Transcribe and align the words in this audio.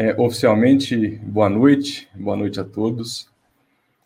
É, 0.00 0.14
oficialmente, 0.16 1.16
boa 1.24 1.48
noite, 1.48 2.08
boa 2.14 2.36
noite 2.36 2.60
a 2.60 2.64
todos, 2.64 3.28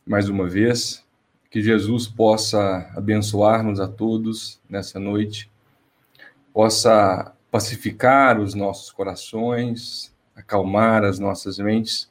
mais 0.06 0.26
uma 0.26 0.48
vez. 0.48 1.04
Que 1.50 1.60
Jesus 1.60 2.08
possa 2.08 2.90
abençoar-nos 2.96 3.78
a 3.78 3.86
todos 3.86 4.58
nessa 4.70 4.98
noite, 4.98 5.50
possa 6.50 7.34
pacificar 7.50 8.40
os 8.40 8.54
nossos 8.54 8.90
corações, 8.90 10.10
acalmar 10.34 11.04
as 11.04 11.18
nossas 11.18 11.58
mentes, 11.58 12.10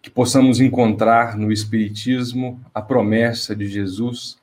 que 0.00 0.08
possamos 0.08 0.58
encontrar 0.58 1.36
no 1.36 1.52
Espiritismo 1.52 2.58
a 2.72 2.80
promessa 2.80 3.54
de 3.54 3.68
Jesus, 3.68 4.38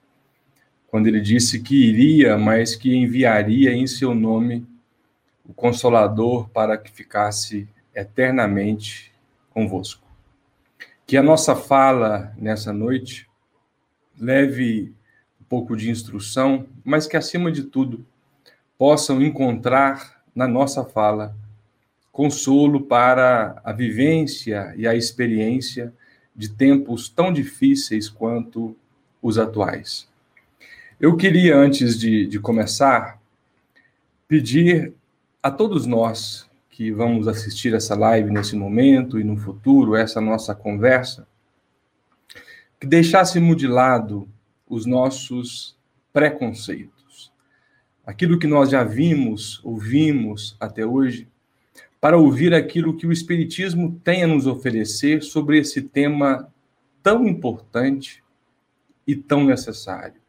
quando 0.88 1.08
ele 1.08 1.20
disse 1.20 1.64
que 1.64 1.76
iria, 1.76 2.38
mas 2.38 2.76
que 2.76 2.96
enviaria 2.96 3.74
em 3.74 3.88
seu 3.88 4.14
nome 4.14 4.68
o 5.44 5.52
Consolador 5.52 6.48
para 6.50 6.78
que 6.78 6.92
ficasse 6.92 7.68
eternamente 8.00 9.12
convosco. 9.50 10.08
Que 11.06 11.18
a 11.18 11.24
nossa 11.24 11.56
fala 11.56 12.34
nessa 12.38 12.72
noite 12.72 13.28
leve 14.20 14.94
um 15.42 15.44
pouco 15.46 15.76
de 15.76 15.90
instrução, 15.90 16.68
mas 16.84 17.08
que, 17.08 17.18
acima 17.18 17.52
de 17.52 17.64
tudo, 17.64 18.06
possam 18.78 19.22
encontrar 19.22 20.24
na 20.36 20.48
nossa 20.48 20.86
fala 20.86 21.36
consolo 22.12 22.82
para 22.82 23.62
a 23.64 23.72
vivência 23.72 24.74
e 24.76 24.88
a 24.88 24.96
experiência 24.96 25.94
de 26.36 26.50
tempos 26.50 27.10
tão 27.10 27.32
difíceis 27.32 28.10
quanto 28.10 28.76
os 29.22 29.38
atuais. 29.38 30.08
Eu 31.00 31.16
queria, 31.16 31.56
antes 31.56 31.98
de, 31.98 32.28
de 32.28 32.40
começar, 32.40 33.22
pedir 34.28 34.94
a 35.42 35.50
todos 35.50 35.86
nós 35.86 36.49
que 36.80 36.94
vamos 36.94 37.28
assistir 37.28 37.74
essa 37.74 37.94
live 37.94 38.32
nesse 38.32 38.56
momento 38.56 39.20
e 39.20 39.24
no 39.26 39.36
futuro, 39.36 39.98
essa 39.98 40.22
nossa 40.22 40.56
conversa, 40.56 41.28
que 42.80 42.88
deixássemos 42.88 43.58
de 43.58 43.68
lado 43.68 44.30
os 44.66 44.86
nossos 44.86 45.78
preconceitos, 46.14 47.34
aquilo 48.06 48.40
que 48.40 48.48
nós 48.48 48.70
já 48.70 48.82
vimos, 48.82 49.60
ouvimos 49.62 50.56
até 50.58 50.86
hoje, 50.86 51.28
para 52.00 52.18
ouvir 52.18 52.54
aquilo 52.54 52.96
que 52.96 53.06
o 53.06 53.12
Espiritismo 53.12 54.00
tem 54.02 54.24
a 54.24 54.28
nos 54.28 54.48
oferecer 54.48 55.22
sobre 55.22 55.60
esse 55.60 55.82
tema 55.82 56.50
tão 57.04 57.28
importante 57.28 58.24
e 59.06 59.18
tão 59.18 59.44
necessário. 59.44 60.22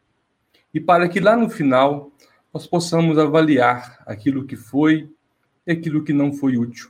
E 0.73 0.81
para 0.81 1.07
que 1.07 1.21
lá 1.21 1.37
no 1.37 1.49
final 1.49 2.11
nós 2.53 2.67
possamos 2.67 3.17
avaliar 3.17 4.03
aquilo 4.05 4.45
que 4.45 4.57
foi 4.57 5.09
e 5.65 5.71
aquilo 5.71 6.03
que 6.03 6.13
não 6.13 6.33
foi 6.33 6.57
útil. 6.57 6.89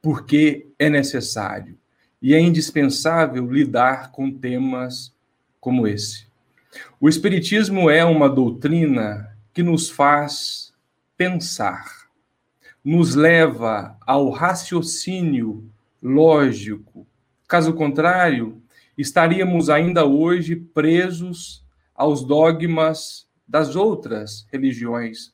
Porque 0.00 0.66
é 0.78 0.88
necessário 0.88 1.78
e 2.20 2.32
é 2.32 2.40
indispensável 2.40 3.50
lidar 3.50 4.10
com 4.10 4.32
temas 4.32 5.14
como 5.60 5.86
esse. 5.86 6.26
O 6.98 7.06
Espiritismo 7.06 7.90
é 7.90 8.02
uma 8.02 8.30
doutrina 8.30 9.36
que 9.52 9.62
nos 9.62 9.90
faz 9.90 10.72
pensar, 11.18 12.08
nos 12.82 13.14
leva 13.14 13.96
ao 14.00 14.30
raciocínio 14.30 15.70
lógico. 16.02 17.06
Caso 17.46 17.74
contrário, 17.74 18.62
estaríamos 18.96 19.68
ainda 19.68 20.06
hoje 20.06 20.56
presos 20.56 21.62
aos 21.94 22.24
dogmas 22.24 23.28
das 23.46 23.76
outras 23.76 24.46
religiões, 24.50 25.33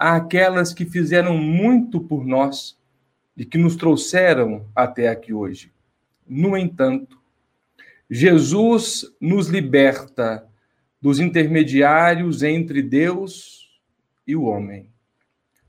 àquelas 0.00 0.72
que 0.72 0.86
fizeram 0.86 1.36
muito 1.36 2.00
por 2.00 2.26
nós 2.26 2.78
e 3.36 3.44
que 3.44 3.58
nos 3.58 3.76
trouxeram 3.76 4.66
até 4.74 5.08
aqui 5.08 5.34
hoje. 5.34 5.70
No 6.26 6.56
entanto, 6.56 7.20
Jesus 8.08 9.04
nos 9.20 9.48
liberta 9.48 10.48
dos 11.02 11.20
intermediários 11.20 12.42
entre 12.42 12.80
Deus 12.80 13.68
e 14.26 14.34
o 14.34 14.44
homem. 14.44 14.88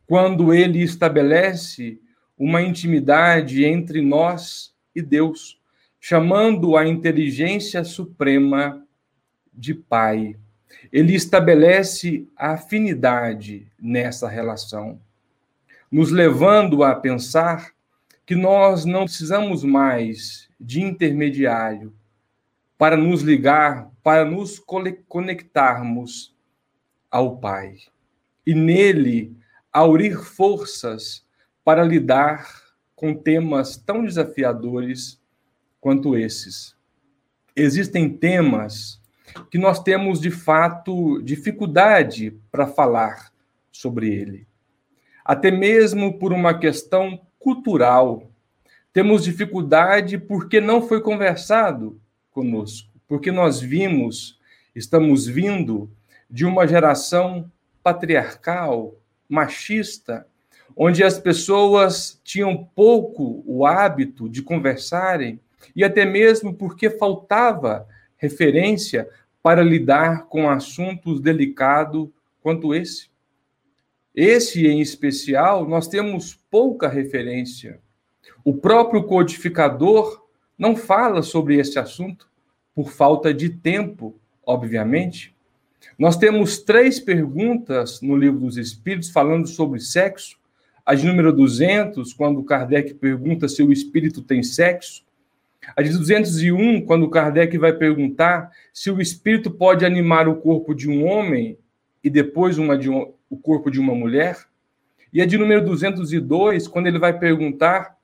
Quando 0.07 0.53
ele 0.53 0.81
estabelece 0.81 1.99
uma 2.37 2.61
intimidade 2.61 3.65
entre 3.65 4.01
nós 4.01 4.73
e 4.95 5.01
Deus, 5.01 5.59
chamando 5.99 6.77
a 6.77 6.87
inteligência 6.87 7.83
suprema 7.83 8.81
de 9.53 9.73
Pai 9.73 10.37
ele 10.91 11.15
estabelece 11.15 12.27
a 12.35 12.51
afinidade 12.51 13.67
nessa 13.79 14.27
relação, 14.27 14.99
nos 15.91 16.11
levando 16.11 16.83
a 16.83 16.95
pensar 16.95 17.71
que 18.25 18.35
nós 18.35 18.85
não 18.85 19.05
precisamos 19.05 19.63
mais 19.63 20.49
de 20.59 20.81
intermediário 20.81 21.93
para 22.77 22.95
nos 22.95 23.21
ligar, 23.21 23.91
para 24.01 24.23
nos 24.23 24.59
conectarmos 25.07 26.35
ao 27.09 27.37
Pai. 27.37 27.77
E 28.45 28.55
nele 28.55 29.35
aurir 29.71 30.17
forças 30.17 31.25
para 31.63 31.83
lidar 31.83 32.61
com 32.95 33.13
temas 33.13 33.77
tão 33.77 34.03
desafiadores 34.03 35.19
quanto 35.79 36.15
esses. 36.15 36.75
Existem 37.55 38.09
temas 38.09 39.00
que 39.49 39.57
nós 39.57 39.81
temos, 39.81 40.19
de 40.19 40.31
fato, 40.31 41.21
dificuldade 41.21 42.37
para 42.51 42.67
falar 42.67 43.31
sobre 43.71 44.13
ele. 44.13 44.47
Até 45.23 45.51
mesmo 45.51 46.17
por 46.17 46.33
uma 46.33 46.57
questão 46.57 47.21
cultural. 47.39 48.29
Temos 48.93 49.23
dificuldade 49.23 50.17
porque 50.17 50.59
não 50.59 50.81
foi 50.81 51.01
conversado 51.01 51.99
conosco, 52.31 52.89
porque 53.07 53.31
nós 53.31 53.59
vimos, 53.59 54.39
estamos 54.75 55.25
vindo 55.25 55.89
de 56.29 56.45
uma 56.45 56.67
geração 56.67 57.49
patriarcal, 57.83 58.95
machista, 59.27 60.27
onde 60.75 61.03
as 61.03 61.19
pessoas 61.19 62.19
tinham 62.23 62.69
pouco 62.75 63.43
o 63.45 63.65
hábito 63.65 64.29
de 64.29 64.41
conversarem 64.41 65.39
e 65.75 65.83
até 65.83 66.05
mesmo 66.05 66.53
porque 66.53 66.89
faltava 66.89 67.87
referência 68.21 69.09
para 69.41 69.63
lidar 69.63 70.27
com 70.27 70.47
assuntos 70.47 71.19
delicados 71.19 72.07
quanto 72.39 72.75
esse. 72.75 73.09
Esse 74.13 74.67
em 74.67 74.79
especial, 74.79 75.67
nós 75.67 75.87
temos 75.87 76.39
pouca 76.51 76.87
referência. 76.87 77.79
O 78.45 78.53
próprio 78.53 79.03
codificador 79.03 80.27
não 80.57 80.75
fala 80.75 81.23
sobre 81.23 81.57
esse 81.57 81.79
assunto, 81.79 82.29
por 82.75 82.91
falta 82.91 83.33
de 83.33 83.49
tempo, 83.49 84.15
obviamente. 84.45 85.35
Nós 85.97 86.15
temos 86.15 86.59
três 86.59 86.99
perguntas 86.99 88.01
no 88.01 88.15
Livro 88.15 88.39
dos 88.41 88.57
Espíritos 88.57 89.09
falando 89.09 89.47
sobre 89.47 89.79
sexo. 89.79 90.37
A 90.85 90.93
de 90.93 91.05
número 91.05 91.33
200, 91.33 92.13
quando 92.13 92.43
Kardec 92.43 92.93
pergunta 92.95 93.47
se 93.47 93.63
o 93.63 93.71
espírito 93.71 94.21
tem 94.21 94.43
sexo. 94.43 95.03
A 95.75 95.81
de 95.81 95.91
201, 95.91 96.81
quando 96.85 97.09
Kardec 97.09 97.57
vai 97.57 97.71
perguntar 97.71 98.51
se 98.73 98.89
o 98.89 98.99
espírito 98.99 99.51
pode 99.51 99.85
animar 99.85 100.27
o 100.27 100.35
corpo 100.35 100.73
de 100.73 100.89
um 100.89 101.05
homem 101.05 101.57
e 102.03 102.09
depois 102.09 102.57
uma 102.57 102.77
de 102.77 102.89
um, 102.89 103.13
o 103.29 103.37
corpo 103.37 103.69
de 103.69 103.79
uma 103.79 103.93
mulher. 103.93 104.37
E 105.13 105.21
a 105.21 105.25
de 105.25 105.37
número 105.37 105.63
202, 105.63 106.67
quando 106.67 106.87
ele 106.87 106.97
vai 106.97 107.17
perguntar 107.17 107.95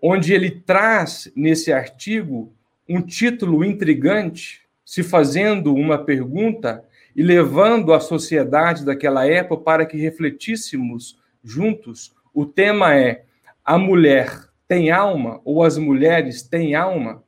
onde 0.00 0.32
ele 0.32 0.50
traz 0.50 1.30
nesse 1.36 1.70
artigo 1.72 2.52
um 2.88 3.02
título 3.02 3.64
intrigante, 3.64 4.62
se 4.84 5.02
fazendo 5.02 5.74
uma 5.74 5.98
pergunta 5.98 6.84
e 7.14 7.22
levando 7.22 7.92
a 7.92 8.00
sociedade 8.00 8.82
daquela 8.84 9.26
época 9.26 9.62
para 9.62 9.84
que 9.84 9.98
refletíssemos 9.98 11.18
juntos. 11.44 12.14
O 12.32 12.46
tema 12.46 12.94
é: 12.94 13.26
a 13.62 13.76
mulher 13.76 14.48
tem 14.66 14.90
alma 14.90 15.42
ou 15.44 15.62
as 15.62 15.76
mulheres 15.76 16.42
têm 16.42 16.74
alma? 16.74 17.22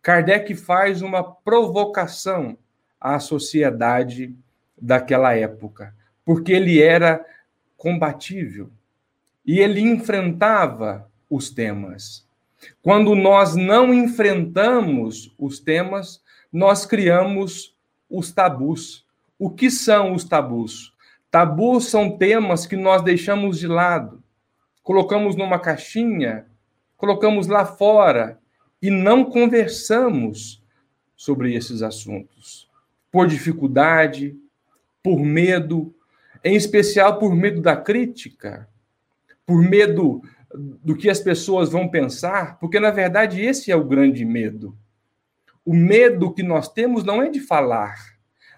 Kardec 0.00 0.54
faz 0.54 1.02
uma 1.02 1.22
provocação 1.22 2.56
à 2.98 3.18
sociedade 3.18 4.34
daquela 4.80 5.36
época 5.36 5.92
porque 6.24 6.52
ele 6.52 6.80
era 6.80 7.24
combatível 7.76 8.70
e 9.44 9.58
ele 9.58 9.80
enfrentava 9.80 11.10
os 11.28 11.50
temas. 11.50 12.26
Quando 12.82 13.14
nós 13.14 13.54
não 13.54 13.92
enfrentamos 13.92 15.34
os 15.38 15.58
temas, 15.58 16.22
nós 16.52 16.86
criamos 16.86 17.74
os 18.08 18.32
tabus. 18.32 19.04
O 19.38 19.50
que 19.50 19.70
são 19.70 20.12
os 20.12 20.24
tabus? 20.24 20.94
Tabus 21.30 21.86
são 21.86 22.16
temas 22.16 22.64
que 22.64 22.76
nós 22.76 23.02
deixamos 23.02 23.58
de 23.58 23.66
lado, 23.66 24.22
colocamos 24.82 25.34
numa 25.34 25.58
caixinha, 25.58 26.46
colocamos 26.96 27.48
lá 27.48 27.66
fora 27.66 28.38
e 28.80 28.88
não 28.88 29.24
conversamos 29.24 30.62
sobre 31.16 31.54
esses 31.54 31.82
assuntos. 31.82 32.70
Por 33.10 33.26
dificuldade, 33.26 34.36
por 35.02 35.18
medo, 35.18 35.94
em 36.44 36.54
especial 36.54 37.18
por 37.18 37.34
medo 37.34 37.62
da 37.62 37.74
crítica, 37.74 38.68
por 39.46 39.62
medo 39.62 40.22
do 40.54 40.94
que 40.94 41.08
as 41.08 41.18
pessoas 41.18 41.70
vão 41.70 41.88
pensar, 41.88 42.58
porque 42.58 42.78
na 42.78 42.90
verdade 42.90 43.40
esse 43.40 43.72
é 43.72 43.76
o 43.76 43.84
grande 43.84 44.24
medo. 44.24 44.76
O 45.64 45.74
medo 45.74 46.32
que 46.32 46.42
nós 46.42 46.68
temos 46.68 47.02
não 47.02 47.22
é 47.22 47.30
de 47.30 47.40
falar, 47.40 47.96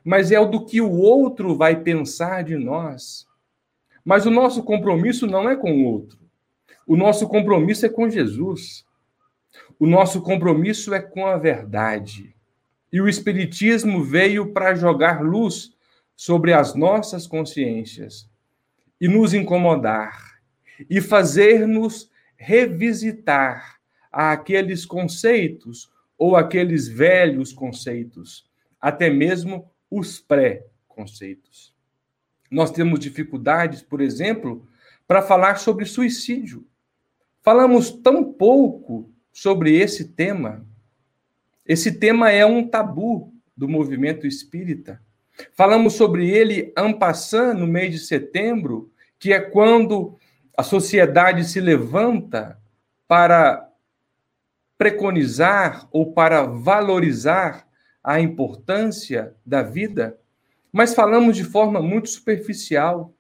mas 0.05 0.33
é 0.33 0.41
o 0.41 0.47
do 0.47 0.67
que 0.67 0.81
o 0.81 0.91
outro 0.91 1.57
vai 1.57 1.81
pensar 1.81 2.43
de 2.43 2.57
nós. 2.57 3.27
Mas 4.05 4.27
o 4.27 4.31
nosso 4.31 4.63
compromisso 4.63 5.27
não 5.27 5.49
é 5.49 5.57
com 5.57 5.73
o 5.73 5.85
outro. 5.85 6.19
O 6.87 6.97
nosso 6.97 7.29
compromisso 7.29 7.87
é 7.87 7.89
com 7.89 8.09
Jesus. 8.09 8.85
O 9.79 9.87
nosso 9.87 10.21
compromisso 10.23 10.95
é 10.95 11.01
com 11.01 11.27
a 11.27 11.37
verdade. 11.37 12.35
E 12.93 13.01
o 13.01 13.09
Espiritismo 13.09 14.03
veio 14.03 14.53
para 14.53 14.75
jogar 14.75 15.23
luz 15.23 15.76
sobre 16.17 16.53
as 16.55 16.75
nossas 16.75 17.27
consciências 17.27 18.29
e 19.01 19.07
nos 19.07 19.35
incomodar 19.35 20.41
e 20.89 21.01
fazer-nos 21.01 22.11
revisitar 22.37 23.79
aqueles 24.11 24.87
conceitos 24.87 25.91
ou 26.19 26.35
aqueles 26.35 26.89
velhos 26.89 27.53
conceitos, 27.53 28.51
até 28.81 29.11
mesmo 29.11 29.71
os 29.91 30.19
pré-conceitos. 30.19 31.75
Nós 32.51 32.71
temos 32.71 32.99
dificuldades, 32.99 33.83
por 33.83 34.01
exemplo, 34.01 34.67
para 35.07 35.21
falar 35.21 35.57
sobre 35.57 35.85
suicídio. 35.85 36.67
Falamos 37.43 37.91
tão 37.91 38.33
pouco 38.33 39.11
sobre 39.33 39.77
esse 39.77 40.09
tema. 40.09 40.67
Esse 41.67 41.93
tema 41.93 42.31
é 42.31 42.47
um 42.47 42.67
tabu 42.67 43.35
do 43.57 43.69
movimento 43.69 44.27
espírita. 44.27 45.03
Falamos 45.55 45.95
sobre 45.95 46.31
ele 46.31 46.73
ampassando 46.77 47.61
no 47.61 47.67
mês 47.67 47.93
de 47.93 47.99
setembro, 47.99 48.91
que 49.19 49.33
é 49.33 49.41
quando 49.41 50.19
a 50.57 50.63
sociedade 50.63 51.45
se 51.45 51.61
levanta 51.61 52.59
para 53.07 53.71
preconizar 54.79 55.89
ou 55.91 56.13
para 56.13 56.45
valorizar 56.45 57.67
a 58.03 58.21
importância 58.21 59.35
da 59.45 59.63
vida, 59.63 60.19
mas 60.73 60.95
falamos 60.95 61.37
de 61.37 61.45
forma 61.45 61.81
muito 61.81 62.09
superficial, 62.09 63.13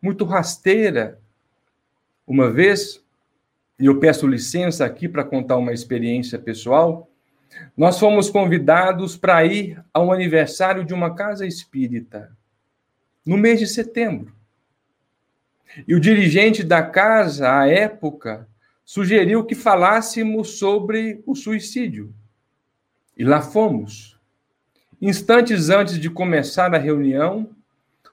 muito 0.00 0.24
rasteira. 0.24 1.20
Uma 2.26 2.50
vez, 2.50 3.02
e 3.78 3.86
eu 3.86 3.98
peço 3.98 4.26
licença 4.26 4.84
aqui 4.84 5.08
para 5.08 5.24
contar 5.24 5.56
uma 5.56 5.72
experiência 5.72 6.38
pessoal, 6.38 7.08
nós 7.76 7.98
fomos 7.98 8.30
convidados 8.30 9.16
para 9.16 9.44
ir 9.44 9.82
ao 9.92 10.12
aniversário 10.12 10.84
de 10.84 10.92
uma 10.92 11.14
casa 11.14 11.46
espírita, 11.46 12.30
no 13.24 13.36
mês 13.36 13.58
de 13.58 13.66
setembro. 13.66 14.34
E 15.86 15.94
o 15.94 16.00
dirigente 16.00 16.62
da 16.62 16.82
casa, 16.82 17.60
à 17.60 17.66
época, 17.66 18.46
sugeriu 18.84 19.44
que 19.44 19.54
falássemos 19.54 20.58
sobre 20.58 21.22
o 21.26 21.34
suicídio. 21.34 22.14
E 23.16 23.24
lá 23.24 23.40
fomos. 23.40 24.18
Instantes 25.00 25.70
antes 25.70 25.98
de 25.98 26.10
começar 26.10 26.74
a 26.74 26.78
reunião, 26.78 27.50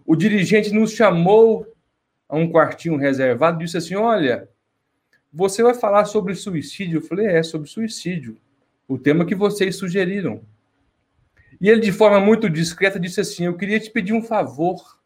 o 0.05 0.15
dirigente 0.15 0.73
nos 0.73 0.91
chamou 0.91 1.67
a 2.27 2.35
um 2.37 2.49
quartinho 2.49 2.95
reservado 2.95 3.61
e 3.61 3.65
disse 3.65 3.77
assim: 3.77 3.95
Olha, 3.95 4.49
você 5.31 5.61
vai 5.61 5.73
falar 5.73 6.05
sobre 6.05 6.33
suicídio? 6.33 6.97
Eu 6.97 7.03
falei: 7.03 7.27
É, 7.27 7.43
sobre 7.43 7.69
suicídio. 7.69 8.37
O 8.89 8.97
tema 8.97 9.23
que 9.23 9.35
vocês 9.35 9.75
sugeriram. 9.75 10.41
E 11.61 11.69
ele, 11.69 11.79
de 11.79 11.91
forma 11.91 12.19
muito 12.19 12.49
discreta, 12.49 12.99
disse 12.99 13.21
assim: 13.21 13.45
Eu 13.45 13.55
queria 13.55 13.79
te 13.79 13.91
pedir 13.91 14.13
um 14.13 14.23
favor 14.23 14.99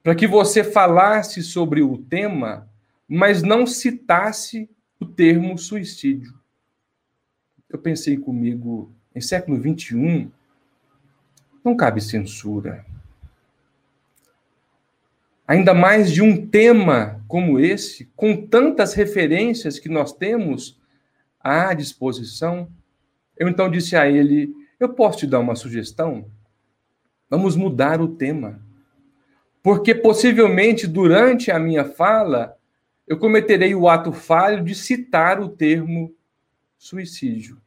para 0.00 0.14
que 0.14 0.24
você 0.24 0.62
falasse 0.62 1.42
sobre 1.42 1.82
o 1.82 1.98
tema, 1.98 2.70
mas 3.08 3.42
não 3.42 3.66
citasse 3.66 4.70
o 5.00 5.04
termo 5.04 5.58
suicídio. 5.58 6.32
Eu 7.68 7.80
pensei 7.80 8.16
comigo, 8.16 8.94
em 9.12 9.20
século 9.20 9.58
XXI, 9.58 10.30
não 11.64 11.76
cabe 11.76 12.00
censura. 12.00 12.86
Ainda 15.48 15.74
mais 15.74 16.12
de 16.12 16.22
um 16.22 16.46
tema 16.46 17.20
como 17.26 17.58
esse, 17.58 18.04
com 18.14 18.46
tantas 18.46 18.94
referências 18.94 19.80
que 19.80 19.88
nós 19.88 20.12
temos 20.12 20.78
à 21.44 21.74
disposição. 21.74 22.68
Eu 23.36 23.48
então 23.48 23.70
disse 23.70 23.94
a 23.94 24.08
ele: 24.08 24.50
Eu 24.80 24.94
posso 24.94 25.18
te 25.18 25.26
dar 25.26 25.38
uma 25.38 25.54
sugestão? 25.54 26.24
Vamos 27.30 27.54
mudar 27.54 28.00
o 28.00 28.08
tema 28.08 28.64
porque 29.64 29.94
possivelmente 29.94 30.86
durante 30.86 31.50
a 31.50 31.58
minha 31.58 31.86
fala 31.86 32.54
eu 33.08 33.18
cometerei 33.18 33.74
o 33.74 33.88
ato 33.88 34.12
falho 34.12 34.62
de 34.62 34.74
citar 34.74 35.40
o 35.40 35.48
termo 35.48 36.14
suicídio. 36.76 37.58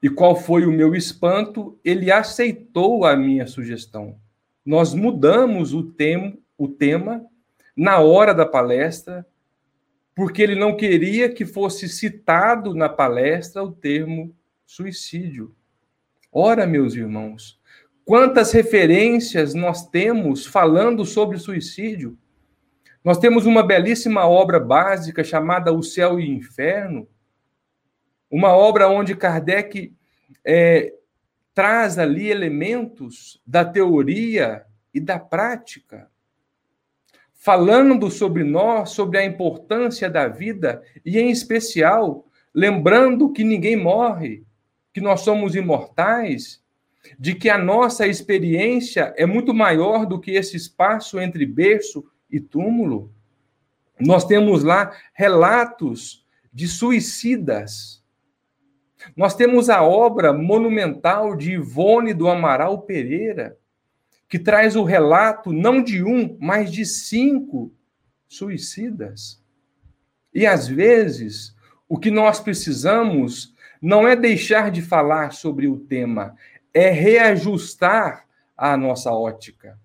E 0.00 0.08
qual 0.08 0.36
foi 0.36 0.64
o 0.64 0.70
meu 0.70 0.94
espanto? 0.94 1.76
Ele 1.84 2.12
aceitou 2.12 3.04
a 3.04 3.16
minha 3.16 3.48
sugestão. 3.48 4.16
Nós 4.64 4.94
mudamos 4.94 5.74
o, 5.74 5.82
tem, 5.82 6.40
o 6.56 6.68
tema 6.68 7.24
na 7.76 7.98
hora 7.98 8.32
da 8.32 8.46
palestra, 8.46 9.26
porque 10.16 10.42
ele 10.42 10.56
não 10.56 10.76
queria 10.76 11.28
que 11.28 11.46
fosse 11.46 11.88
citado 11.88 12.74
na 12.74 12.88
palestra 12.88 13.62
o 13.62 13.70
termo 13.70 14.34
suicídio. 14.66 15.54
Ora, 16.32 16.66
meus 16.66 16.96
irmãos, 16.96 17.60
Quantas 18.06 18.52
referências 18.52 19.52
nós 19.52 19.88
temos 19.88 20.46
falando 20.46 21.04
sobre 21.04 21.38
suicídio? 21.38 22.16
Nós 23.02 23.18
temos 23.18 23.46
uma 23.46 23.64
belíssima 23.64 24.24
obra 24.28 24.60
básica 24.60 25.24
chamada 25.24 25.72
O 25.72 25.82
Céu 25.82 26.20
e 26.20 26.30
o 26.30 26.32
Inferno, 26.32 27.08
uma 28.30 28.54
obra 28.54 28.88
onde 28.88 29.16
Kardec 29.16 29.92
é, 30.44 30.94
traz 31.52 31.98
ali 31.98 32.28
elementos 32.30 33.42
da 33.44 33.64
teoria 33.64 34.64
e 34.94 35.00
da 35.00 35.18
prática, 35.18 36.08
falando 37.46 38.10
sobre 38.10 38.42
nós, 38.42 38.90
sobre 38.90 39.18
a 39.18 39.24
importância 39.24 40.10
da 40.10 40.26
vida 40.26 40.82
e, 41.04 41.16
em 41.16 41.30
especial, 41.30 42.26
lembrando 42.52 43.32
que 43.32 43.44
ninguém 43.44 43.76
morre, 43.76 44.42
que 44.92 45.00
nós 45.00 45.20
somos 45.20 45.54
imortais 45.54 46.60
de 47.16 47.36
que 47.36 47.48
a 47.48 47.56
nossa 47.56 48.04
experiência 48.04 49.14
é 49.16 49.24
muito 49.24 49.54
maior 49.54 50.06
do 50.06 50.18
que 50.18 50.32
esse 50.32 50.56
espaço 50.56 51.20
entre 51.20 51.46
berço 51.46 52.04
e 52.28 52.40
túmulo. 52.40 53.12
Nós 54.00 54.24
temos 54.24 54.64
lá 54.64 54.90
relatos 55.14 56.26
de 56.52 56.66
suicidas. 56.66 58.02
Nós 59.16 59.36
temos 59.36 59.70
a 59.70 59.84
obra 59.84 60.32
monumental 60.32 61.36
de 61.36 61.52
Ivone 61.52 62.12
do 62.12 62.26
Amaral 62.26 62.82
Pereira, 62.82 63.56
que 64.28 64.38
traz 64.38 64.76
o 64.76 64.84
relato 64.84 65.52
não 65.52 65.82
de 65.82 66.02
um, 66.02 66.36
mas 66.40 66.70
de 66.72 66.84
cinco 66.84 67.72
suicidas. 68.26 69.42
E 70.34 70.46
às 70.46 70.66
vezes, 70.66 71.54
o 71.88 71.98
que 71.98 72.10
nós 72.10 72.40
precisamos 72.40 73.54
não 73.80 74.06
é 74.06 74.16
deixar 74.16 74.70
de 74.70 74.82
falar 74.82 75.32
sobre 75.32 75.68
o 75.68 75.78
tema, 75.78 76.34
é 76.74 76.90
reajustar 76.90 78.26
a 78.56 78.76
nossa 78.76 79.12
ótica. 79.12 79.78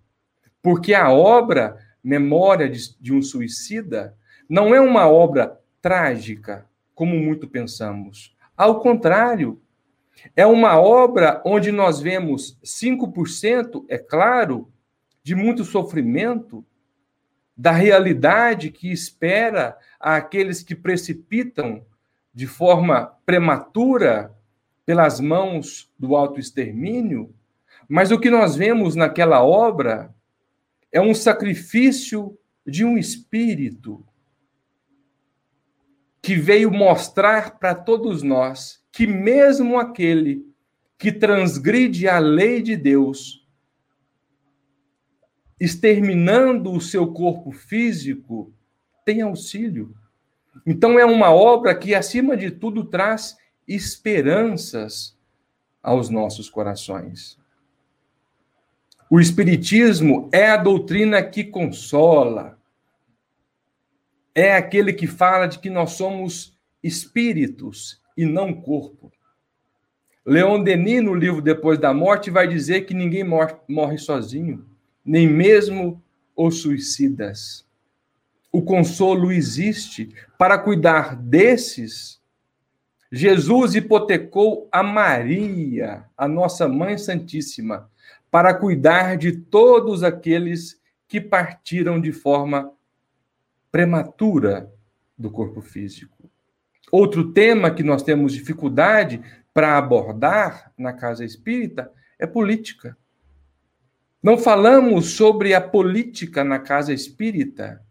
Porque 0.62 0.94
a 0.94 1.12
obra 1.12 1.78
Memória 2.04 2.68
de, 2.68 3.14
um 3.14 3.22
Suicida 3.22 4.18
não 4.50 4.74
é 4.74 4.82
uma 4.82 5.08
obra 5.08 5.60
trágica, 5.82 6.66
como 6.96 7.16
muito 7.16 7.48
pensamos. 7.48 8.36
Ao 8.58 8.80
contrário, 8.80 9.62
é 10.36 10.46
uma 10.46 10.80
obra 10.80 11.42
onde 11.46 11.72
nós 11.72 12.00
vemos 12.00 12.58
5%, 12.64 13.86
é 13.90 13.98
claro, 13.98 14.72
de 15.24 15.36
muito 15.36 15.64
sofrimento, 15.64 16.66
da 17.56 17.72
realidade 17.72 18.72
que 18.72 18.92
espera 18.92 19.78
aqueles 20.00 20.64
que 20.64 20.76
precipitam 20.76 21.86
de 22.34 22.48
forma 22.48 23.18
prematura 23.26 24.36
pelas 24.86 25.20
mãos 25.20 25.92
do 26.00 26.16
autoextermínio, 26.16 27.34
mas 27.88 28.10
o 28.10 28.20
que 28.20 28.30
nós 28.30 28.56
vemos 28.56 28.96
naquela 28.96 29.44
obra 29.44 30.14
é 30.92 31.00
um 31.00 31.14
sacrifício 31.14 32.38
de 32.66 32.84
um 32.84 32.98
espírito 32.98 34.06
que 36.22 36.36
veio 36.36 36.72
mostrar 36.72 37.60
para 37.60 37.76
todos 37.76 38.24
nós 38.24 38.81
que, 38.92 39.08
mesmo 39.08 39.80
aquele 39.80 40.46
que 40.98 41.12
transgride 41.12 42.08
a 42.08 42.20
lei 42.20 42.62
de 42.62 42.76
Deus, 42.76 43.48
exterminando 45.60 46.72
o 46.72 46.82
seu 46.82 47.12
corpo 47.12 47.52
físico, 47.52 48.54
tem 49.06 49.22
auxílio. 49.22 49.96
Então, 50.66 51.00
é 51.00 51.06
uma 51.06 51.32
obra 51.32 51.74
que, 51.74 51.96
acima 51.96 52.36
de 52.36 52.52
tudo, 52.52 52.84
traz 52.84 53.38
esperanças 53.68 55.18
aos 55.82 56.10
nossos 56.10 56.50
corações. 56.50 57.40
O 59.10 59.20
Espiritismo 59.20 60.30
é 60.32 60.50
a 60.50 60.58
doutrina 60.58 61.22
que 61.24 61.44
consola, 61.44 62.60
é 64.34 64.56
aquele 64.56 64.94
que 64.94 65.08
fala 65.08 65.48
de 65.48 65.60
que 65.60 65.70
nós 65.70 65.92
somos 65.92 66.58
espíritos 66.82 68.01
e 68.16 68.26
não 68.26 68.54
corpo. 68.54 69.12
Leon 70.26 70.64
Denis, 70.64 71.04
no 71.04 71.16
livro 71.16 71.42
Depois 71.42 71.80
da 71.80 71.94
Morte, 71.94 72.30
vai 72.30 72.48
dizer 72.48 72.82
que 72.82 72.94
ninguém 72.94 73.24
morre 73.68 73.98
sozinho, 73.98 74.66
nem 75.04 75.28
mesmo 75.28 76.02
os 76.36 76.62
suicidas. 76.62 77.68
O 78.52 78.62
consolo 78.62 79.32
existe 79.32 80.14
para 80.38 80.58
cuidar 80.58 81.16
desses. 81.16 82.22
Jesus 83.12 83.76
hipotecou 83.76 84.68
a 84.72 84.84
Maria, 84.84 86.06
a 86.16 86.28
nossa 86.28 86.68
Mãe 86.68 86.98
Santíssima, 86.98 87.90
para 88.30 88.54
cuidar 88.54 89.18
de 89.18 89.32
todos 89.32 90.04
aqueles 90.04 90.80
que 91.08 91.20
partiram 91.20 92.00
de 92.00 92.12
forma 92.12 92.72
prematura 93.72 94.72
do 95.18 95.32
corpo 95.32 95.62
físico. 95.62 96.21
Outro 96.92 97.32
tema 97.32 97.72
que 97.72 97.84
nós 97.84 98.04
temos 98.04 98.34
dificuldade 98.34 99.22
para 99.54 99.78
abordar 99.78 100.74
na 100.78 100.92
casa 100.92 101.24
espírita 101.24 101.90
é 102.20 102.28
política. 102.28 102.98
Não 104.22 104.38
falamos 104.38 105.12
sobre 105.12 105.54
a 105.54 105.62
política 105.62 106.44
na 106.44 106.60
casa 106.60 106.94
espírita. 106.94 107.82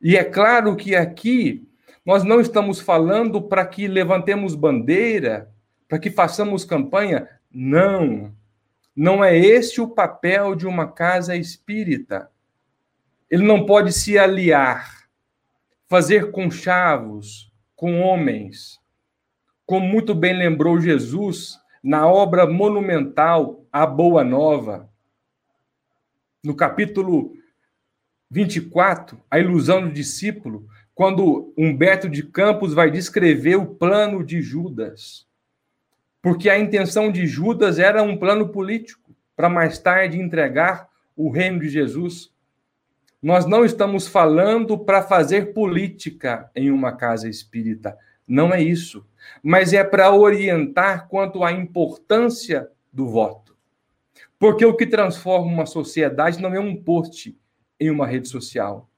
E 0.00 0.16
é 0.16 0.22
claro 0.22 0.76
que 0.76 0.94
aqui 0.94 1.66
nós 2.04 2.24
não 2.24 2.40
estamos 2.40 2.78
falando 2.78 3.40
para 3.40 3.64
que 3.64 3.88
levantemos 3.88 4.54
bandeira, 4.54 5.50
para 5.88 5.98
que 5.98 6.10
façamos 6.10 6.64
campanha. 6.64 7.28
Não. 7.50 8.34
Não 8.94 9.24
é 9.24 9.36
esse 9.36 9.80
o 9.80 9.88
papel 9.88 10.54
de 10.54 10.66
uma 10.66 10.86
casa 10.92 11.34
espírita. 11.34 12.30
Ele 13.30 13.44
não 13.44 13.64
pode 13.64 13.92
se 13.92 14.18
aliar, 14.18 15.08
fazer 15.88 16.30
conchavos 16.30 17.51
com 17.82 18.00
homens, 18.00 18.78
como 19.66 19.84
muito 19.84 20.14
bem 20.14 20.38
lembrou 20.38 20.80
Jesus 20.80 21.58
na 21.82 22.06
obra 22.06 22.46
monumental 22.46 23.66
A 23.72 23.84
Boa 23.84 24.22
Nova. 24.22 24.88
No 26.44 26.54
capítulo 26.54 27.36
24, 28.30 29.20
A 29.28 29.40
Ilusão 29.40 29.82
do 29.82 29.92
Discípulo, 29.92 30.64
quando 30.94 31.52
Humberto 31.58 32.08
de 32.08 32.22
Campos 32.22 32.72
vai 32.72 32.88
descrever 32.88 33.56
o 33.56 33.74
plano 33.74 34.22
de 34.22 34.40
Judas. 34.40 35.26
Porque 36.22 36.48
a 36.48 36.60
intenção 36.60 37.10
de 37.10 37.26
Judas 37.26 37.80
era 37.80 38.00
um 38.00 38.16
plano 38.16 38.50
político, 38.50 39.12
para 39.34 39.48
mais 39.48 39.76
tarde 39.76 40.20
entregar 40.20 40.88
o 41.16 41.32
reino 41.32 41.58
de 41.58 41.68
Jesus. 41.68 42.32
Nós 43.22 43.46
não 43.46 43.64
estamos 43.64 44.08
falando 44.08 44.76
para 44.76 45.00
fazer 45.00 45.52
política 45.52 46.50
em 46.56 46.72
uma 46.72 46.90
casa 46.90 47.28
espírita. 47.28 47.96
Não 48.26 48.52
é 48.52 48.60
isso. 48.60 49.06
Mas 49.40 49.72
é 49.72 49.84
para 49.84 50.12
orientar 50.12 51.06
quanto 51.06 51.44
à 51.44 51.52
importância 51.52 52.68
do 52.92 53.06
voto. 53.06 53.56
Porque 54.40 54.64
o 54.66 54.74
que 54.74 54.88
transforma 54.88 55.46
uma 55.46 55.66
sociedade 55.66 56.42
não 56.42 56.52
é 56.52 56.58
um 56.58 56.74
post 56.74 57.38
em 57.78 57.90
uma 57.90 58.08
rede 58.08 58.28
social. 58.28 58.90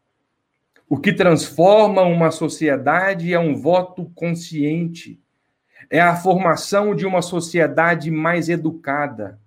O 0.88 0.98
que 0.98 1.12
transforma 1.12 2.00
uma 2.00 2.30
sociedade 2.30 3.34
é 3.34 3.38
um 3.38 3.54
voto 3.54 4.10
consciente. 4.14 5.20
É 5.90 6.00
a 6.00 6.16
formação 6.16 6.94
de 6.94 7.04
uma 7.04 7.20
sociedade 7.20 8.10
mais 8.10 8.48
educada. 8.48 9.38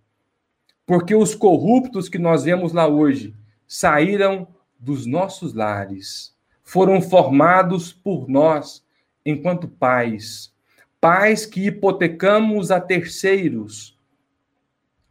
Porque 0.85 1.15
os 1.15 1.33
corruptos 1.33 2.07
que 2.07 2.19
nós 2.19 2.43
vemos 2.43 2.73
lá 2.73 2.87
hoje 2.87 3.35
saíram 3.67 4.47
dos 4.79 5.05
nossos 5.05 5.53
lares, 5.53 6.35
foram 6.63 7.01
formados 7.01 7.93
por 7.93 8.27
nós 8.29 8.85
enquanto 9.25 9.67
pais, 9.67 10.53
pais 10.99 11.45
que 11.45 11.67
hipotecamos 11.67 12.71
a 12.71 12.79
terceiros 12.79 13.97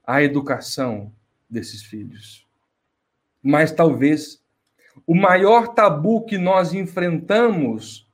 a 0.07 0.23
educação 0.23 1.13
desses 1.51 1.83
filhos. 1.83 2.47
Mas 3.43 3.73
talvez 3.73 4.43
o 5.07 5.15
maior 5.15 5.69
tabu 5.69 6.25
que 6.25 6.39
nós 6.39 6.73
enfrentamos 6.73 8.07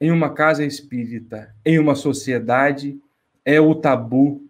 em 0.00 0.10
uma 0.10 0.34
casa 0.34 0.64
espírita, 0.64 1.54
em 1.64 1.78
uma 1.78 1.94
sociedade, 1.94 3.00
é 3.44 3.60
o 3.60 3.74
tabu 3.74 4.44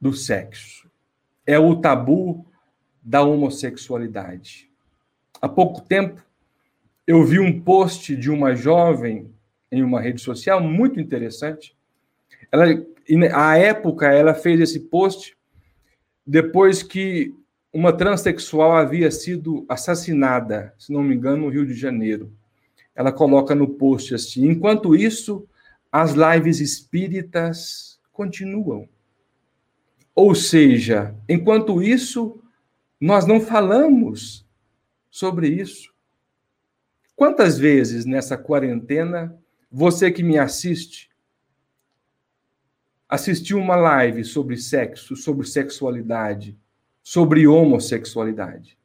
do 0.00 0.12
sexo. 0.12 0.88
É 1.46 1.58
o 1.58 1.76
tabu 1.76 2.44
da 3.02 3.22
homossexualidade. 3.22 4.67
Há 5.40 5.48
pouco 5.48 5.80
tempo, 5.80 6.20
eu 7.06 7.24
vi 7.24 7.38
um 7.38 7.60
post 7.60 8.14
de 8.16 8.30
uma 8.30 8.54
jovem 8.54 9.32
em 9.70 9.82
uma 9.82 10.00
rede 10.00 10.20
social 10.20 10.60
muito 10.60 10.98
interessante. 10.98 11.76
Ela, 12.50 12.64
à 13.32 13.56
época, 13.56 14.12
ela 14.12 14.34
fez 14.34 14.60
esse 14.60 14.80
post 14.80 15.36
depois 16.26 16.82
que 16.82 17.34
uma 17.72 17.92
transexual 17.92 18.72
havia 18.72 19.10
sido 19.10 19.64
assassinada, 19.68 20.74
se 20.78 20.92
não 20.92 21.02
me 21.02 21.14
engano, 21.14 21.44
no 21.44 21.48
Rio 21.48 21.66
de 21.66 21.74
Janeiro. 21.74 22.32
Ela 22.94 23.12
coloca 23.12 23.54
no 23.54 23.68
post 23.68 24.14
assim: 24.14 24.48
enquanto 24.48 24.96
isso, 24.96 25.46
as 25.92 26.14
lives 26.14 26.60
espíritas 26.60 28.00
continuam. 28.12 28.88
Ou 30.14 30.34
seja, 30.34 31.14
enquanto 31.28 31.80
isso, 31.80 32.42
nós 33.00 33.24
não 33.24 33.40
falamos 33.40 34.47
sobre 35.18 35.48
isso. 35.48 35.92
Quantas 37.16 37.58
vezes 37.58 38.04
nessa 38.04 38.38
quarentena 38.38 39.36
você 39.68 40.12
que 40.12 40.22
me 40.22 40.38
assiste, 40.38 41.10
assistiu 43.08 43.58
uma 43.58 43.74
live 43.74 44.22
sobre 44.22 44.56
sexo, 44.56 45.16
sobre 45.16 45.44
sexualidade, 45.44 46.56
sobre 47.02 47.48
homossexualidade. 47.48 48.78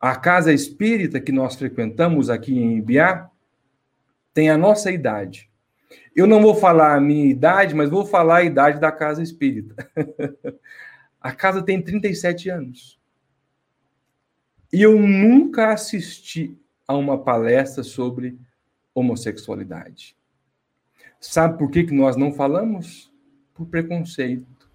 A 0.00 0.16
casa 0.16 0.54
espírita 0.54 1.20
que 1.20 1.32
nós 1.32 1.54
frequentamos 1.54 2.30
aqui 2.30 2.58
em 2.58 2.78
Ibiá 2.78 3.30
tem 4.32 4.48
a 4.48 4.56
nossa 4.56 4.90
idade. 4.90 5.50
Eu 6.16 6.26
não 6.26 6.40
vou 6.40 6.54
falar 6.54 6.94
a 6.96 7.00
minha 7.00 7.26
idade, 7.26 7.74
mas 7.74 7.90
vou 7.90 8.06
falar 8.06 8.38
a 8.38 8.44
idade 8.44 8.80
da 8.80 8.90
casa 8.90 9.22
espírita. 9.22 9.76
a 11.20 11.30
casa 11.30 11.62
tem 11.62 11.82
37 11.82 12.48
anos. 12.48 12.99
E 14.72 14.82
eu 14.82 14.98
nunca 15.00 15.72
assisti 15.72 16.56
a 16.86 16.96
uma 16.96 17.18
palestra 17.18 17.82
sobre 17.82 18.38
homossexualidade. 18.94 20.16
Sabe 21.20 21.58
por 21.58 21.70
que, 21.70 21.84
que 21.84 21.94
nós 21.94 22.16
não 22.16 22.32
falamos? 22.32 23.12
Por 23.52 23.66
preconceito, 23.66 24.70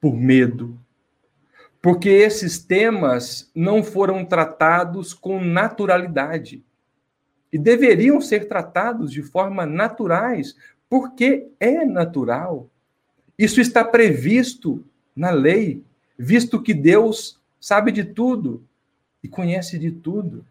por 0.00 0.14
medo. 0.14 0.78
Porque 1.80 2.08
esses 2.08 2.58
temas 2.58 3.50
não 3.54 3.82
foram 3.82 4.24
tratados 4.24 5.14
com 5.14 5.40
naturalidade. 5.40 6.64
E 7.52 7.58
deveriam 7.58 8.20
ser 8.20 8.48
tratados 8.48 9.12
de 9.12 9.22
forma 9.22 9.64
naturais, 9.64 10.56
porque 10.88 11.48
é 11.60 11.84
natural. 11.84 12.68
Isso 13.38 13.60
está 13.60 13.84
previsto 13.84 14.84
na 15.14 15.30
lei, 15.30 15.82
visto 16.18 16.60
que 16.60 16.74
Deus 16.74 17.40
sabe 17.60 17.92
de 17.92 18.04
tudo 18.04 18.65
e 19.26 19.28
conhece 19.28 19.76
de 19.76 19.90
tudo. 19.90 20.46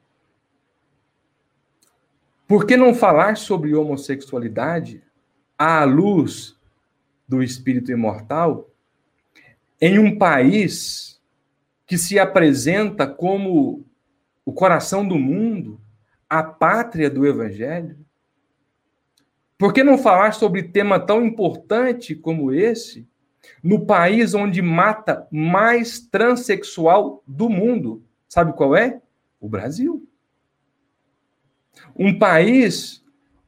Por 2.45 2.67
que 2.67 2.75
não 2.75 2.93
falar 2.93 3.37
sobre 3.37 3.73
homossexualidade 3.73 5.01
à 5.57 5.83
luz 5.85 6.59
do 7.27 7.41
espírito 7.41 7.91
imortal 7.91 8.69
em 9.81 9.97
um 9.97 10.17
país 10.17 11.21
que 11.87 11.97
se 11.97 12.19
apresenta 12.19 13.07
como 13.07 13.85
o 14.43 14.51
coração 14.51 15.07
do 15.07 15.17
mundo, 15.17 15.79
a 16.29 16.43
pátria 16.43 17.09
do 17.09 17.25
evangelho? 17.25 17.97
Por 19.57 19.71
que 19.71 19.85
não 19.85 19.97
falar 19.97 20.33
sobre 20.33 20.63
tema 20.63 20.99
tão 20.99 21.25
importante 21.25 22.13
como 22.13 22.51
esse 22.51 23.07
no 23.63 23.85
país 23.85 24.33
onde 24.33 24.61
mata 24.61 25.25
mais 25.31 26.01
transexual 26.01 27.23
do 27.25 27.49
mundo? 27.49 28.04
Sabe 28.35 28.51
qual 28.51 28.75
é? 28.75 29.01
O 29.39 29.47
Brasil. 29.47 30.05
Um 31.95 32.19
país 32.19 33.01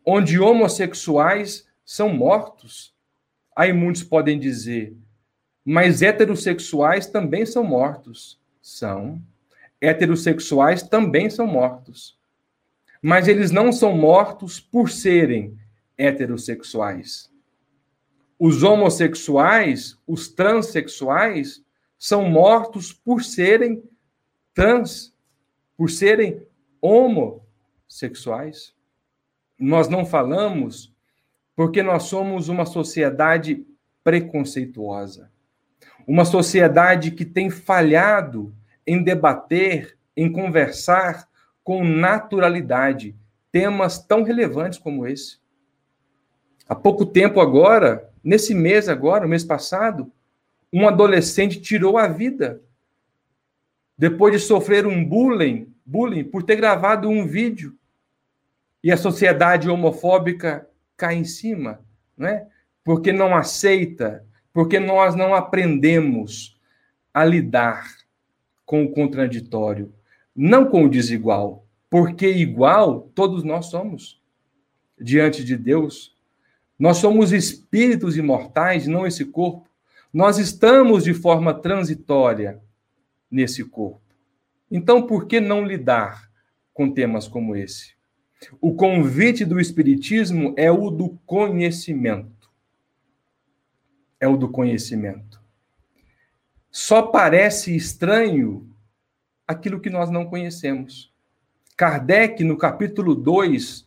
onde 0.06 0.40
homossexuais 0.40 1.68
são 1.84 2.08
mortos. 2.08 2.96
Aí 3.54 3.74
muitos 3.74 4.02
podem 4.02 4.40
dizer: 4.40 4.96
Mas 5.66 6.02
heterossexuais 6.02 7.06
também 7.06 7.46
são 7.46 7.66
mortos. 7.66 8.40
São. 8.62 9.22
Heterossexuais 9.82 10.84
também 10.84 11.30
são 11.30 11.46
mortos. 11.46 12.18
Mas 13.02 13.28
eles 13.28 13.52
não 13.52 13.74
são 13.74 13.94
mortos 13.94 14.58
por 14.58 14.90
serem 14.90 15.60
heterossexuais. 15.98 17.30
Os 18.40 18.64
homossexuais, 18.64 20.00
os 20.08 20.30
transexuais, 20.30 21.62
são 22.00 22.30
mortos 22.30 22.94
por 22.94 23.22
serem 23.22 23.84
trans, 24.58 25.14
por 25.78 25.88
serem 25.88 26.42
homossexuais. 26.82 28.74
Nós 29.60 29.88
não 29.88 30.04
falamos 30.04 30.92
porque 31.56 31.84
nós 31.84 32.04
somos 32.06 32.50
uma 32.50 32.66
sociedade 32.66 33.64
preconceituosa. 34.04 35.30
Uma 36.08 36.26
sociedade 36.26 37.12
que 37.12 37.24
tem 37.24 37.52
falhado 37.52 38.52
em 38.86 39.04
debater, 39.04 39.96
em 40.16 40.32
conversar 40.32 41.30
com 41.64 41.84
naturalidade 41.84 43.16
temas 43.52 44.00
tão 44.00 44.24
relevantes 44.24 44.80
como 44.80 45.06
esse. 45.06 45.38
Há 46.68 46.74
pouco 46.74 47.06
tempo 47.06 47.40
agora, 47.40 48.10
nesse 48.24 48.56
mês 48.56 48.90
agora, 48.90 49.24
o 49.24 49.30
mês 49.30 49.44
passado, 49.44 50.12
um 50.74 50.88
adolescente 50.88 51.62
tirou 51.62 51.96
a 51.96 52.08
vida 52.08 52.60
depois 53.98 54.34
de 54.34 54.40
sofrer 54.40 54.86
um 54.86 55.04
bullying, 55.04 55.74
bullying 55.86 56.24
por 56.24 56.44
ter 56.44 56.56
gravado 56.56 57.10
um 57.10 57.26
vídeo. 57.26 57.76
E 58.84 58.92
a 58.92 58.98
sociedade 58.98 59.70
homofóbica 59.70 60.70
cai 60.96 61.16
em 61.16 61.24
cima, 61.24 61.82
não 62.16 62.28
é? 62.28 62.48
Porque 62.84 63.12
não 63.12 63.36
aceita, 63.36 64.24
porque 64.54 64.80
nós 64.80 65.16
não 65.16 65.34
aprendemos 65.34 66.60
a 67.14 67.26
lidar 67.26 67.88
com 68.66 68.84
o 68.84 68.92
contraditório, 68.92 69.94
não 70.36 70.70
com 70.70 70.86
o 70.86 70.90
desigual, 70.90 71.66
porque 71.90 72.30
igual 72.30 73.10
todos 73.16 73.44
nós 73.44 73.68
somos 73.68 74.22
diante 75.00 75.44
de 75.44 75.56
Deus. 75.58 76.16
Nós 76.78 76.98
somos 76.98 77.32
espíritos 77.32 78.18
imortais, 78.18 78.86
não 78.86 79.08
esse 79.08 79.26
corpo. 79.26 79.68
Nós 80.14 80.38
estamos 80.38 81.04
de 81.04 81.14
forma 81.14 81.54
transitória 81.54 82.62
nesse 83.30 83.64
corpo. 83.64 84.02
Então, 84.70 85.06
por 85.06 85.28
que 85.28 85.40
não 85.40 85.66
lidar 85.66 86.30
com 86.74 86.92
temas 86.92 87.28
como 87.28 87.56
esse? 87.56 87.96
O 88.62 88.76
convite 88.76 89.44
do 89.46 89.60
Espiritismo 89.60 90.54
é 90.58 90.72
o 90.72 90.90
do 90.90 91.18
conhecimento. 91.26 92.52
É 94.20 94.28
o 94.28 94.38
do 94.38 94.50
conhecimento. 94.50 95.42
Só 96.70 97.02
parece 97.02 97.76
estranho 97.76 98.70
aquilo 99.48 99.80
que 99.80 99.90
nós 99.90 100.12
não 100.12 100.26
conhecemos. 100.26 101.12
Kardec, 101.76 102.44
no 102.44 102.58
capítulo 102.58 103.16
2 103.16 103.86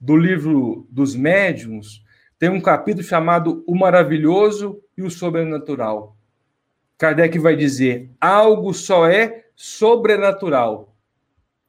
do 0.00 0.16
livro 0.16 0.86
dos 0.90 1.14
Médiuns, 1.14 2.02
tem 2.38 2.48
um 2.48 2.60
capítulo 2.60 3.04
chamado 3.04 3.62
O 3.66 3.74
Maravilhoso 3.76 4.82
e 4.96 5.02
o 5.02 5.10
Sobrenatural. 5.10 6.16
Kardec 7.02 7.36
vai 7.36 7.56
dizer: 7.56 8.08
algo 8.20 8.72
só 8.72 9.08
é 9.08 9.46
sobrenatural 9.56 10.94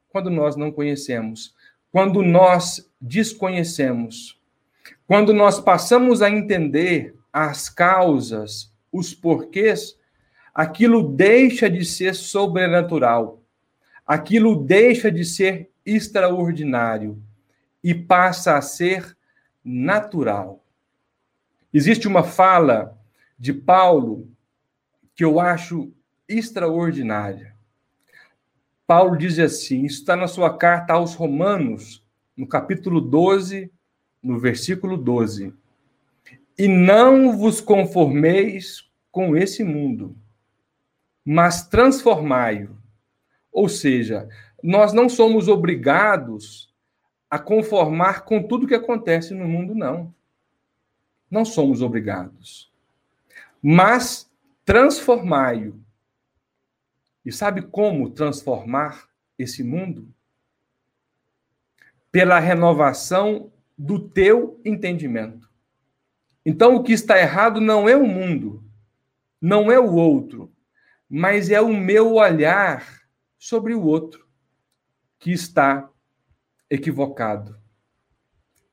quando 0.08 0.30
nós 0.30 0.54
não 0.54 0.70
conhecemos, 0.70 1.56
quando 1.90 2.22
nós 2.22 2.88
desconhecemos, 3.00 4.40
quando 5.08 5.34
nós 5.34 5.58
passamos 5.58 6.22
a 6.22 6.30
entender 6.30 7.16
as 7.32 7.68
causas, 7.68 8.72
os 8.92 9.12
porquês, 9.12 9.98
aquilo 10.54 11.02
deixa 11.02 11.68
de 11.68 11.84
ser 11.84 12.14
sobrenatural, 12.14 13.42
aquilo 14.06 14.54
deixa 14.54 15.10
de 15.10 15.24
ser 15.24 15.68
extraordinário 15.84 17.20
e 17.82 17.92
passa 17.92 18.56
a 18.56 18.62
ser 18.62 19.16
natural. 19.64 20.64
Existe 21.72 22.06
uma 22.06 22.22
fala 22.22 22.96
de 23.36 23.52
Paulo 23.52 24.32
que 25.14 25.24
eu 25.24 25.38
acho 25.38 25.92
extraordinária. 26.28 27.54
Paulo 28.86 29.16
diz 29.16 29.38
assim: 29.38 29.84
isso 29.84 30.00
está 30.00 30.16
na 30.16 30.26
sua 30.26 30.56
carta 30.56 30.92
aos 30.92 31.14
Romanos, 31.14 32.04
no 32.36 32.46
capítulo 32.46 33.00
12, 33.00 33.70
no 34.22 34.38
versículo 34.38 34.96
12. 34.96 35.54
E 36.58 36.68
não 36.68 37.36
vos 37.36 37.60
conformeis 37.60 38.88
com 39.10 39.36
esse 39.36 39.64
mundo, 39.64 40.16
mas 41.24 41.66
transformai-o. 41.66 42.76
Ou 43.52 43.68
seja, 43.68 44.28
nós 44.62 44.92
não 44.92 45.08
somos 45.08 45.48
obrigados 45.48 46.72
a 47.30 47.38
conformar 47.38 48.24
com 48.24 48.42
tudo 48.42 48.66
que 48.66 48.74
acontece 48.74 49.34
no 49.34 49.46
mundo, 49.46 49.74
não. 49.74 50.14
Não 51.30 51.44
somos 51.44 51.82
obrigados. 51.82 52.72
Mas 53.62 54.30
transformai-o. 54.64 55.82
E 57.24 57.32
sabe 57.32 57.62
como 57.62 58.10
transformar 58.10 59.08
esse 59.38 59.62
mundo? 59.62 60.12
Pela 62.10 62.38
renovação 62.38 63.52
do 63.76 63.98
teu 63.98 64.60
entendimento. 64.64 65.50
Então, 66.44 66.76
o 66.76 66.82
que 66.82 66.92
está 66.92 67.18
errado 67.18 67.60
não 67.60 67.88
é 67.88 67.96
o 67.96 68.06
mundo, 68.06 68.62
não 69.40 69.72
é 69.72 69.78
o 69.78 69.94
outro, 69.94 70.52
mas 71.08 71.50
é 71.50 71.60
o 71.60 71.74
meu 71.74 72.14
olhar 72.14 73.02
sobre 73.38 73.74
o 73.74 73.82
outro 73.82 74.28
que 75.18 75.32
está 75.32 75.90
equivocado. 76.68 77.58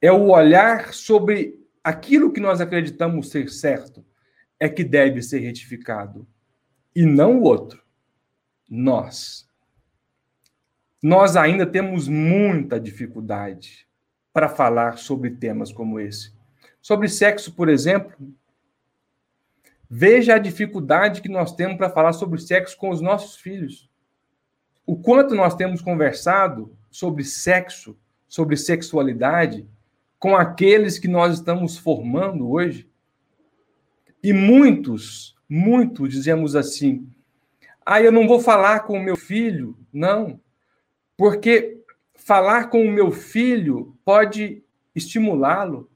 É 0.01 0.12
o 0.12 0.30
olhar 0.30 0.93
sobre 0.93 1.60
aquilo 1.84 2.32
que 2.32 2.39
nós 2.39 2.60
acreditamos 2.60 3.30
ser 3.30 3.49
certo 3.49 4.06
é 4.62 4.69
que 4.69 4.84
deve 4.84 5.24
ser 5.24 5.39
retificado 5.39 6.28
e 6.95 7.04
não 7.04 7.39
o 7.39 7.43
outro. 7.45 7.84
Nós. 8.69 9.50
Nós 11.02 11.36
ainda 11.36 11.65
temos 11.65 12.08
muita 12.08 12.80
dificuldade 12.80 13.88
para 14.32 14.47
falar 14.47 15.00
sobre 15.00 15.32
temas 15.32 15.71
como 15.71 16.00
esse. 16.00 16.32
Sobre 16.80 17.10
sexo, 17.10 17.56
por 17.56 17.69
exemplo, 17.69 18.15
veja 19.89 20.36
a 20.36 20.39
dificuldade 20.39 21.24
que 21.24 21.30
nós 21.30 21.56
temos 21.56 21.76
para 21.76 21.89
falar 21.89 22.13
sobre 22.13 22.39
sexo 22.39 22.78
com 22.78 22.91
os 22.91 23.02
nossos 23.02 23.38
filhos. 23.38 23.89
O 24.86 24.95
quanto 24.95 25.34
nós 25.34 25.56
temos 25.56 25.82
conversado 25.82 26.78
sobre 26.91 27.24
sexo, 27.24 27.97
sobre 28.28 28.56
sexualidade, 28.56 29.67
com 30.19 30.36
aqueles 30.36 31.00
que 31.00 31.08
nós 31.08 31.39
estamos 31.39 31.80
formando 31.80 32.47
hoje. 32.47 32.90
E 34.23 34.31
muitos, 34.34 35.36
muitos 35.49 36.10
dizemos 36.10 36.55
assim: 36.55 37.07
ah, 37.86 38.01
eu 38.01 38.12
não 38.12 38.27
vou 38.27 38.39
falar 38.39 38.81
com 38.81 38.97
o 38.97 39.03
meu 39.03 39.15
filho. 39.15 39.77
Não, 39.91 40.39
porque 41.17 41.77
falar 42.13 42.69
com 42.69 42.86
o 42.86 42.91
meu 42.91 43.12
filho 43.12 43.95
pode 44.05 44.63
estimulá-lo. 44.95 45.89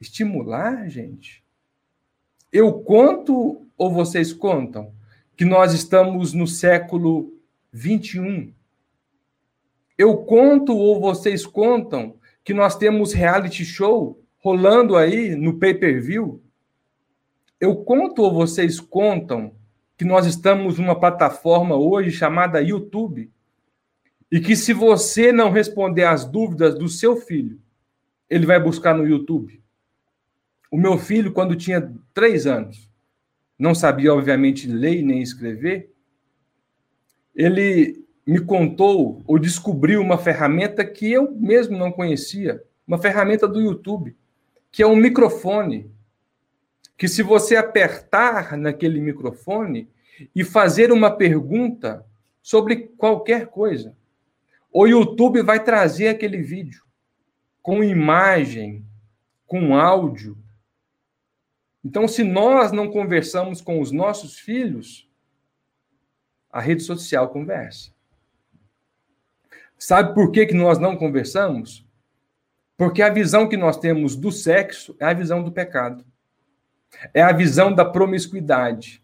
Estimular, 0.00 0.88
gente? 0.88 1.42
Eu 2.52 2.72
conto 2.80 3.66
ou 3.78 3.90
vocês 3.90 4.32
contam 4.32 4.92
que 5.36 5.44
nós 5.44 5.72
estamos 5.72 6.32
no 6.32 6.46
século 6.46 7.32
21? 7.72 8.52
Eu 9.96 10.18
conto 10.18 10.76
ou 10.76 11.00
vocês 11.00 11.46
contam 11.46 12.16
que 12.44 12.52
nós 12.52 12.76
temos 12.76 13.12
reality 13.12 13.64
show 13.64 14.20
rolando 14.38 14.96
aí 14.96 15.34
no 15.34 15.58
pay-per-view? 15.58 16.42
Eu 17.60 17.76
conto 17.76 18.22
ou 18.22 18.32
vocês 18.32 18.78
contam 18.80 19.54
que 19.96 20.04
nós 20.04 20.26
estamos 20.26 20.78
numa 20.78 20.98
plataforma 20.98 21.74
hoje 21.74 22.10
chamada 22.10 22.60
YouTube 22.60 23.30
e 24.30 24.40
que 24.40 24.54
se 24.54 24.72
você 24.72 25.32
não 25.32 25.50
responder 25.50 26.04
às 26.04 26.24
dúvidas 26.24 26.78
do 26.78 26.88
seu 26.88 27.16
filho, 27.16 27.60
ele 28.28 28.44
vai 28.44 28.60
buscar 28.60 28.94
no 28.94 29.06
YouTube. 29.06 29.62
O 30.70 30.76
meu 30.76 30.98
filho, 30.98 31.32
quando 31.32 31.56
tinha 31.56 31.92
três 32.12 32.46
anos, 32.46 32.90
não 33.58 33.74
sabia, 33.74 34.12
obviamente, 34.12 34.66
ler 34.66 35.02
nem 35.02 35.22
escrever, 35.22 35.90
ele 37.34 38.04
me 38.26 38.40
contou 38.40 39.22
ou 39.26 39.38
descobriu 39.38 40.00
uma 40.00 40.18
ferramenta 40.18 40.84
que 40.84 41.10
eu 41.10 41.32
mesmo 41.32 41.78
não 41.78 41.92
conhecia, 41.92 42.62
uma 42.86 42.98
ferramenta 42.98 43.46
do 43.46 43.60
YouTube, 43.60 44.16
que 44.70 44.82
é 44.82 44.86
um 44.86 44.96
microfone. 44.96 45.90
Que 46.96 47.08
se 47.08 47.22
você 47.22 47.56
apertar 47.56 48.56
naquele 48.56 49.00
microfone 49.00 49.88
e 50.34 50.42
fazer 50.42 50.90
uma 50.90 51.10
pergunta 51.10 52.04
sobre 52.42 52.88
qualquer 52.96 53.48
coisa, 53.48 53.94
o 54.72 54.86
YouTube 54.86 55.42
vai 55.42 55.62
trazer 55.62 56.08
aquele 56.08 56.42
vídeo 56.42 56.84
com 57.62 57.82
imagem, 57.82 58.84
com 59.46 59.74
áudio. 59.76 60.38
Então, 61.84 62.06
se 62.06 62.22
nós 62.22 62.72
não 62.72 62.90
conversamos 62.90 63.60
com 63.60 63.80
os 63.80 63.90
nossos 63.90 64.38
filhos, 64.38 65.08
a 66.50 66.60
rede 66.60 66.82
social 66.82 67.28
conversa. 67.28 67.90
Sabe 69.78 70.14
por 70.14 70.30
que, 70.30 70.46
que 70.46 70.54
nós 70.54 70.78
não 70.78 70.96
conversamos? 70.96 71.86
Porque 72.76 73.02
a 73.02 73.10
visão 73.10 73.48
que 73.48 73.56
nós 73.56 73.76
temos 73.76 74.16
do 74.16 74.32
sexo 74.32 74.96
é 74.98 75.04
a 75.04 75.12
visão 75.12 75.42
do 75.42 75.52
pecado. 75.52 76.04
É 77.12 77.22
a 77.22 77.32
visão 77.32 77.74
da 77.74 77.84
promiscuidade. 77.84 79.02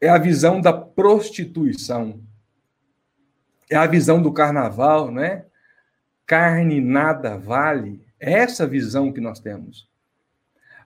É 0.00 0.08
a 0.08 0.18
visão 0.18 0.60
da 0.60 0.72
prostituição. 0.72 2.20
É 3.70 3.76
a 3.76 3.86
visão 3.86 4.22
do 4.22 4.32
carnaval, 4.32 5.10
não 5.10 5.22
é? 5.22 5.46
Carne 6.26 6.80
nada 6.80 7.36
vale. 7.36 8.04
É 8.18 8.32
essa 8.32 8.66
visão 8.66 9.12
que 9.12 9.20
nós 9.20 9.40
temos. 9.40 9.88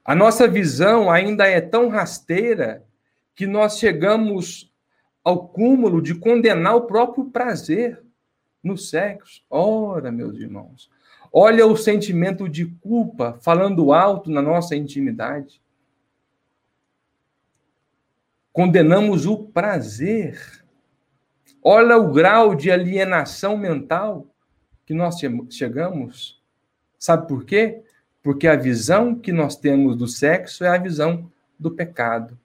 A 0.05 0.15
nossa 0.15 0.49
visão 0.49 1.11
ainda 1.11 1.47
é 1.47 1.61
tão 1.61 1.89
rasteira 1.89 2.85
que 3.35 3.47
nós 3.47 3.79
chegamos 3.79 4.73
ao 5.23 5.49
cúmulo 5.49 6.01
de 6.03 6.15
condenar 6.15 6.77
o 6.77 6.87
próprio 6.87 7.27
prazer 7.27 8.03
no 8.63 8.77
sexo. 8.77 9.43
Ora, 9.49 10.11
meus 10.11 10.39
irmãos, 10.39 10.91
olha 11.33 11.67
o 11.67 11.77
sentimento 11.77 12.49
de 12.49 12.67
culpa 12.67 13.39
falando 13.41 13.93
alto 13.93 14.31
na 14.31 14.43
nossa 14.43 14.75
intimidade. 14.75 15.61
Condenamos 18.53 19.27
o 19.27 19.39
prazer. 19.39 20.39
Olha 21.63 21.97
o 21.97 22.13
grau 22.13 22.55
de 22.55 22.71
alienação 22.71 23.57
mental 23.57 24.27
que 24.85 24.95
nós 24.95 25.17
chegamos. 25.51 26.43
Sabe 26.99 27.29
por 27.29 27.45
quê? 27.45 27.83
Porque 28.23 28.47
a 28.47 28.57
visão 28.57 29.15
que 29.15 29.33
nós 29.33 29.57
temos 29.57 29.97
do 29.97 30.09
sexo 30.09 30.65
é 30.65 30.69
a 30.69 30.79
visão 30.79 31.31
do 31.59 31.71
pecado, 31.71 32.39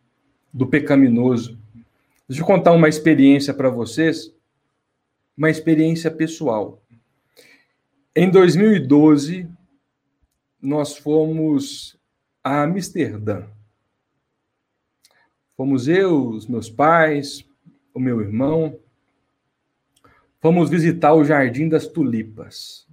do 0.53 0.67
pecaminoso. 0.67 1.57
Deixa 2.27 2.41
eu 2.41 2.45
contar 2.45 2.71
uma 2.71 2.87
experiência 2.87 3.53
para 3.53 3.69
vocês, 3.69 4.33
uma 5.37 5.49
experiência 5.49 6.09
pessoal. 6.11 6.81
Em 8.17 8.31
2012, 8.31 9.45
nós 10.61 10.95
fomos 10.95 11.99
a 12.41 12.63
Amsterdã. 12.63 13.43
Fomos 15.57 15.89
eu, 15.89 16.29
os 16.29 16.47
meus 16.47 16.69
pais, 16.69 17.45
o 17.93 17.99
meu 17.99 18.21
irmão. 18.21 18.79
Fomos 20.39 20.69
visitar 20.69 21.13
o 21.13 21.25
Jardim 21.25 21.67
das 21.67 21.87
Tulipas. 21.87 22.87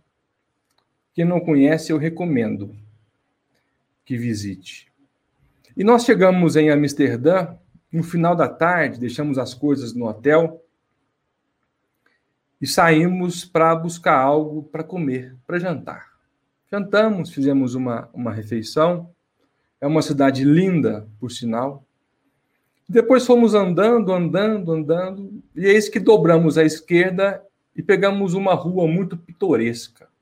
Quem 1.14 1.24
não 1.24 1.38
conhece, 1.38 1.92
eu 1.92 1.98
recomendo 1.98 2.74
que 4.04 4.16
visite. 4.16 4.90
E 5.76 5.84
nós 5.84 6.04
chegamos 6.04 6.56
em 6.56 6.68
Amsterdã, 6.68 7.56
no 7.92 8.02
final 8.02 8.34
da 8.34 8.48
tarde, 8.48 8.98
deixamos 8.98 9.38
as 9.38 9.54
coisas 9.54 9.94
no 9.94 10.08
hotel 10.08 10.61
e 12.62 12.66
saímos 12.66 13.44
para 13.44 13.74
buscar 13.74 14.16
algo 14.16 14.62
para 14.62 14.82
comer, 14.82 15.36
para 15.46 15.58
jantar. 15.58 16.12
Jantamos, 16.70 17.30
fizemos 17.30 17.74
uma, 17.74 18.08
uma 18.14 18.32
refeição. 18.32 19.10
É 19.80 19.86
uma 19.86 20.00
cidade 20.00 20.44
linda, 20.44 21.06
por 21.18 21.30
sinal. 21.30 21.84
Depois 22.88 23.26
fomos 23.26 23.52
andando, 23.52 24.12
andando, 24.12 24.72
andando, 24.72 25.42
e 25.54 25.66
eis 25.66 25.88
que 25.88 25.98
dobramos 25.98 26.56
à 26.56 26.64
esquerda 26.64 27.42
e 27.76 27.82
pegamos 27.82 28.32
uma 28.32 28.54
rua 28.54 28.86
muito 28.86 29.16
pitoresca 29.16 30.12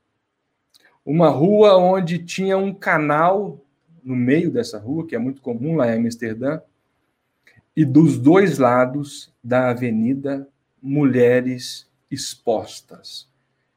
uma 1.05 1.29
rua 1.29 1.77
onde 1.77 2.19
tinha 2.19 2.57
um 2.57 2.73
canal 2.73 3.59
no 4.03 4.15
meio 4.15 4.51
dessa 4.51 4.79
rua, 4.79 5.05
que 5.05 5.15
é 5.15 5.19
muito 5.19 5.41
comum 5.41 5.75
lá 5.75 5.93
em 5.93 5.99
Amsterdã, 5.99 6.59
e 7.75 7.85
dos 7.85 8.17
dois 8.17 8.57
lados 8.57 9.33
da 9.43 9.69
avenida, 9.69 10.47
mulheres 10.81 11.87
expostas, 12.11 13.27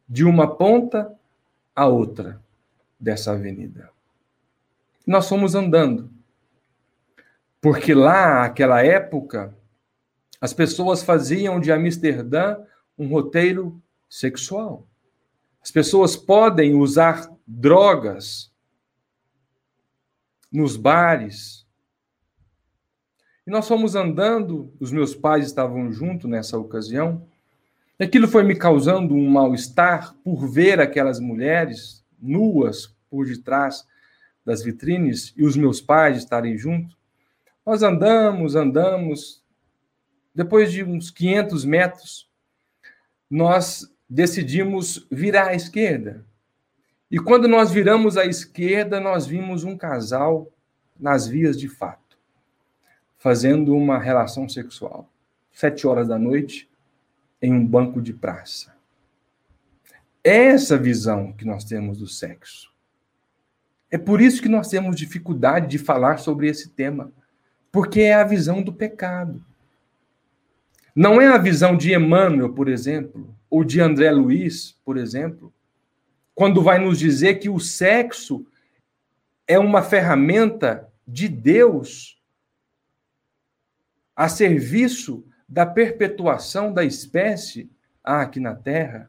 de 0.06 0.24
uma 0.24 0.56
ponta 0.56 1.16
à 1.74 1.86
outra 1.86 2.42
dessa 3.00 3.32
avenida. 3.32 3.90
Nós 5.06 5.28
fomos 5.28 5.54
andando, 5.54 6.10
porque 7.60 7.94
lá, 7.94 8.42
naquela 8.42 8.82
época, 8.82 9.56
as 10.40 10.52
pessoas 10.52 11.02
faziam 11.02 11.58
de 11.58 11.72
Amsterdã 11.72 12.58
um 12.98 13.08
roteiro 13.08 13.80
sexual. 14.08 14.86
As 15.62 15.70
pessoas 15.70 16.14
podem 16.16 16.74
usar 16.74 17.30
drogas 17.46 18.52
nos 20.52 20.76
bares. 20.76 21.66
E 23.46 23.50
nós 23.50 23.66
fomos 23.66 23.94
andando, 23.94 24.72
os 24.78 24.92
meus 24.92 25.14
pais 25.14 25.46
estavam 25.46 25.90
junto 25.90 26.28
nessa 26.28 26.58
ocasião. 26.58 27.26
Aquilo 28.00 28.26
foi 28.26 28.42
me 28.42 28.56
causando 28.56 29.14
um 29.14 29.28
mal-estar 29.30 30.14
por 30.24 30.48
ver 30.48 30.80
aquelas 30.80 31.20
mulheres 31.20 32.04
nuas 32.20 32.92
por 33.08 33.26
detrás 33.26 33.86
das 34.44 34.62
vitrines 34.62 35.32
e 35.36 35.44
os 35.44 35.56
meus 35.56 35.80
pais 35.80 36.18
estarem 36.18 36.58
juntos. 36.58 36.96
Nós 37.64 37.82
andamos, 37.82 38.56
andamos. 38.56 39.42
Depois 40.34 40.72
de 40.72 40.82
uns 40.82 41.10
500 41.12 41.64
metros, 41.64 42.28
nós 43.30 43.88
decidimos 44.10 45.06
virar 45.08 45.48
à 45.48 45.54
esquerda. 45.54 46.26
E 47.08 47.18
quando 47.18 47.46
nós 47.46 47.70
viramos 47.70 48.16
à 48.16 48.26
esquerda, 48.26 48.98
nós 48.98 49.24
vimos 49.24 49.62
um 49.62 49.76
casal 49.76 50.50
nas 50.98 51.28
vias 51.28 51.58
de 51.58 51.68
fato, 51.68 52.18
fazendo 53.16 53.74
uma 53.74 53.98
relação 53.98 54.48
sexual. 54.48 55.08
Sete 55.52 55.86
horas 55.86 56.08
da 56.08 56.18
noite, 56.18 56.68
em 57.44 57.52
um 57.52 57.66
banco 57.66 58.00
de 58.00 58.14
praça. 58.14 58.74
É 60.24 60.46
essa 60.46 60.78
visão 60.78 61.30
que 61.30 61.44
nós 61.44 61.62
temos 61.62 61.98
do 61.98 62.06
sexo. 62.06 62.72
É 63.90 63.98
por 63.98 64.22
isso 64.22 64.40
que 64.40 64.48
nós 64.48 64.68
temos 64.68 64.96
dificuldade 64.96 65.68
de 65.68 65.76
falar 65.76 66.16
sobre 66.16 66.48
esse 66.48 66.70
tema, 66.70 67.12
porque 67.70 68.00
é 68.00 68.14
a 68.14 68.24
visão 68.24 68.62
do 68.62 68.72
pecado. 68.72 69.44
Não 70.96 71.20
é 71.20 71.26
a 71.26 71.36
visão 71.36 71.76
de 71.76 71.92
Emmanuel, 71.92 72.54
por 72.54 72.66
exemplo, 72.66 73.36
ou 73.50 73.62
de 73.62 73.78
André 73.78 74.10
Luiz, 74.10 74.78
por 74.82 74.96
exemplo, 74.96 75.52
quando 76.34 76.62
vai 76.62 76.78
nos 76.78 76.98
dizer 76.98 77.34
que 77.34 77.50
o 77.50 77.60
sexo 77.60 78.46
é 79.46 79.58
uma 79.58 79.82
ferramenta 79.82 80.90
de 81.06 81.28
Deus 81.28 82.18
a 84.16 84.30
serviço 84.30 85.26
da 85.54 85.64
perpetuação 85.64 86.72
da 86.72 86.82
espécie 86.82 87.70
aqui 88.02 88.40
na 88.40 88.56
Terra. 88.56 89.08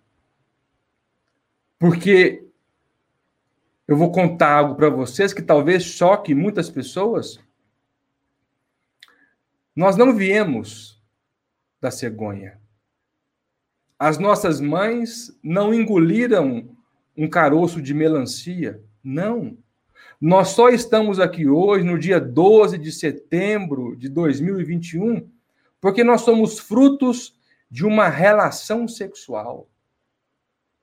Porque 1.80 2.46
eu 3.88 3.98
vou 3.98 4.12
contar 4.12 4.60
algo 4.60 4.76
para 4.76 4.88
vocês 4.88 5.34
que 5.34 5.42
talvez 5.42 5.84
choque 5.84 6.36
muitas 6.36 6.70
pessoas. 6.70 7.40
Nós 9.76 9.98
não 9.98 10.16
viemos 10.16 11.04
da 11.82 11.90
cegonha. 11.90 12.62
As 13.98 14.20
nossas 14.20 14.62
mães 14.62 15.36
não 15.42 15.74
engoliram 15.74 16.70
um 17.18 17.28
caroço 17.28 17.82
de 17.82 17.92
melancia. 17.92 18.84
Não. 19.04 19.58
Nós 20.22 20.50
só 20.50 20.70
estamos 20.70 21.20
aqui 21.20 21.48
hoje, 21.48 21.84
no 21.84 21.98
dia 21.98 22.20
12 22.20 22.78
de 22.78 22.92
setembro 22.92 23.96
de 23.96 24.10
2021, 24.10 25.34
porque 25.86 26.04
nós 26.04 26.22
somos 26.22 26.58
frutos 26.58 27.38
de 27.70 27.86
uma 27.86 28.10
relação 28.10 28.88
sexual. 28.88 29.70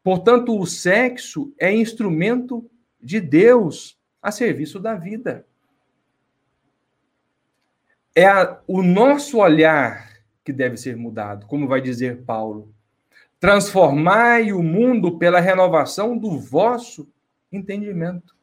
Portanto, 0.00 0.56
o 0.56 0.64
sexo 0.64 1.52
é 1.58 1.74
instrumento 1.74 2.70
de 3.00 3.20
Deus 3.20 3.98
a 4.22 4.30
serviço 4.30 4.78
da 4.78 4.94
vida. 4.94 5.44
É 8.14 8.26
a, 8.26 8.60
o 8.64 8.80
nosso 8.80 9.38
olhar 9.38 10.22
que 10.44 10.52
deve 10.52 10.76
ser 10.76 10.96
mudado, 10.96 11.46
como 11.46 11.66
vai 11.66 11.80
dizer 11.80 12.22
Paulo. 12.22 12.72
Transformai 13.40 14.52
o 14.52 14.62
mundo 14.62 15.18
pela 15.18 15.40
renovação 15.40 16.16
do 16.16 16.38
vosso 16.38 17.12
entendimento. 17.50 18.36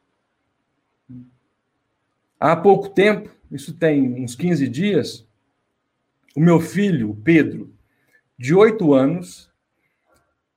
Há 2.38 2.54
pouco 2.54 2.90
tempo, 2.90 3.34
isso 3.50 3.72
tem 3.72 4.22
uns 4.22 4.34
15 4.34 4.68
dias, 4.68 5.26
o 6.36 6.40
meu 6.40 6.60
filho, 6.60 7.14
Pedro, 7.24 7.74
de 8.38 8.54
oito 8.54 8.94
anos, 8.94 9.50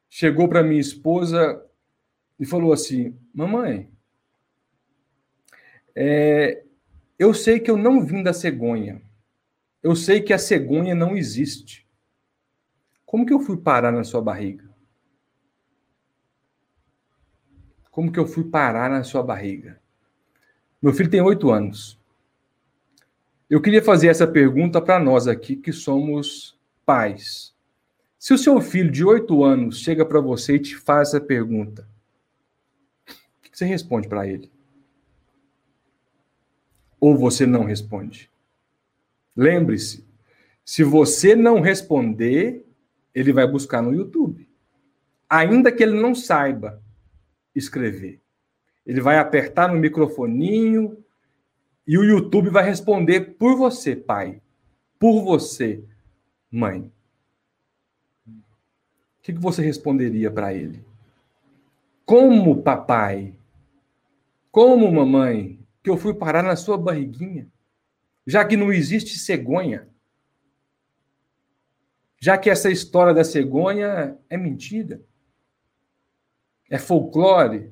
chegou 0.09 0.47
para 0.47 0.63
minha 0.63 0.79
esposa 0.79 1.63
e 2.39 2.45
falou 2.45 2.71
assim: 2.71 3.17
Mamãe, 3.33 3.89
é, 5.95 6.63
eu 7.17 7.33
sei 7.33 7.59
que 7.59 7.69
eu 7.69 7.77
não 7.77 8.05
vim 8.05 8.23
da 8.23 8.33
cegonha. 8.33 9.01
Eu 9.81 9.95
sei 9.95 10.21
que 10.21 10.33
a 10.33 10.37
cegonha 10.37 10.95
não 10.95 11.17
existe. 11.17 11.87
Como 13.05 13.25
que 13.25 13.33
eu 13.33 13.39
fui 13.39 13.57
parar 13.57 13.91
na 13.91 14.03
sua 14.03 14.21
barriga? 14.21 14.69
Como 17.91 18.11
que 18.11 18.19
eu 18.19 18.25
fui 18.25 18.45
parar 18.45 18.89
na 18.89 19.03
sua 19.03 19.21
barriga? 19.21 19.79
Meu 20.81 20.93
filho 20.93 21.09
tem 21.09 21.21
oito 21.21 21.51
anos. 21.51 21.99
Eu 23.49 23.61
queria 23.61 23.83
fazer 23.83 24.07
essa 24.07 24.25
pergunta 24.25 24.81
para 24.81 24.99
nós 24.99 25.27
aqui 25.27 25.55
que 25.55 25.71
somos 25.71 26.57
pais. 26.85 27.53
Se 28.17 28.33
o 28.33 28.37
seu 28.37 28.59
filho 28.61 28.89
de 28.89 29.03
oito 29.03 29.43
anos 29.43 29.79
chega 29.79 30.05
para 30.05 30.21
você 30.21 30.55
e 30.55 30.59
te 30.59 30.77
faz 30.77 31.09
essa 31.09 31.19
pergunta, 31.21 31.87
o 33.05 33.41
que 33.41 33.57
você 33.57 33.65
responde 33.65 34.07
para 34.07 34.25
ele? 34.25 34.49
Ou 36.99 37.17
você 37.17 37.45
não 37.45 37.65
responde? 37.65 38.31
Lembre-se, 39.35 40.07
se 40.63 40.83
você 40.83 41.35
não 41.35 41.59
responder, 41.59 42.65
ele 43.13 43.33
vai 43.33 43.45
buscar 43.45 43.81
no 43.81 43.93
YouTube. 43.93 44.49
Ainda 45.29 45.71
que 45.71 45.83
ele 45.83 45.99
não 45.99 46.15
saiba 46.15 46.81
escrever. 47.53 48.21
Ele 48.85 49.01
vai 49.01 49.17
apertar 49.17 49.67
no 49.67 49.79
microfoninho 49.79 51.02
e 51.85 51.97
o 51.97 52.03
YouTube 52.03 52.49
vai 52.49 52.63
responder 52.63 53.35
por 53.35 53.57
você, 53.57 53.95
pai. 53.95 54.41
Por 54.97 55.21
você, 55.21 55.83
mãe. 56.49 56.91
O 58.27 58.31
que 59.21 59.33
você 59.33 59.61
responderia 59.61 60.31
para 60.31 60.53
ele? 60.53 60.83
Como 62.05 62.61
papai, 62.61 63.33
como 64.51 64.91
mamãe, 64.91 65.59
que 65.81 65.89
eu 65.89 65.97
fui 65.97 66.13
parar 66.13 66.43
na 66.43 66.55
sua 66.55 66.77
barriguinha, 66.77 67.47
já 68.25 68.45
que 68.45 68.55
não 68.55 68.71
existe 68.71 69.17
cegonha, 69.17 69.87
já 72.19 72.37
que 72.37 72.49
essa 72.49 72.69
história 72.69 73.13
da 73.13 73.23
cegonha 73.23 74.17
é 74.29 74.37
mentira, 74.37 75.01
é 76.69 76.77
folclore. 76.77 77.71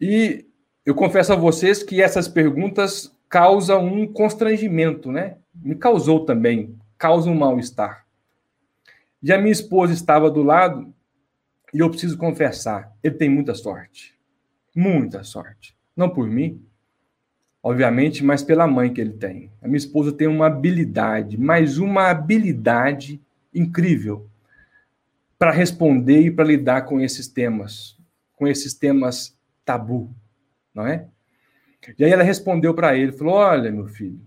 E 0.00 0.46
eu 0.84 0.94
confesso 0.94 1.32
a 1.32 1.36
vocês 1.36 1.82
que 1.82 2.02
essas 2.02 2.26
perguntas 2.26 3.14
causam 3.28 3.86
um 3.86 4.06
constrangimento, 4.06 5.12
né? 5.12 5.36
Me 5.54 5.74
causou 5.74 6.24
também, 6.24 6.76
causa 6.98 7.30
um 7.30 7.34
mal-estar. 7.34 8.04
E 9.22 9.32
a 9.32 9.38
minha 9.38 9.52
esposa 9.52 9.92
estava 9.92 10.30
do 10.30 10.42
lado, 10.42 10.92
e 11.72 11.78
eu 11.78 11.88
preciso 11.88 12.18
confessar, 12.18 12.92
ele 13.02 13.14
tem 13.14 13.28
muita 13.28 13.54
sorte. 13.54 14.14
Muita 14.74 15.22
sorte. 15.22 15.76
Não 15.96 16.10
por 16.10 16.26
mim, 16.26 16.60
obviamente, 17.62 18.24
mas 18.24 18.42
pela 18.42 18.66
mãe 18.66 18.92
que 18.92 19.00
ele 19.00 19.12
tem. 19.12 19.50
A 19.62 19.66
minha 19.66 19.78
esposa 19.78 20.12
tem 20.12 20.26
uma 20.26 20.46
habilidade, 20.46 21.38
mas 21.38 21.78
uma 21.78 22.08
habilidade 22.08 23.20
incrível 23.54 24.28
para 25.38 25.52
responder 25.52 26.20
e 26.22 26.30
para 26.30 26.44
lidar 26.44 26.82
com 26.82 27.00
esses 27.00 27.28
temas, 27.28 27.96
com 28.34 28.48
esses 28.48 28.74
temas 28.74 29.36
tabu, 29.64 30.14
não 30.74 30.86
é? 30.86 31.08
E 31.98 32.04
aí 32.04 32.10
ela 32.10 32.22
respondeu 32.22 32.74
para 32.74 32.96
ele, 32.96 33.12
falou: 33.12 33.34
"Olha, 33.34 33.70
meu 33.70 33.88
filho, 33.88 34.20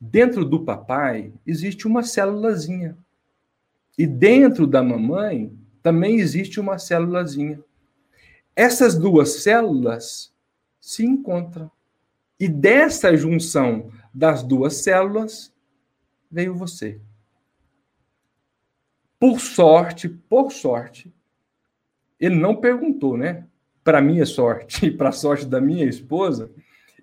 dentro 0.00 0.44
do 0.44 0.64
papai 0.64 1.32
existe 1.46 1.86
uma 1.86 2.02
célulazinha. 2.02 2.96
E 3.98 4.06
dentro 4.06 4.66
da 4.66 4.82
mamãe 4.82 5.54
também 5.82 6.18
existe 6.18 6.58
uma 6.58 6.78
célulazinha. 6.78 7.62
Essas 8.56 8.96
duas 8.96 9.42
células 9.42 10.32
se 10.80 11.04
encontram. 11.04 11.70
E 12.38 12.48
dessa 12.48 13.14
junção 13.14 13.90
das 14.12 14.42
duas 14.42 14.76
células 14.76 15.52
veio 16.30 16.54
você. 16.54 16.98
Por 19.18 19.38
sorte, 19.38 20.08
por 20.08 20.50
sorte, 20.50 21.12
ele 22.18 22.36
não 22.36 22.56
perguntou, 22.56 23.18
né? 23.18 23.46
Para 23.82 24.00
minha 24.00 24.26
sorte 24.26 24.86
e 24.88 24.90
para 24.90 25.08
a 25.08 25.12
sorte 25.12 25.46
da 25.46 25.60
minha 25.60 25.86
esposa, 25.86 26.50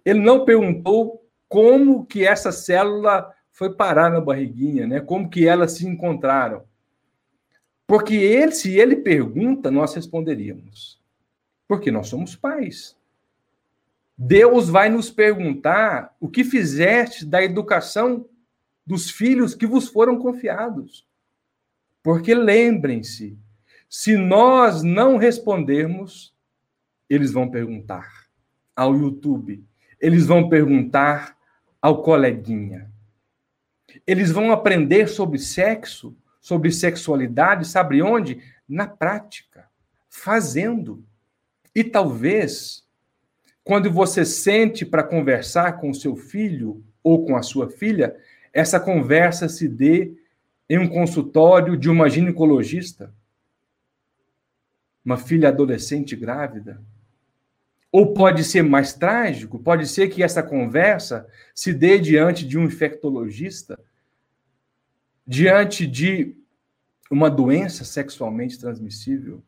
ele 0.05 0.19
não 0.19 0.45
perguntou 0.45 1.23
como 1.49 2.05
que 2.05 2.25
essa 2.25 2.51
célula 2.51 3.33
foi 3.51 3.73
parar 3.73 4.11
na 4.11 4.21
barriguinha, 4.21 4.85
né? 4.85 4.99
Como 4.99 5.29
que 5.29 5.47
elas 5.47 5.71
se 5.73 5.87
encontraram? 5.87 6.63
Porque 7.87 8.13
ele, 8.13 8.51
se 8.51 8.77
ele 8.77 8.97
pergunta, 8.97 9.71
nós 9.71 9.95
responderíamos. 9.95 11.01
Porque 11.67 11.89
nós 11.89 12.07
somos 12.07 12.35
pais. 12.35 12.95
Deus 14.17 14.67
vai 14.67 14.89
nos 14.89 15.09
perguntar 15.09 16.15
o 16.19 16.27
que 16.27 16.43
fizeste 16.43 17.25
da 17.25 17.43
educação 17.43 18.27
dos 18.85 19.09
filhos 19.09 19.53
que 19.53 19.65
vos 19.65 19.87
foram 19.87 20.17
confiados. 20.17 21.05
Porque 22.01 22.33
lembrem-se, 22.33 23.37
se 23.89 24.17
nós 24.17 24.81
não 24.83 25.17
respondermos, 25.17 26.33
eles 27.09 27.31
vão 27.31 27.49
perguntar 27.49 28.27
ao 28.75 28.95
YouTube, 28.95 29.63
eles 29.99 30.25
vão 30.25 30.49
perguntar 30.49 31.37
ao 31.81 32.01
coleguinha. 32.01 32.91
Eles 34.05 34.31
vão 34.31 34.51
aprender 34.51 35.07
sobre 35.07 35.39
sexo, 35.39 36.15
sobre 36.39 36.71
sexualidade, 36.71 37.67
sabe 37.67 38.01
onde? 38.01 38.41
Na 38.67 38.87
prática, 38.87 39.67
fazendo. 40.09 41.03
E 41.73 41.83
talvez 41.83 42.87
quando 43.67 43.91
você 43.91 44.23
sente 44.23 44.85
para 44.85 45.03
conversar 45.03 45.73
com 45.73 45.89
o 45.89 45.93
seu 45.93 46.15
filho 46.15 46.81
ou 47.03 47.25
com 47.25 47.35
a 47.35 47.43
sua 47.43 47.69
filha, 47.69 48.15
essa 48.53 48.79
conversa 48.79 49.49
se 49.49 49.67
dê 49.67 50.13
em 50.69 50.77
um 50.77 50.87
consultório 50.87 51.75
de 51.75 51.89
uma 51.89 52.09
ginecologista, 52.09 53.13
uma 55.03 55.17
filha 55.17 55.49
adolescente 55.49 56.15
grávida. 56.15 56.81
Ou 57.91 58.13
pode 58.13 58.43
ser 58.43 58.63
mais 58.63 58.93
trágico, 58.93 59.59
pode 59.59 59.87
ser 59.87 60.09
que 60.09 60.21
essa 60.21 60.43
conversa 60.43 61.27
se 61.55 61.73
dê 61.73 61.97
diante 61.99 62.45
de 62.45 62.57
um 62.57 62.63
infectologista, 62.63 63.79
diante 65.25 65.87
de 65.87 66.35
uma 67.09 67.29
doença 67.29 67.83
sexualmente 67.85 68.59
transmissível. 68.59 69.41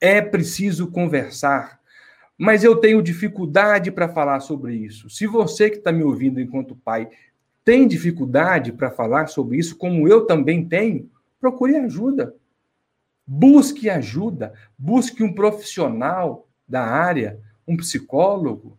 É 0.00 0.20
preciso 0.20 0.90
conversar 0.90 1.80
mas 2.36 2.64
eu 2.64 2.76
tenho 2.76 3.02
dificuldade 3.02 3.90
para 3.90 4.08
falar 4.08 4.40
sobre 4.40 4.74
isso. 4.74 5.08
Se 5.08 5.26
você 5.26 5.70
que 5.70 5.76
está 5.76 5.92
me 5.92 6.02
ouvindo 6.02 6.40
enquanto 6.40 6.74
pai 6.74 7.08
tem 7.64 7.86
dificuldade 7.86 8.72
para 8.72 8.90
falar 8.90 9.28
sobre 9.28 9.56
isso, 9.56 9.76
como 9.76 10.06
eu 10.08 10.26
também 10.26 10.66
tenho, 10.68 11.10
procure 11.40 11.76
ajuda. 11.76 12.34
Busque 13.26 13.88
ajuda, 13.88 14.52
busque 14.76 15.22
um 15.22 15.32
profissional 15.32 16.46
da 16.68 16.82
área, 16.82 17.40
um 17.66 17.76
psicólogo, 17.76 18.78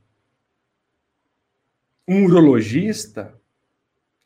um 2.08 2.26
urologista, 2.26 3.34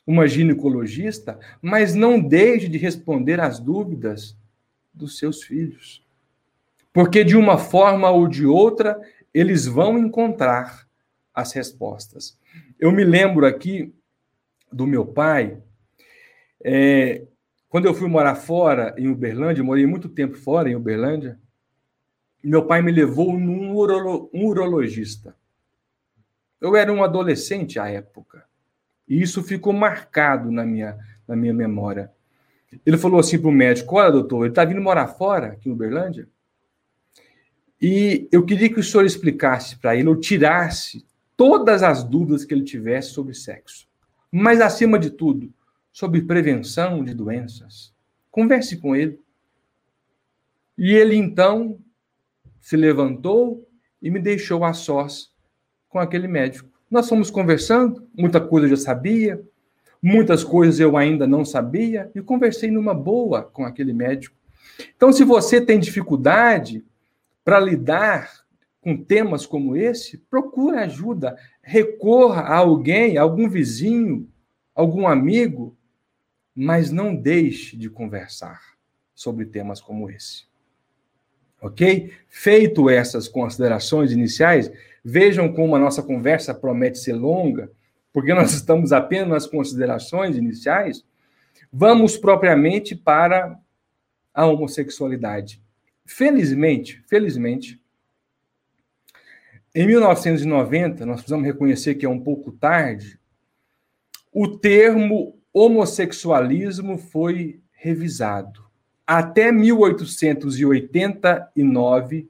uma 0.06 0.28
ginecologista, 0.28 1.40
mas 1.62 1.94
não 1.94 2.20
deixe 2.20 2.68
de 2.68 2.78
responder 2.78 3.40
às 3.40 3.60
dúvidas 3.60 4.36
dos 4.94 5.18
seus 5.18 5.44
filhos. 5.44 6.04
Porque 6.92 7.24
de 7.24 7.38
uma 7.38 7.58
forma 7.58 8.10
ou 8.10 8.28
de 8.28 8.46
outra, 8.46 9.00
eles 9.34 9.66
vão 9.66 9.98
encontrar 9.98 10.88
as 11.34 11.54
respostas. 11.54 12.38
Eu 12.80 12.92
me 12.92 13.04
lembro 13.04 13.46
aqui 13.46 13.94
do 14.72 14.86
meu 14.86 15.06
pai, 15.06 15.62
é, 16.64 17.24
quando 17.70 17.86
eu 17.86 17.94
fui 17.94 18.10
morar 18.10 18.36
fora, 18.36 18.96
em 18.98 19.08
Uberlândia, 19.08 19.64
morei 19.64 19.86
muito 19.86 20.10
tempo 20.10 20.36
fora, 20.36 20.70
em 20.70 20.76
Uberlândia, 20.76 21.40
meu 22.44 22.66
pai 22.66 22.82
me 22.82 22.92
levou 22.92 23.38
num 23.38 23.74
urolo, 23.74 24.30
um 24.34 24.46
urologista. 24.46 25.36
Eu 26.62 26.76
era 26.76 26.92
um 26.92 27.04
adolescente 27.04 27.80
à 27.80 27.90
época, 27.90 28.46
e 29.08 29.22
isso 29.22 29.44
ficou 29.44 29.74
marcado 29.74 30.52
na 30.52 30.66
minha, 30.66 30.98
na 31.28 31.36
minha 31.36 31.54
memória. 31.54 32.12
Ele 32.86 32.98
falou 32.98 33.20
assim 33.20 33.40
para 33.40 33.50
o 33.50 33.54
médico: 33.54 33.96
Olha, 33.96 34.12
doutor, 34.12 34.44
ele 34.44 34.52
está 34.52 34.64
vindo 34.64 34.82
morar 34.82 35.08
fora, 35.08 35.48
aqui 35.48 35.70
em 35.70 35.72
Uberlândia? 35.72 36.28
E 37.82 38.28
eu 38.32 38.46
queria 38.46 38.70
que 38.72 38.80
o 38.80 38.84
senhor 38.84 39.06
explicasse 39.06 39.78
para 39.78 39.96
ele, 39.96 40.10
ou 40.10 40.16
tirasse 40.16 41.06
todas 41.36 41.82
as 41.82 42.04
dúvidas 42.04 42.44
que 42.44 42.54
ele 42.54 42.64
tivesse 42.64 43.12
sobre 43.12 43.34
sexo. 43.34 43.88
Mas, 44.30 44.60
acima 44.60 45.00
de 45.00 45.10
tudo, 45.10 45.52
sobre 45.92 46.22
prevenção 46.22 47.04
de 47.04 47.14
doenças. 47.14 47.94
Converse 48.30 48.78
com 48.78 48.96
ele. 48.96 49.20
E 50.78 50.94
ele, 50.94 51.16
então, 51.16 51.80
se 52.60 52.76
levantou 52.76 53.68
e 54.02 54.10
me 54.10 54.20
deixou 54.20 54.64
a 54.64 54.74
sós 54.74 55.32
com 55.88 56.00
aquele 56.00 56.28
médico. 56.28 56.70
Nós 56.90 57.08
fomos 57.08 57.30
conversando, 57.30 58.08
muita 58.18 58.42
coisa 58.42 58.66
eu 58.66 58.76
já 58.76 58.84
sabia, 58.84 59.42
muitas 60.02 60.44
coisas 60.44 60.80
eu 60.80 60.98
ainda 60.98 61.28
não 61.28 61.46
sabia, 61.46 62.10
e 62.16 62.22
conversei 62.22 62.72
numa 62.72 62.94
boa 62.94 63.44
com 63.44 63.66
aquele 63.66 63.94
médico. 63.94 64.36
Então, 64.96 65.12
se 65.12 65.24
você 65.24 65.60
tem 65.60 65.80
dificuldade 65.80 66.84
para 67.44 67.60
lidar 67.60 68.32
com 68.82 68.96
temas 68.96 69.46
como 69.46 69.76
esse, 69.76 70.18
procure 70.18 70.78
ajuda, 70.78 71.38
recorra 71.62 72.42
a 72.42 72.58
alguém, 72.58 73.18
a 73.18 73.22
algum 73.22 73.50
vizinho, 73.50 74.28
algum 74.74 75.08
amigo, 75.08 75.76
mas 76.56 76.92
não 76.92 77.16
deixe 77.16 77.76
de 77.78 77.90
conversar 77.90 78.62
sobre 79.14 79.46
temas 79.46 79.82
como 79.82 80.10
esse. 80.10 80.49
Ok? 81.62 82.12
Feito 82.28 82.90
essas 82.90 83.28
considerações 83.28 84.12
iniciais, 84.12 84.72
vejam 85.04 85.52
como 85.52 85.76
a 85.76 85.80
nossa 85.80 86.02
conversa 86.02 86.54
promete 86.54 87.00
ser 87.00 87.14
longa, 87.14 87.72
porque 88.14 88.34
nós 88.34 88.54
estamos 88.54 88.92
apenas 88.92 89.30
nas 89.30 89.48
considerações 89.48 90.38
iniciais, 90.38 91.04
vamos 91.72 92.18
propriamente 92.18 92.96
para 92.96 93.58
a 94.34 94.46
homossexualidade. 94.46 95.62
Felizmente, 96.06 97.04
felizmente, 97.08 97.80
em 99.74 99.86
1990, 99.86 101.06
nós 101.06 101.18
precisamos 101.18 101.46
reconhecer 101.46 101.96
que 101.96 102.06
é 102.06 102.10
um 102.10 102.20
pouco 102.20 102.52
tarde, 102.52 103.20
o 104.32 104.48
termo 104.48 105.38
homossexualismo 105.54 106.98
foi 106.98 107.62
revisado. 107.72 108.69
Até 109.12 109.52
1889, 109.52 112.30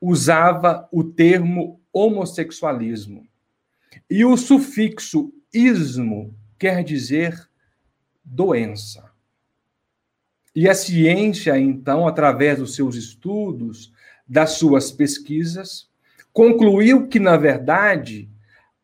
usava 0.00 0.88
o 0.90 1.04
termo 1.04 1.78
homossexualismo. 1.92 3.28
E 4.08 4.24
o 4.24 4.34
sufixo 4.38 5.30
ismo 5.52 6.34
quer 6.58 6.82
dizer 6.82 7.38
doença. 8.24 9.10
E 10.56 10.66
a 10.70 10.74
ciência, 10.74 11.58
então, 11.58 12.08
através 12.08 12.58
dos 12.58 12.74
seus 12.74 12.96
estudos, 12.96 13.92
das 14.26 14.52
suas 14.52 14.90
pesquisas, 14.90 15.90
concluiu 16.32 17.08
que, 17.08 17.20
na 17.20 17.36
verdade, 17.36 18.26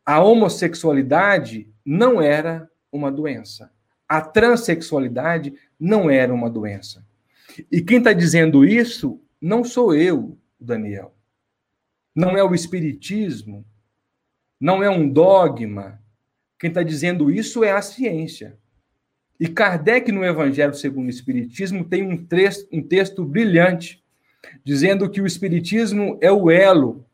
a 0.05 0.21
homossexualidade 0.21 1.67
não 1.83 2.21
era 2.21 2.69
uma 2.91 3.11
doença. 3.11 3.71
A 4.07 4.21
transexualidade 4.21 5.55
não 5.79 6.11
era 6.11 6.31
uma 6.31 6.47
doença. 6.47 7.06
E 7.71 7.81
quem 7.81 7.99
está 7.99 8.13
dizendo 8.13 8.65
isso 8.65 9.21
não 9.41 9.63
sou 9.63 9.95
eu, 9.95 10.37
Daniel. 10.59 11.15
Não 12.15 12.37
é 12.37 12.43
o 12.43 12.53
Espiritismo. 12.53 13.65
Não 14.59 14.83
é 14.83 14.89
um 14.89 15.07
dogma. 15.07 16.01
Quem 16.59 16.69
está 16.69 16.83
dizendo 16.83 17.29
isso 17.29 17.63
é 17.63 17.71
a 17.71 17.81
ciência. 17.81 18.57
E 19.39 19.47
Kardec, 19.47 20.11
no 20.11 20.25
Evangelho 20.25 20.73
segundo 20.73 21.07
o 21.07 21.11
Espiritismo, 21.11 21.85
tem 21.85 22.01
um, 22.01 22.17
texto, 22.17 22.67
um 22.71 22.81
texto 22.81 23.23
brilhante, 23.23 24.03
dizendo 24.63 25.09
que 25.09 25.21
o 25.21 25.27
Espiritismo 25.27 26.17
é 26.21 26.31
o 26.31 26.49
elo 26.49 27.05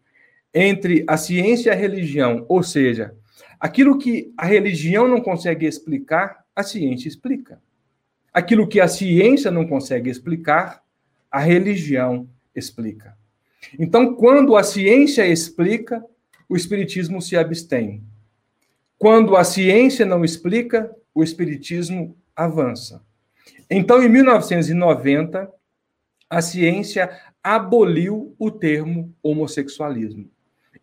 entre 0.54 1.04
a 1.08 1.18
ciência 1.18 1.70
e 1.70 1.74
a 1.74 1.76
religião, 1.76 2.46
ou 2.48 2.62
seja, 2.62 3.16
aquilo 3.60 3.98
que 3.98 4.32
a 4.38 4.46
religião 4.46 5.08
não 5.08 5.20
consegue 5.20 5.66
explicar, 5.66 6.46
a 6.56 6.62
ciência 6.62 7.08
explica. 7.08 7.60
Aquilo 8.34 8.67
que 8.67 8.80
a 8.82 8.88
ciência 8.88 9.52
não 9.52 9.67
consegue 9.67 10.10
explicar, 10.10 10.84
a 11.32 11.39
religião 11.39 12.28
explica. 12.56 13.15
Então, 13.78 14.15
quando 14.15 14.56
a 14.56 14.63
ciência 14.63 15.26
explica, 15.26 16.04
o 16.50 16.56
espiritismo 16.56 17.22
se 17.22 17.38
abstém. 17.38 18.04
Quando 18.98 19.36
a 19.36 19.43
ciência 19.43 20.06
não 20.06 20.24
explica, 20.24 20.93
o 21.13 21.24
espiritismo 21.24 22.15
avança. 22.36 23.02
Então, 23.69 24.02
em 24.02 24.10
1990, 24.10 25.52
a 26.30 26.41
ciência 26.41 27.10
aboliu 27.43 28.36
o 28.39 28.50
termo 28.50 29.13
homossexualismo 29.22 30.30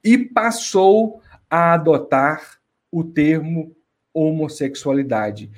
e 0.05 0.19
passou 0.19 1.21
a 1.49 1.75
adotar 1.75 2.61
o 2.91 3.03
termo 3.03 3.75
homossexualidade, 4.13 5.51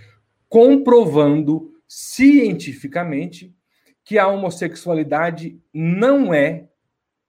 comprovando 0.49 1.72
cientificamente 1.95 3.55
que 4.03 4.19
a 4.19 4.27
homossexualidade 4.27 5.61
não 5.75 6.33
é 6.33 6.65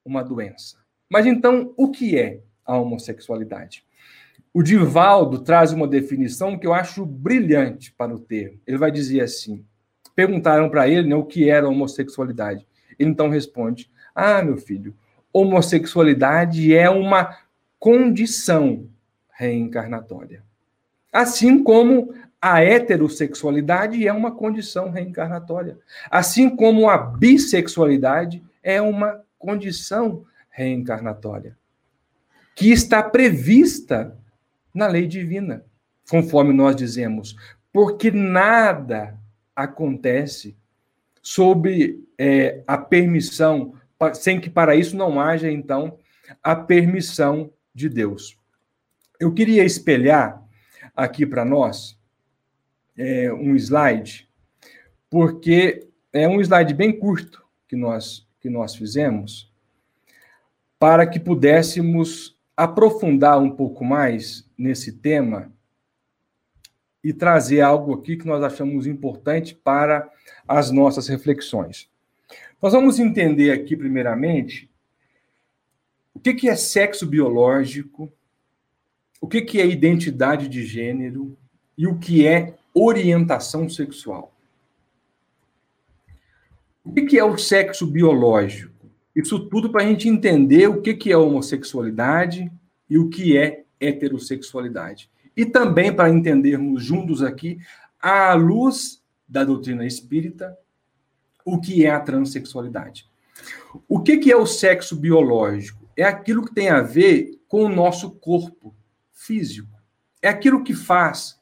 uma 0.05 0.23
doença. 0.23 0.77
Mas 1.09 1.25
então, 1.25 1.73
o 1.75 1.91
que 1.91 2.17
é 2.17 2.39
a 2.65 2.77
homossexualidade? 2.77 3.85
O 4.53 4.63
Divaldo 4.63 5.39
traz 5.39 5.73
uma 5.73 5.85
definição 5.85 6.57
que 6.57 6.65
eu 6.65 6.73
acho 6.73 7.05
brilhante 7.05 7.91
para 7.91 8.15
o 8.15 8.19
termo. 8.19 8.57
Ele 8.65 8.77
vai 8.77 8.89
dizer 8.89 9.19
assim: 9.19 9.65
perguntaram 10.15 10.69
para 10.69 10.87
ele 10.87 11.09
né, 11.09 11.15
o 11.15 11.25
que 11.25 11.49
era 11.49 11.67
homossexualidade. 11.67 12.65
Ele 12.97 13.09
então 13.09 13.27
responde: 13.27 13.91
Ah, 14.15 14.41
meu 14.41 14.55
filho, 14.55 14.95
homossexualidade 15.33 16.73
é 16.73 16.89
uma 16.89 17.37
condição 17.77 18.87
reencarnatória. 19.29 20.41
Assim 21.11 21.61
como 21.61 22.13
a 22.43 22.61
heterossexualidade 22.61 24.05
é 24.05 24.11
uma 24.11 24.29
condição 24.29 24.89
reencarnatória. 24.89 25.79
Assim 26.11 26.53
como 26.53 26.89
a 26.89 26.97
bissexualidade 26.97 28.43
é 28.61 28.81
uma 28.81 29.23
condição 29.39 30.25
reencarnatória. 30.49 31.57
Que 32.53 32.69
está 32.69 33.01
prevista 33.01 34.17
na 34.75 34.87
lei 34.87 35.07
divina, 35.07 35.63
conforme 36.09 36.51
nós 36.51 36.75
dizemos, 36.75 37.33
porque 37.71 38.11
nada 38.11 39.17
acontece 39.55 40.57
sob 41.21 41.97
é, 42.17 42.61
a 42.67 42.77
permissão, 42.77 43.73
sem 44.15 44.41
que 44.41 44.49
para 44.49 44.75
isso 44.75 44.97
não 44.97 45.17
haja, 45.17 45.49
então, 45.49 45.97
a 46.43 46.57
permissão 46.57 47.53
de 47.73 47.87
Deus. 47.87 48.37
Eu 49.17 49.33
queria 49.33 49.63
espelhar 49.63 50.43
aqui 50.93 51.25
para 51.25 51.45
nós 51.45 52.02
é, 52.97 53.31
um 53.33 53.55
slide, 53.55 54.29
porque 55.09 55.87
é 56.11 56.27
um 56.27 56.39
slide 56.41 56.73
bem 56.73 56.91
curto 56.91 57.43
que 57.67 57.75
nós, 57.75 58.27
que 58.39 58.49
nós 58.49 58.75
fizemos, 58.75 59.51
para 60.77 61.07
que 61.07 61.19
pudéssemos 61.19 62.37
aprofundar 62.55 63.39
um 63.39 63.49
pouco 63.49 63.83
mais 63.83 64.49
nesse 64.57 64.91
tema 64.91 65.51
e 67.03 67.11
trazer 67.11 67.61
algo 67.61 67.93
aqui 67.93 68.15
que 68.15 68.27
nós 68.27 68.43
achamos 68.43 68.87
importante 68.87 69.55
para 69.55 70.09
as 70.47 70.71
nossas 70.71 71.07
reflexões. 71.07 71.89
Nós 72.61 72.73
vamos 72.73 72.99
entender 72.99 73.51
aqui, 73.51 73.75
primeiramente, 73.75 74.69
o 76.13 76.19
que 76.19 76.47
é 76.47 76.55
sexo 76.55 77.05
biológico, 77.05 78.11
o 79.19 79.27
que 79.27 79.59
é 79.59 79.65
identidade 79.65 80.47
de 80.47 80.63
gênero 80.65 81.37
e 81.77 81.87
o 81.87 81.97
que 81.97 82.25
é 82.25 82.55
orientação 82.73 83.69
sexual. 83.69 84.33
O 86.83 86.93
que 86.93 87.17
é 87.17 87.23
o 87.23 87.37
sexo 87.37 87.87
biológico? 87.87 88.73
Isso 89.15 89.47
tudo 89.47 89.69
para 89.69 89.83
a 89.83 89.85
gente 89.85 90.09
entender 90.09 90.67
o 90.67 90.81
que 90.81 91.11
é 91.11 91.17
homossexualidade 91.17 92.51
e 92.89 92.97
o 92.97 93.09
que 93.09 93.37
é 93.37 93.63
heterossexualidade. 93.79 95.09
E 95.35 95.45
também 95.45 95.93
para 95.93 96.09
entendermos 96.09 96.83
juntos 96.83 97.21
aqui, 97.21 97.59
à 97.99 98.33
luz 98.33 99.01
da 99.27 99.43
doutrina 99.43 99.85
espírita, 99.85 100.57
o 101.45 101.59
que 101.59 101.85
é 101.85 101.91
a 101.91 101.99
transexualidade. 101.99 103.09
O 103.87 104.01
que 104.01 104.31
é 104.31 104.35
o 104.35 104.45
sexo 104.45 104.95
biológico? 104.95 105.89
É 105.95 106.03
aquilo 106.03 106.45
que 106.45 106.53
tem 106.53 106.69
a 106.69 106.81
ver 106.81 107.39
com 107.47 107.63
o 107.63 107.69
nosso 107.69 108.11
corpo 108.11 108.75
físico. 109.11 109.69
É 110.21 110.29
aquilo 110.29 110.63
que 110.63 110.73
faz 110.73 111.39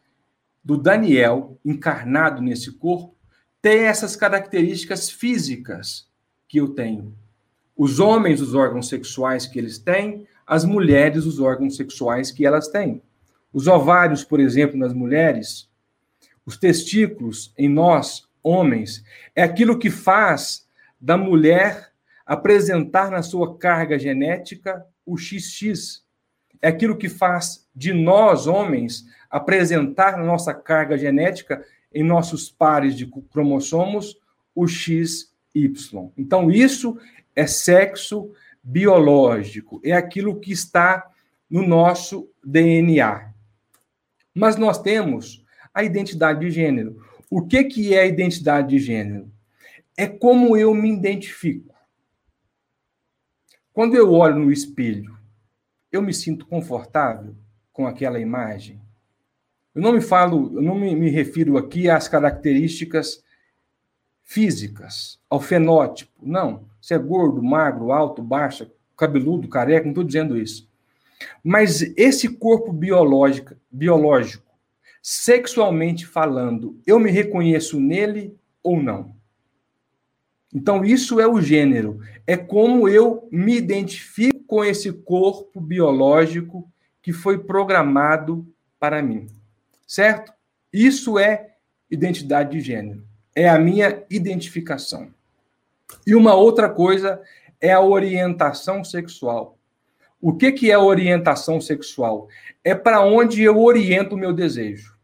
do 0.64 0.78
Daniel, 0.78 1.58
encarnado 1.66 2.42
nesse 2.42 2.72
corpo, 2.72 3.16
ter 3.62 3.80
essas 3.80 4.16
características 4.16 5.10
físicas 5.10 6.08
que 6.48 6.60
eu 6.60 6.70
tenho. 6.70 7.16
Os 7.76 8.00
homens, 8.00 8.42
os 8.42 8.54
órgãos 8.54 8.90
sexuais 8.90 9.46
que 9.46 9.58
eles 9.58 9.80
têm, 9.80 10.28
as 10.46 10.66
mulheres, 10.66 11.26
os 11.26 11.40
órgãos 11.40 11.76
sexuais 11.76 12.32
que 12.32 12.46
elas 12.46 12.68
têm. 12.68 13.02
Os 13.54 13.68
ovários, 13.68 14.24
por 14.24 14.40
exemplo, 14.40 14.78
nas 14.78 14.94
mulheres, 14.94 15.70
os 16.46 16.58
testículos 16.58 17.54
em 17.58 17.70
nós, 17.70 18.28
homens, 18.44 19.04
é 19.36 19.44
aquilo 19.44 19.78
que 19.78 19.90
faz 19.90 20.68
da 21.00 21.18
mulher 21.18 21.92
apresentar 22.26 23.12
na 23.12 23.22
sua 23.22 23.58
carga 23.58 23.98
genética 23.98 24.86
o 25.06 25.18
XX. 25.18 26.04
É 26.62 26.70
aquilo 26.70 26.98
que 26.98 27.10
faz 27.10 27.61
de 27.74 27.94
nós, 27.94 28.48
homens, 28.48 29.06
apresentar 29.30 30.18
na 30.18 30.24
nossa 30.24 30.54
carga 30.54 30.98
genética, 30.98 31.66
em 31.94 32.04
nossos 32.04 32.50
pares 32.50 32.96
de 32.96 33.06
cromossomos, 33.32 34.18
o 34.54 34.68
XY. 34.68 35.32
Então, 36.18 36.52
isso 36.52 36.98
é 37.36 37.48
sexo 37.48 38.32
biológico, 38.64 39.82
é 39.84 39.94
aquilo 39.94 40.40
que 40.40 40.52
está 40.52 41.10
no 41.50 41.66
nosso 41.66 42.30
DNA. 42.44 43.32
Mas 44.34 44.56
nós 44.56 44.82
temos 44.82 45.44
a 45.74 45.84
identidade 45.84 46.42
de 46.42 46.52
gênero. 46.52 47.02
O 47.30 47.46
que, 47.46 47.64
que 47.64 47.94
é 47.94 48.02
a 48.02 48.06
identidade 48.06 48.70
de 48.70 48.80
gênero? 48.80 49.32
É 49.98 50.08
como 50.08 50.56
eu 50.56 50.74
me 50.74 50.92
identifico. 50.92 51.74
Quando 53.74 53.96
eu 53.96 54.12
olho 54.12 54.40
no 54.40 54.52
espelho, 54.52 55.18
eu 55.92 56.02
me 56.02 56.14
sinto 56.14 56.46
confortável 56.46 57.36
com 57.72 57.88
aquela 57.88 58.20
imagem? 58.20 58.82
Eu 59.74 59.82
não 59.82 59.94
me 59.94 60.02
falo, 60.02 60.52
eu 60.56 60.62
não 60.62 60.76
me, 60.76 60.96
me 60.96 61.10
refiro 61.10 61.58
aqui 61.58 61.90
às 61.90 62.08
características 62.08 63.24
físicas, 64.24 65.20
ao 65.30 65.40
fenótipo. 65.40 66.12
Não. 66.22 66.66
Se 66.82 66.94
é 66.94 66.98
gordo, 66.98 67.44
magro, 67.44 67.92
alto, 67.92 68.22
baixo, 68.22 68.70
cabeludo, 68.98 69.48
careca, 69.48 69.84
não 69.84 69.92
estou 69.92 70.04
dizendo 70.04 70.38
isso. 70.38 70.70
Mas 71.44 71.82
esse 71.98 72.28
corpo 72.30 72.72
biológico, 72.72 73.56
biológico, 73.72 74.52
sexualmente 75.02 76.06
falando, 76.06 76.80
eu 76.86 77.00
me 77.00 77.12
reconheço 77.12 77.80
nele 77.80 78.36
ou 78.64 78.82
não? 78.82 79.16
Então, 80.54 80.84
isso 80.84 81.20
é 81.20 81.28
o 81.28 81.42
gênero. 81.42 82.00
É 82.28 82.36
como 82.38 82.88
eu 82.88 83.28
me 83.32 83.56
identifico 83.56 84.44
com 84.46 84.64
esse 84.64 84.92
corpo 84.92 85.62
biológico 85.62 86.71
que 87.02 87.12
foi 87.12 87.40
programado 87.40 88.46
para 88.80 89.02
mim. 89.02 89.28
Certo? 89.88 90.34
Isso 90.72 91.20
é 91.20 91.56
identidade 91.90 92.52
de 92.52 92.62
gênero. 92.62 93.04
É 93.36 93.50
a 93.50 93.60
minha 93.60 94.04
identificação. 94.10 95.14
E 96.06 96.16
uma 96.16 96.34
outra 96.34 96.70
coisa 96.70 97.22
é 97.60 97.72
a 97.72 97.82
orientação 97.82 98.84
sexual. 98.84 99.58
O 100.20 100.34
que, 100.36 100.52
que 100.52 100.72
é 100.72 100.78
orientação 100.78 101.60
sexual? 101.60 102.28
É 102.64 102.76
para 102.76 103.02
onde 103.04 103.42
eu 103.42 103.60
oriento 103.60 104.16
o 104.16 104.18
meu 104.18 104.32
desejo. 104.32 104.96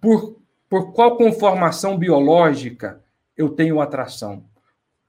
Por, 0.00 0.40
por 0.68 0.92
qual 0.92 1.16
conformação 1.16 1.98
biológica 1.98 3.02
eu 3.36 3.50
tenho 3.50 3.80
atração? 3.80 4.44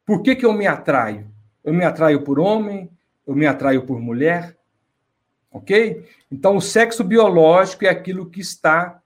Por 0.06 0.22
que, 0.22 0.36
que 0.36 0.46
eu 0.46 0.52
me 0.52 0.68
atraio? 0.68 1.30
Eu 1.64 1.74
me 1.74 1.86
atraio 1.86 2.24
por 2.24 2.40
homem? 2.40 2.90
Eu 3.32 3.36
me 3.36 3.48
atraio 3.48 3.86
por 3.86 3.98
mulher? 3.98 4.58
Ok? 5.50 6.06
Então, 6.30 6.58
o 6.58 6.62
sexo 6.62 7.02
biológico 7.02 7.86
é 7.86 7.90
aquilo 7.90 8.30
que 8.30 8.42
está 8.42 9.02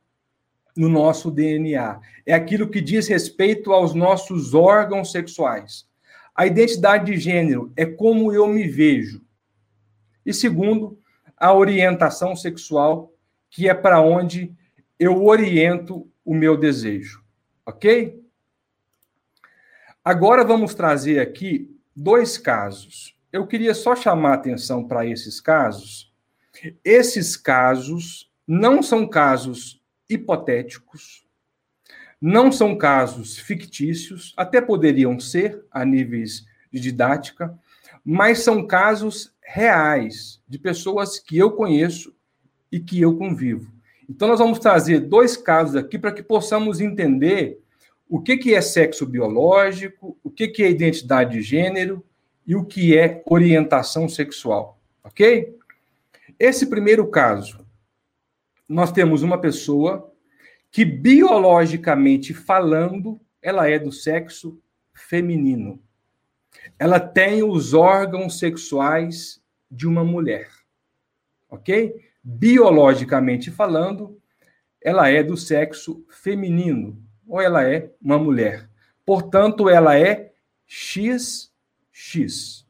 no 0.76 0.90
nosso 0.90 1.30
DNA. 1.30 2.02
É 2.26 2.34
aquilo 2.34 2.68
que 2.68 2.82
diz 2.82 3.08
respeito 3.08 3.72
aos 3.72 3.94
nossos 3.94 4.56
órgãos 4.56 5.12
sexuais. 5.12 5.88
A 6.34 6.48
identidade 6.48 7.06
de 7.06 7.20
gênero 7.20 7.72
é 7.78 7.86
como 7.86 8.34
eu 8.34 8.48
me 8.48 8.68
vejo. 8.68 9.22
E 10.26 10.34
segundo, 10.34 11.00
a 11.38 11.54
orientação 11.54 12.36
sexual, 12.36 13.14
que 13.52 13.70
é 13.70 13.76
para 13.76 14.02
onde 14.02 14.52
eu 14.98 15.24
oriento 15.24 16.10
o 16.26 16.34
meu 16.34 16.58
desejo. 16.58 17.24
Ok? 17.64 18.20
Agora 20.04 20.44
vamos 20.44 20.74
trazer 20.74 21.20
aqui 21.20 21.70
dois 21.96 22.40
casos. 22.40 23.15
Eu 23.36 23.46
queria 23.46 23.74
só 23.74 23.98
chamar 23.98 24.36
atenção 24.36 24.88
para 24.88 25.06
esses 25.06 25.42
casos. 25.42 26.10
Esses 26.86 27.36
casos 27.36 28.32
não 28.48 28.82
são 28.82 29.06
casos 29.06 29.84
hipotéticos, 30.10 31.28
não 32.22 32.50
são 32.50 32.78
casos 32.78 33.38
fictícios, 33.38 34.34
até 34.38 34.62
poderiam 34.62 35.20
ser 35.20 35.66
a 35.70 35.84
níveis 35.84 36.46
de 36.72 36.80
didática, 36.80 37.54
mas 38.06 38.40
são 38.40 38.66
casos 38.66 39.36
reais 39.42 40.42
de 40.48 40.58
pessoas 40.58 41.20
que 41.20 41.38
eu 41.38 41.52
conheço 41.52 42.16
e 42.72 42.80
que 42.80 43.02
eu 43.02 43.18
convivo. 43.18 43.70
Então, 44.10 44.30
nós 44.30 44.40
vamos 44.40 44.60
trazer 44.60 45.02
dois 45.02 45.36
casos 45.36 45.76
aqui 45.76 46.00
para 46.00 46.14
que 46.14 46.24
possamos 46.24 46.80
entender 46.80 47.60
o 48.08 48.22
que, 48.22 48.38
que 48.38 48.56
é 48.56 48.62
sexo 48.62 49.06
biológico, 49.06 50.18
o 50.24 50.32
que, 50.32 50.48
que 50.48 50.64
é 50.64 50.70
identidade 50.70 51.34
de 51.34 51.42
gênero 51.42 52.02
e 52.46 52.56
o 52.56 52.64
que 52.64 52.98
é 52.98 53.22
orientação 53.26 54.08
sexual. 54.08 54.80
Ok? 55.04 55.58
Esse 56.40 56.68
primeiro 56.68 57.08
caso 57.08 57.66
nós 58.68 58.92
temos 58.92 59.22
uma 59.22 59.40
pessoa 59.40 60.12
que, 60.72 60.84
biologicamente 60.84 62.34
falando, 62.34 63.20
ela 63.42 63.70
é 63.70 63.78
do 63.78 63.92
sexo 63.92 64.60
feminino. 64.94 65.80
Ela 66.80 67.00
tem 67.00 67.44
os 67.44 67.74
órgãos 67.74 68.40
sexuais 68.40 69.42
de 69.70 69.88
uma 69.88 70.04
mulher. 70.04 70.50
Ok? 71.50 71.96
Biologicamente 72.24 73.52
falando, 73.52 74.20
ela 74.82 75.10
é 75.10 75.24
do 75.24 75.38
sexo 75.38 76.04
feminino, 76.10 77.02
ou 77.28 77.40
ela 77.40 77.64
é 77.64 77.92
uma 78.02 78.18
mulher. 78.18 78.70
Portanto, 79.06 79.70
ela 79.70 79.98
é 79.98 80.34
XX. 81.96 82.66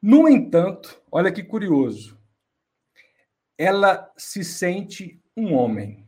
No 0.00 0.28
entanto, 0.28 1.02
olha 1.10 1.32
que 1.32 1.42
curioso 1.42 2.16
ela 3.58 4.08
se 4.16 4.44
sente 4.44 5.20
um 5.36 5.52
homem. 5.52 6.06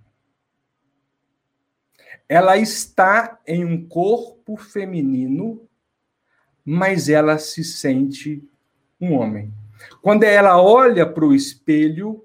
Ela 2.28 2.56
está 2.56 3.40
em 3.44 3.64
um 3.64 3.88
corpo 3.88 4.56
feminino, 4.56 5.68
mas 6.64 7.08
ela 7.08 7.36
se 7.38 7.64
sente 7.64 8.48
um 9.00 9.14
homem. 9.14 9.52
Quando 10.00 10.22
ela 10.22 10.62
olha 10.62 11.04
para 11.04 11.24
o 11.24 11.34
espelho, 11.34 12.24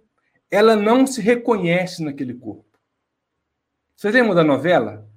ela 0.51 0.75
não 0.75 1.07
se 1.07 1.19
reconhece 1.21 2.03
naquele 2.03 2.35
corpo. 2.35 2.63
Vocês 3.95 4.13
lembram 4.13 4.35
da 4.35 4.43
novela? 4.43 5.09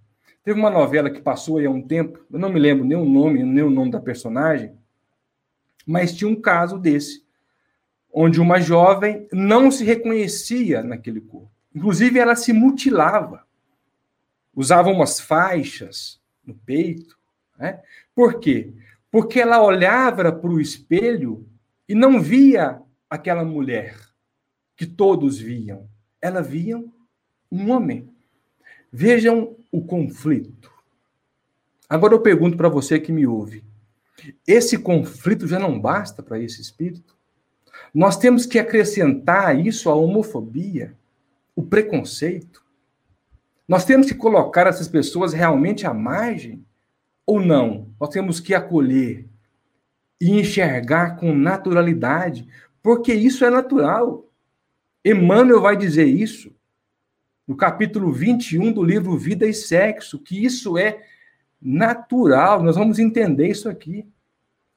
Teve 0.48 0.60
uma 0.60 0.70
novela 0.70 1.10
que 1.10 1.20
passou 1.20 1.58
aí 1.58 1.66
há 1.66 1.70
um 1.70 1.82
tempo, 1.82 2.24
eu 2.32 2.38
não 2.38 2.48
me 2.48 2.58
lembro 2.58 2.82
nem 2.82 2.96
o 2.96 3.04
nome, 3.04 3.44
nem 3.44 3.62
o 3.62 3.68
nome 3.68 3.90
da 3.90 4.00
personagem, 4.00 4.74
mas 5.86 6.16
tinha 6.16 6.26
um 6.26 6.40
caso 6.40 6.78
desse 6.78 7.22
onde 8.10 8.40
uma 8.40 8.58
jovem 8.58 9.28
não 9.30 9.70
se 9.70 9.84
reconhecia 9.84 10.82
naquele 10.82 11.20
corpo. 11.20 11.50
Inclusive, 11.74 12.18
ela 12.18 12.34
se 12.34 12.54
mutilava. 12.54 13.46
Usava 14.54 14.88
umas 14.88 15.20
faixas 15.20 16.18
no 16.42 16.54
peito. 16.54 17.18
Né? 17.58 17.82
Por 18.14 18.40
quê? 18.40 18.72
Porque 19.10 19.40
ela 19.40 19.62
olhava 19.62 20.32
para 20.32 20.50
o 20.50 20.62
espelho 20.62 21.46
e 21.86 21.94
não 21.94 22.22
via 22.22 22.80
aquela 23.10 23.44
mulher 23.44 23.98
que 24.74 24.86
todos 24.86 25.38
viam. 25.38 25.86
Ela 26.22 26.40
via 26.40 26.82
um 27.52 27.70
homem. 27.70 28.08
Vejam 28.90 29.57
o 29.70 29.82
conflito. 29.82 30.72
Agora 31.88 32.14
eu 32.14 32.20
pergunto 32.20 32.56
para 32.56 32.68
você 32.68 32.98
que 32.98 33.12
me 33.12 33.26
ouve: 33.26 33.64
esse 34.46 34.78
conflito 34.78 35.46
já 35.46 35.58
não 35.58 35.80
basta 35.80 36.22
para 36.22 36.38
esse 36.38 36.60
espírito? 36.60 37.16
Nós 37.94 38.16
temos 38.16 38.44
que 38.44 38.58
acrescentar 38.58 39.58
isso 39.58 39.88
à 39.88 39.94
homofobia, 39.94 40.94
o 41.54 41.62
preconceito. 41.62 42.62
Nós 43.66 43.84
temos 43.84 44.06
que 44.06 44.14
colocar 44.14 44.66
essas 44.66 44.88
pessoas 44.88 45.32
realmente 45.32 45.86
à 45.86 45.94
margem 45.94 46.64
ou 47.26 47.40
não? 47.40 47.88
Nós 48.00 48.08
temos 48.10 48.40
que 48.40 48.54
acolher 48.54 49.26
e 50.20 50.30
enxergar 50.30 51.16
com 51.16 51.34
naturalidade, 51.34 52.48
porque 52.82 53.12
isso 53.12 53.44
é 53.44 53.50
natural. 53.50 54.26
Emmanuel 55.04 55.60
vai 55.60 55.76
dizer 55.76 56.06
isso 56.06 56.52
no 57.48 57.56
capítulo 57.56 58.12
21 58.12 58.70
do 58.72 58.84
livro 58.84 59.16
Vida 59.16 59.46
e 59.46 59.54
Sexo, 59.54 60.18
que 60.18 60.44
isso 60.44 60.76
é 60.76 61.02
natural. 61.60 62.62
Nós 62.62 62.76
vamos 62.76 62.98
entender 62.98 63.48
isso 63.48 63.70
aqui, 63.70 64.06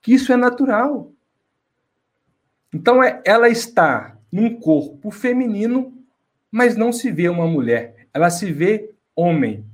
que 0.01 0.13
isso 0.13 0.31
é 0.31 0.37
natural. 0.37 1.11
Então, 2.73 3.03
é, 3.03 3.21
ela 3.25 3.49
está 3.49 4.17
num 4.31 4.57
corpo 4.57 5.11
feminino, 5.11 5.93
mas 6.49 6.77
não 6.77 6.93
se 6.93 7.11
vê 7.11 7.27
uma 7.27 7.45
mulher, 7.45 8.07
ela 8.13 8.29
se 8.29 8.49
vê 8.53 8.91
homem. 9.13 9.65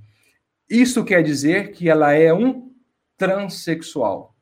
Isso 0.68 1.06
quer 1.06 1.22
dizer 1.22 1.72
que 1.72 1.88
ela 1.88 2.14
é 2.14 2.34
um 2.34 2.72
transexual. 3.16 4.36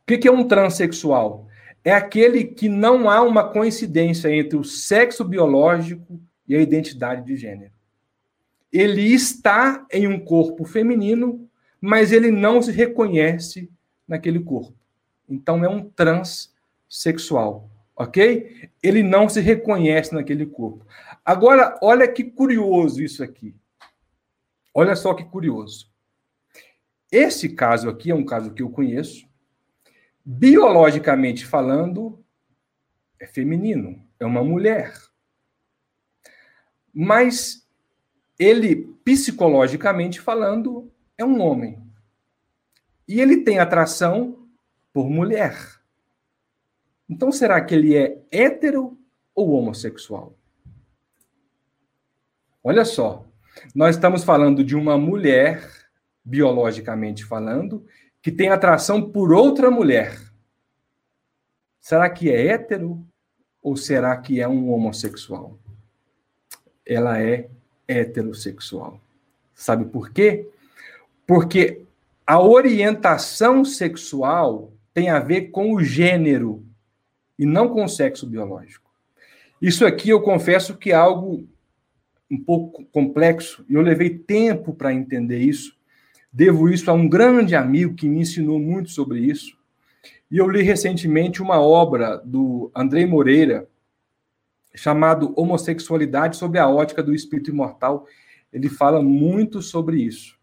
O 0.00 0.04
que 0.06 0.26
é 0.26 0.32
um 0.32 0.48
transexual? 0.48 1.46
É 1.84 1.92
aquele 1.92 2.44
que 2.44 2.70
não 2.70 3.10
há 3.10 3.20
uma 3.20 3.50
coincidência 3.50 4.34
entre 4.34 4.56
o 4.56 4.64
sexo 4.64 5.22
biológico 5.22 6.18
e 6.48 6.54
a 6.54 6.60
identidade 6.60 7.24
de 7.24 7.36
gênero. 7.36 7.72
Ele 8.72 9.02
está 9.02 9.86
em 9.90 10.06
um 10.06 10.18
corpo 10.18 10.64
feminino, 10.64 11.48
mas 11.80 12.12
ele 12.12 12.30
não 12.30 12.60
se 12.60 12.72
reconhece 12.72 13.70
naquele 14.06 14.40
corpo. 14.40 14.76
Então 15.28 15.64
é 15.64 15.68
um 15.68 15.88
transexual 15.88 16.56
sexual, 16.88 17.70
ok? 17.94 18.70
Ele 18.82 19.02
não 19.02 19.28
se 19.28 19.40
reconhece 19.40 20.14
naquele 20.14 20.46
corpo. 20.46 20.86
Agora, 21.24 21.78
olha 21.82 22.06
que 22.10 22.24
curioso 22.24 23.02
isso 23.02 23.22
aqui. 23.22 23.54
Olha 24.72 24.94
só 24.94 25.14
que 25.14 25.24
curioso. 25.24 25.90
Esse 27.10 27.50
caso 27.50 27.88
aqui 27.88 28.10
é 28.10 28.14
um 28.14 28.24
caso 28.24 28.52
que 28.52 28.62
eu 28.62 28.70
conheço. 28.70 29.26
Biologicamente 30.24 31.46
falando, 31.46 32.24
é 33.18 33.26
feminino, 33.26 34.02
é 34.18 34.26
uma 34.26 34.42
mulher. 34.42 34.92
Mas 36.98 37.68
ele, 38.38 38.86
psicologicamente 39.04 40.18
falando, 40.18 40.90
é 41.18 41.22
um 41.22 41.42
homem. 41.42 41.78
E 43.06 43.20
ele 43.20 43.42
tem 43.42 43.58
atração 43.58 44.48
por 44.94 45.10
mulher. 45.10 45.54
Então, 47.06 47.30
será 47.30 47.60
que 47.60 47.74
ele 47.74 47.94
é 47.94 48.24
hétero 48.32 48.98
ou 49.34 49.50
homossexual? 49.50 50.38
Olha 52.64 52.86
só, 52.86 53.26
nós 53.74 53.96
estamos 53.96 54.24
falando 54.24 54.64
de 54.64 54.74
uma 54.74 54.96
mulher, 54.96 55.70
biologicamente 56.24 57.26
falando, 57.26 57.86
que 58.22 58.32
tem 58.32 58.48
atração 58.48 59.10
por 59.10 59.34
outra 59.34 59.70
mulher. 59.70 60.18
será 61.78 62.08
que 62.08 62.30
é 62.30 62.46
hétero 62.46 63.06
ou 63.62 63.76
será 63.76 64.16
que 64.16 64.40
é 64.40 64.48
um 64.48 64.72
homossexual? 64.72 65.60
Ela 66.86 67.20
é 67.20 67.48
heterossexual. 67.88 69.00
Sabe 69.54 69.86
por 69.86 70.10
quê? 70.10 70.48
Porque 71.26 71.82
a 72.26 72.40
orientação 72.40 73.64
sexual 73.64 74.72
tem 74.92 75.10
a 75.10 75.18
ver 75.18 75.50
com 75.50 75.72
o 75.72 75.82
gênero 75.82 76.64
e 77.38 77.44
não 77.44 77.68
com 77.68 77.84
o 77.84 77.88
sexo 77.88 78.26
biológico. 78.26 78.90
Isso 79.60 79.86
aqui 79.86 80.10
eu 80.10 80.20
confesso 80.20 80.76
que 80.76 80.90
é 80.92 80.94
algo 80.94 81.46
um 82.30 82.38
pouco 82.38 82.84
complexo 82.86 83.64
e 83.68 83.74
eu 83.74 83.82
levei 83.82 84.10
tempo 84.10 84.74
para 84.74 84.92
entender 84.92 85.38
isso. 85.38 85.76
Devo 86.32 86.68
isso 86.68 86.90
a 86.90 86.94
um 86.94 87.08
grande 87.08 87.54
amigo 87.54 87.94
que 87.94 88.08
me 88.08 88.20
ensinou 88.20 88.58
muito 88.58 88.90
sobre 88.90 89.20
isso. 89.20 89.56
E 90.30 90.36
eu 90.36 90.48
li 90.48 90.62
recentemente 90.62 91.40
uma 91.40 91.60
obra 91.60 92.20
do 92.24 92.70
Andrei 92.74 93.06
Moreira 93.06 93.68
chamado 94.76 95.32
Homossexualidade 95.36 96.36
sob 96.36 96.58
a 96.58 96.68
ótica 96.68 97.02
do 97.02 97.14
espírito 97.14 97.50
imortal. 97.50 98.06
Ele 98.52 98.68
fala 98.68 99.02
muito 99.02 99.60
sobre 99.60 100.00
isso. 100.00 100.38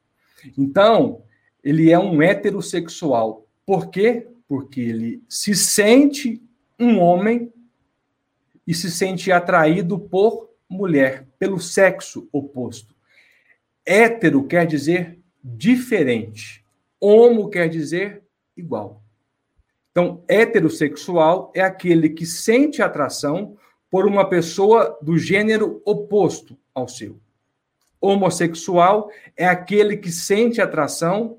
Então, 0.58 1.24
ele 1.64 1.92
é 1.92 1.98
um 1.98 2.22
heterossexual. 2.22 3.48
Por 3.66 3.90
quê? 3.90 4.28
Porque 4.48 4.82
ele 4.82 5.24
se 5.30 5.56
sente 5.56 6.42
um 6.78 7.00
homem 7.00 7.54
e 8.68 8.74
se 8.74 8.92
sente 8.92 9.32
atraído 9.32 9.98
por 10.00 10.50
mulher, 10.68 11.28
pelo 11.38 11.60
sexo 11.60 12.28
oposto. 12.32 12.96
Hétero 13.86 14.46
quer 14.46 14.66
dizer 14.66 15.20
diferente. 15.44 16.66
Homo 17.00 17.50
quer 17.50 17.70
dizer 17.70 18.24
igual. 18.56 19.04
Então, 19.92 20.24
heterossexual 20.28 21.52
é 21.56 21.62
aquele 21.62 22.10
que 22.10 22.26
sente 22.26 22.82
atração 22.82 23.58
por 23.94 24.08
uma 24.08 24.28
pessoa 24.28 24.98
do 25.04 25.20
gênero 25.20 25.80
oposto 25.86 26.58
ao 26.74 26.88
seu. 26.88 27.20
Homossexual 28.02 29.08
é 29.38 29.46
aquele 29.46 29.98
que 29.98 30.12
sente 30.12 30.60
atração 30.60 31.38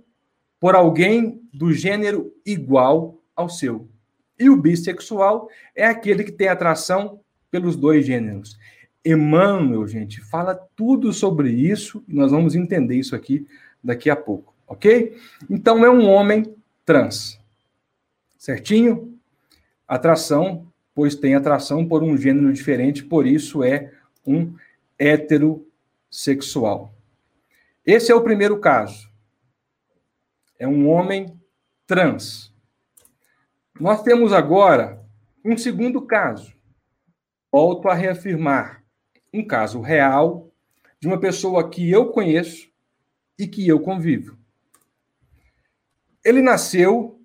por 0.60 0.76
alguém 0.76 1.42
do 1.52 1.72
gênero 1.72 2.32
igual 2.46 3.20
ao 3.34 3.48
seu. 3.48 3.88
E 4.38 4.48
o 4.48 4.56
bissexual 4.56 5.48
é 5.74 5.84
aquele 5.84 6.22
que 6.22 6.30
tem 6.30 6.46
atração 6.46 7.18
pelos 7.50 7.74
dois 7.74 8.06
gêneros. 8.06 8.56
Emmanuel, 9.04 9.88
gente, 9.88 10.20
fala 10.20 10.54
tudo 10.76 11.12
sobre 11.12 11.50
isso 11.50 12.04
e 12.06 12.14
nós 12.14 12.30
vamos 12.30 12.54
entender 12.54 12.94
isso 12.94 13.16
aqui 13.16 13.48
daqui 13.82 14.08
a 14.08 14.14
pouco, 14.14 14.54
ok? 14.64 15.18
Então 15.50 15.84
é 15.84 15.90
um 15.90 16.08
homem 16.08 16.54
trans, 16.84 17.36
certinho? 18.38 19.18
Atração, 19.88 20.72
pois 20.94 21.14
tem 21.14 21.34
atração 21.34 21.86
por 21.86 22.02
um 22.02 22.16
gênero 22.16 22.52
diferente, 22.52 23.04
por 23.04 23.26
isso 23.26 23.64
é 23.64 23.92
um 24.26 24.54
heterossexual. 24.98 26.94
Esse 27.84 28.12
é 28.12 28.14
o 28.14 28.22
primeiro 28.22 28.58
caso. 28.60 29.10
É 30.58 30.66
um 30.66 30.88
homem 30.88 31.38
trans. 31.86 32.54
Nós 33.78 34.02
temos 34.02 34.32
agora 34.32 35.04
um 35.44 35.56
segundo 35.56 36.00
caso. 36.00 36.54
Volto 37.52 37.88
a 37.88 37.94
reafirmar 37.94 38.82
um 39.32 39.44
caso 39.44 39.80
real 39.80 40.50
de 41.00 41.08
uma 41.08 41.18
pessoa 41.18 41.68
que 41.68 41.90
eu 41.90 42.10
conheço 42.10 42.72
e 43.38 43.46
que 43.46 43.66
eu 43.66 43.80
convivo. 43.80 44.38
Ele 46.24 46.40
nasceu 46.40 47.20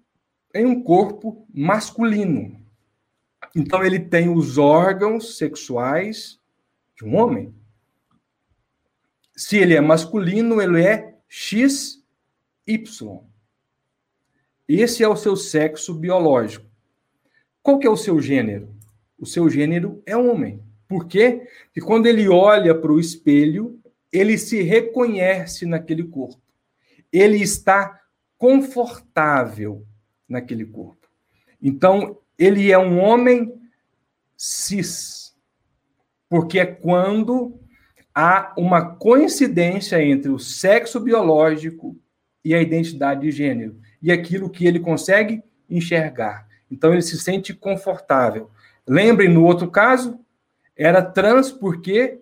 em 0.53 0.65
um 0.65 0.83
corpo 0.83 1.47
masculino. 1.53 2.58
Então 3.55 3.83
ele 3.83 3.99
tem 3.99 4.29
os 4.29 4.57
órgãos 4.57 5.37
sexuais 5.37 6.39
de 6.95 7.05
um 7.05 7.15
homem. 7.15 7.53
Se 9.35 9.57
ele 9.57 9.73
é 9.73 9.81
masculino, 9.81 10.61
ele 10.61 10.83
é 10.83 11.15
XY. 11.27 12.03
Esse 14.67 15.03
é 15.03 15.07
o 15.07 15.15
seu 15.15 15.35
sexo 15.35 15.93
biológico. 15.93 16.69
Qual 17.63 17.79
que 17.79 17.87
é 17.87 17.89
o 17.89 17.97
seu 17.97 18.21
gênero? 18.21 18.75
O 19.17 19.25
seu 19.25 19.49
gênero 19.49 20.01
é 20.05 20.15
homem. 20.15 20.63
Por 20.87 21.07
quê? 21.07 21.47
Porque 21.65 21.81
quando 21.81 22.07
ele 22.07 22.27
olha 22.27 22.73
para 22.73 22.91
o 22.91 22.99
espelho, 22.99 23.79
ele 24.11 24.37
se 24.37 24.61
reconhece 24.61 25.65
naquele 25.65 26.03
corpo. 26.03 26.41
Ele 27.11 27.37
está 27.37 27.99
confortável 28.37 29.85
naquele 30.27 30.65
corpo. 30.65 31.07
Então, 31.61 32.17
ele 32.39 32.71
é 32.71 32.79
um 32.79 32.99
homem 32.99 33.53
cis. 34.37 35.35
Porque 36.29 36.57
é 36.57 36.65
quando 36.65 37.59
há 38.15 38.53
uma 38.57 38.95
coincidência 38.95 40.01
entre 40.01 40.31
o 40.31 40.39
sexo 40.39 40.99
biológico 40.99 41.97
e 42.43 42.55
a 42.55 42.61
identidade 42.61 43.21
de 43.21 43.31
gênero 43.31 43.77
e 44.01 44.11
aquilo 44.11 44.49
que 44.49 44.65
ele 44.65 44.79
consegue 44.79 45.43
enxergar. 45.69 46.47
Então 46.71 46.93
ele 46.93 47.01
se 47.01 47.19
sente 47.19 47.53
confortável. 47.53 48.49
Lembrem 48.87 49.29
no 49.29 49.43
outro 49.43 49.69
caso, 49.69 50.19
era 50.75 51.01
trans 51.01 51.51
porque 51.51 52.19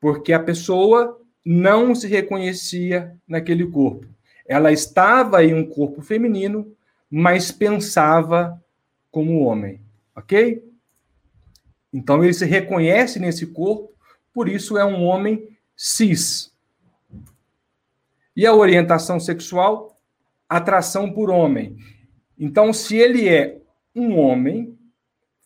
porque 0.00 0.32
a 0.32 0.38
pessoa 0.38 1.20
não 1.44 1.92
se 1.94 2.06
reconhecia 2.06 3.16
naquele 3.26 3.66
corpo. 3.66 4.06
Ela 4.46 4.70
estava 4.70 5.44
em 5.44 5.52
um 5.52 5.66
corpo 5.66 6.00
feminino, 6.00 6.72
mas 7.10 7.50
pensava 7.50 8.62
como 9.10 9.44
homem, 9.44 9.80
ok? 10.14 10.64
Então 11.92 12.22
ele 12.22 12.34
se 12.34 12.44
reconhece 12.44 13.18
nesse 13.18 13.46
corpo, 13.46 13.92
por 14.32 14.48
isso 14.48 14.76
é 14.76 14.84
um 14.84 15.02
homem 15.04 15.48
cis. 15.76 16.52
E 18.36 18.46
a 18.46 18.54
orientação 18.54 19.18
sexual, 19.18 19.98
atração 20.48 21.12
por 21.12 21.30
homem. 21.30 21.76
Então, 22.38 22.72
se 22.72 22.96
ele 22.96 23.28
é 23.28 23.60
um 23.94 24.16
homem, 24.16 24.78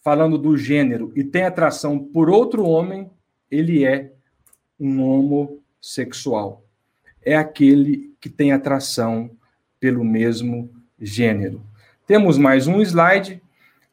falando 0.03 0.37
do 0.37 0.57
gênero, 0.57 1.13
e 1.17 1.25
tem 1.25 1.45
atração 1.45 1.99
por 1.99 2.29
outro 2.29 2.67
homem, 2.67 3.11
ele 3.51 3.85
é 3.85 4.13
um 4.79 5.03
homossexual. 5.03 6.65
É 7.25 7.37
aquele 7.37 8.15
que 8.21 8.29
tem 8.29 8.53
atração 8.53 9.31
pelo 9.81 10.05
mesmo 10.05 10.71
gênero. 10.99 11.63
Temos 12.07 12.37
mais 12.37 12.67
um 12.67 12.81
slide, 12.83 13.42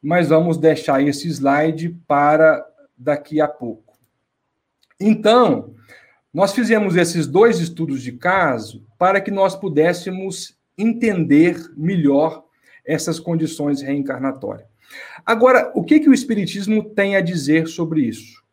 mas 0.02 0.30
vamos 0.30 0.58
deixar 0.58 1.02
esse 1.02 1.28
slide 1.28 1.90
para 2.08 2.66
daqui 2.98 3.42
a 3.42 3.48
pouco. 3.48 3.98
Então, 5.00 5.74
nós 6.34 6.54
fizemos 6.54 6.96
esses 6.96 7.28
dois 7.28 7.60
estudos 7.60 8.02
de 8.02 8.12
caso 8.12 8.86
para 8.98 9.20
que 9.20 9.32
nós 9.32 9.56
pudéssemos 9.56 10.58
entender 10.78 11.58
melhor 11.76 12.46
essas 12.86 13.20
condições 13.20 13.82
reencarnatórias. 13.82 14.68
Agora, 15.26 15.72
o 15.76 15.84
que, 15.84 16.00
que 16.00 16.10
o 16.10 16.14
Espiritismo 16.14 16.84
tem 16.84 17.16
a 17.16 17.22
dizer 17.22 17.68
sobre 17.68 18.02
isso? 18.02 18.44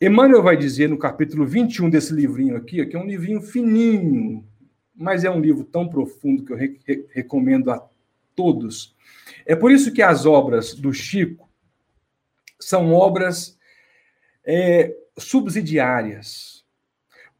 Emmanuel 0.00 0.42
vai 0.42 0.56
dizer 0.56 0.88
no 0.88 0.98
capítulo 0.98 1.46
21 1.46 1.88
desse 1.88 2.12
livrinho 2.12 2.56
aqui, 2.56 2.84
que 2.84 2.96
é 2.96 2.98
um 2.98 3.06
livrinho 3.06 3.40
fininho, 3.40 4.44
mas 4.94 5.24
é 5.24 5.30
um 5.30 5.40
livro 5.40 5.64
tão 5.64 5.88
profundo 5.88 6.44
que 6.44 6.52
eu 6.52 6.56
re 6.56 6.78
recomendo 7.12 7.70
a 7.70 7.82
todos. 8.34 8.95
É 9.46 9.54
por 9.54 9.70
isso 9.70 9.92
que 9.92 10.02
as 10.02 10.26
obras 10.26 10.74
do 10.74 10.92
Chico 10.92 11.48
são 12.58 12.92
obras 12.92 13.56
é, 14.44 14.94
subsidiárias 15.16 16.56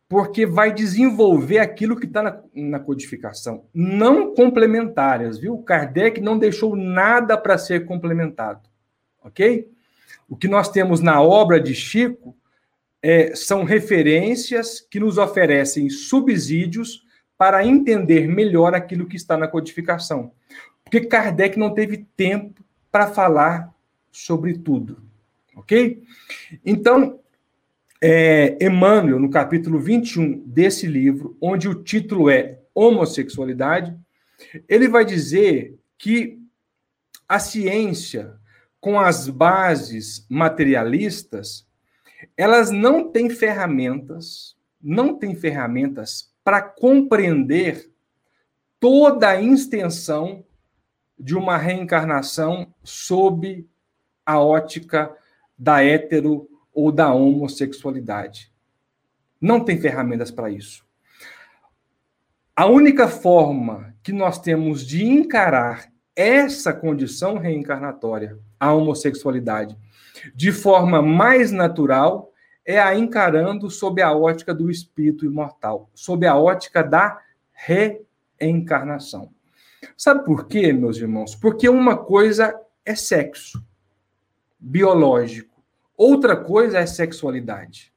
porque 0.09 0.47
vai 0.47 0.73
desenvolver 0.73 1.59
aquilo 1.59 1.99
que 1.99 2.07
está 2.07 2.23
na, 2.23 2.41
na, 2.55 2.79
codificação, 2.79 3.67
não 3.75 4.33
complementares, 4.35 5.37
viu? 5.37 5.59
Kardec 5.59 6.21
não 6.21 6.39
deixou 6.39 6.77
nada 6.77 7.37
para 7.37 7.59
ser 7.59 7.85
complementado, 7.87 8.69
ok? 9.23 9.69
O 10.29 10.37
que 10.37 10.47
nós 10.47 10.69
temos 10.69 11.01
na 11.01 11.21
obra 11.21 11.61
de 11.61 11.75
Chico 11.75 12.37
é, 13.03 13.35
são 13.35 13.65
referências 13.65 14.81
que 14.81 15.01
nos 15.01 15.19
oferecem 15.19 15.91
subsídios 15.91 17.05
para 17.37 17.67
entender 17.67 18.29
melhor 18.29 18.75
aquilo 18.75 19.07
que 19.07 19.17
está 19.17 19.37
na 19.37 19.49
codificação. 19.49 20.33
Porque 20.87 21.01
Kardec 21.01 21.59
não 21.59 21.75
teve 21.75 22.07
tempo 22.17 22.65
para 22.93 23.09
falar 23.09 23.75
sobre 24.13 24.57
tudo, 24.57 25.03
ok? 25.57 26.01
Então, 26.65 27.19
é, 28.01 28.57
Emmanuel, 28.65 29.19
no 29.19 29.29
capítulo 29.29 29.81
21 29.81 30.45
desse 30.47 30.87
livro, 30.87 31.37
onde 31.41 31.69
o 31.69 31.75
título 31.75 32.31
é 32.31 32.61
Homossexualidade, 32.73 33.99
ele 34.69 34.87
vai 34.87 35.05
dizer 35.05 35.77
que 35.99 36.39
a 37.29 37.41
ciência, 37.41 38.35
com 38.81 39.01
as 39.01 39.29
bases 39.29 40.25
materialistas, 40.31 41.67
elas 42.37 42.71
não 42.71 43.11
têm 43.11 43.29
ferramentas, 43.29 44.57
não 44.81 45.19
têm 45.19 45.35
ferramentas 45.35 46.33
para 46.45 46.63
compreender 46.63 47.91
toda 48.79 49.31
a 49.31 49.43
extensão 49.43 50.46
de 51.19 51.37
uma 51.37 51.57
reencarnação 51.57 52.73
sob 52.83 53.67
a 54.25 54.41
ótica 54.41 55.15
da 55.59 55.83
hétero 55.83 56.49
ou 56.75 56.93
da 56.93 57.13
homossexualidade. 57.13 58.53
Não 59.41 59.65
tem 59.65 59.81
ferramentas 59.81 60.31
para 60.31 60.51
isso. 60.51 60.85
A 62.55 62.67
única 62.67 63.07
forma 63.07 63.95
que 64.03 64.13
nós 64.13 64.39
temos 64.39 64.87
de 64.87 65.05
encarar 65.05 65.93
essa 66.15 66.73
condição 66.73 67.37
reencarnatória, 67.37 68.39
a 68.59 68.73
homossexualidade, 68.73 69.77
de 70.35 70.51
forma 70.51 71.03
mais 71.03 71.53
natural, 71.53 72.33
é 72.65 72.81
a 72.81 72.97
encarando 72.97 73.71
sob 73.71 74.01
a 74.03 74.13
ótica 74.13 74.55
do 74.55 74.71
espírito 74.71 75.25
imortal, 75.25 75.91
sob 75.95 76.27
a 76.27 76.35
ótica 76.37 76.83
da 76.83 77.21
reencarnação. 77.53 79.36
Sabe 79.97 80.25
por 80.25 80.47
quê, 80.47 80.73
meus 80.73 80.97
irmãos? 80.97 81.35
Porque 81.35 81.69
uma 81.69 81.97
coisa 81.97 82.59
é 82.85 82.95
sexo 82.95 83.65
biológico, 84.59 85.63
outra 85.97 86.37
coisa 86.37 86.79
é 86.79 86.87
sexualidade. 86.87 87.93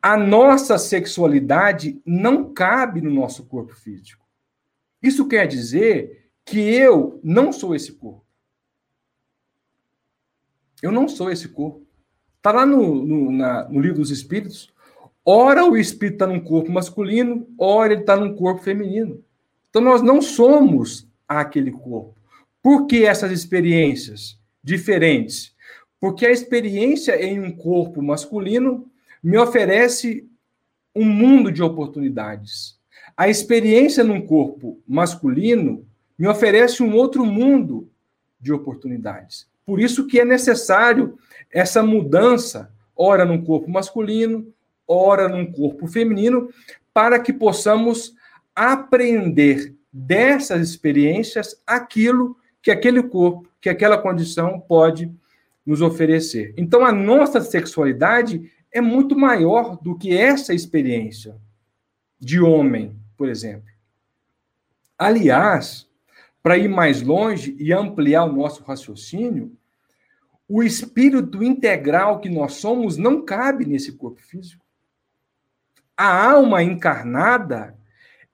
A 0.00 0.16
nossa 0.16 0.78
sexualidade 0.78 2.00
não 2.04 2.52
cabe 2.52 3.00
no 3.00 3.10
nosso 3.10 3.46
corpo 3.46 3.74
físico. 3.74 4.24
Isso 5.02 5.26
quer 5.26 5.46
dizer 5.46 6.30
que 6.44 6.58
eu 6.58 7.20
não 7.24 7.52
sou 7.52 7.74
esse 7.74 7.92
corpo. 7.92 8.24
Eu 10.82 10.92
não 10.92 11.08
sou 11.08 11.30
esse 11.30 11.48
corpo. 11.48 11.86
Está 12.36 12.52
lá 12.52 12.66
no, 12.66 12.94
no, 13.04 13.32
na, 13.32 13.68
no 13.68 13.80
livro 13.80 13.98
dos 13.98 14.10
Espíritos. 14.10 14.72
Ora 15.24 15.64
o 15.64 15.76
espírito 15.76 16.14
está 16.14 16.26
num 16.28 16.38
corpo 16.38 16.70
masculino, 16.70 17.52
ora 17.58 17.92
ele 17.92 18.02
está 18.02 18.16
num 18.16 18.36
corpo 18.36 18.62
feminino. 18.62 19.24
Então 19.76 19.84
nós 19.84 20.00
não 20.00 20.22
somos 20.22 21.06
aquele 21.28 21.70
corpo. 21.70 22.14
Por 22.62 22.86
que 22.86 23.04
essas 23.04 23.30
experiências 23.30 24.38
diferentes? 24.64 25.54
Porque 26.00 26.24
a 26.24 26.30
experiência 26.30 27.22
em 27.22 27.38
um 27.38 27.54
corpo 27.54 28.00
masculino 28.00 28.90
me 29.22 29.36
oferece 29.36 30.26
um 30.94 31.04
mundo 31.04 31.52
de 31.52 31.62
oportunidades. 31.62 32.78
A 33.14 33.28
experiência 33.28 34.02
num 34.02 34.22
corpo 34.22 34.80
masculino 34.88 35.84
me 36.18 36.26
oferece 36.26 36.82
um 36.82 36.94
outro 36.94 37.26
mundo 37.26 37.86
de 38.40 38.54
oportunidades. 38.54 39.46
Por 39.66 39.78
isso 39.78 40.06
que 40.06 40.18
é 40.18 40.24
necessário 40.24 41.18
essa 41.52 41.82
mudança, 41.82 42.72
ora 42.96 43.26
num 43.26 43.44
corpo 43.44 43.70
masculino, 43.70 44.50
ora 44.88 45.28
num 45.28 45.44
corpo 45.44 45.86
feminino, 45.86 46.48
para 46.94 47.18
que 47.18 47.30
possamos 47.30 48.16
aprender 48.56 49.76
dessas 49.92 50.68
experiências 50.68 51.62
aquilo 51.66 52.36
que 52.62 52.70
aquele 52.70 53.02
corpo, 53.02 53.48
que 53.60 53.68
aquela 53.68 53.98
condição 53.98 54.58
pode 54.58 55.12
nos 55.64 55.82
oferecer. 55.82 56.54
Então, 56.56 56.84
a 56.84 56.90
nossa 56.90 57.40
sexualidade 57.40 58.50
é 58.72 58.80
muito 58.80 59.16
maior 59.16 59.76
do 59.82 59.96
que 59.96 60.16
essa 60.16 60.54
experiência 60.54 61.36
de 62.18 62.40
homem, 62.40 62.96
por 63.16 63.28
exemplo. 63.28 63.68
Aliás, 64.98 65.86
para 66.42 66.56
ir 66.56 66.68
mais 66.68 67.02
longe 67.02 67.56
e 67.58 67.72
ampliar 67.72 68.24
o 68.24 68.32
nosso 68.32 68.62
raciocínio, 68.62 69.56
o 70.48 70.62
espírito 70.62 71.42
integral 71.42 72.20
que 72.20 72.28
nós 72.28 72.54
somos 72.54 72.96
não 72.96 73.24
cabe 73.24 73.66
nesse 73.66 73.92
corpo 73.92 74.20
físico. 74.20 74.64
A 75.96 76.30
alma 76.30 76.62
encarnada 76.62 77.75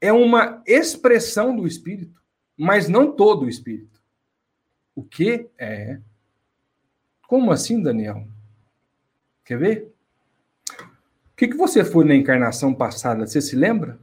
é 0.02 0.12
uma 0.12 0.60
expressão 0.66 1.54
do 1.54 1.64
espírito, 1.64 2.20
mas 2.56 2.88
não 2.88 3.12
todo 3.12 3.44
o 3.44 3.48
espírito. 3.48 4.02
O 4.96 5.04
que 5.04 5.48
é? 5.56 6.00
Como 7.28 7.52
assim, 7.52 7.80
Daniel? 7.80 8.26
Quer 9.44 9.58
ver? 9.58 9.94
O 10.80 11.36
que, 11.36 11.46
que 11.46 11.56
você 11.56 11.84
foi 11.84 12.04
na 12.04 12.16
encarnação 12.16 12.74
passada? 12.74 13.24
Você 13.24 13.40
se 13.40 13.54
lembra? 13.54 13.96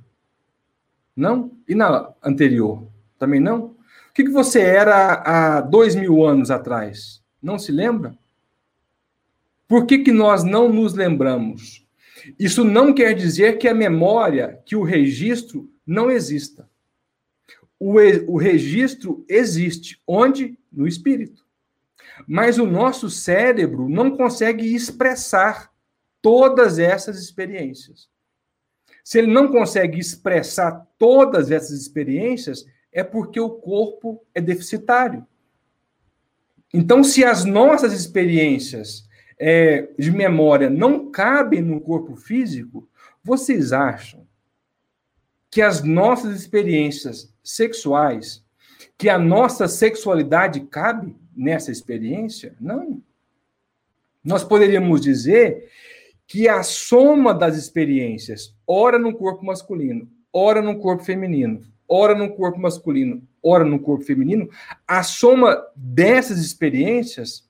Não? 1.13 1.51
E 1.67 1.75
na 1.75 2.13
anterior? 2.23 2.87
Também 3.17 3.41
não? 3.41 3.65
O 3.65 4.13
que, 4.13 4.23
que 4.23 4.31
você 4.31 4.61
era 4.61 5.15
há 5.25 5.59
dois 5.59 5.95
mil 5.95 6.25
anos 6.25 6.49
atrás? 6.49 7.21
Não 7.41 7.59
se 7.59 7.73
lembra? 7.73 8.17
Por 9.67 9.85
que, 9.85 9.99
que 9.99 10.13
nós 10.13 10.45
não 10.45 10.71
nos 10.71 10.93
lembramos? 10.93 11.85
Isso 12.39 12.63
não 12.63 12.93
quer 12.93 13.13
dizer 13.13 13.57
que 13.57 13.67
a 13.67 13.73
memória, 13.73 14.61
que 14.65 14.77
o 14.77 14.83
registro 14.83 15.69
não 15.89 16.11
exista. 16.11 16.69
O, 17.79 17.95
o 18.27 18.37
registro 18.37 19.25
existe. 19.27 19.99
Onde? 20.05 20.55
No 20.71 20.87
espírito. 20.87 21.43
Mas 22.27 22.59
o 22.59 22.65
nosso 22.65 23.09
cérebro 23.09 23.89
não 23.89 24.15
consegue 24.15 24.75
expressar 24.75 25.73
todas 26.21 26.77
essas 26.77 27.17
experiências. 27.17 28.07
Se 29.03 29.17
ele 29.17 29.33
não 29.33 29.47
consegue 29.47 29.97
expressar 29.97 30.87
todas 30.99 31.49
essas 31.49 31.81
experiências, 31.81 32.65
é 32.91 33.03
porque 33.03 33.39
o 33.39 33.49
corpo 33.49 34.23
é 34.35 34.39
deficitário. 34.39 35.25
Então, 36.71 37.03
se 37.03 37.23
as 37.23 37.43
nossas 37.43 37.93
experiências 37.93 39.09
é, 39.39 39.89
de 39.97 40.11
memória 40.11 40.69
não 40.69 41.09
cabem 41.09 41.63
no 41.63 41.81
corpo 41.81 42.15
físico, 42.15 42.87
vocês 43.23 43.73
acham 43.73 44.28
que 45.51 45.61
as 45.61 45.83
nossas 45.83 46.39
experiências 46.39 47.33
sexuais, 47.43 48.43
que 48.97 49.09
a 49.09 49.17
nossa 49.17 49.67
sexualidade 49.67 50.61
cabe 50.61 51.15
nessa 51.35 51.71
experiência? 51.71 52.55
Não. 52.59 53.01
Nós 54.23 54.43
poderíamos 54.43 55.01
dizer 55.01 55.69
que 56.27 56.47
a 56.47 56.61
soma 56.61 57.33
das 57.33 57.57
experiências, 57.57 58.55
ora 58.67 58.99
no 58.99 59.15
corpo 59.15 59.43
masculino, 59.43 60.07
ora 60.31 60.61
no 60.61 60.77
corpo 60.77 61.03
feminino, 61.03 61.65
ora 61.87 62.13
no 62.13 62.35
corpo 62.35 62.59
masculino, 62.59 63.27
ora 63.41 63.63
no 63.65 63.79
corpo 63.79 64.03
feminino, 64.03 64.47
a 64.87 65.01
soma 65.01 65.65
dessas 65.75 66.37
experiências 66.39 67.49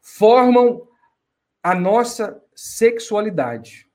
formam 0.00 0.88
a 1.62 1.74
nossa 1.74 2.42
sexualidade 2.54 3.85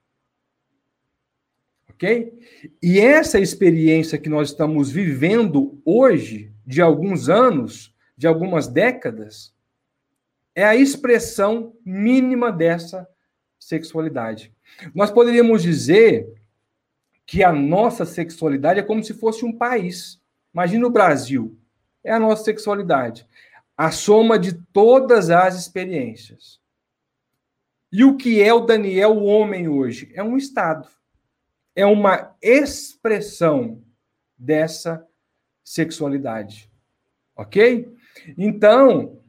ok? 2.01 2.33
E 2.81 2.99
essa 2.99 3.39
experiência 3.39 4.17
que 4.17 4.27
nós 4.27 4.49
estamos 4.49 4.89
vivendo 4.89 5.79
hoje, 5.85 6.51
de 6.65 6.81
alguns 6.81 7.29
anos, 7.29 7.93
de 8.17 8.25
algumas 8.25 8.67
décadas, 8.67 9.53
é 10.55 10.63
a 10.63 10.75
expressão 10.75 11.75
mínima 11.85 12.51
dessa 12.51 13.07
sexualidade. 13.59 14.51
Nós 14.95 15.11
poderíamos 15.11 15.61
dizer 15.61 16.27
que 17.25 17.43
a 17.43 17.53
nossa 17.53 18.03
sexualidade 18.03 18.79
é 18.79 18.83
como 18.83 19.03
se 19.03 19.13
fosse 19.13 19.45
um 19.45 19.55
país. 19.55 20.19
Imagina 20.51 20.87
o 20.87 20.91
Brasil. 20.91 21.55
É 22.03 22.11
a 22.11 22.19
nossa 22.19 22.43
sexualidade. 22.43 23.27
A 23.77 23.91
soma 23.91 24.39
de 24.39 24.53
todas 24.73 25.29
as 25.29 25.55
experiências. 25.55 26.59
E 27.91 28.03
o 28.03 28.17
que 28.17 28.41
é 28.41 28.53
o 28.53 28.61
Daniel, 28.61 29.11
o 29.11 29.25
homem 29.25 29.67
hoje? 29.67 30.11
É 30.15 30.23
um 30.23 30.35
Estado 30.35 30.87
é 31.75 31.85
uma 31.85 32.35
expressão 32.41 33.81
dessa 34.37 35.05
sexualidade. 35.63 36.69
Ok? 37.35 37.87
Então, 38.37 39.21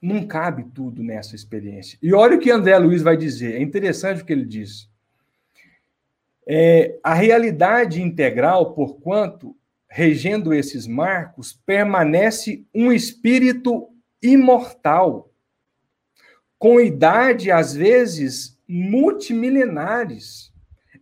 não 0.00 0.26
cabe 0.26 0.64
tudo 0.74 1.02
nessa 1.02 1.34
experiência. 1.34 1.98
E 2.02 2.14
olha 2.14 2.36
o 2.36 2.40
que 2.40 2.50
André 2.50 2.78
Luiz 2.78 3.02
vai 3.02 3.16
dizer. 3.16 3.56
É 3.56 3.62
interessante 3.62 4.22
o 4.22 4.24
que 4.24 4.32
ele 4.32 4.46
diz. 4.46 4.88
É, 6.46 6.98
a 7.02 7.12
realidade 7.14 8.00
integral, 8.00 8.72
porquanto, 8.72 9.54
regendo 9.88 10.54
esses 10.54 10.86
marcos, 10.86 11.52
permanece 11.66 12.64
um 12.74 12.90
espírito 12.90 13.88
imortal, 14.22 15.30
com 16.58 16.80
idade, 16.80 17.50
às 17.50 17.74
vezes, 17.74 18.58
multimilenares 18.68 20.49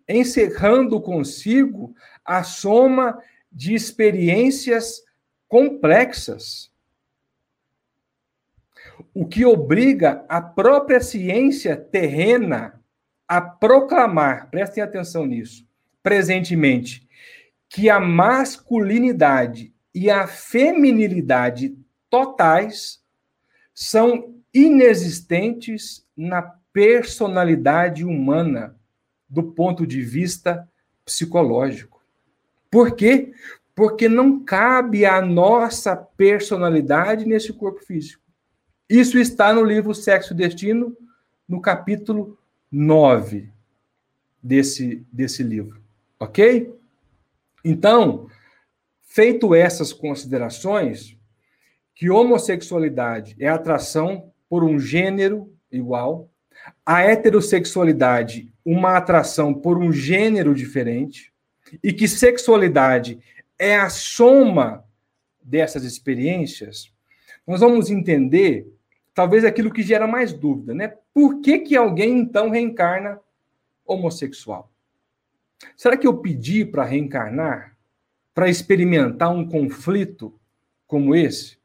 encerrando 0.09 1.01
consigo 1.01 1.95
a 2.25 2.43
soma 2.43 3.23
de 3.53 3.75
experiências 3.75 5.03
complexas. 5.47 6.71
O 9.13 9.27
que 9.27 9.45
obriga 9.45 10.25
a 10.29 10.41
própria 10.41 11.01
ciência 11.01 11.77
terrena 11.77 12.81
a 13.27 13.41
proclamar, 13.41 14.49
prestem 14.51 14.83
atenção 14.83 15.27
nisso, 15.27 15.67
presentemente, 16.03 17.07
que 17.69 17.91
a 17.91 18.01
masculinidade 18.01 19.75
e 19.95 20.11
a 20.11 20.27
feminilidade 20.27 21.77
totais 22.09 23.03
são 23.75 24.35
inexistentes 24.55 26.07
na 26.17 26.43
personalidade 26.73 28.05
humana 28.05 28.78
do 29.29 29.43
ponto 29.43 29.87
de 29.87 30.01
vista 30.03 30.69
psicológico. 31.05 32.03
Por 32.71 32.95
quê? 32.95 33.33
porque 33.79 34.09
não 34.09 34.41
cabe 34.45 35.07
a 35.07 35.23
nossa 35.23 35.95
personalidade 35.95 37.25
nesse 37.25 37.53
corpo 37.53 37.79
físico. 37.79 38.21
Isso 38.89 39.17
está 39.21 39.55
no 39.55 39.63
livro 39.63 39.95
Sexo 39.95 40.33
e 40.33 40.37
Destino, 40.37 40.97
no 41.47 41.61
capítulo 41.61 42.37
9 42.73 43.49
desse, 44.43 45.07
desse 45.13 45.45
livro. 45.45 45.81
Ok? 46.19 46.75
Então, 47.65 48.29
feito 49.01 49.55
essas 49.55 49.93
considerações, 49.93 51.17
que 51.95 52.11
homossexualidade 52.11 53.37
é 53.39 53.49
atração 53.49 54.33
por 54.49 54.65
um 54.65 54.77
gênero 54.77 55.55
igual, 55.71 56.29
a 56.85 57.03
heterossexualidade 57.03 58.53
uma 58.71 58.99
atração 58.99 59.55
por 59.55 59.79
um 59.79 59.91
gênero 59.91 60.55
diferente, 60.55 61.33
e 61.83 61.91
que 61.91 62.07
sexualidade 62.07 63.19
é 63.59 63.77
a 63.77 63.89
soma 63.89 64.85
dessas 65.43 65.85
experiências, 65.85 66.93
nós 67.47 67.61
vamos 67.61 67.91
entender 67.91 68.71
talvez 69.15 69.43
aquilo 69.43 69.73
que 69.73 69.83
gera 69.83 70.07
mais 70.07 70.35
dúvida, 70.35 70.75
né? 70.75 70.95
Por 71.15 71.41
que, 71.41 71.61
que 71.61 71.77
alguém 71.77 72.19
então 72.19 72.51
reencarna 72.51 73.19
homossexual? 73.87 74.71
Será 75.75 75.97
que 75.97 76.07
eu 76.07 76.19
pedi 76.19 76.65
para 76.65 76.85
reencarnar 76.85 77.75
para 78.35 78.51
experimentar 78.51 79.31
um 79.31 79.49
conflito 79.49 80.39
como 80.87 81.15
esse? 81.15 81.57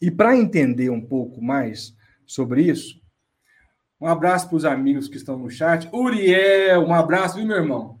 E 0.00 0.10
para 0.10 0.36
entender 0.36 0.90
um 0.90 1.00
pouco 1.00 1.40
mais 1.40 1.96
sobre 2.26 2.62
isso, 2.62 3.01
um 4.02 4.08
abraço 4.08 4.48
para 4.48 4.56
os 4.56 4.64
amigos 4.64 5.06
que 5.06 5.16
estão 5.16 5.38
no 5.38 5.48
chat. 5.48 5.88
Uriel, 5.92 6.80
um 6.80 6.92
abraço, 6.92 7.36
viu, 7.36 7.46
meu 7.46 7.58
irmão? 7.58 8.00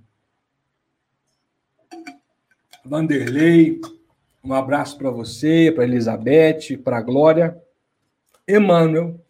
Vanderlei, 2.84 3.80
um 4.42 4.52
abraço 4.52 4.98
para 4.98 5.10
você, 5.10 5.70
para 5.72 5.84
Elizabeth, 5.84 6.76
para 6.82 7.00
Glória. 7.00 7.56
Emmanuel, 8.48 9.24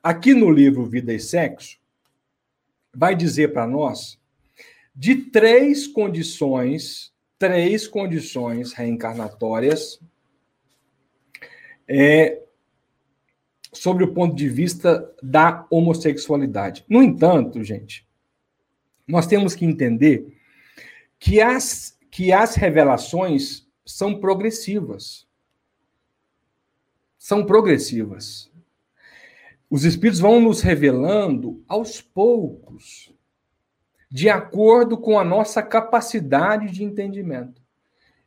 aqui 0.00 0.34
no 0.34 0.52
livro 0.52 0.86
Vida 0.86 1.12
e 1.12 1.18
Sexo, 1.18 1.78
vai 2.94 3.16
dizer 3.16 3.52
para 3.52 3.66
nós 3.66 4.16
de 4.94 5.16
três 5.16 5.88
condições, 5.88 7.12
três 7.36 7.88
condições 7.88 8.72
reencarnatórias 8.72 9.98
é, 11.88 12.43
sobre 13.84 14.02
o 14.02 14.14
ponto 14.14 14.34
de 14.34 14.48
vista 14.48 15.14
da 15.22 15.66
homossexualidade. 15.68 16.86
No 16.88 17.02
entanto, 17.02 17.62
gente, 17.62 18.08
nós 19.06 19.26
temos 19.26 19.54
que 19.54 19.66
entender 19.66 20.38
que 21.18 21.38
as, 21.38 21.94
que 22.10 22.32
as 22.32 22.54
revelações 22.54 23.68
são 23.84 24.18
progressivas. 24.18 25.28
São 27.18 27.44
progressivas. 27.44 28.50
Os 29.68 29.84
espíritos 29.84 30.18
vão 30.18 30.40
nos 30.40 30.62
revelando 30.62 31.62
aos 31.68 32.00
poucos, 32.00 33.14
de 34.10 34.30
acordo 34.30 34.96
com 34.96 35.18
a 35.18 35.24
nossa 35.24 35.62
capacidade 35.62 36.70
de 36.70 36.82
entendimento. 36.82 37.60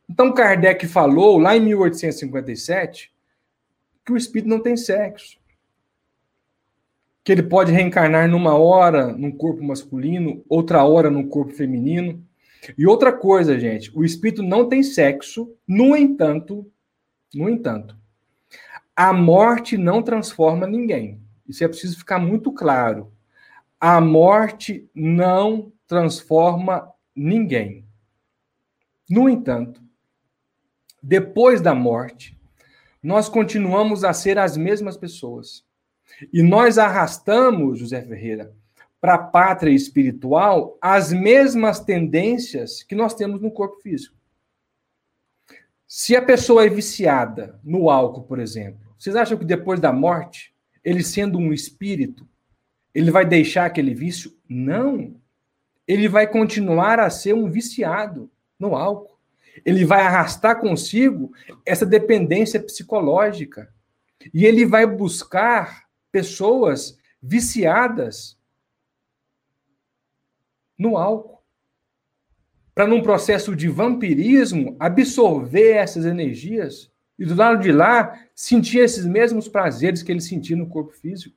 Então, 0.08 0.32
Kardec 0.32 0.86
falou 0.86 1.36
lá 1.36 1.56
em 1.56 1.60
1857 1.62 3.12
que 4.06 4.12
o 4.12 4.16
espírito 4.16 4.48
não 4.48 4.62
tem 4.62 4.76
sexo. 4.76 5.36
Que 7.28 7.32
ele 7.32 7.42
pode 7.42 7.70
reencarnar 7.70 8.26
numa 8.26 8.56
hora 8.56 9.12
num 9.12 9.30
corpo 9.30 9.62
masculino, 9.62 10.42
outra 10.48 10.82
hora 10.82 11.10
num 11.10 11.28
corpo 11.28 11.52
feminino. 11.52 12.24
E 12.78 12.86
outra 12.86 13.12
coisa, 13.12 13.60
gente, 13.60 13.92
o 13.94 14.02
espírito 14.02 14.42
não 14.42 14.66
tem 14.66 14.82
sexo, 14.82 15.54
no 15.66 15.94
entanto, 15.94 16.66
no 17.34 17.50
entanto, 17.50 17.94
a 18.96 19.12
morte 19.12 19.76
não 19.76 20.02
transforma 20.02 20.66
ninguém. 20.66 21.20
Isso 21.46 21.62
é 21.62 21.68
preciso 21.68 21.98
ficar 21.98 22.18
muito 22.18 22.50
claro. 22.50 23.12
A 23.78 24.00
morte 24.00 24.88
não 24.94 25.70
transforma 25.86 26.90
ninguém. 27.14 27.84
No 29.06 29.28
entanto, 29.28 29.82
depois 31.02 31.60
da 31.60 31.74
morte, 31.74 32.40
nós 33.02 33.28
continuamos 33.28 34.02
a 34.02 34.14
ser 34.14 34.38
as 34.38 34.56
mesmas 34.56 34.96
pessoas. 34.96 35.67
E 36.32 36.42
nós 36.42 36.78
arrastamos, 36.78 37.78
José 37.78 38.02
Ferreira, 38.02 38.52
para 39.00 39.14
a 39.14 39.18
pátria 39.18 39.70
espiritual 39.70 40.76
as 40.80 41.12
mesmas 41.12 41.80
tendências 41.80 42.82
que 42.82 42.94
nós 42.94 43.14
temos 43.14 43.40
no 43.40 43.50
corpo 43.50 43.80
físico. 43.80 44.16
Se 45.86 46.14
a 46.14 46.22
pessoa 46.22 46.66
é 46.66 46.68
viciada 46.68 47.58
no 47.64 47.88
álcool, 47.88 48.24
por 48.24 48.38
exemplo, 48.38 48.80
vocês 48.98 49.16
acham 49.16 49.38
que 49.38 49.44
depois 49.44 49.80
da 49.80 49.92
morte 49.92 50.52
ele 50.84 51.02
sendo 51.02 51.38
um 51.38 51.52
espírito, 51.52 52.28
ele 52.94 53.10
vai 53.10 53.24
deixar 53.24 53.66
aquele 53.66 53.94
vício? 53.94 54.36
Não. 54.48 55.14
Ele 55.86 56.08
vai 56.08 56.26
continuar 56.26 56.98
a 56.98 57.08
ser 57.08 57.32
um 57.32 57.50
viciado 57.50 58.30
no 58.58 58.74
álcool. 58.74 59.16
Ele 59.64 59.84
vai 59.84 60.02
arrastar 60.02 60.60
consigo 60.60 61.32
essa 61.64 61.86
dependência 61.86 62.60
psicológica. 62.60 63.72
E 64.34 64.44
ele 64.44 64.66
vai 64.66 64.86
buscar 64.86 65.87
pessoas 66.10 66.98
viciadas 67.22 68.38
no 70.78 70.96
álcool. 70.96 71.42
Para, 72.74 72.86
num 72.86 73.02
processo 73.02 73.56
de 73.56 73.68
vampirismo, 73.68 74.76
absorver 74.78 75.72
essas 75.72 76.04
energias 76.04 76.90
e 77.18 77.24
do 77.24 77.34
lado 77.34 77.60
de 77.60 77.72
lá, 77.72 78.16
sentia 78.34 78.84
esses 78.84 79.04
mesmos 79.04 79.48
prazeres 79.48 80.02
que 80.02 80.12
ele 80.12 80.20
sentia 80.20 80.56
no 80.56 80.68
corpo 80.68 80.92
físico. 80.92 81.36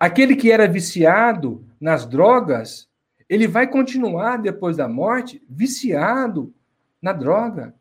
Aquele 0.00 0.34
que 0.34 0.50
era 0.50 0.66
viciado 0.66 1.64
nas 1.78 2.06
drogas, 2.06 2.88
ele 3.28 3.46
vai 3.46 3.66
continuar 3.66 4.38
depois 4.38 4.76
da 4.76 4.88
morte 4.88 5.42
viciado 5.48 6.54
na 7.00 7.12
droga. 7.12 7.74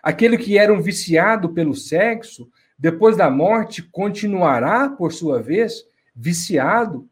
Aquele 0.00 0.38
que 0.38 0.56
era 0.56 0.72
um 0.72 0.80
viciado 0.80 1.48
pelo 1.50 1.74
sexo, 1.74 2.48
depois 2.78 3.16
da 3.16 3.28
morte 3.28 3.82
continuará, 3.82 4.88
por 4.88 5.12
sua 5.12 5.42
vez, 5.42 5.84
viciado 6.14 7.08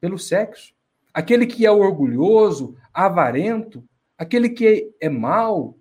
pelo 0.00 0.18
sexo. 0.18 0.72
Aquele 1.12 1.46
que 1.46 1.66
é 1.66 1.70
orgulhoso, 1.70 2.76
avarento, 2.94 3.82
aquele 4.16 4.48
que 4.50 4.94
é 5.00 5.08
mau, 5.08 5.76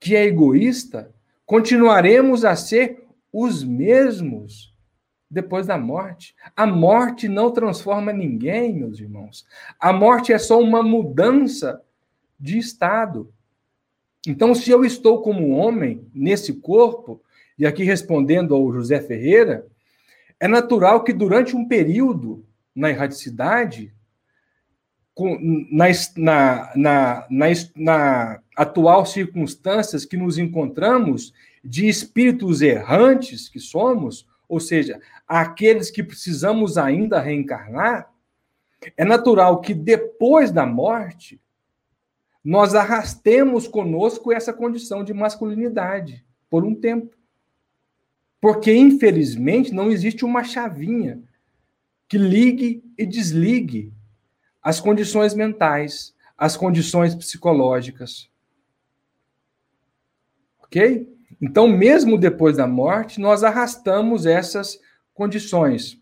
que 0.00 0.16
é 0.16 0.24
egoísta, 0.24 1.14
continuaremos 1.44 2.44
a 2.44 2.56
ser 2.56 3.06
os 3.30 3.62
mesmos 3.62 4.74
depois 5.30 5.66
da 5.66 5.78
morte. 5.78 6.34
A 6.56 6.66
morte 6.66 7.28
não 7.28 7.50
transforma 7.50 8.12
ninguém, 8.12 8.74
meus 8.74 8.98
irmãos. 8.98 9.46
A 9.78 9.92
morte 9.92 10.32
é 10.32 10.38
só 10.38 10.58
uma 10.60 10.82
mudança 10.82 11.82
de 12.38 12.58
estado. 12.58 13.32
Então, 14.26 14.54
se 14.54 14.70
eu 14.70 14.84
estou 14.84 15.22
como 15.22 15.50
homem 15.50 16.06
nesse 16.14 16.54
corpo, 16.54 17.22
e 17.58 17.66
aqui 17.66 17.84
respondendo 17.84 18.54
ao 18.54 18.72
José 18.72 19.00
Ferreira, 19.00 19.66
é 20.38 20.48
natural 20.48 21.04
que 21.04 21.12
durante 21.12 21.54
um 21.54 21.66
período 21.66 22.44
na 22.74 22.90
erradicidade, 22.90 23.92
na, 25.70 25.86
na, 26.16 26.72
na, 26.74 27.26
na, 27.76 28.40
atual 28.56 29.04
circunstâncias 29.04 30.04
que 30.04 30.16
nos 30.16 30.38
encontramos, 30.38 31.32
de 31.64 31.86
espíritos 31.86 32.60
errantes 32.60 33.48
que 33.48 33.60
somos, 33.60 34.26
ou 34.48 34.58
seja, 34.58 35.00
aqueles 35.28 35.90
que 35.90 36.02
precisamos 36.02 36.76
ainda 36.76 37.20
reencarnar, 37.20 38.10
é 38.96 39.04
natural 39.04 39.60
que 39.60 39.74
depois 39.74 40.50
da 40.50 40.66
morte 40.66 41.40
nós 42.44 42.74
arrastemos 42.74 43.68
conosco 43.68 44.32
essa 44.32 44.52
condição 44.52 45.04
de 45.04 45.14
masculinidade 45.14 46.24
por 46.50 46.64
um 46.64 46.74
tempo. 46.74 47.14
Porque, 48.42 48.74
infelizmente, 48.74 49.72
não 49.72 49.88
existe 49.88 50.24
uma 50.24 50.42
chavinha 50.42 51.22
que 52.08 52.18
ligue 52.18 52.82
e 52.98 53.06
desligue 53.06 53.92
as 54.60 54.80
condições 54.80 55.32
mentais, 55.32 56.12
as 56.36 56.56
condições 56.56 57.14
psicológicas. 57.14 58.28
Ok? 60.60 61.08
Então, 61.40 61.68
mesmo 61.68 62.18
depois 62.18 62.56
da 62.56 62.66
morte, 62.66 63.20
nós 63.20 63.44
arrastamos 63.44 64.26
essas 64.26 64.76
condições. 65.14 65.96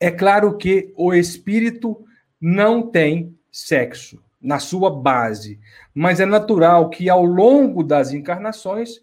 É 0.00 0.10
claro 0.10 0.58
que 0.58 0.92
o 0.96 1.14
espírito 1.14 2.04
não 2.40 2.82
tem 2.90 3.38
sexo 3.52 4.20
na 4.40 4.58
sua 4.58 4.90
base, 4.90 5.60
mas 5.94 6.18
é 6.18 6.26
natural 6.26 6.90
que 6.90 7.08
ao 7.08 7.24
longo 7.24 7.84
das 7.84 8.12
encarnações 8.12 9.00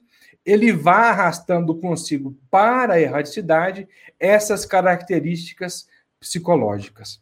ele 0.49 0.73
vá 0.73 1.11
arrastando 1.11 1.75
consigo 1.75 2.35
para 2.49 2.95
a 2.95 2.99
erradicidade 2.99 3.87
essas 4.19 4.65
características 4.65 5.87
psicológicas. 6.19 7.21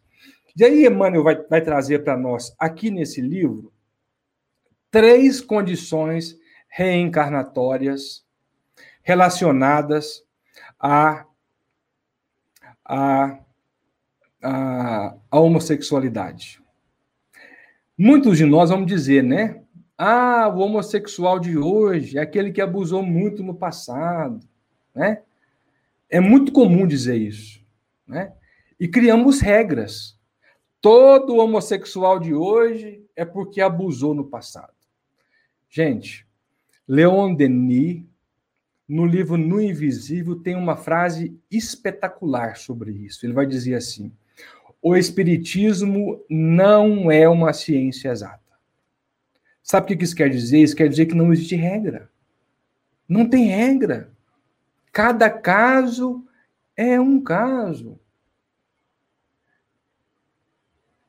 E 0.55 0.63
aí, 0.63 0.85
Emmanuel 0.85 1.23
vai, 1.23 1.35
vai 1.35 1.61
trazer 1.61 2.05
para 2.05 2.15
nós, 2.15 2.55
aqui 2.57 2.89
nesse 2.89 3.19
livro, 3.19 3.73
três 4.89 5.41
condições 5.41 6.37
reencarnatórias 6.69 8.25
relacionadas 9.03 10.23
à, 10.79 11.25
à, 12.85 13.39
à, 14.41 15.15
à 15.29 15.39
homossexualidade. 15.39 16.61
Muitos 17.97 18.37
de 18.37 18.45
nós 18.45 18.69
vamos 18.69 18.87
dizer, 18.87 19.21
né? 19.21 19.61
Ah, 19.97 20.47
o 20.47 20.59
homossexual 20.59 21.39
de 21.39 21.57
hoje 21.57 22.17
é 22.17 22.21
aquele 22.21 22.51
que 22.51 22.61
abusou 22.61 23.01
muito 23.01 23.41
no 23.41 23.55
passado, 23.55 24.47
né? 24.93 25.23
É 26.09 26.19
muito 26.19 26.51
comum 26.51 26.85
dizer 26.85 27.15
isso, 27.15 27.59
né? 28.05 28.31
E 28.79 28.87
criamos 28.87 29.41
regras. 29.41 30.15
Todo 30.79 31.37
homossexual 31.37 32.19
de 32.19 32.33
hoje 32.33 33.03
é 33.15 33.25
porque 33.25 33.59
abusou 33.59 34.13
no 34.13 34.25
passado. 34.25 34.73
Gente, 35.67 36.27
Leon 36.87 37.33
Denis, 37.33 38.05
no 38.87 39.05
livro 39.05 39.35
No 39.35 39.59
Invisível, 39.59 40.35
tem 40.35 40.55
uma 40.55 40.77
frase 40.77 41.37
espetacular 41.49 42.55
sobre 42.55 42.91
isso. 42.91 43.25
Ele 43.25 43.33
vai 43.33 43.47
dizer 43.47 43.73
assim: 43.73 44.11
o 44.81 44.95
Espiritismo 44.95 46.23
não 46.29 47.11
é 47.11 47.27
uma 47.27 47.51
ciência 47.51 48.09
exata. 48.09 48.46
Sabe 49.69 49.93
o 49.93 49.97
que 49.97 50.03
isso 50.05 50.15
quer 50.15 50.29
dizer? 50.29 50.59
Isso 50.59 50.75
quer 50.75 50.87
dizer 50.87 51.07
que 51.07 51.13
não 51.13 51.33
existe 51.33 51.57
regra. 51.57 52.09
Não 53.07 53.29
tem 53.29 53.47
regra. 53.47 54.09
Cada 54.93 55.29
caso 55.29 56.25
é 56.73 56.97
um 56.97 57.21
caso. 57.21 57.99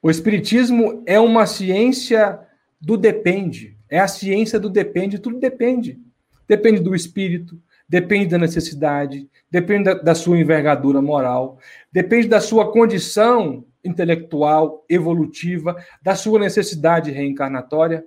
O 0.02 0.10
Espiritismo 0.10 1.04
é 1.06 1.20
uma 1.20 1.46
ciência 1.46 2.40
do 2.80 2.96
depende. 2.96 3.76
É 3.88 4.00
a 4.00 4.08
ciência 4.08 4.58
do 4.58 4.68
depende, 4.68 5.20
tudo 5.20 5.38
depende. 5.38 6.00
Depende 6.48 6.80
do 6.80 6.96
espírito, 6.96 7.60
depende 7.88 8.26
da 8.26 8.38
necessidade, 8.38 9.28
depende 9.48 9.84
da, 9.84 9.94
da 9.94 10.14
sua 10.14 10.38
envergadura 10.38 11.00
moral, 11.00 11.58
depende 11.92 12.26
da 12.26 12.40
sua 12.40 12.72
condição 12.72 13.64
intelectual, 13.84 14.84
evolutiva, 14.88 15.76
da 16.02 16.16
sua 16.16 16.40
necessidade 16.40 17.12
reencarnatória. 17.12 18.04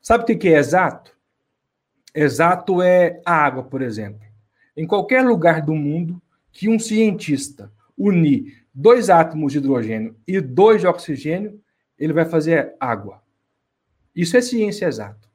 Sabe 0.00 0.24
o 0.24 0.38
que 0.38 0.48
é 0.48 0.58
exato? 0.58 1.16
Exato 2.14 2.80
é 2.80 3.20
a 3.24 3.32
água, 3.34 3.64
por 3.64 3.82
exemplo. 3.82 4.20
Em 4.76 4.86
qualquer 4.86 5.24
lugar 5.24 5.62
do 5.62 5.74
mundo 5.74 6.20
que 6.52 6.68
um 6.68 6.78
cientista 6.78 7.72
unir 7.96 8.64
dois 8.72 9.08
átomos 9.08 9.52
de 9.52 9.58
hidrogênio 9.58 10.16
e 10.26 10.40
dois 10.40 10.80
de 10.80 10.86
oxigênio, 10.86 11.60
ele 11.98 12.12
vai 12.12 12.24
fazer 12.24 12.74
água. 12.78 13.22
Isso 14.14 14.36
é 14.36 14.40
ciência 14.40 14.86
exato. 14.86 15.28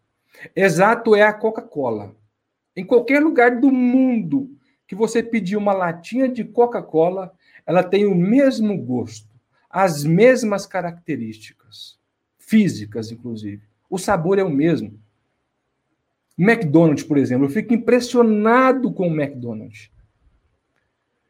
Exato 0.55 1.15
é 1.15 1.21
a 1.21 1.33
Coca-Cola. 1.33 2.15
Em 2.75 2.85
qualquer 2.85 3.21
lugar 3.21 3.59
do 3.59 3.71
mundo 3.71 4.55
que 4.87 4.95
você 4.95 5.21
pedir 5.21 5.57
uma 5.57 5.73
latinha 5.73 6.27
de 6.27 6.43
Coca-Cola, 6.43 7.33
ela 7.65 7.83
tem 7.83 8.05
o 8.05 8.15
mesmo 8.15 8.77
gosto, 8.77 9.29
as 9.69 10.03
mesmas 10.03 10.65
características, 10.65 11.99
físicas, 12.37 13.11
inclusive. 13.11 13.68
O 13.89 13.97
sabor 13.97 14.37
é 14.37 14.43
o 14.43 14.49
mesmo. 14.49 14.99
McDonald's, 16.37 17.03
por 17.03 17.17
exemplo, 17.17 17.45
eu 17.45 17.49
fico 17.49 17.73
impressionado 17.73 18.93
com 18.93 19.09
o 19.09 19.21
McDonald's. 19.21 19.91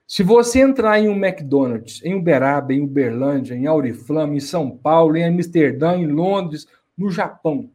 Se 0.06 0.24
você 0.24 0.60
entrar 0.60 1.00
em 1.00 1.08
um 1.08 1.24
McDonald's, 1.24 2.04
em 2.04 2.16
Uberaba, 2.16 2.74
em 2.74 2.82
Uberlândia, 2.82 3.56
em 3.56 3.68
Auriflama, 3.68 4.36
em 4.36 4.40
São 4.40 4.76
Paulo, 4.76 5.16
em 5.16 5.24
Amsterdã, 5.24 5.96
em 5.96 6.08
Londres, 6.08 6.68
no 6.98 7.10
Japão, 7.10 7.72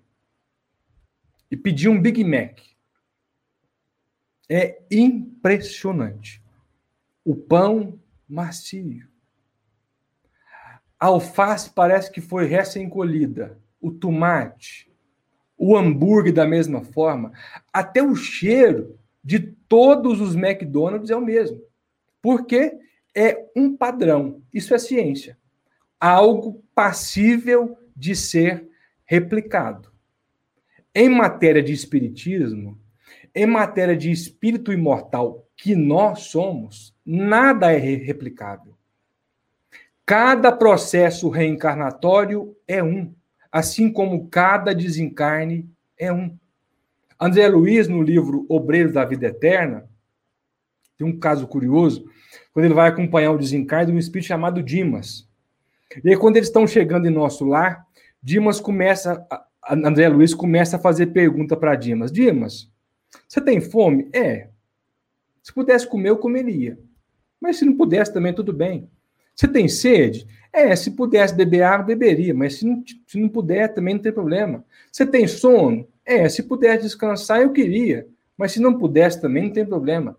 e 1.50 1.56
pedir 1.56 1.88
um 1.88 2.00
Big 2.00 2.22
Mac, 2.24 2.58
é 4.48 4.82
impressionante. 4.90 6.42
O 7.24 7.34
pão 7.34 7.98
macio. 8.28 9.08
A 10.98 11.06
alface 11.06 11.70
parece 11.70 12.10
que 12.10 12.20
foi 12.20 12.46
recém-colhida. 12.46 13.58
O 13.84 13.90
tomate, 13.90 14.90
o 15.58 15.76
hambúrguer 15.76 16.32
da 16.32 16.46
mesma 16.46 16.82
forma, 16.82 17.32
até 17.70 18.02
o 18.02 18.16
cheiro 18.16 18.98
de 19.22 19.38
todos 19.38 20.22
os 20.22 20.34
McDonald's 20.34 21.10
é 21.10 21.16
o 21.16 21.20
mesmo. 21.20 21.60
Porque 22.22 22.78
é 23.14 23.46
um 23.54 23.76
padrão. 23.76 24.40
Isso 24.52 24.74
é 24.74 24.78
ciência. 24.78 25.36
Algo 26.00 26.64
passível 26.74 27.76
de 27.94 28.16
ser 28.16 28.66
replicado. 29.04 29.92
Em 30.94 31.10
matéria 31.10 31.62
de 31.62 31.74
espiritismo, 31.74 32.80
em 33.34 33.44
matéria 33.44 33.94
de 33.94 34.10
espírito 34.10 34.72
imortal 34.72 35.46
que 35.54 35.76
nós 35.76 36.20
somos, 36.20 36.96
nada 37.04 37.70
é 37.70 37.76
replicável. 37.76 38.74
Cada 40.06 40.50
processo 40.50 41.28
reencarnatório 41.28 42.56
é 42.66 42.82
um, 42.82 43.14
assim 43.54 43.88
como 43.88 44.26
cada 44.26 44.74
desencarne 44.74 45.70
é 45.96 46.12
um. 46.12 46.36
André 47.20 47.46
Luiz, 47.46 47.86
no 47.86 48.02
livro 48.02 48.44
Obreiros 48.48 48.92
da 48.92 49.04
Vida 49.04 49.28
Eterna, 49.28 49.88
tem 50.98 51.06
um 51.06 51.16
caso 51.16 51.46
curioso, 51.46 52.04
quando 52.52 52.64
ele 52.64 52.74
vai 52.74 52.88
acompanhar 52.88 53.30
o 53.30 53.38
desencarne 53.38 53.92
de 53.92 53.92
um 53.92 53.98
espírito 54.00 54.26
chamado 54.26 54.60
Dimas. 54.60 55.28
E 56.02 56.10
aí, 56.10 56.16
quando 56.16 56.36
eles 56.36 56.48
estão 56.48 56.66
chegando 56.66 57.06
em 57.06 57.12
nosso 57.12 57.44
lar, 57.44 57.86
Dimas 58.20 58.58
começa, 58.58 59.24
André 59.64 60.08
Luiz 60.08 60.34
começa 60.34 60.74
a 60.74 60.80
fazer 60.80 61.06
pergunta 61.06 61.56
para 61.56 61.76
Dimas: 61.76 62.10
Dimas, 62.10 62.68
você 63.28 63.40
tem 63.40 63.60
fome? 63.60 64.10
É. 64.12 64.48
Se 65.44 65.54
pudesse 65.54 65.86
comer, 65.86 66.08
eu 66.08 66.18
comeria. 66.18 66.76
Mas 67.40 67.58
se 67.58 67.64
não 67.64 67.76
pudesse 67.76 68.12
também, 68.12 68.34
tudo 68.34 68.52
bem. 68.52 68.90
Você 69.32 69.46
tem 69.46 69.68
sede? 69.68 70.26
É, 70.54 70.76
se 70.76 70.92
pudesse 70.92 71.34
beber 71.34 71.62
água, 71.62 71.84
beberia, 71.84 72.32
mas 72.32 72.54
se 72.54 72.64
não, 72.64 72.80
se 73.08 73.18
não 73.18 73.28
puder, 73.28 73.74
também 73.74 73.94
não 73.94 74.00
tem 74.00 74.12
problema. 74.12 74.64
Você 74.92 75.04
tem 75.04 75.26
sono? 75.26 75.84
É, 76.06 76.28
se 76.28 76.44
pudesse 76.44 76.84
descansar, 76.84 77.40
eu 77.40 77.50
queria, 77.50 78.06
mas 78.38 78.52
se 78.52 78.60
não 78.60 78.78
pudesse 78.78 79.20
também, 79.20 79.46
não 79.46 79.50
tem 79.52 79.66
problema. 79.66 80.16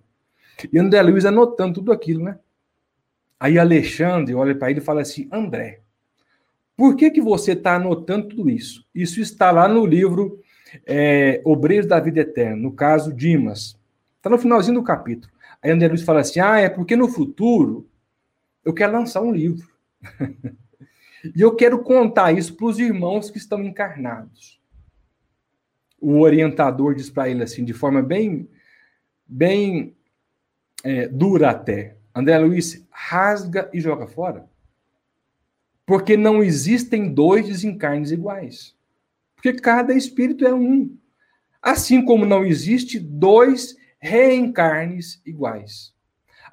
E 0.74 0.78
André 0.78 1.02
Luiz 1.02 1.24
anotando 1.24 1.76
tudo 1.76 1.94
aquilo, 1.94 2.22
né? 2.22 2.38
Aí 3.40 3.58
Alexandre 3.58 4.36
olha 4.36 4.54
para 4.54 4.70
ele 4.72 4.82
e 4.82 4.84
fala 4.84 5.02
assim: 5.02 5.30
André, 5.32 5.80
por 6.76 6.98
que, 6.98 7.12
que 7.12 7.22
você 7.22 7.54
está 7.54 7.76
anotando 7.76 8.28
tudo 8.28 8.50
isso? 8.50 8.86
Isso 8.94 9.22
está 9.22 9.52
lá 9.52 9.70
no 9.70 9.86
livro 9.86 10.42
é, 10.86 11.42
Obreiros 11.46 11.88
da 11.88 11.98
Vida 11.98 12.20
Eterna, 12.20 12.58
no 12.58 12.74
caso 12.74 13.14
Dimas. 13.14 13.80
Está 14.18 14.30
no 14.30 14.38
finalzinho 14.38 14.80
do 14.80 14.84
capítulo. 14.84 15.32
Aí 15.62 15.72
André 15.72 15.88
Luiz 15.88 16.02
fala 16.02 16.20
assim: 16.20 16.42
ah, 16.42 16.60
é 16.60 16.68
porque 16.68 16.98
no 16.98 17.08
futuro 17.08 17.88
eu 18.66 18.74
quero 18.74 18.92
lançar 18.92 19.22
um 19.22 19.32
livro. 19.32 19.75
E 21.36 21.42
eu 21.42 21.56
quero 21.56 21.84
contar 21.84 22.32
isso 22.32 22.56
para 22.56 22.66
os 22.66 22.80
irmãos 22.80 23.30
que 23.30 23.38
estão 23.38 23.64
encarnados. 23.64 24.62
O 26.00 26.20
orientador 26.20 26.94
diz 26.94 27.10
para 27.10 27.30
ele 27.30 27.44
assim, 27.44 27.64
de 27.64 27.74
forma 27.74 28.02
bem, 28.02 28.50
bem 29.26 29.96
é, 30.84 31.08
dura 31.08 31.50
até: 31.50 31.98
André 32.14 32.38
Luiz, 32.38 32.86
rasga 32.92 33.70
e 33.74 33.82
joga 33.82 34.08
fora. 34.08 34.48
Porque 35.86 36.18
não 36.18 36.44
existem 36.44 37.14
dois 37.14 37.48
desencarnes 37.48 38.12
iguais. 38.12 38.76
Porque 39.36 39.54
cada 39.54 39.94
espírito 39.94 40.46
é 40.46 40.54
um. 40.54 40.98
Assim 41.62 42.04
como 42.04 42.26
não 42.26 42.46
existe 42.46 43.00
dois 43.00 43.76
reencarnes 44.00 45.22
iguais. 45.26 45.95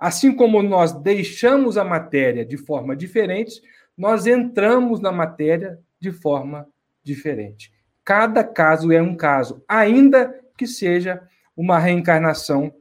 Assim 0.03 0.35
como 0.35 0.61
nós 0.65 0.91
deixamos 0.91 1.79
a 1.79 1.85
matéria 1.85 2.45
de 2.45 2.57
forma 2.57 2.97
diferente, 2.97 3.63
nós 3.97 4.27
entramos 4.27 4.99
na 4.99 5.13
matéria 5.13 5.79
de 6.01 6.11
forma 6.11 6.69
diferente. 7.05 7.73
Cada 8.05 8.43
caso 8.43 8.91
é 8.91 9.01
um 9.01 9.15
caso, 9.15 9.63
ainda 9.69 10.37
que 10.59 10.67
seja 10.67 11.23
uma 11.57 11.79
reencarnação 11.79 12.75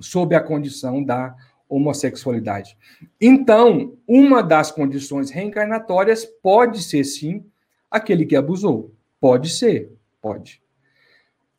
sob 0.00 0.34
a 0.34 0.40
condição 0.40 1.04
da 1.04 1.36
homossexualidade. 1.68 2.78
Então, 3.20 3.98
uma 4.08 4.42
das 4.42 4.72
condições 4.72 5.30
reencarnatórias 5.30 6.24
pode 6.24 6.82
ser, 6.82 7.04
sim, 7.04 7.44
aquele 7.90 8.24
que 8.24 8.34
abusou. 8.34 8.94
Pode 9.20 9.50
ser, 9.50 9.92
pode. 10.18 10.62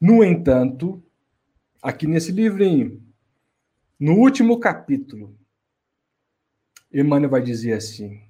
No 0.02 0.24
entanto, 0.24 1.00
aqui 1.80 2.08
nesse 2.08 2.32
livrinho, 2.32 3.08
no 4.00 4.14
último 4.14 4.60
capítulo, 4.60 5.38
Emmanuel 6.92 7.30
vai 7.30 7.42
dizer 7.42 7.74
assim: 7.74 8.22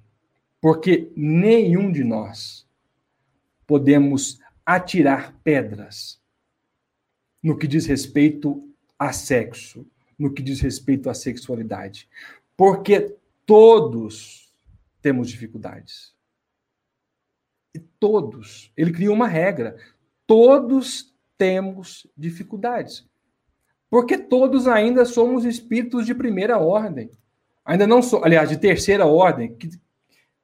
porque 0.60 1.10
nenhum 1.16 1.92
de 1.92 2.04
nós 2.04 2.68
podemos 3.66 4.40
atirar 4.66 5.32
pedras 5.42 6.20
no 7.42 7.56
que 7.56 7.66
diz 7.66 7.86
respeito 7.86 8.68
a 8.98 9.12
sexo, 9.12 9.86
no 10.18 10.32
que 10.32 10.42
diz 10.42 10.60
respeito 10.60 11.08
à 11.08 11.14
sexualidade, 11.14 12.08
porque 12.56 13.16
todos 13.46 14.52
temos 15.00 15.28
dificuldades. 15.28 16.14
E 17.74 17.78
todos. 17.78 18.72
Ele 18.76 18.92
criou 18.92 19.14
uma 19.14 19.28
regra. 19.28 19.76
todos 20.26 21.14
temos 21.38 22.06
dificuldades. 22.16 23.08
Porque 23.90 24.16
todos 24.16 24.68
ainda 24.68 25.04
somos 25.04 25.44
espíritos 25.44 26.06
de 26.06 26.14
primeira 26.14 26.58
ordem. 26.58 27.10
Ainda 27.64 27.86
não 27.86 28.00
sou, 28.00 28.24
aliás, 28.24 28.48
de 28.48 28.56
terceira 28.56 29.04
ordem. 29.04 29.54
Que, 29.56 29.68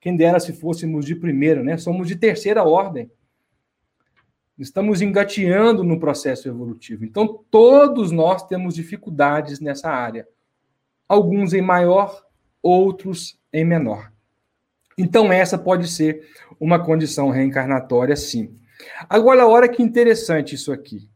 quem 0.01 0.17
dera 0.17 0.41
se 0.41 0.53
fôssemos 0.53 1.07
de 1.07 1.15
primeira, 1.15 1.63
né? 1.63 1.79
Somos 1.79 2.09
de 2.09 2.17
terceira 2.17 2.65
ordem. 2.65 3.11
Estamos 4.59 5.01
engateando 5.01 5.85
no 5.85 6.01
processo 6.01 6.49
evolutivo. 6.49 7.05
Então, 7.05 7.45
todos 7.51 8.11
nós 8.11 8.47
temos 8.47 8.75
dificuldades 8.75 9.61
nessa 9.61 9.91
área. 9.91 10.27
Alguns 11.09 11.53
em 11.53 11.63
maior, 11.63 12.27
outros 12.63 13.39
em 13.53 13.65
menor. 13.65 14.13
Então, 14.99 15.31
essa 15.31 15.59
pode 15.59 15.89
ser 15.89 16.27
uma 16.59 16.83
condição 16.83 17.29
reencarnatória, 17.29 18.17
sim. 18.17 18.59
Agora, 19.09 19.47
olha 19.47 19.69
que 19.69 19.83
interessante 19.83 20.55
isso 20.55 20.73
aqui. 20.73 21.09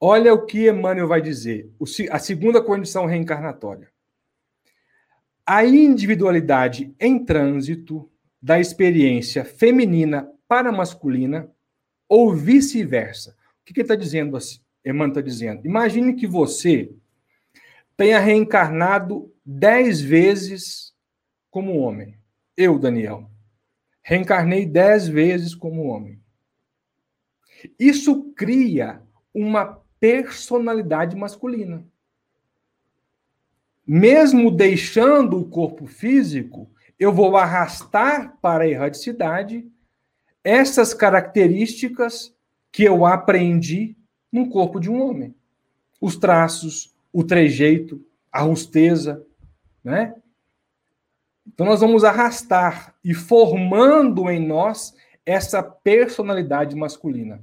Olha 0.00 0.32
o 0.32 0.46
que 0.46 0.68
Emmanuel 0.68 1.08
vai 1.08 1.20
dizer, 1.20 1.72
a 2.10 2.18
segunda 2.18 2.62
condição 2.62 3.06
reencarnatória. 3.06 3.90
A 5.44 5.64
individualidade 5.64 6.94
em 7.00 7.24
trânsito 7.24 8.08
da 8.40 8.60
experiência 8.60 9.44
feminina 9.44 10.30
para 10.46 10.70
masculina 10.70 11.50
ou 12.08 12.32
vice-versa. 12.32 13.36
O 13.60 13.64
que, 13.64 13.72
ele 13.72 13.82
está 13.82 13.96
dizendo 13.96 14.36
assim? 14.36 14.60
Emmanuel 14.84 15.08
está 15.08 15.20
dizendo. 15.20 15.66
Imagine 15.66 16.14
que 16.14 16.26
você 16.26 16.92
tenha 17.96 18.20
reencarnado 18.20 19.32
dez 19.44 20.00
vezes 20.00 20.94
como 21.50 21.78
homem. 21.78 22.16
Eu, 22.56 22.78
Daniel, 22.78 23.28
reencarnei 24.02 24.64
dez 24.64 25.08
vezes 25.08 25.54
como 25.54 25.86
homem. 25.86 26.20
Isso 27.78 28.32
cria 28.34 29.02
uma 29.34 29.82
personalidade 30.00 31.16
masculina. 31.16 31.84
Mesmo 33.86 34.50
deixando 34.50 35.38
o 35.38 35.48
corpo 35.48 35.86
físico, 35.86 36.70
eu 36.98 37.12
vou 37.12 37.36
arrastar 37.36 38.36
para 38.40 38.64
a 38.64 38.68
erradicidade 38.68 39.66
essas 40.44 40.92
características 40.92 42.34
que 42.70 42.84
eu 42.84 43.06
aprendi 43.06 43.96
no 44.30 44.50
corpo 44.50 44.78
de 44.78 44.90
um 44.90 45.00
homem. 45.00 45.34
Os 46.00 46.16
traços, 46.16 46.94
o 47.12 47.24
trejeito, 47.24 48.04
a 48.30 48.42
rusteza, 48.42 49.24
né? 49.82 50.14
Então 51.46 51.64
nós 51.64 51.80
vamos 51.80 52.04
arrastar 52.04 52.94
e 53.02 53.14
formando 53.14 54.28
em 54.30 54.46
nós 54.46 54.94
essa 55.24 55.62
personalidade 55.62 56.76
masculina. 56.76 57.42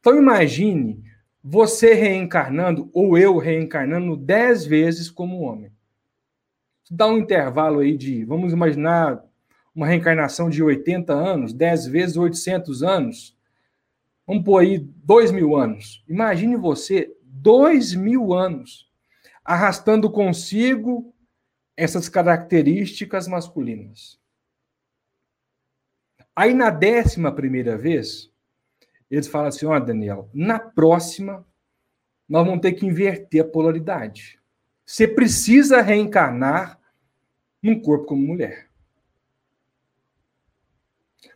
Então 0.00 0.16
imagine 0.16 1.02
você 1.42 1.94
reencarnando 1.94 2.90
ou 2.92 3.18
eu 3.18 3.38
reencarnando 3.38 4.16
dez 4.16 4.64
vezes 4.64 5.10
como 5.10 5.40
homem. 5.40 5.72
Dá 6.90 7.06
um 7.06 7.18
intervalo 7.18 7.80
aí 7.80 7.96
de, 7.96 8.24
vamos 8.24 8.52
imaginar, 8.52 9.24
uma 9.74 9.86
reencarnação 9.86 10.50
de 10.50 10.62
80 10.62 11.12
anos, 11.12 11.52
10 11.52 11.86
vezes 11.86 12.16
800 12.16 12.82
anos, 12.82 13.36
vamos 14.26 14.44
pôr 14.44 14.58
aí 14.58 14.78
2 14.78 15.32
mil 15.32 15.56
anos. 15.56 16.04
Imagine 16.06 16.56
você, 16.56 17.16
2 17.22 17.94
mil 17.94 18.34
anos, 18.34 18.90
arrastando 19.44 20.10
consigo 20.10 21.14
essas 21.76 22.08
características 22.08 23.26
masculinas. 23.26 24.20
Aí, 26.34 26.54
na 26.54 26.70
décima 26.70 27.32
primeira 27.32 27.76
vez, 27.76 28.31
eles 29.12 29.28
falam 29.28 29.48
assim: 29.48 29.66
ó, 29.66 29.76
oh, 29.76 29.80
Daniel, 29.80 30.30
na 30.32 30.58
próxima, 30.58 31.46
nós 32.26 32.46
vamos 32.46 32.62
ter 32.62 32.72
que 32.72 32.86
inverter 32.86 33.42
a 33.42 33.48
polaridade. 33.48 34.40
Você 34.86 35.06
precisa 35.06 35.82
reencarnar 35.82 36.80
num 37.62 37.78
corpo 37.78 38.06
como 38.06 38.26
mulher. 38.26 38.70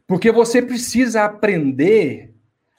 Porque 0.07 0.33
você 0.33 0.63
precisa 0.63 1.25
aprender 1.25 2.35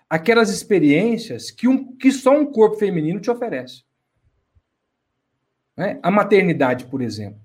aquelas 0.09 0.49
experiências 0.49 1.51
que, 1.51 1.67
um, 1.67 1.95
que 1.95 2.11
só 2.11 2.31
um 2.31 2.51
corpo 2.51 2.77
feminino 2.77 3.19
te 3.19 3.29
oferece. 3.29 3.83
Né? 5.75 5.99
A 6.01 6.09
maternidade, 6.09 6.85
por 6.85 7.01
exemplo. 7.01 7.41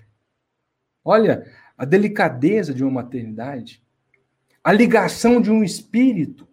Olha 1.05 1.45
a 1.77 1.85
delicadeza 1.85 2.73
de 2.73 2.83
uma 2.83 3.03
maternidade, 3.03 3.83
a 4.63 4.73
ligação 4.73 5.41
de 5.41 5.51
um 5.51 5.65
espírito, 5.65 6.49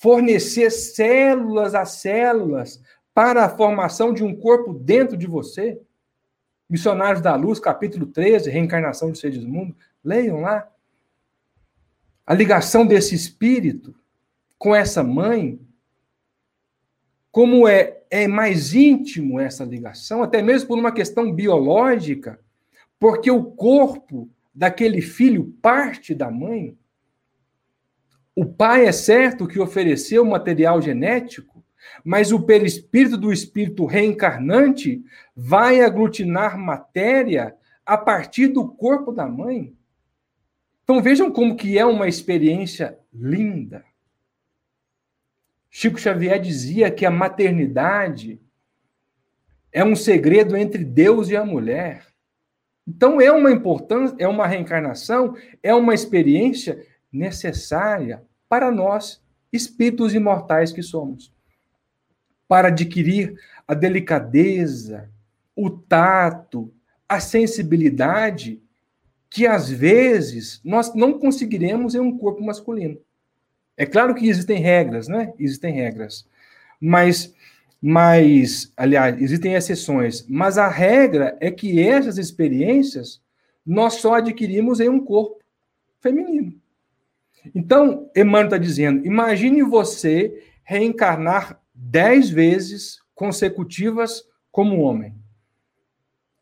fornecer 0.00 0.70
células 0.70 1.74
a 1.74 1.84
células 1.84 2.82
para 3.14 3.44
a 3.44 3.48
formação 3.48 4.12
de 4.12 4.22
um 4.22 4.34
corpo 4.34 4.74
dentro 4.74 5.16
de 5.16 5.26
você. 5.26 5.80
Missionários 6.68 7.22
da 7.22 7.34
Luz, 7.34 7.58
capítulo 7.58 8.06
13, 8.06 8.50
Reencarnação 8.50 9.10
de 9.10 9.18
Seres 9.18 9.38
do 9.38 9.48
Mundo. 9.48 9.74
Leiam 10.04 10.40
lá 10.40 10.68
a 12.26 12.34
ligação 12.34 12.86
desse 12.86 13.14
espírito 13.14 13.94
com 14.58 14.74
essa 14.74 15.02
mãe, 15.02 15.58
como 17.30 17.66
é, 17.66 18.02
é 18.10 18.26
mais 18.26 18.74
íntimo 18.74 19.40
essa 19.40 19.64
ligação, 19.64 20.22
até 20.22 20.42
mesmo 20.42 20.68
por 20.68 20.78
uma 20.78 20.92
questão 20.92 21.32
biológica, 21.32 22.38
porque 22.98 23.30
o 23.30 23.44
corpo 23.44 24.28
daquele 24.54 25.00
filho 25.00 25.54
parte 25.62 26.14
da 26.14 26.30
mãe. 26.30 26.76
O 28.38 28.44
pai 28.44 28.84
é 28.84 28.92
certo 28.92 29.48
que 29.48 29.58
ofereceu 29.58 30.22
material 30.22 30.82
genético, 30.82 31.64
mas 32.04 32.32
o 32.32 32.42
perispírito 32.42 33.16
do 33.16 33.32
espírito 33.32 33.86
reencarnante 33.86 35.02
vai 35.34 35.80
aglutinar 35.80 36.58
matéria 36.58 37.56
a 37.84 37.96
partir 37.96 38.48
do 38.48 38.68
corpo 38.68 39.10
da 39.10 39.26
mãe. 39.26 39.74
Então 40.84 41.02
vejam 41.02 41.32
como 41.32 41.56
que 41.56 41.78
é 41.78 41.86
uma 41.86 42.06
experiência 42.06 42.98
linda. 43.10 43.82
Chico 45.70 45.98
Xavier 45.98 46.38
dizia 46.38 46.90
que 46.90 47.06
a 47.06 47.10
maternidade 47.10 48.38
é 49.72 49.82
um 49.82 49.96
segredo 49.96 50.54
entre 50.58 50.84
Deus 50.84 51.30
e 51.30 51.36
a 51.36 51.44
mulher. 51.44 52.04
Então 52.86 53.18
é 53.18 53.32
uma 53.32 53.50
importância, 53.50 54.14
é 54.18 54.28
uma 54.28 54.46
reencarnação, 54.46 55.34
é 55.62 55.74
uma 55.74 55.94
experiência 55.94 56.86
necessária 57.10 58.25
para 58.48 58.70
nós, 58.70 59.20
espíritos 59.52 60.14
imortais 60.14 60.72
que 60.72 60.82
somos, 60.82 61.32
para 62.48 62.68
adquirir 62.68 63.38
a 63.66 63.74
delicadeza, 63.74 65.10
o 65.54 65.70
tato, 65.70 66.72
a 67.08 67.18
sensibilidade 67.20 68.60
que 69.28 69.46
às 69.46 69.68
vezes 69.70 70.60
nós 70.64 70.94
não 70.94 71.18
conseguiremos 71.18 71.94
em 71.94 72.00
um 72.00 72.16
corpo 72.16 72.42
masculino. 72.42 72.98
É 73.76 73.84
claro 73.84 74.14
que 74.14 74.28
existem 74.28 74.60
regras, 74.60 75.08
né? 75.08 75.32
Existem 75.38 75.74
regras. 75.74 76.26
Mas, 76.80 77.34
mas, 77.82 78.72
aliás, 78.76 79.20
existem 79.20 79.54
exceções. 79.54 80.24
Mas 80.28 80.56
a 80.56 80.68
regra 80.68 81.36
é 81.40 81.50
que 81.50 81.80
essas 81.80 82.16
experiências 82.16 83.20
nós 83.64 83.94
só 83.94 84.14
adquirimos 84.14 84.80
em 84.80 84.88
um 84.88 85.04
corpo 85.04 85.40
feminino. 86.00 86.54
Então, 87.54 88.10
Emmanuel 88.14 88.46
está 88.46 88.58
dizendo: 88.58 89.06
imagine 89.06 89.62
você 89.62 90.42
reencarnar 90.62 91.60
dez 91.74 92.30
vezes 92.30 93.00
consecutivas 93.14 94.24
como 94.50 94.80
homem. 94.80 95.14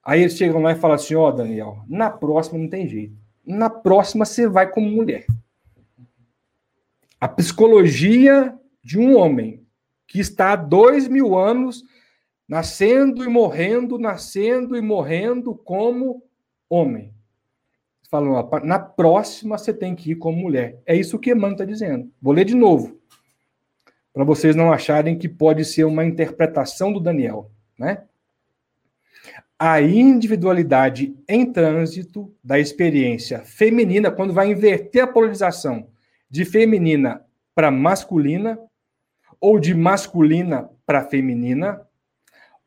Aí 0.02 0.20
eles 0.20 0.36
chegam 0.36 0.61
lá 0.61 0.72
e 0.72 0.76
falam 0.76 0.96
assim: 0.96 1.14
Ó, 1.14 1.28
oh, 1.28 1.32
Daniel, 1.32 1.84
na 1.88 2.11
próxima 2.11 2.59
não 2.59 2.68
tem 2.68 2.86
jeito. 2.86 3.16
Na 3.46 3.70
próxima 3.70 4.24
você 4.24 4.48
vai 4.48 4.70
como 4.70 4.90
mulher. 4.90 5.26
A 7.20 7.28
psicologia 7.28 8.55
de 8.82 8.98
um 8.98 9.16
homem 9.16 9.64
que 10.07 10.20
está 10.20 10.52
há 10.52 10.57
dois 10.57 11.09
mil 11.09 11.38
anos 11.38 11.82
nascendo 12.46 13.24
e 13.24 13.28
morrendo, 13.28 13.98
nascendo 13.98 14.76
e 14.76 14.82
morrendo 14.82 15.55
como 15.55 16.22
homem. 16.68 17.14
Falam, 18.15 18.49
na 18.62 18.79
próxima 18.79 19.59
você 19.59 19.75
tem 19.75 19.95
que 19.97 20.12
ir 20.12 20.17
como 20.17 20.39
mulher. 20.39 20.81
É 20.87 20.95
isso 20.95 21.19
que 21.19 21.33
Emmanuel 21.33 21.53
está 21.53 21.65
dizendo. 21.65 22.09
Vou 22.23 22.33
ler 22.33 22.45
de 22.45 22.55
novo, 22.55 22.97
para 24.12 24.23
vocês 24.23 24.55
não 24.55 24.73
acharem 24.73 25.19
que 25.19 25.29
pode 25.29 25.65
ser 25.65 25.83
uma 25.83 26.05
interpretação 26.05 26.93
do 26.93 27.01
Daniel, 27.01 27.51
né? 27.77 28.05
a 29.59 29.81
individualidade 29.81 31.17
em 31.29 31.51
trânsito 31.51 32.33
da 32.43 32.59
experiência 32.59 33.41
feminina, 33.41 34.11
quando 34.12 34.33
vai 34.33 34.51
inverter 34.51 35.03
a 35.03 35.07
polarização 35.07 35.89
de 36.31 36.45
feminina 36.45 37.25
para 37.53 37.71
masculina, 37.71 38.59
ou 39.41 39.59
de 39.59 39.75
masculina 39.75 40.71
para 40.87 41.05
feminina, 41.05 41.81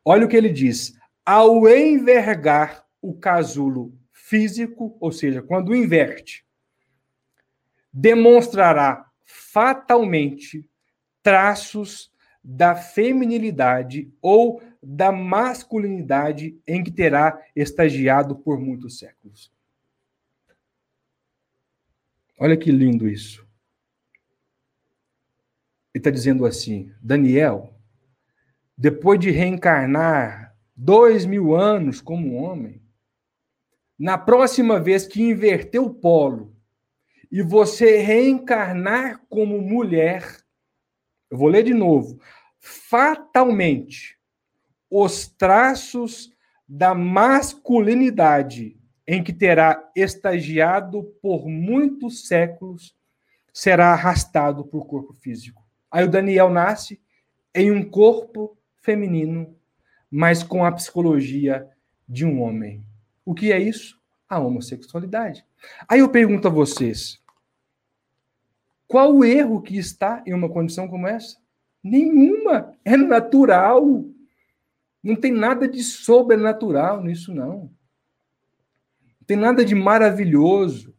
olha 0.04 0.26
o 0.26 0.30
que 0.30 0.36
ele 0.36 0.50
diz. 0.50 0.93
Ao 1.26 1.68
envergar 1.70 2.84
o 3.02 3.14
casulo 3.14 3.97
físico, 4.28 4.97
ou 4.99 5.09
seja, 5.09 5.41
quando 5.41 5.73
inverte, 5.73 6.45
demonstrará 7.93 9.09
fatalmente 9.23 10.69
traços 11.23 12.11
da 12.43 12.75
feminilidade 12.75 14.11
ou 14.21 14.61
da 14.84 15.11
masculinidade 15.11 16.59
em 16.67 16.84
que 16.84 16.91
terá 16.91 17.41
estagiado 17.55 18.36
por 18.36 18.59
muitos 18.59 18.99
séculos. 18.99 19.51
Olha 22.38 22.57
que 22.57 22.71
lindo 22.71 23.07
isso. 23.07 23.47
Ele 25.93 26.01
está 26.01 26.09
dizendo 26.11 26.45
assim: 26.45 26.93
Daniel, 27.01 27.73
depois 28.78 29.19
de 29.19 29.32
reencarnar 29.32 30.55
dois 30.75 31.25
mil 31.25 31.55
anos 31.55 31.99
como 31.99 32.36
homem, 32.36 32.86
na 33.98 34.18
próxima 34.18 34.80
vez 34.80 35.08
que 35.08 35.22
inverter 35.22 35.82
o 35.82 35.93
polo 35.93 36.56
e 37.32 37.41
você 37.41 37.98
reencarnar 37.98 39.22
como 39.30 39.62
mulher, 39.62 40.24
eu 41.30 41.38
vou 41.38 41.48
ler 41.48 41.64
de 41.64 41.74
novo, 41.74 42.20
fatalmente 42.60 44.18
os 44.89 45.28
traços 45.28 46.32
da 46.68 46.93
masculinidade 46.93 48.78
em 49.06 49.24
que 49.24 49.34
terá 49.34 49.89
estagiado 49.95 51.04
por 51.22 51.48
muitos 51.48 52.28
séculos 52.28 52.95
será 53.54 53.93
arrastado 53.93 54.66
por 54.66 54.86
corpo 54.86 55.14
físico. 55.14 55.66
Aí 55.89 56.04
o 56.06 56.10
Daniel 56.10 56.50
nasce 56.50 57.02
em 57.56 57.72
um 57.72 57.89
corpo 57.89 58.58
feminino, 58.76 59.56
mas 60.12 60.43
com 60.43 60.64
a 60.64 60.72
psicologia 60.72 61.68
de 62.08 62.26
um 62.26 62.41
homem. 62.41 62.86
O 63.28 63.36
que 63.36 63.51
é 63.51 63.59
isso? 63.59 63.99
A 64.30 64.39
homossexualidade. 64.39 65.45
Aí 65.86 65.99
eu 65.99 66.07
pergunto 66.07 66.47
a 66.47 66.49
vocês: 66.49 67.21
qual 68.88 69.13
o 69.13 69.25
erro 69.25 69.61
que 69.61 69.78
está 69.78 70.23
em 70.25 70.34
uma 70.34 70.47
condição 70.47 70.88
como 70.88 71.05
essa? 71.05 71.38
Nenhuma. 71.84 72.73
É 72.86 72.95
natural. 72.95 74.05
Não 75.03 75.17
tem 75.17 75.34
nada 75.34 75.67
de 75.67 75.84
sobrenatural 75.84 77.03
nisso, 77.03 77.34
não. 77.34 77.69
Não 79.03 79.25
tem 79.28 79.36
nada 79.36 79.65
de 79.65 79.75
maravilhoso. 79.75 80.95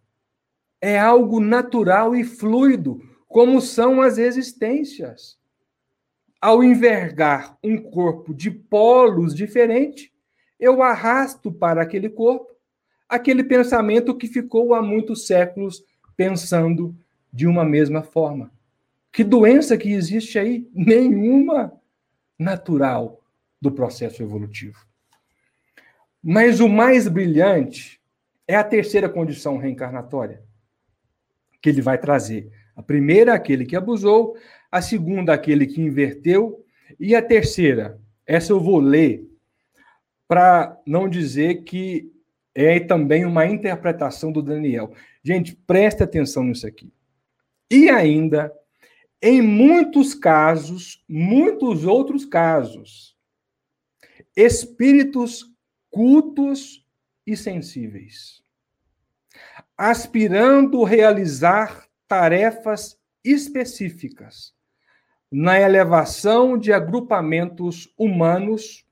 É 0.83 0.99
algo 0.99 1.41
natural 1.41 2.15
e 2.15 2.25
fluido, 2.25 3.01
como 3.27 3.59
são 3.63 4.03
as 4.03 4.19
existências. 4.19 5.39
Ao 6.39 6.63
envergar 6.63 7.57
um 7.65 7.81
corpo 7.81 8.35
de 8.35 8.51
polos 8.51 9.35
diferentes, 9.35 10.11
eu 10.59 10.83
arrasto 10.83 11.53
para 11.53 11.83
aquele 11.83 12.09
corpo 12.09 12.59
aquele 13.09 13.43
pensamento 13.43 14.15
que 14.15 14.27
ficou 14.27 14.75
há 14.75 14.83
muitos 14.83 15.27
séculos 15.27 15.83
pensando 16.17 16.95
de 17.33 17.47
uma 17.47 17.65
mesma 17.65 18.03
forma. 18.03 18.53
Que 19.11 19.25
doença 19.25 19.79
que 19.79 19.91
existe 19.91 20.39
aí? 20.39 20.69
Nenhuma 20.75 21.73
natural 22.39 23.21
do 23.61 23.73
processo 23.73 24.23
evolutivo. 24.23 24.87
Mas 26.23 26.61
o 26.61 26.69
mais 26.69 27.09
brilhante 27.09 28.01
é 28.47 28.57
a 28.57 28.65
terceira 28.65 29.09
condição 29.09 29.57
reencarnatória 29.57 30.43
que 31.61 31.69
ele 31.69 31.81
vai 31.81 31.99
trazer. 31.99 32.51
A 32.77 32.83
primeira, 32.83 33.35
aquele 33.35 33.65
que 33.65 33.75
abusou, 33.75 34.37
a 34.71 34.81
segunda, 34.81 35.33
aquele 35.33 35.67
que 35.67 35.81
inverteu, 35.81 36.65
e 37.01 37.15
a 37.15 37.23
terceira, 37.23 38.01
essa 38.25 38.53
eu 38.53 38.61
vou 38.61 38.79
ler 38.79 39.29
para 40.29 40.79
não 40.87 41.09
dizer 41.09 41.65
que 41.65 42.13
é 42.55 42.79
também 42.79 43.25
uma 43.25 43.47
interpretação 43.47 44.31
do 44.31 44.43
Daniel. 44.43 44.93
Gente, 45.25 45.57
preste 45.57 46.03
atenção 46.03 46.45
nisso 46.45 46.67
aqui. 46.67 46.93
E 47.71 47.89
ainda, 47.89 48.53
em 49.23 49.43
muitos 49.43 50.15
casos, 50.15 51.05
muitos 51.09 51.85
outros 51.85 52.25
casos, 52.25 53.17
espíritos 54.37 55.45
cultos 55.91 56.87
e 57.27 57.37
sensíveis, 57.37 58.43
aspirando 59.77 60.83
realizar 60.83 61.87
tarefas 62.07 62.99
específicas 63.25 64.55
na 65.31 65.61
elevação 65.61 66.57
de 66.57 66.73
agrupamentos 66.73 67.93
humanos, 67.99 68.88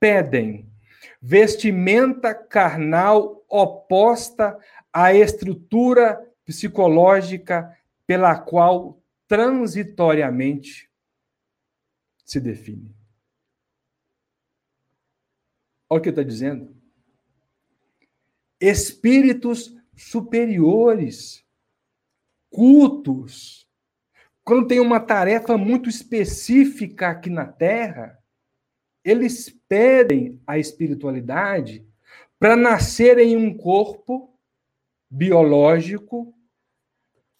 pedem 0.00 0.68
vestimenta 1.20 2.34
carnal 2.34 3.44
oposta 3.48 4.58
à 4.92 5.12
estrutura 5.12 6.24
psicológica 6.44 7.76
pela 8.06 8.38
qual 8.38 9.02
transitoriamente 9.26 10.90
se 12.24 12.40
define. 12.40 12.94
Olha 15.90 15.98
o 15.98 16.02
que 16.02 16.08
está 16.10 16.22
dizendo. 16.22 16.76
Espíritos 18.60 19.74
superiores, 19.96 21.44
cultos, 22.50 23.68
quando 24.44 24.66
tem 24.66 24.80
uma 24.80 25.00
tarefa 25.00 25.58
muito 25.58 25.88
específica 25.88 27.10
aqui 27.10 27.28
na 27.28 27.46
Terra, 27.46 28.17
eles 29.08 29.48
pedem 29.66 30.38
a 30.46 30.58
espiritualidade 30.58 31.82
para 32.38 32.54
nascer 32.54 33.18
em 33.18 33.38
um 33.38 33.56
corpo 33.56 34.30
biológico 35.08 36.34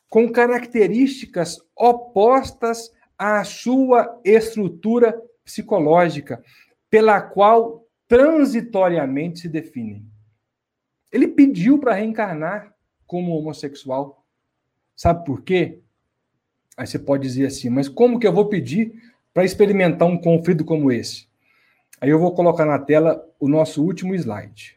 com 0.08 0.32
características 0.32 1.58
opostas 1.76 2.90
à 3.18 3.44
sua 3.44 4.18
estrutura 4.24 5.20
psicológica, 5.44 6.42
pela 6.88 7.20
qual 7.20 7.86
transitoriamente 8.06 9.40
se 9.40 9.48
definem. 9.48 10.06
Ele 11.12 11.28
pediu 11.28 11.78
para 11.78 11.92
reencarnar 11.92 12.74
como 13.06 13.36
homossexual. 13.36 14.24
Sabe 14.96 15.26
por 15.26 15.42
quê? 15.42 15.80
Aí 16.78 16.86
você 16.86 16.98
pode 16.98 17.24
dizer 17.24 17.46
assim, 17.46 17.68
mas 17.68 17.90
como 17.90 18.18
que 18.18 18.26
eu 18.26 18.32
vou 18.32 18.48
pedir 18.48 18.94
para 19.34 19.44
experimentar 19.44 20.08
um 20.08 20.16
conflito 20.16 20.64
como 20.64 20.90
esse? 20.90 21.27
Aí 22.00 22.10
eu 22.10 22.18
vou 22.18 22.34
colocar 22.34 22.64
na 22.64 22.78
tela 22.78 23.26
o 23.40 23.48
nosso 23.48 23.84
último 23.84 24.14
slide. 24.14 24.76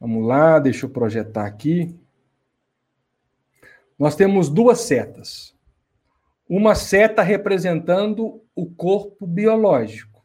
Vamos 0.00 0.26
lá, 0.26 0.58
deixa 0.58 0.86
eu 0.86 0.90
projetar 0.90 1.46
aqui. 1.46 1.96
Nós 3.98 4.16
temos 4.16 4.48
duas 4.48 4.80
setas. 4.80 5.54
Uma 6.48 6.74
seta 6.74 7.22
representando 7.22 8.42
o 8.54 8.66
corpo 8.66 9.26
biológico. 9.26 10.24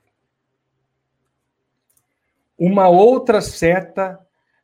Uma 2.57 2.89
outra 2.89 3.41
seta 3.41 4.19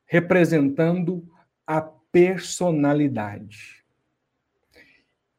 representando 0.06 1.26
a 1.66 1.82
personalidade. 1.82 3.84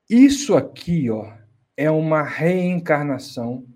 Isso 0.09 0.57
aqui, 0.57 1.11
ó, 1.11 1.35
é 1.77 1.91
uma 1.91 2.23
reencarnação 2.23 3.67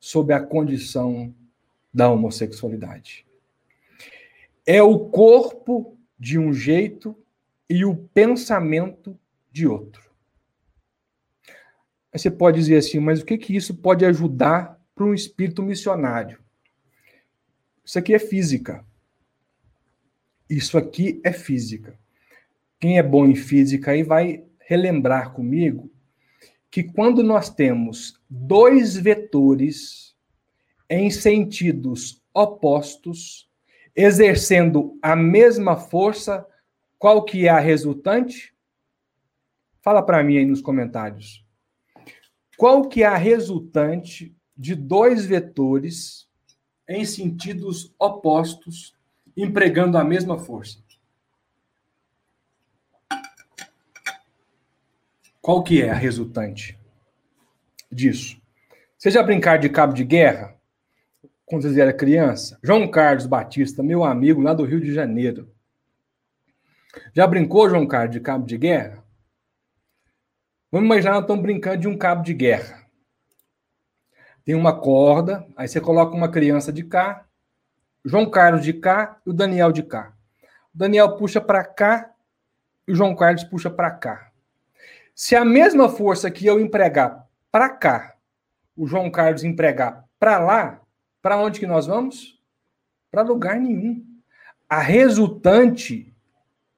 sob 0.00 0.32
a 0.32 0.40
condição 0.40 1.34
da 1.92 2.10
homossexualidade. 2.10 3.26
É 4.66 4.82
o 4.82 4.98
corpo 4.98 5.98
de 6.18 6.38
um 6.38 6.52
jeito 6.52 7.16
e 7.68 7.84
o 7.84 7.94
pensamento 7.94 9.18
de 9.52 9.66
outro. 9.66 10.10
Aí 12.12 12.18
você 12.18 12.30
pode 12.30 12.58
dizer 12.58 12.76
assim, 12.76 12.98
mas 12.98 13.20
o 13.20 13.24
que, 13.24 13.38
que 13.38 13.54
isso 13.54 13.74
pode 13.74 14.04
ajudar 14.04 14.80
para 14.94 15.04
um 15.04 15.14
espírito 15.14 15.62
missionário? 15.62 16.40
Isso 17.84 17.98
aqui 17.98 18.14
é 18.14 18.18
física. 18.18 18.84
Isso 20.48 20.76
aqui 20.78 21.20
é 21.22 21.32
física. 21.32 21.98
Quem 22.78 22.98
é 22.98 23.02
bom 23.02 23.26
em 23.26 23.36
física 23.36 23.92
aí 23.92 24.02
vai 24.02 24.44
relembrar 24.58 25.32
comigo 25.32 25.90
que 26.70 26.84
quando 26.84 27.22
nós 27.22 27.50
temos 27.50 28.20
dois 28.28 28.96
vetores 28.96 30.14
em 30.88 31.10
sentidos 31.10 32.22
opostos, 32.32 33.50
exercendo 33.94 34.96
a 35.02 35.16
mesma 35.16 35.76
força, 35.76 36.46
qual 36.98 37.24
que 37.24 37.46
é 37.46 37.50
a 37.50 37.58
resultante? 37.58 38.54
Fala 39.82 40.02
para 40.02 40.22
mim 40.22 40.36
aí 40.36 40.44
nos 40.44 40.60
comentários. 40.60 41.44
Qual 42.56 42.88
que 42.88 43.02
é 43.02 43.06
a 43.06 43.16
resultante 43.16 44.36
de 44.56 44.74
dois 44.74 45.24
vetores 45.24 46.28
em 46.88 47.04
sentidos 47.04 47.94
opostos, 47.98 48.94
empregando 49.36 49.96
a 49.96 50.04
mesma 50.04 50.38
força? 50.38 50.78
Qual 55.40 55.62
que 55.62 55.82
é 55.82 55.88
a 55.88 55.94
resultante 55.94 56.78
disso? 57.90 58.38
Já 58.98 59.22
brincar 59.22 59.58
de 59.58 59.70
cabo 59.70 59.94
de 59.94 60.04
guerra? 60.04 60.54
Quando 61.46 61.62
você 61.62 61.80
era 61.80 61.94
criança? 61.94 62.58
João 62.62 62.90
Carlos 62.90 63.26
Batista, 63.26 63.82
meu 63.82 64.04
amigo 64.04 64.42
lá 64.42 64.52
do 64.52 64.64
Rio 64.64 64.80
de 64.80 64.92
Janeiro. 64.92 65.50
Já 67.14 67.26
brincou, 67.26 67.70
João 67.70 67.86
Carlos, 67.86 68.12
de 68.12 68.20
cabo 68.20 68.44
de 68.44 68.58
guerra? 68.58 69.02
Vamos 70.70 70.86
imaginar 70.86 71.12
nós 71.12 71.22
estamos 71.22 71.42
brincando 71.42 71.78
de 71.78 71.88
um 71.88 71.96
cabo 71.96 72.22
de 72.22 72.34
guerra. 72.34 72.86
Tem 74.44 74.54
uma 74.54 74.78
corda, 74.78 75.46
aí 75.56 75.66
você 75.66 75.80
coloca 75.80 76.14
uma 76.14 76.30
criança 76.30 76.70
de 76.70 76.84
cá, 76.84 77.26
João 78.04 78.28
Carlos 78.28 78.62
de 78.62 78.74
cá 78.74 79.18
e 79.26 79.30
o 79.30 79.32
Daniel 79.32 79.72
de 79.72 79.82
cá. 79.82 80.12
O 80.74 80.78
Daniel 80.78 81.16
puxa 81.16 81.40
para 81.40 81.64
cá 81.64 82.12
e 82.86 82.92
o 82.92 82.94
João 82.94 83.16
Carlos 83.16 83.42
puxa 83.44 83.70
para 83.70 83.90
cá. 83.90 84.29
Se 85.22 85.36
a 85.36 85.44
mesma 85.44 85.86
força 85.86 86.30
que 86.30 86.46
eu 86.46 86.58
empregar 86.58 87.28
para 87.52 87.68
cá, 87.68 88.16
o 88.74 88.86
João 88.86 89.10
Carlos 89.10 89.44
empregar 89.44 90.08
para 90.18 90.38
lá, 90.38 90.80
para 91.20 91.36
onde 91.36 91.60
que 91.60 91.66
nós 91.66 91.86
vamos? 91.86 92.42
Para 93.10 93.20
lugar 93.20 93.60
nenhum. 93.60 94.02
A 94.66 94.80
resultante 94.80 96.10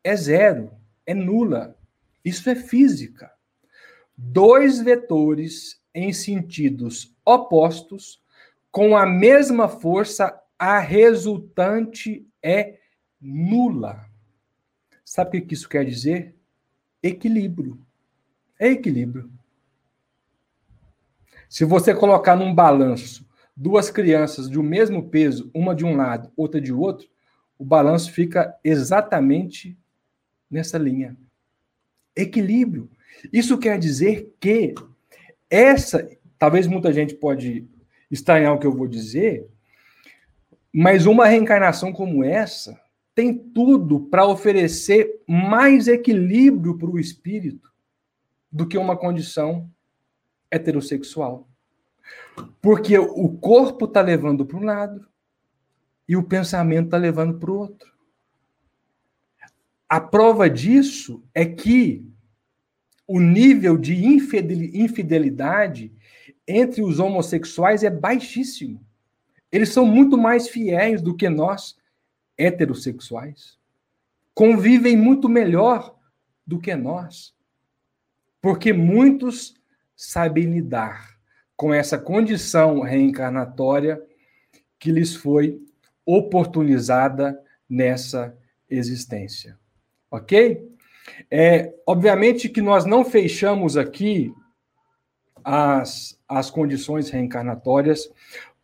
é 0.02 0.16
zero, 0.16 0.72
é 1.06 1.14
nula. 1.14 1.78
Isso 2.24 2.50
é 2.50 2.56
física 2.56 3.32
dois 4.16 4.80
vetores 4.80 5.80
em 5.94 6.12
sentidos 6.12 7.16
opostos 7.24 8.20
com 8.72 8.96
a 8.96 9.06
mesma 9.06 9.68
força, 9.68 10.36
a 10.58 10.80
resultante 10.80 12.26
é 12.42 12.80
nula. 13.20 14.04
Sabe 15.04 15.38
o 15.38 15.46
que 15.46 15.54
isso 15.54 15.68
quer 15.68 15.84
dizer? 15.84 16.34
Equilíbrio. 17.00 17.78
É 18.62 18.68
equilíbrio. 18.68 19.28
Se 21.48 21.64
você 21.64 21.92
colocar 21.92 22.36
num 22.36 22.54
balanço 22.54 23.28
duas 23.56 23.90
crianças 23.90 24.48
de 24.48 24.56
um 24.56 24.62
mesmo 24.62 25.08
peso, 25.08 25.50
uma 25.52 25.74
de 25.74 25.84
um 25.84 25.96
lado, 25.96 26.30
outra 26.36 26.60
de 26.60 26.72
outro, 26.72 27.08
o 27.58 27.64
balanço 27.64 28.12
fica 28.12 28.56
exatamente 28.62 29.76
nessa 30.48 30.78
linha. 30.78 31.16
Equilíbrio. 32.14 32.88
Isso 33.32 33.58
quer 33.58 33.80
dizer 33.80 34.32
que 34.38 34.76
essa, 35.50 36.08
talvez 36.38 36.68
muita 36.68 36.92
gente 36.92 37.16
pode 37.16 37.66
estranhar 38.08 38.54
o 38.54 38.60
que 38.60 38.66
eu 38.68 38.72
vou 38.72 38.86
dizer, 38.86 39.44
mas 40.72 41.04
uma 41.04 41.26
reencarnação 41.26 41.92
como 41.92 42.22
essa 42.22 42.80
tem 43.12 43.36
tudo 43.36 43.98
para 43.98 44.24
oferecer 44.24 45.20
mais 45.26 45.88
equilíbrio 45.88 46.78
para 46.78 46.88
o 46.88 47.00
espírito 47.00 47.71
do 48.52 48.66
que 48.66 48.76
uma 48.76 48.96
condição 48.96 49.70
heterossexual. 50.50 51.48
Porque 52.60 52.98
o 52.98 53.28
corpo 53.38 53.86
está 53.86 54.00
levando 54.00 54.44
para 54.44 54.58
um 54.58 54.64
lado 54.64 55.06
e 56.08 56.16
o 56.16 56.22
pensamento 56.22 56.86
está 56.86 56.98
levando 56.98 57.38
para 57.38 57.50
o 57.50 57.58
outro. 57.58 57.92
A 59.88 60.00
prova 60.00 60.48
disso 60.48 61.22
é 61.34 61.44
que 61.44 62.06
o 63.06 63.20
nível 63.20 63.76
de 63.76 64.04
infidelidade 64.04 65.92
entre 66.46 66.82
os 66.82 66.98
homossexuais 66.98 67.82
é 67.82 67.90
baixíssimo. 67.90 68.84
Eles 69.50 69.68
são 69.68 69.84
muito 69.84 70.16
mais 70.16 70.48
fiéis 70.48 71.02
do 71.02 71.14
que 71.14 71.28
nós, 71.28 71.76
heterossexuais. 72.38 73.58
Convivem 74.34 74.96
muito 74.96 75.28
melhor 75.28 75.94
do 76.46 76.58
que 76.58 76.74
nós. 76.74 77.34
Porque 78.42 78.72
muitos 78.72 79.54
sabem 79.96 80.44
lidar 80.44 81.16
com 81.56 81.72
essa 81.72 81.96
condição 81.96 82.80
reencarnatória 82.80 84.02
que 84.78 84.90
lhes 84.90 85.14
foi 85.14 85.62
oportunizada 86.04 87.40
nessa 87.70 88.36
existência. 88.68 89.56
Ok? 90.10 90.70
É, 91.30 91.72
obviamente 91.86 92.48
que 92.48 92.60
nós 92.60 92.84
não 92.84 93.04
fechamos 93.04 93.76
aqui 93.76 94.32
as, 95.44 96.18
as 96.28 96.50
condições 96.50 97.10
reencarnatórias. 97.10 98.10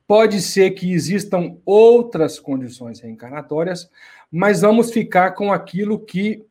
Pode 0.06 0.40
ser 0.40 0.70
que 0.70 0.92
existam 0.92 1.56
outras 1.64 2.38
condições 2.38 3.00
reencarnatórias, 3.00 3.90
mas 4.30 4.62
vamos 4.62 4.90
ficar 4.90 5.32
com 5.32 5.52
aquilo 5.52 5.98
que 5.98 6.44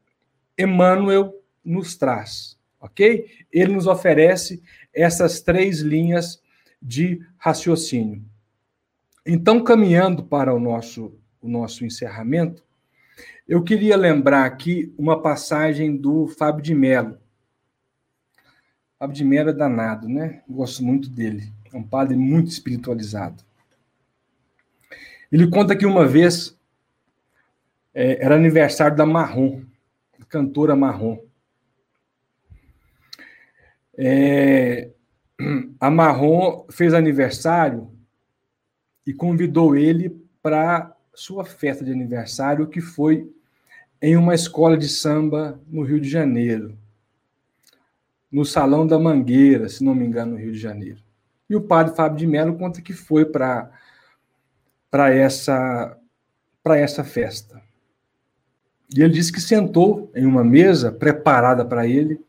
Emmanuel 0.58 1.34
nos 1.64 1.96
traz, 1.96 2.57
ok? 2.80 3.26
Ele 3.52 3.74
nos 3.74 3.88
oferece 3.88 4.62
essas 4.94 5.42
três 5.42 5.80
linhas 5.80 6.42
de 6.82 7.22
raciocínio. 7.38 8.24
Então, 9.26 9.64
caminhando 9.64 10.24
para 10.24 10.54
o 10.54 10.60
nosso, 10.60 11.18
o 11.42 11.48
nosso 11.48 11.86
encerramento, 11.86 12.64
eu 13.48 13.64
queria 13.64 13.96
lembrar 13.96 14.46
aqui 14.46 14.94
uma 14.98 15.22
passagem 15.22 15.96
do 15.96 16.28
Fábio 16.28 16.62
de 16.62 16.74
Mello. 16.74 17.18
Fábio 19.00 19.16
de 19.16 19.24
Mello 19.24 19.50
é 19.50 19.54
danado, 19.54 20.08
né? 20.08 20.42
Gosto 20.50 20.84
muito 20.84 21.10
dele. 21.10 21.52
É 21.72 21.78
um 21.78 21.84
padre 21.84 22.16
muito 22.16 22.48
espiritualizado. 22.48 23.44
Ele 25.32 25.50
conta 25.50 25.76
que 25.76 25.86
uma 25.86 26.06
vez 26.06 26.58
é, 27.94 28.24
era 28.24 28.36
aniversário 28.36 28.96
da 28.96 29.06
Marrom, 29.06 29.64
cantora 30.30 30.76
Marrom. 30.76 31.20
É, 33.98 34.92
a 35.80 35.90
Marrom 35.90 36.66
fez 36.70 36.94
aniversário 36.94 37.92
e 39.06 39.14
convidou 39.14 39.76
ele 39.76 40.10
para 40.42 40.96
sua 41.14 41.44
festa 41.44 41.84
de 41.84 41.92
aniversário, 41.92 42.68
que 42.68 42.80
foi 42.80 43.32
em 44.02 44.16
uma 44.16 44.36
escola 44.36 44.78
de 44.78 44.88
samba 44.88 45.60
no 45.68 45.82
Rio 45.82 46.00
de 46.00 46.08
Janeiro, 46.08 46.78
no 48.32 48.46
Salão 48.46 48.86
da 48.86 49.00
Mangueira, 49.00 49.68
se 49.68 49.84
não 49.84 49.96
me 49.96 50.06
engano, 50.06 50.34
no 50.34 50.38
Rio 50.38 50.52
de 50.52 50.60
Janeiro. 50.60 51.02
E 51.50 51.56
o 51.56 51.62
padre 51.62 51.96
Fábio 51.96 52.18
de 52.18 52.28
Mello 52.28 52.58
conta 52.58 52.82
que 52.82 52.94
foi 52.94 53.26
para 53.26 53.72
essa, 54.92 55.98
essa 56.66 57.04
festa. 57.04 57.62
E 58.96 59.02
ele 59.02 59.14
disse 59.14 59.32
que 59.32 59.42
sentou 59.42 60.12
em 60.14 60.26
uma 60.26 60.44
mesa 60.44 60.92
preparada 60.92 61.66
para 61.66 61.88
ele, 61.88 62.20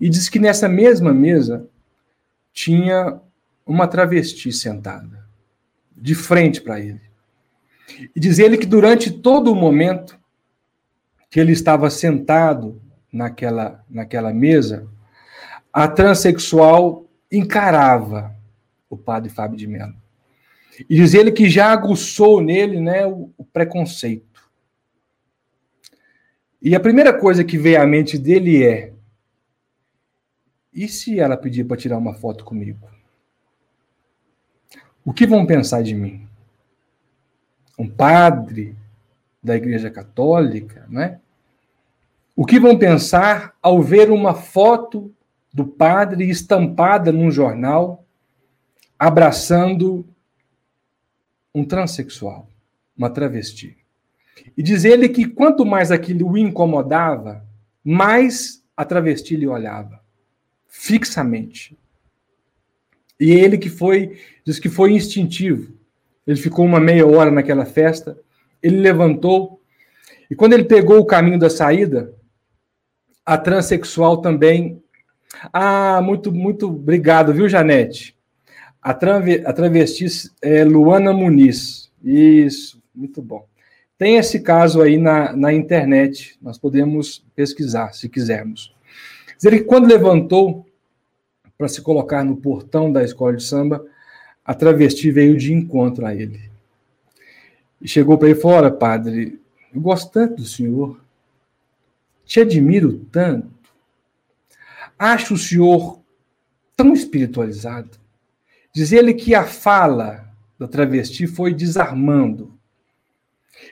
e 0.00 0.08
disse 0.08 0.30
que 0.30 0.38
nessa 0.38 0.68
mesma 0.68 1.12
mesa 1.12 1.68
tinha 2.52 3.20
uma 3.66 3.86
travesti 3.86 4.52
sentada, 4.52 5.26
de 5.96 6.14
frente 6.14 6.60
para 6.60 6.80
ele. 6.80 7.00
E 8.14 8.20
diz 8.20 8.38
ele 8.38 8.56
que 8.56 8.66
durante 8.66 9.10
todo 9.10 9.52
o 9.52 9.56
momento 9.56 10.18
que 11.30 11.40
ele 11.40 11.52
estava 11.52 11.88
sentado 11.88 12.80
naquela, 13.12 13.84
naquela 13.88 14.32
mesa, 14.32 14.86
a 15.72 15.88
transexual 15.88 17.06
encarava 17.30 18.34
o 18.88 18.96
padre 18.96 19.30
Fábio 19.30 19.56
de 19.56 19.66
Mello. 19.66 19.94
E 20.88 20.96
diz 20.96 21.14
ele 21.14 21.32
que 21.32 21.48
já 21.48 21.72
aguçou 21.72 22.40
nele 22.40 22.80
né, 22.80 23.06
o, 23.06 23.30
o 23.36 23.44
preconceito. 23.44 24.50
E 26.60 26.74
a 26.74 26.80
primeira 26.80 27.12
coisa 27.12 27.42
que 27.42 27.58
veio 27.58 27.80
à 27.80 27.86
mente 27.86 28.18
dele 28.18 28.62
é: 28.62 28.92
e 30.72 30.88
se 30.88 31.20
ela 31.20 31.36
pedir 31.36 31.64
para 31.64 31.76
tirar 31.76 31.98
uma 31.98 32.14
foto 32.14 32.44
comigo? 32.44 32.88
O 35.04 35.12
que 35.12 35.26
vão 35.26 35.44
pensar 35.44 35.82
de 35.82 35.94
mim? 35.94 36.26
Um 37.78 37.88
padre 37.88 38.76
da 39.42 39.56
Igreja 39.56 39.90
Católica, 39.90 40.86
né? 40.88 41.20
O 42.34 42.46
que 42.46 42.58
vão 42.58 42.78
pensar 42.78 43.54
ao 43.60 43.82
ver 43.82 44.10
uma 44.10 44.34
foto 44.34 45.12
do 45.52 45.66
padre 45.66 46.30
estampada 46.30 47.12
num 47.12 47.30
jornal 47.30 48.04
abraçando 48.98 50.06
um 51.54 51.64
transexual, 51.64 52.48
uma 52.96 53.10
travesti? 53.10 53.76
E 54.56 54.62
diz 54.62 54.84
ele 54.84 55.08
que 55.08 55.26
quanto 55.26 55.66
mais 55.66 55.90
aquilo 55.90 56.30
o 56.30 56.38
incomodava, 56.38 57.44
mais 57.84 58.64
a 58.76 58.84
travesti 58.84 59.36
lhe 59.36 59.46
olhava, 59.46 60.01
fixamente. 60.72 61.76
E 63.20 63.30
ele 63.30 63.58
que 63.58 63.68
foi, 63.68 64.18
diz 64.44 64.58
que 64.58 64.70
foi 64.70 64.92
instintivo. 64.92 65.70
Ele 66.26 66.38
ficou 66.38 66.64
uma 66.64 66.80
meia 66.80 67.06
hora 67.06 67.30
naquela 67.30 67.66
festa, 67.66 68.18
ele 68.62 68.78
levantou, 68.78 69.60
e 70.30 70.34
quando 70.34 70.54
ele 70.54 70.64
pegou 70.64 70.98
o 70.98 71.04
caminho 71.04 71.38
da 71.38 71.50
saída, 71.50 72.14
a 73.24 73.36
transexual 73.36 74.22
também. 74.22 74.82
Ah, 75.52 76.00
muito, 76.02 76.32
muito 76.32 76.68
obrigado, 76.68 77.34
viu, 77.34 77.48
Janete? 77.48 78.16
A, 78.80 78.94
tranve, 78.94 79.42
a 79.44 79.52
travesti 79.52 80.06
é 80.40 80.64
Luana 80.64 81.12
Muniz. 81.12 81.92
Isso, 82.02 82.82
muito 82.94 83.20
bom. 83.20 83.46
Tem 83.98 84.16
esse 84.16 84.40
caso 84.40 84.80
aí 84.80 84.96
na, 84.96 85.36
na 85.36 85.52
internet, 85.52 86.36
nós 86.40 86.58
podemos 86.58 87.24
pesquisar, 87.36 87.92
se 87.92 88.08
quisermos. 88.08 88.74
Dizer 89.42 89.58
que 89.58 89.64
quando 89.64 89.88
levantou 89.88 90.64
para 91.58 91.66
se 91.66 91.82
colocar 91.82 92.22
no 92.22 92.36
portão 92.36 92.92
da 92.92 93.02
escola 93.02 93.36
de 93.36 93.42
samba, 93.42 93.84
a 94.44 94.54
travesti 94.54 95.10
veio 95.10 95.36
de 95.36 95.52
encontro 95.52 96.06
a 96.06 96.14
ele. 96.14 96.48
E 97.80 97.88
chegou 97.88 98.16
para 98.16 98.28
ele 98.28 98.38
e 98.38 98.40
falou: 98.40 98.58
Olha, 98.58 98.70
padre, 98.70 99.40
eu 99.74 99.80
gosto 99.80 100.12
tanto 100.12 100.36
do 100.36 100.44
senhor. 100.44 101.00
te 102.24 102.38
admiro 102.38 103.00
tanto. 103.10 103.50
Acho 104.96 105.34
o 105.34 105.38
senhor 105.38 106.00
tão 106.76 106.92
espiritualizado. 106.92 107.98
Diz 108.72 108.92
ele 108.92 109.12
que 109.12 109.34
a 109.34 109.44
fala 109.44 110.32
da 110.56 110.68
travesti 110.68 111.26
foi 111.26 111.52
desarmando. 111.52 112.56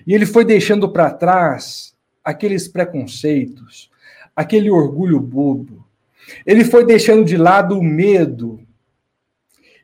E 0.05 0.15
ele 0.15 0.27
foi 0.27 0.45
deixando 0.45 0.91
para 0.91 1.13
trás 1.13 1.95
aqueles 2.25 2.67
preconceitos, 2.67 3.90
aquele 4.35 4.70
orgulho 4.70 5.20
bobo. 5.20 5.86
Ele 6.47 6.65
foi 6.65 6.85
deixando 6.85 7.24
de 7.24 7.36
lado 7.36 7.78
o 7.78 7.82
medo 7.82 8.61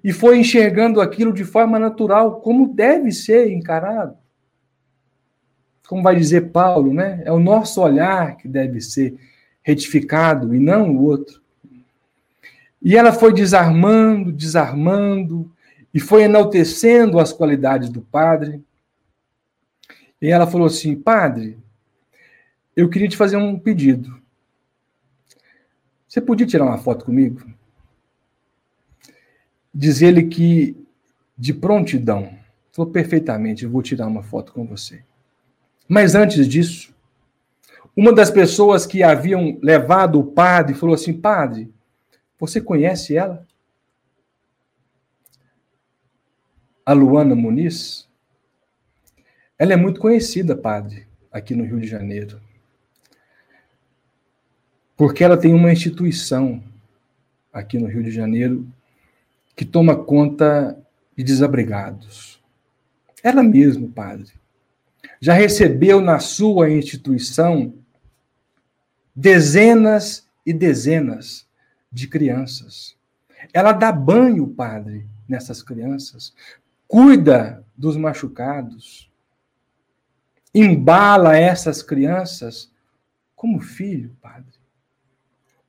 e 0.02 0.12
foi 0.12 0.38
enxergando 0.38 1.00
aquilo 1.00 1.32
de 1.32 1.44
forma 1.44 1.78
natural, 1.78 2.40
como 2.40 2.72
deve 2.72 3.10
ser 3.12 3.50
encarado. 3.50 4.16
Como 5.88 6.02
vai 6.02 6.16
dizer 6.16 6.50
Paulo, 6.50 6.92
né? 6.92 7.22
É 7.24 7.32
o 7.32 7.38
nosso 7.38 7.80
olhar 7.80 8.36
que 8.36 8.48
deve 8.48 8.80
ser 8.80 9.16
retificado 9.62 10.54
e 10.54 10.60
não 10.60 10.96
o 10.96 11.02
outro. 11.02 11.40
E 12.80 12.96
ela 12.96 13.12
foi 13.12 13.32
desarmando, 13.32 14.30
desarmando, 14.30 15.50
e 15.92 15.98
foi 15.98 16.22
enaltecendo 16.22 17.18
as 17.18 17.32
qualidades 17.32 17.88
do 17.88 18.00
padre. 18.00 18.62
E 20.20 20.28
ela 20.28 20.46
falou 20.46 20.66
assim: 20.66 20.94
Padre, 20.94 21.58
eu 22.76 22.88
queria 22.88 23.08
te 23.08 23.16
fazer 23.16 23.36
um 23.36 23.58
pedido. 23.58 24.15
Você 26.16 26.22
podia 26.22 26.46
tirar 26.46 26.64
uma 26.64 26.78
foto 26.78 27.04
comigo? 27.04 27.42
Diz 29.74 30.00
ele 30.00 30.22
que, 30.22 30.74
de 31.36 31.52
prontidão, 31.52 32.32
falou 32.72 32.90
perfeitamente: 32.90 33.66
vou 33.66 33.82
tirar 33.82 34.06
uma 34.06 34.22
foto 34.22 34.50
com 34.50 34.66
você. 34.66 35.04
Mas 35.86 36.14
antes 36.14 36.48
disso, 36.48 36.94
uma 37.94 38.14
das 38.14 38.30
pessoas 38.30 38.86
que 38.86 39.02
haviam 39.02 39.58
levado 39.60 40.18
o 40.18 40.24
padre 40.24 40.72
falou 40.72 40.94
assim: 40.94 41.12
Padre, 41.12 41.70
você 42.40 42.62
conhece 42.62 43.14
ela? 43.14 43.46
A 46.82 46.94
Luana 46.94 47.34
Muniz? 47.34 48.08
Ela 49.58 49.74
é 49.74 49.76
muito 49.76 50.00
conhecida, 50.00 50.56
padre, 50.56 51.06
aqui 51.30 51.54
no 51.54 51.64
Rio 51.64 51.78
de 51.78 51.86
Janeiro. 51.86 52.40
Porque 54.96 55.22
ela 55.22 55.36
tem 55.36 55.52
uma 55.52 55.72
instituição 55.72 56.62
aqui 57.52 57.78
no 57.78 57.86
Rio 57.86 58.02
de 58.02 58.10
Janeiro 58.10 58.66
que 59.54 59.64
toma 59.64 59.96
conta 59.96 60.78
de 61.16 61.22
desabrigados. 61.22 62.42
Ela 63.22 63.42
mesma, 63.42 63.88
padre, 63.88 64.32
já 65.20 65.32
recebeu 65.32 66.00
na 66.00 66.18
sua 66.18 66.70
instituição 66.70 67.74
dezenas 69.14 70.28
e 70.44 70.52
dezenas 70.52 71.46
de 71.90 72.06
crianças. 72.06 72.94
Ela 73.52 73.72
dá 73.72 73.90
banho, 73.90 74.46
padre, 74.46 75.06
nessas 75.28 75.62
crianças, 75.62 76.34
cuida 76.86 77.64
dos 77.76 77.96
machucados, 77.96 79.10
embala 80.54 81.36
essas 81.36 81.82
crianças 81.82 82.70
como 83.34 83.60
filho, 83.60 84.16
padre. 84.20 84.55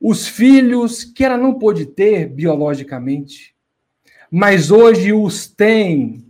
Os 0.00 0.28
filhos 0.28 1.02
que 1.04 1.24
ela 1.24 1.36
não 1.36 1.58
pôde 1.58 1.84
ter 1.86 2.28
biologicamente, 2.28 3.54
mas 4.30 4.70
hoje 4.70 5.12
os 5.12 5.48
tem 5.48 6.24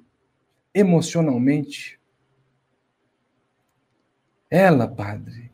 emocionalmente. 0.74 1.98
Ela, 4.50 4.88
padre, 4.88 5.50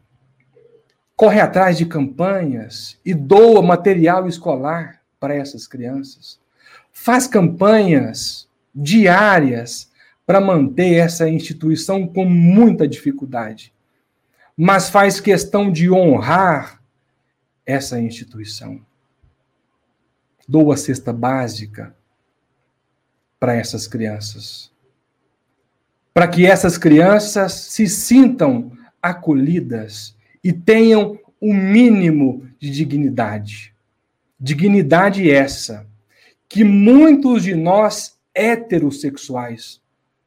corre 1.17 1.41
atrás 1.41 1.77
de 1.77 1.87
campanhas 1.87 2.99
e 3.05 3.13
doa 3.15 3.61
material 3.63 4.29
escolar 4.29 5.01
para 5.19 5.35
essas 5.35 5.67
crianças. 5.67 6.39
Faz 6.93 7.27
campanhas 7.27 8.49
diárias 8.75 9.91
para 10.27 10.41
manter 10.41 10.95
essa 10.95 11.29
instituição 11.29 12.07
com 12.07 12.25
muita 12.25 12.87
dificuldade. 12.87 13.73
Mas 14.57 14.89
faz 14.89 15.21
questão 15.21 15.71
de 15.73 15.91
honrar 15.91 16.84
essa 17.67 18.01
instituição. 18.01 18.81
Doa 20.47 20.77
cesta 20.77 21.13
básica 21.13 21.97
para 23.41 23.55
essas 23.55 23.87
crianças. 23.87 24.71
Para 26.13 26.29
que 26.29 26.47
essas 26.47 26.79
crianças 26.79 27.53
se 27.53 27.89
sintam 27.89 28.73
acolhidas 29.03 30.17
e 30.43 30.53
tenham 30.53 31.19
o 31.41 31.51
um 31.51 31.55
mínimo 31.55 32.49
de 32.59 32.71
dignidade. 32.71 33.75
Dignidade 34.39 35.31
essa 35.31 35.87
que 36.49 36.65
muitos 36.65 37.43
de 37.43 37.55
nós 37.55 38.19
heterossexuais 38.35 39.81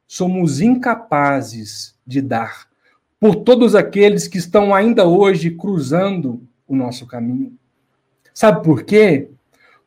somos 0.06 0.60
incapazes 0.60 1.94
de 2.06 2.20
dar 2.20 2.68
por 3.20 3.36
todos 3.36 3.74
aqueles 3.74 4.26
que 4.28 4.38
estão 4.38 4.74
ainda 4.74 5.06
hoje 5.06 5.50
cruzando 5.50 6.47
o 6.68 6.76
nosso 6.76 7.06
caminho. 7.06 7.58
Sabe 8.32 8.62
por 8.62 8.84
quê? 8.84 9.30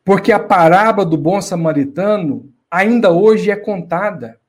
Porque 0.03 0.31
a 0.31 0.39
parábola 0.39 1.07
do 1.07 1.17
bom 1.17 1.39
samaritano 1.39 2.51
ainda 2.69 3.11
hoje 3.11 3.51
é 3.51 3.55
contada. 3.55 4.39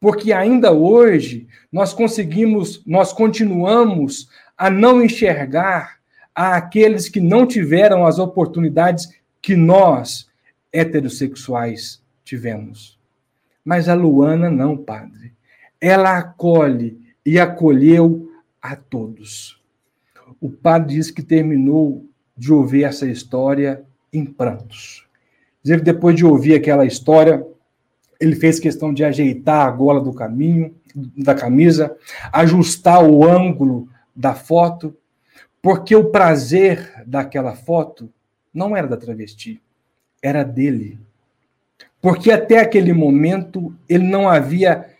Porque 0.00 0.32
ainda 0.32 0.72
hoje 0.72 1.46
nós 1.70 1.92
conseguimos, 1.92 2.82
nós 2.86 3.12
continuamos 3.12 4.28
a 4.56 4.70
não 4.70 5.02
enxergar 5.02 5.98
aqueles 6.34 7.08
que 7.08 7.20
não 7.20 7.46
tiveram 7.46 8.06
as 8.06 8.18
oportunidades 8.18 9.08
que 9.40 9.54
nós, 9.54 10.28
heterossexuais, 10.72 12.02
tivemos. 12.24 12.98
Mas 13.64 13.88
a 13.88 13.94
Luana 13.94 14.50
não, 14.50 14.76
padre. 14.76 15.32
Ela 15.80 16.18
acolhe 16.18 17.00
e 17.24 17.38
acolheu 17.38 18.30
a 18.60 18.74
todos. 18.74 19.61
O 20.40 20.50
padre 20.50 20.94
diz 20.94 21.10
que 21.10 21.22
terminou 21.22 22.04
de 22.36 22.52
ouvir 22.52 22.84
essa 22.84 23.06
história 23.06 23.82
em 24.12 24.24
prantos. 24.24 25.06
Dizer 25.62 25.78
que 25.78 25.84
depois 25.84 26.16
de 26.16 26.24
ouvir 26.24 26.54
aquela 26.54 26.84
história, 26.84 27.46
ele 28.20 28.34
fez 28.34 28.58
questão 28.58 28.92
de 28.92 29.04
ajeitar 29.04 29.66
a 29.66 29.70
gola 29.70 30.00
do 30.00 30.12
caminho, 30.12 30.74
da 31.16 31.34
camisa, 31.34 31.96
ajustar 32.32 33.02
o 33.02 33.24
ângulo 33.24 33.88
da 34.14 34.34
foto, 34.34 34.96
porque 35.60 35.94
o 35.94 36.10
prazer 36.10 37.04
daquela 37.06 37.54
foto 37.54 38.12
não 38.52 38.76
era 38.76 38.86
da 38.86 38.96
travesti, 38.96 39.60
era 40.20 40.42
dele. 40.42 40.98
Porque 42.00 42.32
até 42.32 42.58
aquele 42.58 42.92
momento 42.92 43.74
ele 43.88 44.04
não 44.04 44.28
havia 44.28 44.90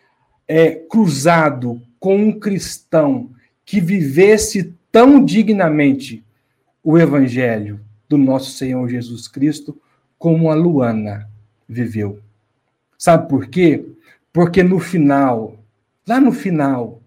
é, 0.47 0.70
cruzado 0.70 1.82
com 1.99 2.16
um 2.16 2.39
cristão 2.39 3.31
que 3.65 3.81
vivesse 3.81 4.74
tão 4.93 5.24
dignamente 5.24 6.23
o 6.85 6.98
evangelho 6.98 7.81
do 8.06 8.19
nosso 8.19 8.51
Senhor 8.52 8.86
Jesus 8.89 9.27
Cristo 9.27 9.81
como 10.19 10.51
a 10.51 10.55
Luana 10.55 11.28
viveu. 11.66 12.20
Sabe 12.98 13.28
por 13.28 13.47
quê? 13.48 13.85
Porque 14.32 14.62
no 14.62 14.78
final, 14.78 15.56
lá 16.06 16.20
no 16.20 16.31
final, 16.31 17.01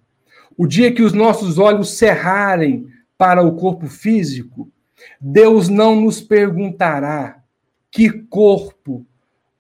o 0.58 0.66
dia 0.66 0.92
que 0.92 1.04
os 1.04 1.14
nossos 1.14 1.60
olhos 1.60 1.92
cerrarem 1.92 2.88
para 3.18 3.44
o 3.44 3.56
corpo 3.56 3.88
físico, 3.88 4.70
Deus 5.22 5.70
não 5.70 5.96
nos 6.02 6.20
perguntará 6.20 7.44
que 7.92 8.10
corpo 8.10 9.06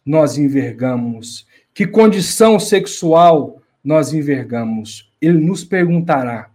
nós 0.06 0.38
envergamos, 0.38 1.48
que 1.74 1.86
condição 1.86 2.60
sexual 2.60 3.62
nós 3.84 4.14
envergamos. 4.14 5.12
Ele 5.22 5.40
nos 5.40 5.64
perguntará 5.64 6.50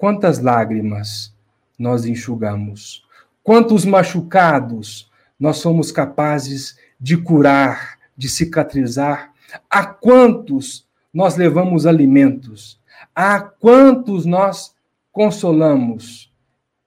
quantas 0.00 0.38
lágrimas 0.38 1.30
nós 1.78 2.06
enxugamos, 2.06 3.04
quantos 3.42 3.84
machucados 3.84 5.10
nós 5.38 5.58
somos 5.58 5.92
capazes 5.92 6.78
de 6.98 7.18
curar, 7.18 7.98
de 8.16 8.26
cicatrizar, 8.26 9.30
a 9.68 9.84
quantos 9.84 10.88
nós 11.12 11.36
levamos 11.36 11.84
alimentos, 11.84 12.80
a 13.14 13.40
quantos 13.40 14.24
nós 14.24 14.74
consolamos 15.12 16.32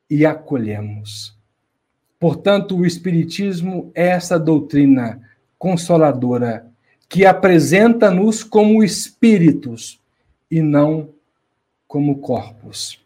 e 0.09 0.25
acolhemos. 0.25 1.37
Portanto, 2.19 2.75
o 2.75 2.83
Espiritismo 2.83 3.91
é 3.93 4.07
essa 4.07 4.39
doutrina 4.39 5.21
consoladora 5.59 6.65
que 7.07 7.27
apresenta-nos 7.27 8.43
como 8.43 8.83
espíritos 8.83 10.01
e 10.49 10.63
não 10.63 11.09
como 11.87 12.17
corpos. 12.17 13.02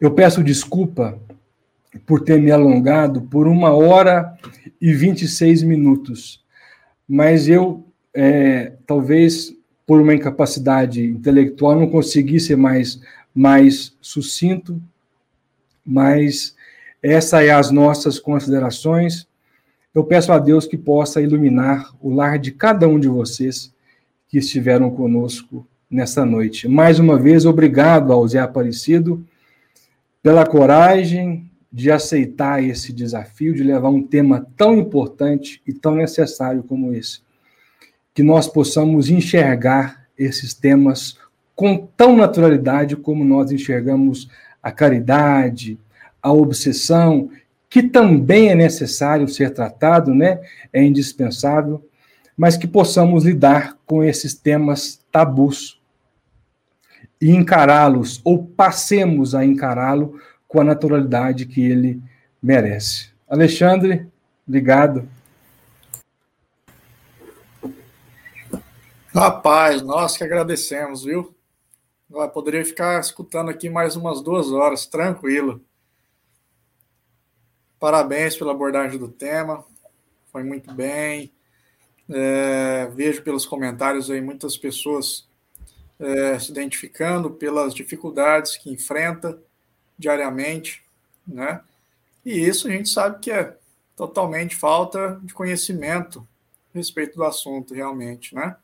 Eu 0.00 0.10
peço 0.10 0.42
desculpa 0.42 1.18
por 2.06 2.20
ter 2.20 2.40
me 2.40 2.50
alongado 2.50 3.22
por 3.22 3.46
uma 3.46 3.70
hora 3.70 4.36
e 4.80 4.92
26 4.92 5.62
minutos, 5.62 6.44
mas 7.08 7.48
eu, 7.48 7.84
é, 8.14 8.72
talvez 8.86 9.54
por 9.86 10.00
uma 10.00 10.14
incapacidade 10.14 11.02
intelectual, 11.02 11.74
não 11.74 11.88
consegui 11.88 12.38
ser 12.38 12.56
mais, 12.56 13.00
mais 13.34 13.96
sucinto, 14.02 14.80
mas 15.84 16.54
essas 17.02 17.44
é 17.44 17.50
as 17.50 17.70
nossas 17.70 18.18
considerações. 18.18 19.26
Eu 19.94 20.04
peço 20.04 20.30
a 20.30 20.38
Deus 20.38 20.66
que 20.66 20.76
possa 20.76 21.22
iluminar 21.22 21.90
o 22.02 22.12
lar 22.12 22.38
de 22.38 22.52
cada 22.52 22.86
um 22.86 23.00
de 23.00 23.08
vocês 23.08 23.72
que 24.28 24.36
estiveram 24.36 24.90
conosco 24.90 25.66
nessa 25.90 26.26
noite. 26.26 26.68
Mais 26.68 26.98
uma 26.98 27.18
vez, 27.18 27.46
obrigado 27.46 28.12
ao 28.12 28.28
Zé 28.28 28.40
Aparecido 28.40 29.24
pela 30.22 30.46
coragem 30.46 31.50
de 31.70 31.90
aceitar 31.90 32.62
esse 32.62 32.92
desafio, 32.92 33.54
de 33.54 33.62
levar 33.62 33.90
um 33.90 34.02
tema 34.02 34.46
tão 34.56 34.76
importante 34.76 35.62
e 35.66 35.72
tão 35.72 35.94
necessário 35.94 36.62
como 36.62 36.94
esse. 36.94 37.20
Que 38.14 38.22
nós 38.22 38.48
possamos 38.48 39.10
enxergar 39.10 40.08
esses 40.18 40.54
temas 40.54 41.16
com 41.54 41.76
tão 41.96 42.16
naturalidade 42.16 42.96
como 42.96 43.24
nós 43.24 43.52
enxergamos 43.52 44.28
a 44.62 44.72
caridade, 44.72 45.78
a 46.22 46.32
obsessão, 46.32 47.30
que 47.68 47.82
também 47.82 48.48
é 48.48 48.54
necessário 48.54 49.28
ser 49.28 49.52
tratado, 49.52 50.14
né? 50.14 50.40
É 50.72 50.82
indispensável, 50.82 51.84
mas 52.36 52.56
que 52.56 52.66
possamos 52.66 53.24
lidar 53.24 53.76
com 53.84 54.02
esses 54.02 54.34
temas 54.34 55.00
tabus 55.12 55.77
e 57.20 57.30
encará-los 57.30 58.20
ou 58.24 58.46
passemos 58.46 59.34
a 59.34 59.44
encará-lo 59.44 60.20
com 60.46 60.60
a 60.60 60.64
naturalidade 60.64 61.46
que 61.46 61.60
ele 61.60 62.00
merece. 62.42 63.10
Alexandre, 63.28 64.06
obrigado. 64.46 65.08
Rapaz, 69.14 69.82
nós 69.82 70.16
que 70.16 70.24
agradecemos, 70.24 71.04
viu? 71.04 71.34
Eu 72.10 72.28
poderia 72.30 72.64
ficar 72.64 73.00
escutando 73.00 73.50
aqui 73.50 73.68
mais 73.68 73.96
umas 73.96 74.22
duas 74.22 74.50
horas, 74.50 74.86
tranquilo. 74.86 75.60
Parabéns 77.78 78.36
pela 78.36 78.52
abordagem 78.52 78.98
do 78.98 79.08
tema, 79.08 79.64
foi 80.32 80.42
muito 80.42 80.72
bem. 80.72 81.32
É, 82.08 82.86
vejo 82.94 83.22
pelos 83.22 83.44
comentários 83.44 84.10
aí 84.10 84.20
muitas 84.20 84.56
pessoas 84.56 85.27
é, 85.98 86.38
se 86.38 86.50
identificando 86.50 87.30
pelas 87.30 87.74
dificuldades 87.74 88.56
que 88.56 88.70
enfrenta 88.70 89.38
diariamente, 89.98 90.82
né? 91.26 91.60
E 92.24 92.38
isso 92.38 92.68
a 92.68 92.70
gente 92.70 92.88
sabe 92.88 93.18
que 93.20 93.30
é 93.30 93.56
totalmente 93.96 94.54
falta 94.54 95.18
de 95.22 95.34
conhecimento 95.34 96.26
a 96.74 96.78
respeito 96.78 97.16
do 97.16 97.24
assunto, 97.24 97.74
realmente, 97.74 98.34
né? 98.34 98.56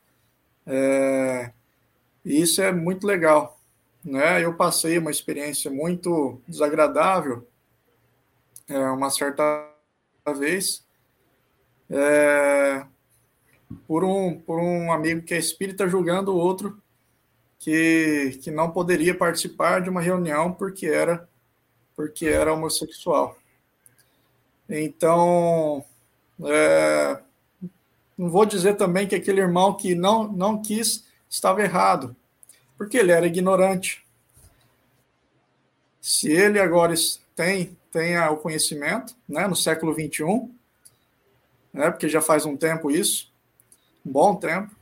É, 0.65 1.51
e 2.23 2.41
isso 2.41 2.61
é 2.61 2.71
muito 2.71 3.05
legal, 3.05 3.59
né? 4.03 4.43
Eu 4.43 4.53
passei 4.53 4.97
uma 4.97 5.11
experiência 5.11 5.69
muito 5.69 6.41
desagradável 6.47 7.47
é, 8.67 8.79
uma 8.89 9.09
certa 9.09 9.43
vez 10.37 10.83
é, 11.89 12.85
por, 13.87 14.03
um, 14.03 14.39
por 14.39 14.59
um 14.59 14.91
amigo 14.91 15.21
que 15.21 15.33
é 15.33 15.37
espírita 15.37 15.87
julgando 15.87 16.33
o 16.33 16.37
outro 16.37 16.81
que, 17.65 18.39
que 18.43 18.51
não 18.51 18.69
poderia 18.69 19.17
participar 19.17 19.81
de 19.81 19.89
uma 19.89 19.99
reunião 19.99 20.53
porque 20.53 20.85
era 20.85 21.27
porque 21.95 22.27
era 22.27 22.53
homossexual. 22.53 23.35
Então, 24.69 25.83
é, 26.43 27.19
não 28.15 28.29
vou 28.29 28.45
dizer 28.45 28.75
também 28.75 29.07
que 29.07 29.15
aquele 29.15 29.41
irmão 29.41 29.73
que 29.73 29.95
não, 29.95 30.31
não 30.31 30.61
quis 30.61 31.05
estava 31.27 31.63
errado, 31.63 32.15
porque 32.77 32.97
ele 32.97 33.11
era 33.11 33.25
ignorante. 33.25 34.05
Se 35.99 36.31
ele 36.31 36.59
agora 36.59 36.93
tem 37.35 37.75
tenha 37.91 38.29
o 38.29 38.37
conhecimento, 38.37 39.15
né, 39.27 39.47
no 39.47 39.55
século 39.55 39.93
21, 39.93 40.53
né, 41.73 41.89
porque 41.89 42.09
já 42.09 42.21
faz 42.21 42.45
um 42.45 42.57
tempo 42.57 42.91
isso, 42.91 43.33
um 44.05 44.11
bom 44.11 44.35
tempo, 44.35 44.74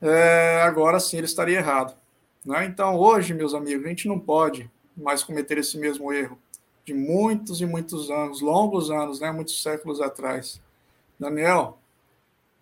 é, 0.00 0.62
agora 0.62 1.00
sim 1.00 1.16
ele 1.16 1.26
estaria 1.26 1.58
errado. 1.58 1.96
Né? 2.44 2.64
Então, 2.66 2.96
hoje, 2.96 3.34
meus 3.34 3.54
amigos, 3.54 3.84
a 3.84 3.88
gente 3.88 4.08
não 4.08 4.18
pode 4.18 4.70
mais 4.96 5.22
cometer 5.22 5.58
esse 5.58 5.76
mesmo 5.78 6.12
erro 6.12 6.38
de 6.84 6.94
muitos 6.94 7.60
e 7.60 7.66
muitos 7.66 8.10
anos, 8.10 8.40
longos 8.40 8.90
anos, 8.90 9.18
né, 9.18 9.32
muitos 9.32 9.60
séculos 9.60 10.00
atrás. 10.00 10.60
Daniel, 11.18 11.78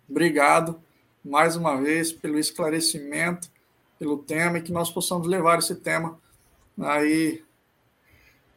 obrigado 0.08 0.80
mais 1.22 1.56
uma 1.56 1.76
vez 1.76 2.10
pelo 2.10 2.38
esclarecimento, 2.38 3.50
pelo 3.98 4.16
tema 4.16 4.58
e 4.58 4.62
que 4.62 4.72
nós 4.72 4.90
possamos 4.90 5.26
levar 5.26 5.58
esse 5.58 5.74
tema 5.74 6.18
aí 6.80 7.44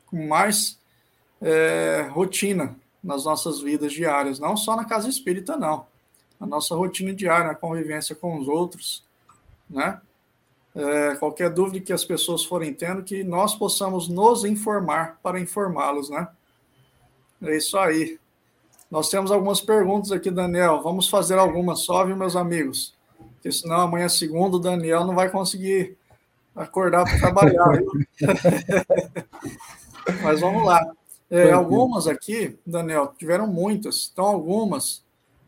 com 0.06 0.26
mais 0.26 0.80
é, 1.42 2.08
rotina 2.12 2.76
nas 3.04 3.26
nossas 3.26 3.60
vidas 3.62 3.92
diárias, 3.92 4.40
não 4.40 4.56
só 4.56 4.76
na 4.76 4.86
casa 4.86 5.10
espírita, 5.10 5.58
não. 5.58 5.86
A 6.40 6.46
nossa 6.46 6.76
rotina 6.76 7.14
diária, 7.14 7.52
a 7.52 7.56
convivência 7.56 8.16
com 8.16 8.38
os 8.38 8.48
outros, 8.48 9.04
né? 9.70 10.00
É, 10.76 11.16
qualquer 11.16 11.50
dúvida 11.50 11.84
que 11.84 11.92
as 11.92 12.06
pessoas 12.06 12.46
forem 12.46 12.74
tendo, 12.74 13.04
que 13.04 13.24
nós 13.24 13.56
possamos 13.56 14.08
nos 14.08 14.46
informar 14.46 15.20
para 15.24 15.40
informá-los, 15.40 16.10
né? 16.10 16.28
É 17.42 17.58
isso 17.58 17.78
aí. 17.78 18.20
Nós 18.90 19.10
temos 19.10 19.32
algumas 19.32 19.60
perguntas 19.60 20.12
aqui, 20.12 20.30
Daniel. 20.30 20.82
Vamos 20.82 21.10
fazer 21.10 21.38
algumas 21.38 21.80
só, 21.80 22.06
viu, 22.06 22.16
meus 22.16 22.36
amigos? 22.36 22.96
Porque 23.34 23.52
senão 23.52 23.82
amanhã, 23.82 24.08
segundo, 24.08 24.56
o 24.56 24.60
Daniel 24.60 25.06
não 25.06 25.16
vai 25.16 25.30
conseguir 25.30 25.98
acordar 26.56 27.06
para 27.06 27.20
trabalhar. 27.20 27.82
Mas 30.24 30.40
vamos 30.40 30.66
lá. 30.66 30.80
É, 31.30 31.52
algumas 31.52 32.08
aqui, 32.08 32.58
Daniel, 32.66 33.14
tiveram 33.18 33.48
muitas, 33.48 34.10
então 34.12 34.26
algumas 34.26 35.04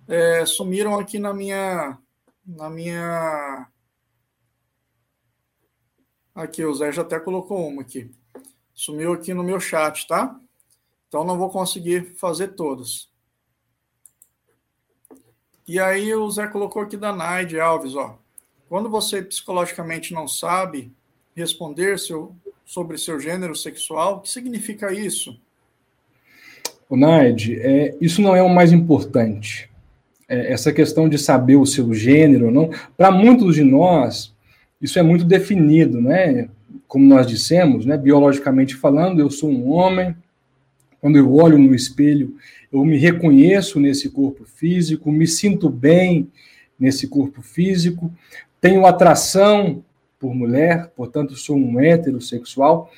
é, 0.10 0.44
sumiram 0.46 0.98
aqui 0.98 1.20
na 1.20 1.34
minha. 1.34 1.98
Na 2.46 2.70
minha. 2.70 3.68
Aqui, 6.34 6.66
o 6.66 6.74
Zé 6.74 6.92
já 6.92 7.04
até 7.04 7.20
colocou 7.20 7.68
uma 7.68 7.84
aqui. 7.84 8.10
Sumiu 8.74 9.14
aqui 9.14 9.34
no 9.34 9.44
meu 9.44 9.60
chat, 9.60 10.08
tá? 10.08 10.40
Então 11.08 11.24
não 11.24 11.38
vou 11.38 11.50
conseguir 11.50 12.16
fazer 12.16 12.50
todas. 12.50 13.10
E 15.68 15.80
aí 15.80 16.14
o 16.16 16.30
Zé 16.32 16.48
colocou 16.48 16.82
aqui 16.82 16.98
da 16.98 17.14
Naide 17.14 17.60
Alves, 17.60 17.96
ó. 17.96 18.18
Quando 18.68 18.90
você 18.90 19.22
psicologicamente 19.22 20.14
não 20.14 20.28
sabe 20.28 20.92
responder 21.36 22.00
seu, 22.00 22.36
sobre 22.66 22.98
seu 22.98 23.20
gênero 23.20 23.56
sexual, 23.56 24.18
o 24.18 24.22
que 24.22 24.30
significa 24.30 24.92
isso? 24.94 25.40
O 26.88 26.96
Naide, 26.96 27.60
é, 27.60 27.96
isso 28.02 28.22
não 28.22 28.36
é 28.36 28.42
o 28.42 28.50
mais 28.50 28.72
importante. 28.72 29.69
É, 30.30 30.54
essa 30.54 30.72
questão 30.72 31.10
de 31.10 31.18
saber 31.18 31.56
o 31.56 31.66
seu 31.66 31.92
gênero, 31.92 32.52
não. 32.52 32.70
Para 32.96 33.10
muitos 33.10 33.56
de 33.56 33.64
nós, 33.64 34.32
isso 34.80 35.00
é 35.00 35.02
muito 35.02 35.26
definido, 35.26 36.00
né? 36.00 36.48
Como 36.88 37.04
nós 37.04 37.26
dissemos, 37.26 37.84
né? 37.84 37.98
Biologicamente 37.98 38.76
falando, 38.76 39.20
eu 39.20 39.32
sou 39.32 39.50
um 39.50 39.70
homem. 39.72 40.16
Quando 41.02 41.18
eu 41.18 41.34
olho 41.34 41.58
no 41.58 41.74
espelho, 41.74 42.36
eu 42.72 42.86
me 42.86 42.98
reconheço 42.98 43.80
nesse 43.80 44.10
corpo 44.10 44.46
físico, 44.46 45.12
me 45.12 45.26
sinto 45.26 45.70
bem 45.70 46.28
nesse 46.80 47.08
corpo 47.08 47.42
físico, 47.42 48.12
tenho 48.62 48.86
atração 48.86 49.84
por 50.20 50.36
mulher, 50.36 50.92
portanto, 50.96 51.36
sou 51.36 51.56
um 51.56 51.80
heterossexual. 51.80 52.92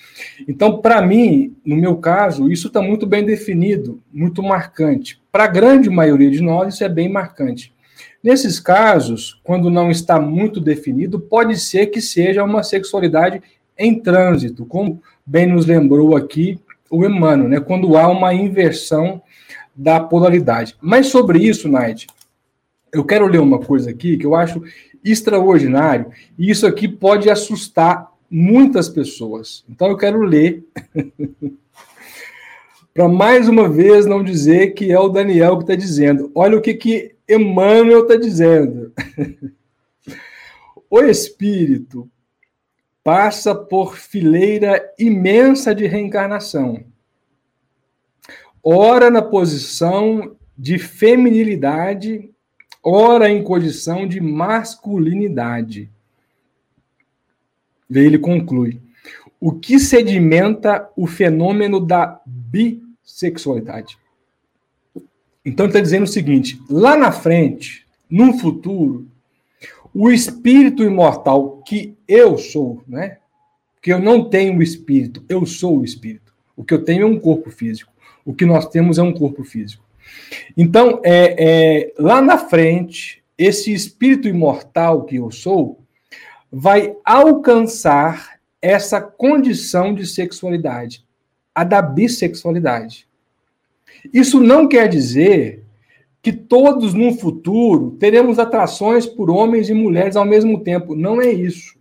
Então, 0.48 0.82
para 0.82 1.02
mim, 1.02 1.56
no 1.64 1.76
meu 1.76 1.96
caso, 1.98 2.52
isso 2.52 2.68
está 2.68 2.82
muito 2.82 3.06
bem 3.06 3.24
definido, 3.24 4.02
muito 4.12 4.42
marcante. 4.42 5.21
Para 5.32 5.46
a 5.46 5.48
grande 5.48 5.90
maioria 5.90 6.30
de 6.30 6.42
nós, 6.42 6.74
isso 6.74 6.84
é 6.84 6.90
bem 6.90 7.10
marcante. 7.10 7.74
Nesses 8.24 8.60
casos, 8.60 9.40
quando 9.44 9.70
não 9.70 9.90
está 9.90 10.20
muito 10.20 10.60
definido, 10.60 11.20
pode 11.20 11.58
ser 11.58 11.88
que 11.88 12.02
seja 12.02 12.44
uma 12.44 12.62
sexualidade 12.64 13.42
em 13.78 14.00
trânsito, 14.00 14.66
como 14.66 15.02
bem 15.26 15.48
nos 15.48 15.66
lembrou 15.66 16.16
aqui 16.16 16.60
o 16.90 17.06
Emmanuel, 17.06 17.50
né? 17.50 17.60
quando 17.60 17.98
há 17.98 18.08
uma 18.10 18.34
inversão 18.34 19.22
da 19.76 20.00
polaridade. 20.00 20.76
Mas 20.82 21.08
sobre 21.08 21.40
isso, 21.40 21.70
Naide, 21.70 22.08
eu 22.94 23.06
quero 23.06 23.26
ler 23.26 23.40
uma 23.40 23.60
coisa 23.60 23.90
aqui 23.90 24.18
que 24.18 24.26
eu 24.26 24.36
acho 24.36 24.62
extraordinário, 25.04 26.12
e 26.38 26.52
isso 26.52 26.68
aqui 26.68 26.88
pode 26.88 27.30
assustar 27.30 28.12
muitas 28.30 28.88
pessoas. 28.88 29.64
Então 29.70 29.88
eu 29.88 29.98
quero 29.98 30.22
ler 30.22 30.64
para 32.94 33.08
mais 33.08 33.48
uma 33.48 33.70
vez 33.70 34.06
não 34.06 34.24
dizer 34.24 34.74
que 34.74 34.92
é 34.92 35.00
o 35.00 35.10
Daniel 35.10 35.58
que 35.58 35.64
está 35.64 35.76
dizendo. 35.76 36.32
Olha 36.36 36.58
o 36.58 36.62
que 36.62 36.74
que 36.74 37.16
Emmanuel 37.28 38.02
está 38.02 38.16
dizendo. 38.16 38.94
o 40.90 41.00
espírito 41.02 42.10
passa 43.04 43.56
por 43.56 43.98
fileira 43.98 44.82
imensa 45.00 45.74
de 45.74 45.88
reencarnação. 45.88 46.84
Ora 48.64 49.10
na 49.10 49.22
posição 49.22 50.36
de 50.58 50.78
feminilidade 50.78 52.32
ora 52.84 53.30
em 53.30 53.44
condição 53.44 54.08
de 54.08 54.20
masculinidade. 54.20 55.90
Ele 57.90 58.18
conclui: 58.18 58.82
o 59.40 59.54
que 59.54 59.80
sedimenta 59.80 60.90
o 60.96 61.06
fenômeno 61.06 61.80
da 61.80 62.21
bissexualidade. 62.52 63.98
Então 65.46 65.66
ele 65.66 65.72
está 65.72 65.80
dizendo 65.80 66.04
o 66.04 66.08
seguinte: 66.08 66.62
lá 66.70 66.96
na 66.98 67.12
frente, 67.12 67.86
num 68.10 68.38
futuro, 68.38 69.08
o 69.94 70.12
espírito 70.12 70.84
imortal 70.84 71.62
que 71.66 71.96
eu 72.08 72.38
sou, 72.38 72.84
né? 72.88 73.18
Que 73.82 73.92
eu 73.92 74.00
não 74.00 74.30
tenho 74.30 74.60
o 74.60 74.64
espírito, 74.64 75.24
eu 75.28 75.46
sou 75.46 75.80
o 75.80 75.86
espírito. 75.86 76.34
O 76.56 76.64
que 76.64 76.74
eu 76.74 76.84
tenho 76.84 77.04
é 77.04 77.06
um 77.06 77.20
corpo 77.20 77.50
físico. 77.50 77.92
O 78.24 78.34
que 78.34 78.46
nós 78.46 78.68
temos 78.68 79.00
é 79.00 79.02
um 79.02 79.14
corpo 79.14 79.44
físico. 79.44 79.84
Então, 80.56 81.02
é, 81.04 81.36
é, 81.40 81.94
lá 81.98 82.22
na 82.22 82.38
frente, 82.38 83.24
esse 83.38 83.74
espírito 83.74 84.28
imortal 84.28 85.06
que 85.06 85.16
eu 85.16 85.32
sou 85.32 85.80
vai 86.52 86.96
alcançar 87.04 88.40
essa 88.62 89.02
condição 89.02 89.96
de 89.96 90.06
sexualidade, 90.06 91.04
a 91.54 91.64
da 91.64 91.82
bissexualidade. 91.82 93.08
Isso 94.14 94.40
não 94.40 94.68
quer 94.68 94.88
dizer 94.88 95.64
que 96.22 96.32
todos 96.32 96.94
no 96.94 97.14
futuro 97.14 97.92
teremos 98.00 98.40
atrações 98.40 99.06
por 99.06 99.30
homens 99.30 99.70
e 99.70 99.74
mulheres 99.74 100.16
ao 100.16 100.26
mesmo 100.26 100.64
tempo. 100.64 100.96
Não 100.96 101.22
é 101.22 101.32
isso. 101.32 101.80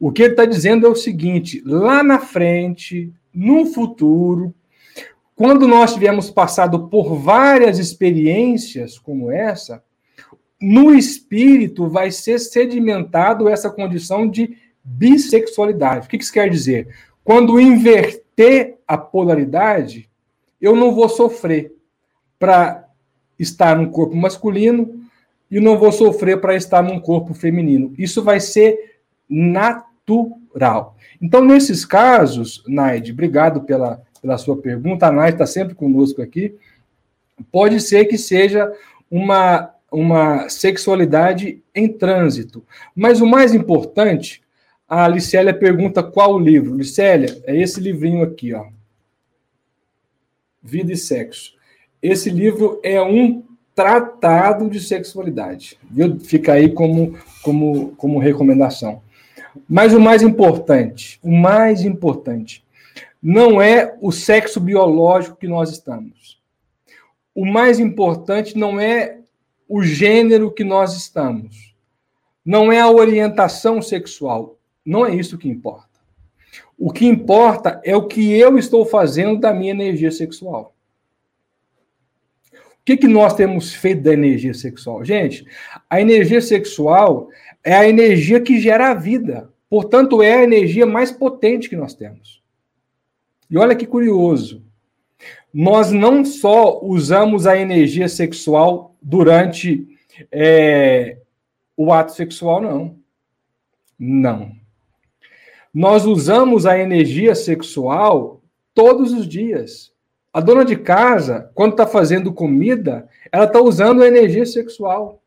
O 0.00 0.10
que 0.10 0.22
ele 0.22 0.32
está 0.32 0.44
dizendo 0.44 0.86
é 0.86 0.90
o 0.90 0.96
seguinte: 0.96 1.62
lá 1.64 2.02
na 2.02 2.18
frente, 2.18 3.12
no 3.32 3.66
futuro, 3.66 4.54
quando 5.34 5.68
nós 5.68 5.94
tivermos 5.94 6.30
passado 6.30 6.88
por 6.88 7.14
várias 7.14 7.78
experiências 7.78 8.98
como 8.98 9.30
essa, 9.30 9.82
no 10.60 10.94
espírito 10.94 11.88
vai 11.88 12.10
ser 12.10 12.38
sedimentado 12.38 13.48
essa 13.48 13.70
condição 13.70 14.28
de 14.28 14.56
bissexualidade. 14.82 16.06
O 16.06 16.10
que 16.10 16.16
isso 16.16 16.32
quer 16.32 16.48
dizer? 16.48 16.88
Quando 17.22 17.60
inverter 17.60 18.24
a 18.86 18.96
polaridade, 18.96 20.08
eu 20.60 20.76
não 20.76 20.94
vou 20.94 21.08
sofrer 21.08 21.72
para 22.38 22.88
estar 23.38 23.76
num 23.76 23.90
corpo 23.90 24.16
masculino 24.16 25.02
e 25.50 25.60
não 25.60 25.78
vou 25.78 25.90
sofrer 25.90 26.40
para 26.40 26.54
estar 26.54 26.82
num 26.82 27.00
corpo 27.00 27.34
feminino. 27.34 27.94
Isso 27.98 28.22
vai 28.22 28.38
ser 28.40 29.00
natural. 29.28 30.96
Então, 31.20 31.44
nesses 31.44 31.84
casos, 31.84 32.62
Naide, 32.66 33.12
obrigado 33.12 33.62
pela, 33.62 34.02
pela 34.20 34.38
sua 34.38 34.56
pergunta. 34.56 35.06
A 35.06 35.12
Naide 35.12 35.34
está 35.34 35.46
sempre 35.46 35.74
conosco 35.74 36.22
aqui. 36.22 36.54
Pode 37.50 37.80
ser 37.80 38.04
que 38.04 38.18
seja 38.18 38.72
uma, 39.10 39.74
uma 39.90 40.48
sexualidade 40.48 41.62
em 41.74 41.88
trânsito. 41.88 42.64
Mas 42.94 43.20
o 43.20 43.26
mais 43.26 43.54
importante 43.54 44.42
a 44.88 45.06
Licélia 45.06 45.52
pergunta 45.52 46.02
qual 46.02 46.34
o 46.34 46.38
livro. 46.38 46.74
Licélia, 46.74 47.42
é 47.44 47.54
esse 47.54 47.78
livrinho 47.78 48.22
aqui, 48.22 48.54
ó. 48.54 48.66
Vida 50.62 50.92
e 50.92 50.96
Sexo. 50.96 51.54
Esse 52.02 52.30
livro 52.30 52.80
é 52.82 53.00
um 53.02 53.42
tratado 53.74 54.68
de 54.68 54.80
sexualidade. 54.80 55.78
Viu? 55.90 56.18
Fica 56.18 56.54
aí 56.54 56.72
como, 56.72 57.18
como, 57.42 57.94
como 57.96 58.18
recomendação. 58.18 59.02
Mas 59.68 59.92
o 59.92 60.00
mais 60.00 60.22
importante, 60.22 61.18
o 61.22 61.30
mais 61.30 61.84
importante, 61.84 62.64
não 63.22 63.60
é 63.60 63.96
o 64.00 64.10
sexo 64.10 64.60
biológico 64.60 65.36
que 65.36 65.48
nós 65.48 65.70
estamos. 65.70 66.40
O 67.34 67.44
mais 67.46 67.78
importante 67.78 68.56
não 68.56 68.80
é 68.80 69.18
o 69.68 69.82
gênero 69.82 70.50
que 70.50 70.64
nós 70.64 70.96
estamos. 70.96 71.74
Não 72.44 72.72
é 72.72 72.80
a 72.80 72.90
orientação 72.90 73.82
sexual. 73.82 74.57
Não 74.88 75.04
é 75.04 75.14
isso 75.14 75.36
que 75.36 75.46
importa. 75.46 76.00
O 76.78 76.90
que 76.90 77.04
importa 77.04 77.78
é 77.84 77.94
o 77.94 78.06
que 78.06 78.32
eu 78.32 78.56
estou 78.56 78.86
fazendo 78.86 79.38
da 79.38 79.52
minha 79.52 79.70
energia 79.70 80.10
sexual. 80.10 80.74
O 82.50 82.84
que, 82.86 82.96
que 82.96 83.06
nós 83.06 83.34
temos 83.34 83.74
feito 83.74 84.00
da 84.00 84.14
energia 84.14 84.54
sexual? 84.54 85.04
Gente, 85.04 85.44
a 85.90 86.00
energia 86.00 86.40
sexual 86.40 87.28
é 87.62 87.74
a 87.74 87.86
energia 87.86 88.40
que 88.40 88.58
gera 88.58 88.90
a 88.90 88.94
vida. 88.94 89.52
Portanto, 89.68 90.22
é 90.22 90.36
a 90.36 90.44
energia 90.44 90.86
mais 90.86 91.12
potente 91.12 91.68
que 91.68 91.76
nós 91.76 91.92
temos. 91.92 92.42
E 93.50 93.58
olha 93.58 93.76
que 93.76 93.86
curioso. 93.86 94.64
Nós 95.52 95.92
não 95.92 96.24
só 96.24 96.82
usamos 96.82 97.46
a 97.46 97.58
energia 97.58 98.08
sexual 98.08 98.96
durante 99.02 99.86
é, 100.32 101.18
o 101.76 101.92
ato 101.92 102.12
sexual, 102.12 102.62
não. 102.62 102.96
Não. 103.98 104.57
Nós 105.72 106.06
usamos 106.06 106.66
a 106.66 106.78
energia 106.78 107.34
sexual 107.34 108.40
todos 108.74 109.12
os 109.12 109.28
dias. 109.28 109.92
A 110.32 110.40
dona 110.40 110.64
de 110.64 110.76
casa, 110.76 111.50
quando 111.54 111.72
está 111.72 111.86
fazendo 111.86 112.32
comida, 112.32 113.08
ela 113.32 113.44
está 113.44 113.60
usando 113.60 114.02
a 114.02 114.06
energia 114.06 114.46
sexual. 114.46 115.20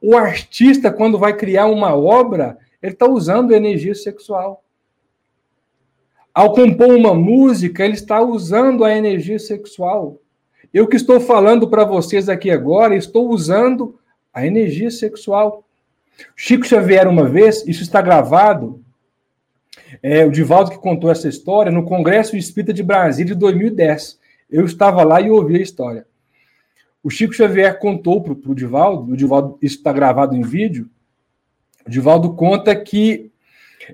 O 0.00 0.16
artista, 0.16 0.90
quando 0.90 1.18
vai 1.18 1.34
criar 1.34 1.66
uma 1.66 1.94
obra, 1.94 2.58
ele 2.82 2.92
está 2.92 3.08
usando 3.08 3.52
a 3.52 3.56
energia 3.56 3.94
sexual. 3.94 4.62
Ao 6.32 6.52
compor 6.52 6.94
uma 6.94 7.14
música, 7.14 7.84
ele 7.84 7.94
está 7.94 8.20
usando 8.20 8.84
a 8.84 8.94
energia 8.94 9.38
sexual. 9.38 10.20
Eu 10.72 10.88
que 10.88 10.96
estou 10.96 11.20
falando 11.20 11.68
para 11.70 11.84
vocês 11.84 12.28
aqui 12.28 12.50
agora, 12.50 12.96
estou 12.96 13.30
usando 13.30 13.98
a 14.32 14.44
energia 14.44 14.90
sexual. 14.90 15.64
Chico 16.34 16.66
Xavier, 16.66 17.08
uma 17.08 17.28
vez, 17.28 17.66
isso 17.66 17.82
está 17.82 18.02
gravado, 18.02 18.83
é, 20.02 20.24
o 20.24 20.30
Divaldo 20.30 20.70
que 20.70 20.78
contou 20.78 21.10
essa 21.10 21.28
história 21.28 21.72
no 21.72 21.84
Congresso 21.84 22.36
Espírita 22.36 22.72
de 22.72 22.82
Brasília 22.82 23.34
de 23.34 23.40
2010. 23.40 24.18
Eu 24.50 24.64
estava 24.64 25.02
lá 25.02 25.20
e 25.20 25.30
ouvi 25.30 25.56
a 25.56 25.62
história. 25.62 26.06
O 27.02 27.10
Chico 27.10 27.34
Xavier 27.34 27.78
contou 27.78 28.22
para 28.22 28.32
o 28.32 28.54
Divaldo, 28.54 29.12
o 29.12 29.16
Divaldo, 29.16 29.58
isso 29.60 29.76
está 29.76 29.92
gravado 29.92 30.34
em 30.34 30.42
vídeo, 30.42 30.88
o 31.86 31.90
Divaldo 31.90 32.32
conta 32.32 32.74
que 32.74 33.30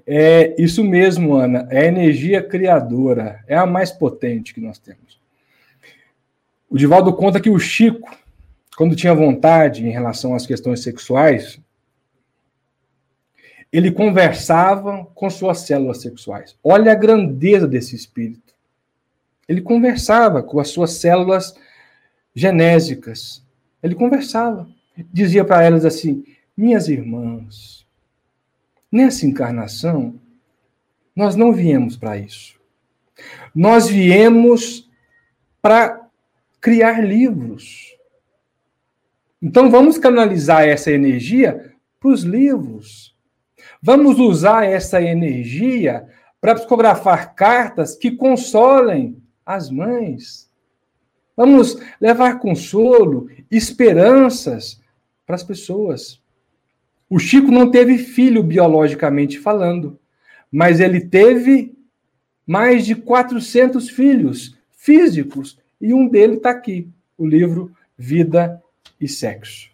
é 0.06 0.54
isso 0.56 0.84
mesmo, 0.84 1.34
Ana, 1.34 1.66
é 1.70 1.80
a 1.80 1.86
energia 1.86 2.40
criadora, 2.40 3.42
é 3.48 3.56
a 3.56 3.66
mais 3.66 3.90
potente 3.90 4.54
que 4.54 4.60
nós 4.60 4.78
temos. 4.78 5.18
O 6.68 6.78
Divaldo 6.78 7.12
conta 7.12 7.40
que 7.40 7.50
o 7.50 7.58
Chico, 7.58 8.16
quando 8.76 8.94
tinha 8.94 9.12
vontade 9.12 9.84
em 9.84 9.90
relação 9.90 10.32
às 10.32 10.46
questões 10.46 10.80
sexuais, 10.80 11.58
ele 13.72 13.92
conversava 13.92 15.06
com 15.14 15.30
suas 15.30 15.60
células 15.60 16.00
sexuais. 16.00 16.56
Olha 16.62 16.92
a 16.92 16.96
grandeza 16.96 17.68
desse 17.68 17.94
espírito. 17.94 18.52
Ele 19.48 19.60
conversava 19.60 20.42
com 20.42 20.58
as 20.58 20.68
suas 20.68 20.92
células 20.92 21.54
genésicas. 22.34 23.44
Ele 23.82 23.94
conversava. 23.94 24.68
Dizia 25.12 25.44
para 25.44 25.62
elas 25.62 25.84
assim: 25.84 26.24
Minhas 26.56 26.88
irmãs, 26.88 27.86
nessa 28.90 29.24
encarnação, 29.24 30.20
nós 31.14 31.36
não 31.36 31.52
viemos 31.52 31.96
para 31.96 32.18
isso. 32.18 32.58
Nós 33.54 33.88
viemos 33.88 34.90
para 35.62 36.08
criar 36.60 37.04
livros. 37.04 37.96
Então 39.40 39.70
vamos 39.70 39.96
canalizar 39.96 40.64
essa 40.64 40.90
energia 40.90 41.72
para 41.98 42.10
os 42.10 42.22
livros 42.22 43.09
Vamos 43.82 44.18
usar 44.18 44.64
essa 44.66 45.00
energia 45.00 46.06
para 46.38 46.54
psicografar 46.54 47.34
cartas 47.34 47.96
que 47.96 48.10
consolem 48.10 49.16
as 49.44 49.70
mães. 49.70 50.50
Vamos 51.34 51.78
levar 51.98 52.38
consolo, 52.38 53.30
esperanças 53.50 54.80
para 55.26 55.34
as 55.34 55.42
pessoas. 55.42 56.20
O 57.08 57.18
Chico 57.18 57.50
não 57.50 57.70
teve 57.70 57.96
filho 57.96 58.42
biologicamente 58.42 59.38
falando, 59.38 59.98
mas 60.52 60.78
ele 60.78 61.00
teve 61.00 61.74
mais 62.46 62.84
de 62.84 62.94
400 62.94 63.88
filhos 63.88 64.58
físicos 64.72 65.58
e 65.80 65.94
um 65.94 66.06
deles 66.06 66.36
está 66.36 66.50
aqui, 66.50 66.86
o 67.16 67.26
livro 67.26 67.72
Vida 67.96 68.62
e 69.00 69.08
Sexo. 69.08 69.70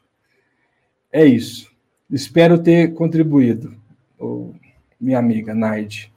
É 1.13 1.25
isso. 1.25 1.75
Espero 2.09 2.63
ter 2.63 2.95
contribuído 2.95 3.86
ou 4.19 4.55
minha 5.01 5.19
amiga 5.19 5.55
Naide. 5.55 6.13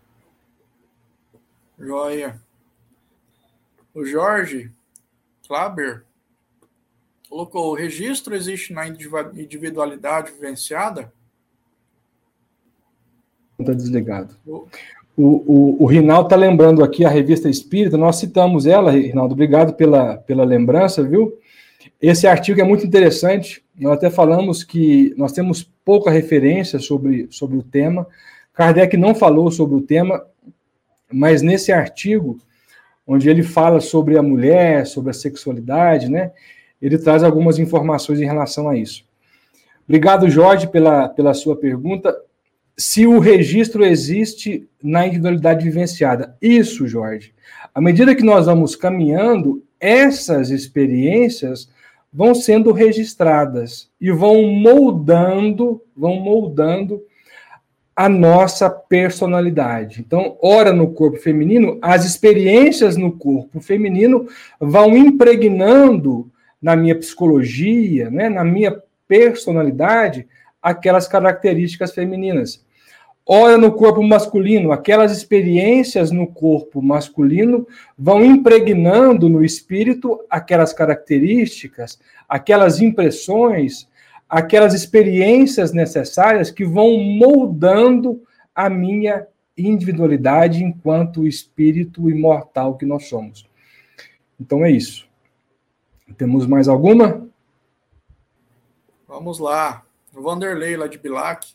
Joia. 1.77 2.41
O 3.93 4.05
Jorge 4.05 4.71
Klaber 5.47 6.03
colocou: 7.29 7.71
o 7.71 7.75
registro 7.75 8.35
existe 8.35 8.73
na 8.73 8.87
individualidade 8.87 10.31
vivenciada? 10.31 11.11
Está 13.59 13.73
desligado. 13.73 14.35
O, 14.45 14.67
o, 15.17 15.83
o 15.83 15.85
Rinaldo 15.85 16.27
está 16.27 16.35
lembrando 16.37 16.81
aqui 16.81 17.03
a 17.03 17.09
revista 17.09 17.49
Espírita, 17.49 17.97
nós 17.97 18.15
citamos 18.15 18.65
ela, 18.65 18.91
Rinaldo, 18.91 19.33
obrigado 19.33 19.73
pela, 19.73 20.15
pela 20.17 20.45
lembrança, 20.45 21.03
viu? 21.03 21.37
Esse 22.01 22.25
artigo 22.25 22.61
é 22.61 22.63
muito 22.63 22.85
interessante. 22.85 23.61
Nós 23.79 23.93
até 23.93 24.09
falamos 24.09 24.63
que 24.63 25.13
nós 25.17 25.31
temos 25.31 25.63
pouca 25.85 26.11
referência 26.11 26.79
sobre, 26.79 27.27
sobre 27.31 27.57
o 27.57 27.63
tema. 27.63 28.05
Kardec 28.53 28.97
não 28.97 29.15
falou 29.15 29.49
sobre 29.49 29.75
o 29.75 29.81
tema. 29.81 30.25
mas 31.11 31.41
nesse 31.41 31.71
artigo, 31.71 32.37
onde 33.07 33.29
ele 33.29 33.41
fala 33.41 33.79
sobre 33.79 34.17
a 34.17 34.21
mulher, 34.21 34.85
sobre 34.85 35.11
a 35.11 35.13
sexualidade, 35.13 36.11
né, 36.11 36.31
ele 36.81 36.97
traz 36.97 37.23
algumas 37.23 37.57
informações 37.57 38.19
em 38.19 38.25
relação 38.25 38.69
a 38.69 38.77
isso. 38.77 39.03
Obrigado, 39.87 40.29
Jorge, 40.29 40.67
pela, 40.67 41.09
pela 41.09 41.33
sua 41.33 41.55
pergunta. 41.55 42.15
Se 42.77 43.07
o 43.07 43.17
registro 43.17 43.83
existe 43.83 44.69
na 44.83 45.07
individualidade 45.07 45.63
vivenciada. 45.63 46.37
Isso, 46.41 46.87
Jorge. 46.87 47.33
À 47.73 47.81
medida 47.81 48.15
que 48.15 48.23
nós 48.23 48.45
vamos 48.45 48.75
caminhando, 48.75 49.63
essas 49.79 50.49
experiências 50.51 51.69
vão 52.11 52.33
sendo 52.33 52.71
registradas 52.71 53.89
e 53.99 54.11
vão 54.11 54.43
moldando, 54.43 55.81
vão 55.95 56.15
moldando 56.15 57.01
a 57.95 58.07
nossa 58.07 58.69
personalidade. 58.69 59.99
Então, 59.99 60.37
ora 60.41 60.71
no 60.71 60.93
corpo 60.93 61.17
feminino, 61.17 61.77
as 61.81 62.05
experiências 62.05 62.95
no 62.95 63.11
corpo 63.11 63.59
feminino 63.59 64.27
vão 64.59 64.95
impregnando 64.95 66.31
na 66.61 66.75
minha 66.75 66.95
psicologia, 66.95 68.09
né, 68.09 68.29
na 68.29 68.43
minha 68.43 68.81
personalidade, 69.07 70.27
aquelas 70.61 71.07
características 71.07 71.93
femininas. 71.93 72.63
Ora 73.25 73.57
no 73.57 73.71
corpo 73.71 74.01
masculino, 74.01 74.71
aquelas 74.71 75.11
experiências 75.11 76.09
no 76.09 76.25
corpo 76.25 76.81
masculino 76.81 77.67
vão 77.97 78.25
impregnando 78.25 79.29
no 79.29 79.43
espírito 79.43 80.19
aquelas 80.29 80.73
características, 80.73 81.99
aquelas 82.27 82.81
impressões, 82.81 83.87
aquelas 84.27 84.73
experiências 84.73 85.71
necessárias 85.71 86.49
que 86.49 86.65
vão 86.65 86.97
moldando 86.97 88.21
a 88.55 88.69
minha 88.69 89.27
individualidade 89.55 90.63
enquanto 90.63 91.27
espírito 91.27 92.09
imortal 92.09 92.77
que 92.77 92.85
nós 92.85 93.07
somos. 93.07 93.47
Então 94.39 94.65
é 94.65 94.71
isso. 94.71 95.07
Temos 96.17 96.47
mais 96.47 96.67
alguma? 96.67 97.27
Vamos 99.07 99.39
lá. 99.39 99.83
Vanderlei, 100.11 100.75
lá 100.75 100.87
de 100.87 100.97
Bilac, 100.97 101.53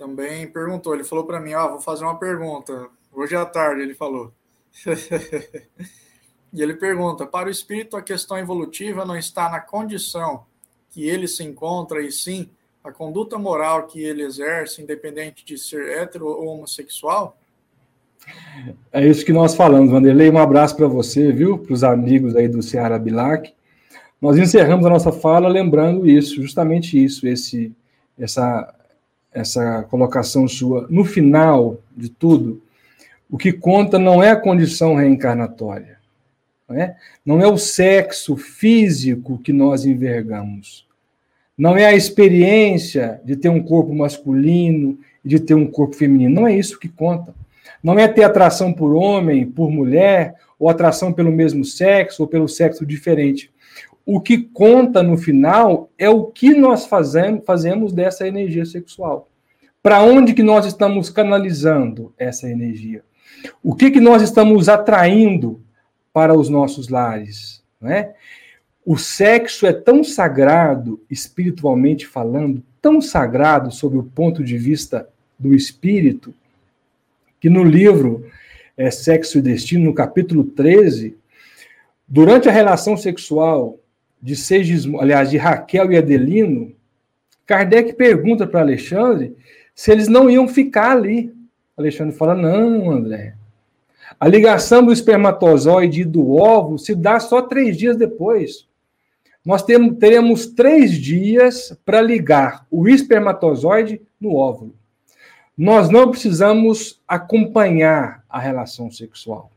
também 0.00 0.50
perguntou. 0.50 0.94
Ele 0.94 1.04
falou 1.04 1.26
para 1.26 1.38
mim: 1.38 1.52
Ó, 1.52 1.66
oh, 1.66 1.70
vou 1.72 1.80
fazer 1.80 2.04
uma 2.04 2.18
pergunta. 2.18 2.88
Hoje 3.12 3.36
à 3.36 3.44
tarde, 3.44 3.82
ele 3.82 3.94
falou. 3.94 4.32
e 6.50 6.62
ele 6.62 6.74
pergunta: 6.74 7.26
Para 7.26 7.48
o 7.48 7.50
espírito, 7.50 7.98
a 7.98 8.02
questão 8.02 8.38
evolutiva 8.38 9.04
não 9.04 9.16
está 9.16 9.50
na 9.50 9.60
condição 9.60 10.46
que 10.88 11.06
ele 11.06 11.28
se 11.28 11.44
encontra, 11.44 12.02
e 12.02 12.10
sim 12.10 12.48
a 12.82 12.90
conduta 12.90 13.36
moral 13.36 13.86
que 13.86 14.02
ele 14.02 14.22
exerce, 14.22 14.80
independente 14.80 15.44
de 15.44 15.58
ser 15.58 15.98
hétero 15.98 16.26
ou 16.26 16.46
homossexual? 16.46 17.36
É 18.90 19.06
isso 19.06 19.24
que 19.24 19.34
nós 19.34 19.54
falamos, 19.54 19.90
Vanderlei. 19.90 20.30
Um 20.30 20.38
abraço 20.38 20.74
para 20.76 20.88
você, 20.88 21.30
viu? 21.30 21.58
Para 21.58 21.74
os 21.74 21.84
amigos 21.84 22.34
aí 22.34 22.48
do 22.48 22.62
Ceará 22.62 22.98
Bilac. 22.98 23.52
Nós 24.20 24.38
encerramos 24.38 24.86
a 24.86 24.90
nossa 24.90 25.12
fala 25.12 25.48
lembrando 25.48 26.06
isso, 26.06 26.40
justamente 26.40 27.02
isso, 27.02 27.26
esse, 27.26 27.74
essa, 28.18 28.74
essa 29.32 29.82
colocação 29.84 30.46
sua. 30.48 30.86
No 30.90 31.04
final 31.04 31.80
de 31.96 32.08
tudo, 32.08 32.62
o 33.30 33.38
que 33.38 33.52
conta 33.52 33.98
não 33.98 34.22
é 34.22 34.30
a 34.30 34.36
condição 34.36 34.94
reencarnatória, 34.94 35.98
não 36.68 36.76
é, 36.76 36.96
não 37.24 37.40
é 37.40 37.46
o 37.46 37.58
sexo 37.58 38.36
físico 38.36 39.38
que 39.38 39.52
nós 39.52 39.84
envergamos, 39.84 40.86
não 41.56 41.76
é 41.76 41.84
a 41.84 41.94
experiência 41.94 43.20
de 43.24 43.36
ter 43.36 43.48
um 43.48 43.62
corpo 43.62 43.94
masculino 43.94 44.98
e 45.24 45.28
de 45.28 45.40
ter 45.40 45.54
um 45.54 45.66
corpo 45.66 45.94
feminino, 45.94 46.34
não 46.34 46.46
é 46.46 46.56
isso 46.56 46.78
que 46.78 46.88
conta. 46.88 47.34
Não 47.82 47.98
é 47.98 48.06
ter 48.06 48.24
atração 48.24 48.72
por 48.72 48.94
homem, 48.94 49.46
por 49.46 49.70
mulher, 49.70 50.34
ou 50.58 50.68
atração 50.68 51.12
pelo 51.12 51.32
mesmo 51.32 51.64
sexo 51.64 52.22
ou 52.22 52.28
pelo 52.28 52.46
sexo 52.46 52.84
diferente. 52.84 53.50
O 54.04 54.20
que 54.20 54.38
conta 54.38 55.02
no 55.02 55.16
final 55.16 55.90
é 55.98 56.08
o 56.08 56.24
que 56.26 56.54
nós 56.54 56.86
fazemos, 56.86 57.44
fazemos 57.44 57.92
dessa 57.92 58.26
energia 58.26 58.64
sexual. 58.64 59.28
Para 59.82 60.02
onde 60.02 60.34
que 60.34 60.42
nós 60.42 60.66
estamos 60.66 61.08
canalizando 61.08 62.12
essa 62.18 62.48
energia? 62.48 63.02
O 63.62 63.74
que 63.74 63.90
que 63.90 64.00
nós 64.00 64.22
estamos 64.22 64.68
atraindo 64.68 65.60
para 66.12 66.34
os 66.34 66.48
nossos 66.48 66.88
lares, 66.88 67.62
né? 67.80 68.12
O 68.84 68.96
sexo 68.96 69.66
é 69.66 69.72
tão 69.72 70.02
sagrado, 70.02 71.00
espiritualmente 71.08 72.06
falando, 72.06 72.62
tão 72.80 73.00
sagrado 73.00 73.70
sob 73.70 73.96
o 73.96 74.02
ponto 74.02 74.42
de 74.42 74.56
vista 74.56 75.08
do 75.38 75.54
espírito, 75.54 76.34
que 77.38 77.48
no 77.48 77.62
livro 77.62 78.26
é, 78.76 78.90
Sexo 78.90 79.38
e 79.38 79.42
Destino, 79.42 79.84
no 79.84 79.94
capítulo 79.94 80.44
13, 80.44 81.16
durante 82.08 82.48
a 82.48 82.52
relação 82.52 82.96
sexual 82.96 83.78
de 84.20 84.36
Segismundo, 84.36 85.02
aliás, 85.02 85.30
de 85.30 85.36
Raquel 85.36 85.92
e 85.92 85.96
Adelino, 85.96 86.74
Kardec 87.46 87.94
pergunta 87.94 88.46
para 88.46 88.60
Alexandre 88.60 89.36
se 89.74 89.90
eles 89.90 90.08
não 90.08 90.28
iam 90.30 90.46
ficar 90.46 90.92
ali. 90.92 91.32
Alexandre 91.76 92.14
fala: 92.14 92.34
não, 92.34 92.90
André. 92.90 93.34
A 94.18 94.28
ligação 94.28 94.84
do 94.84 94.92
espermatozoide 94.92 96.02
e 96.02 96.04
do 96.04 96.36
óvulo 96.36 96.78
se 96.78 96.94
dá 96.94 97.18
só 97.18 97.42
três 97.42 97.76
dias 97.76 97.96
depois. 97.96 98.68
Nós 99.44 99.62
temos, 99.62 99.96
teremos 99.98 100.46
três 100.46 100.92
dias 100.92 101.76
para 101.84 102.02
ligar 102.02 102.66
o 102.70 102.86
espermatozoide 102.86 104.02
no 104.20 104.34
óvulo. 104.34 104.74
Nós 105.56 105.88
não 105.88 106.10
precisamos 106.10 107.00
acompanhar 107.08 108.22
a 108.28 108.38
relação 108.38 108.90
sexual. 108.90 109.50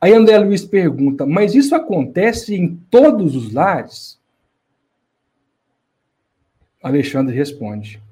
Aí 0.00 0.12
André 0.12 0.38
Luiz 0.38 0.64
pergunta: 0.64 1.26
mas 1.26 1.54
isso 1.54 1.74
acontece 1.74 2.54
em 2.54 2.76
todos 2.90 3.36
os 3.36 3.52
lares? 3.52 4.18
Alexandre 6.82 7.34
responde: 7.34 8.02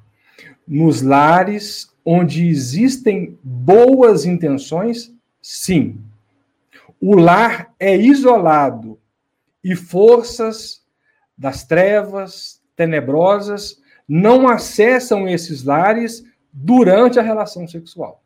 nos 0.67 1.03
lares 1.03 1.91
onde 2.05 2.47
existem 2.47 3.39
boas 3.43 4.25
intenções, 4.25 5.15
sim. 5.41 5.99
O 7.01 7.17
lar 7.17 7.73
é 7.79 7.97
isolado 7.97 8.99
e 9.63 9.75
forças 9.75 10.83
das 11.37 11.65
trevas 11.65 12.61
tenebrosas 12.77 13.81
não 14.09 14.49
acessam 14.49 15.29
esses 15.29 15.65
lares 15.65 16.25
durante 16.53 17.19
a 17.19 17.23
relação 17.23 17.67
sexual. 17.67 18.23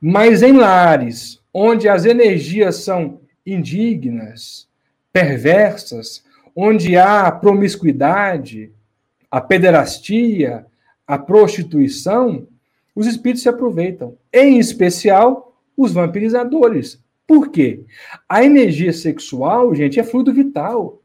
Mas 0.00 0.42
em 0.42 0.52
lares 0.52 1.40
onde 1.58 1.88
as 1.88 2.04
energias 2.04 2.76
são 2.76 3.22
indignas, 3.46 4.68
perversas, 5.10 6.22
onde 6.54 6.98
há 6.98 7.32
promiscuidade, 7.32 8.70
a 9.30 9.40
pederastia, 9.40 10.66
a 11.06 11.16
prostituição, 11.16 12.46
os 12.94 13.06
espíritos 13.06 13.42
se 13.42 13.48
aproveitam, 13.48 14.18
em 14.30 14.58
especial 14.58 15.58
os 15.74 15.92
vampirizadores. 15.92 17.02
Por 17.26 17.48
quê? 17.48 17.86
A 18.28 18.44
energia 18.44 18.92
sexual, 18.92 19.74
gente, 19.74 19.98
é 19.98 20.04
fluido 20.04 20.34
vital. 20.34 21.00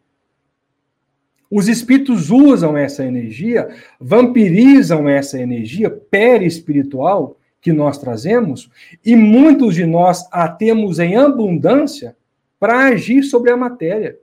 Os 1.49 1.69
espíritos 1.69 2.29
usam 2.29 2.75
essa 2.75 3.05
energia, 3.05 3.73
vampirizam 3.97 5.07
essa 5.07 5.39
energia 5.39 5.89
perispiritual 5.89 7.37
que 7.61 7.71
nós 7.71 7.97
trazemos, 7.97 8.69
e 9.05 9.15
muitos 9.15 9.75
de 9.75 9.85
nós 9.85 10.27
a 10.31 10.47
temos 10.47 10.97
em 10.99 11.15
abundância 11.15 12.17
para 12.59 12.87
agir 12.87 13.23
sobre 13.23 13.51
a 13.51 13.57
matéria. 13.57 14.17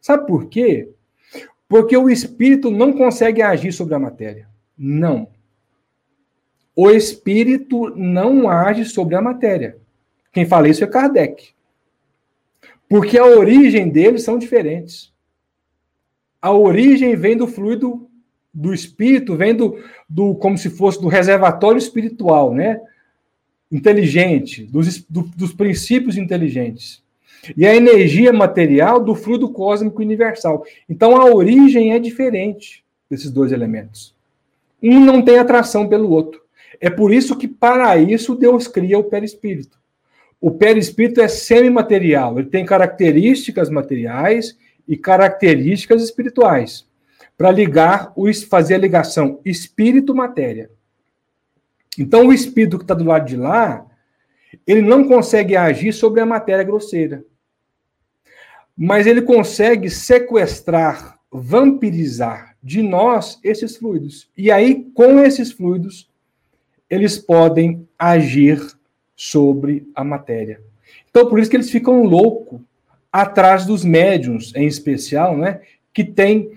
Sabe 0.00 0.26
por 0.26 0.46
quê? 0.46 0.90
Porque 1.68 1.96
o 1.96 2.10
espírito 2.10 2.70
não 2.70 2.92
consegue 2.92 3.40
agir 3.40 3.72
sobre 3.72 3.94
a 3.94 3.98
matéria. 3.98 4.48
Não. 4.76 5.28
O 6.74 6.90
espírito 6.90 7.90
não 7.96 8.48
age 8.48 8.84
sobre 8.84 9.14
a 9.14 9.22
matéria. 9.22 9.76
Quem 10.32 10.46
fala 10.46 10.68
isso 10.68 10.82
é 10.82 10.86
Kardec. 10.86 11.50
Porque 12.88 13.18
a 13.18 13.24
origem 13.24 13.88
deles 13.88 14.22
são 14.22 14.38
diferentes. 14.38 15.12
A 16.40 16.50
origem 16.52 17.14
vem 17.14 17.36
do 17.36 17.46
fluido 17.46 18.10
do 18.52 18.74
espírito 18.74 19.36
vem 19.36 19.54
do, 19.54 19.82
do 20.08 20.34
como 20.34 20.58
se 20.58 20.68
fosse 20.68 21.00
do 21.00 21.08
reservatório 21.08 21.78
espiritual, 21.78 22.54
né? 22.54 22.80
Inteligente, 23.70 24.64
dos, 24.64 25.02
do, 25.04 25.22
dos 25.34 25.54
princípios 25.54 26.16
inteligentes. 26.18 27.02
E 27.56 27.66
a 27.66 27.74
energia 27.74 28.32
material 28.32 29.02
do 29.02 29.14
fluido 29.14 29.48
cósmico 29.48 30.02
universal. 30.02 30.64
Então 30.88 31.16
a 31.16 31.24
origem 31.24 31.92
é 31.92 31.98
diferente 31.98 32.84
desses 33.10 33.30
dois 33.30 33.52
elementos. 33.52 34.14
Um 34.82 35.00
não 35.00 35.22
tem 35.22 35.38
atração 35.38 35.88
pelo 35.88 36.10
outro. 36.10 36.42
É 36.80 36.90
por 36.90 37.12
isso 37.12 37.36
que, 37.36 37.46
para 37.46 37.96
isso, 37.96 38.34
Deus 38.34 38.66
cria 38.66 38.98
o 38.98 39.04
perispírito. 39.04 39.78
O 40.40 40.50
perispírito 40.50 41.20
é 41.20 41.28
semimaterial, 41.28 42.38
ele 42.38 42.48
tem 42.48 42.64
características 42.64 43.70
materiais 43.70 44.58
e 44.88 44.96
características 44.96 46.02
espirituais 46.02 46.84
para 47.36 47.50
ligar, 47.50 48.12
fazer 48.48 48.74
a 48.74 48.78
ligação 48.78 49.40
espírito-matéria. 49.44 50.70
Então, 51.98 52.26
o 52.26 52.32
espírito 52.32 52.78
que 52.78 52.84
está 52.84 52.94
do 52.94 53.04
lado 53.04 53.26
de 53.26 53.36
lá 53.36 53.86
ele 54.66 54.82
não 54.82 55.04
consegue 55.04 55.56
agir 55.56 55.92
sobre 55.92 56.20
a 56.20 56.26
matéria 56.26 56.64
grosseira. 56.64 57.24
Mas 58.76 59.06
ele 59.06 59.22
consegue 59.22 59.90
sequestrar, 59.90 61.18
vampirizar 61.30 62.56
de 62.62 62.82
nós 62.82 63.38
esses 63.42 63.76
fluidos. 63.76 64.30
E 64.36 64.50
aí, 64.50 64.86
com 64.94 65.20
esses 65.20 65.52
fluidos, 65.52 66.10
eles 66.88 67.18
podem 67.18 67.86
agir 67.98 68.60
sobre 69.16 69.88
a 69.94 70.04
matéria. 70.04 70.60
Então, 71.10 71.28
por 71.28 71.38
isso 71.38 71.50
que 71.50 71.56
eles 71.56 71.70
ficam 71.70 72.04
loucos 72.04 72.60
atrás 73.10 73.66
dos 73.66 73.84
médiums, 73.84 74.54
em 74.54 74.66
especial, 74.66 75.36
né, 75.36 75.60
que 75.92 76.02
tem 76.02 76.50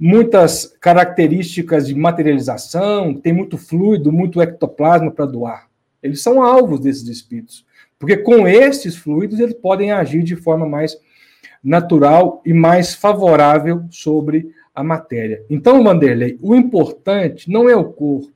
muitas 0.00 0.64
características 0.80 1.86
de 1.86 1.94
materialização, 1.94 3.12
tem 3.12 3.34
muito 3.34 3.58
fluido, 3.58 4.10
muito 4.10 4.40
ectoplasma 4.40 5.10
para 5.10 5.26
doar. 5.26 5.68
Eles 6.02 6.22
são 6.22 6.42
alvos 6.42 6.80
desses 6.80 7.06
espíritos, 7.06 7.66
porque 7.98 8.16
com 8.16 8.48
esses 8.48 8.96
fluidos 8.96 9.38
eles 9.38 9.52
podem 9.52 9.92
agir 9.92 10.22
de 10.22 10.34
forma 10.34 10.66
mais 10.66 10.96
natural 11.62 12.40
e 12.46 12.54
mais 12.54 12.94
favorável 12.94 13.84
sobre 13.90 14.54
a 14.74 14.82
matéria. 14.82 15.44
Então, 15.50 15.84
Vanderlei, 15.84 16.38
o 16.40 16.54
importante 16.54 17.50
não 17.50 17.68
é 17.68 17.76
o 17.76 17.84
corpo, 17.84 18.32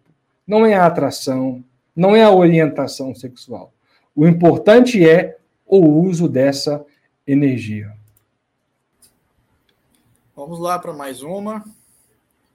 não 0.46 0.66
é 0.66 0.74
a 0.74 0.84
atração, 0.84 1.64
não 1.96 2.14
é 2.14 2.22
a 2.22 2.30
orientação 2.30 3.14
sexual. 3.14 3.72
O 4.14 4.26
importante 4.26 5.08
é 5.08 5.38
o 5.66 5.78
uso 5.78 6.28
dessa 6.28 6.84
energia. 7.26 7.90
Vamos 10.36 10.58
lá 10.58 10.78
para 10.78 10.92
mais 10.92 11.22
uma. 11.22 11.64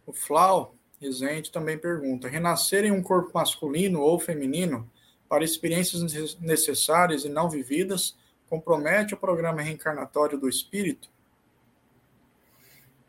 O 0.06 0.12
Flau 0.12 0.76
Rezende 1.00 1.52
também 1.52 1.78
pergunta: 1.78 2.28
renascer 2.28 2.84
em 2.84 2.92
um 2.92 3.02
corpo 3.02 3.32
masculino 3.34 4.02
ou 4.02 4.20
feminino 4.20 4.90
para 5.30 5.44
experiências 5.44 6.38
necessárias 6.40 7.24
e 7.24 7.30
não 7.30 7.50
vividas 7.50 8.18
compromete 8.50 9.14
o 9.14 9.18
programa 9.18 9.62
reencarnatório 9.62 10.38
do 10.38 10.50
espírito? 10.50 11.10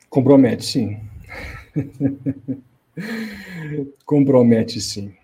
Compromete, 0.08 0.64
sim. 0.64 1.00
compromete, 4.04 4.80
sim. 4.80 5.16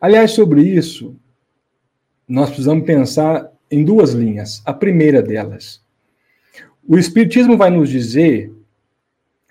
Aliás, 0.00 0.30
sobre 0.30 0.62
isso, 0.62 1.14
nós 2.26 2.48
precisamos 2.48 2.86
pensar 2.86 3.52
em 3.70 3.84
duas 3.84 4.12
linhas. 4.12 4.62
A 4.64 4.72
primeira 4.72 5.22
delas, 5.22 5.81
o 6.86 6.98
Espiritismo 6.98 7.56
vai 7.56 7.70
nos 7.70 7.88
dizer 7.88 8.52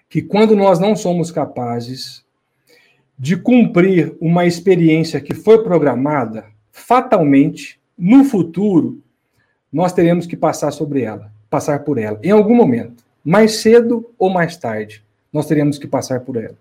que 0.10 0.22
quando 0.22 0.56
nós 0.56 0.80
não 0.80 0.96
somos 0.96 1.32
capazes 1.32 2.24
de 3.18 3.38
cumprir 3.38 4.16
uma 4.20 4.46
experiência 4.46 5.22
que 5.22 5.34
foi 5.34 5.64
programada, 5.64 6.46
fatalmente, 6.72 7.80
no 7.98 8.24
futuro, 8.24 9.02
nós 9.72 9.94
teremos 9.94 10.26
que 10.26 10.36
passar 10.36 10.72
sobre 10.72 11.04
ela, 11.04 11.32
passar 11.50 11.84
por 11.84 11.98
ela, 11.98 12.20
em 12.24 12.32
algum 12.32 12.56
momento, 12.56 13.04
mais 13.24 13.58
cedo 13.58 14.12
ou 14.18 14.30
mais 14.30 14.58
tarde, 14.58 15.04
nós 15.32 15.46
teremos 15.46 15.78
que 15.78 15.88
passar 15.88 16.22
por 16.22 16.36
ela. 16.36 16.58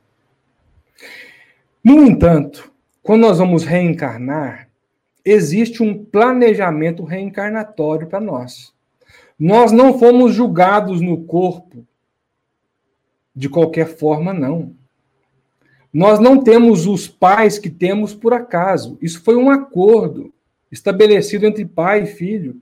No 1.82 2.04
entanto, 2.04 2.70
quando 3.02 3.22
nós 3.22 3.38
vamos 3.38 3.64
reencarnar, 3.64 4.68
existe 5.24 5.82
um 5.82 6.04
planejamento 6.04 7.02
reencarnatório 7.02 8.06
para 8.06 8.20
nós. 8.20 8.72
Nós 9.40 9.72
não 9.72 9.98
fomos 9.98 10.34
julgados 10.34 11.00
no 11.00 11.24
corpo 11.24 11.86
de 13.34 13.48
qualquer 13.48 13.86
forma, 13.86 14.34
não. 14.34 14.74
Nós 15.90 16.20
não 16.20 16.44
temos 16.44 16.86
os 16.86 17.08
pais 17.08 17.58
que 17.58 17.70
temos 17.70 18.14
por 18.14 18.34
acaso. 18.34 18.98
Isso 19.00 19.22
foi 19.22 19.36
um 19.36 19.48
acordo 19.48 20.30
estabelecido 20.70 21.46
entre 21.46 21.64
pai 21.64 22.02
e 22.02 22.06
filho. 22.06 22.60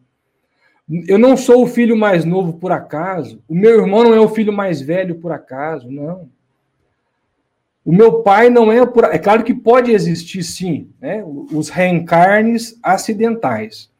Eu 1.08 1.18
não 1.18 1.36
sou 1.36 1.64
o 1.64 1.66
filho 1.66 1.96
mais 1.96 2.24
novo 2.24 2.52
por 2.52 2.70
acaso. 2.70 3.42
O 3.48 3.56
meu 3.56 3.80
irmão 3.80 4.04
não 4.04 4.14
é 4.14 4.20
o 4.20 4.28
filho 4.28 4.52
mais 4.52 4.80
velho 4.80 5.16
por 5.16 5.32
acaso, 5.32 5.90
não. 5.90 6.30
O 7.84 7.92
meu 7.92 8.22
pai 8.22 8.50
não 8.50 8.70
é 8.70 8.86
por. 8.86 9.04
É 9.04 9.18
claro 9.18 9.42
que 9.42 9.52
pode 9.52 9.90
existir, 9.90 10.44
sim, 10.44 10.90
né, 11.00 11.24
os 11.24 11.70
reencarnes 11.70 12.78
acidentais. 12.82 13.90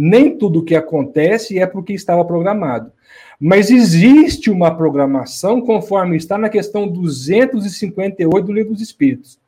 Nem 0.00 0.38
tudo 0.38 0.62
que 0.62 0.76
acontece 0.76 1.58
é 1.58 1.66
porque 1.66 1.92
estava 1.92 2.24
programado. 2.24 2.92
Mas 3.40 3.68
existe 3.68 4.48
uma 4.48 4.72
programação, 4.72 5.60
conforme 5.60 6.16
está 6.16 6.38
na 6.38 6.48
questão 6.48 6.86
258 6.86 8.46
do 8.46 8.52
Livro 8.52 8.74
dos 8.74 8.80
Espíritos. 8.80 9.40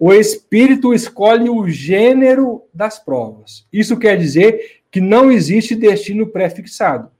O 0.00 0.14
espírito 0.14 0.94
escolhe 0.94 1.50
o 1.50 1.68
gênero 1.68 2.62
das 2.72 2.98
provas. 2.98 3.66
Isso 3.70 3.98
quer 3.98 4.16
dizer 4.16 4.80
que 4.90 4.98
não 4.98 5.30
existe 5.30 5.76
destino 5.76 6.26
pré-fixado. 6.26 7.10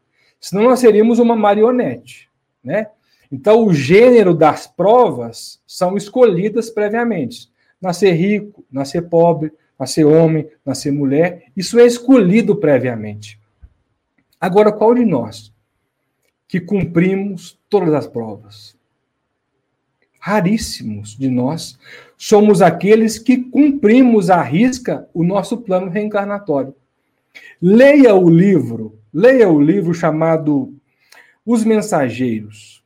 Senão 0.40 0.64
nós 0.64 0.80
seríamos 0.80 1.18
uma 1.18 1.36
marionete, 1.36 2.30
né? 2.64 2.86
Então, 3.30 3.66
o 3.66 3.72
gênero 3.74 4.34
das 4.34 4.66
provas 4.66 5.60
são 5.66 5.94
escolhidas 5.94 6.70
previamente. 6.70 7.50
Nascer 7.80 8.12
rico, 8.12 8.64
nascer 8.72 9.02
pobre, 9.10 9.52
nascer 9.82 10.04
homem, 10.04 10.48
nascer 10.64 10.92
mulher, 10.92 11.46
isso 11.56 11.76
é 11.80 11.84
escolhido 11.84 12.54
previamente. 12.54 13.36
Agora, 14.40 14.70
qual 14.70 14.94
de 14.94 15.04
nós 15.04 15.52
que 16.46 16.60
cumprimos 16.60 17.58
todas 17.68 17.92
as 17.92 18.06
provas? 18.06 18.76
Raríssimos 20.20 21.16
de 21.18 21.28
nós 21.28 21.76
somos 22.16 22.62
aqueles 22.62 23.18
que 23.18 23.38
cumprimos 23.38 24.30
à 24.30 24.40
risca 24.40 25.08
o 25.12 25.24
nosso 25.24 25.58
plano 25.58 25.90
reencarnatório. 25.90 26.76
Leia 27.60 28.14
o 28.14 28.30
livro, 28.30 28.96
leia 29.12 29.48
o 29.48 29.60
livro 29.60 29.92
chamado 29.92 30.72
Os 31.44 31.64
Mensageiros. 31.64 32.84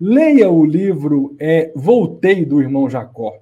Leia 0.00 0.50
o 0.50 0.64
livro 0.64 1.36
é, 1.38 1.70
Voltei 1.76 2.44
do 2.44 2.60
irmão 2.60 2.90
Jacó. 2.90 3.40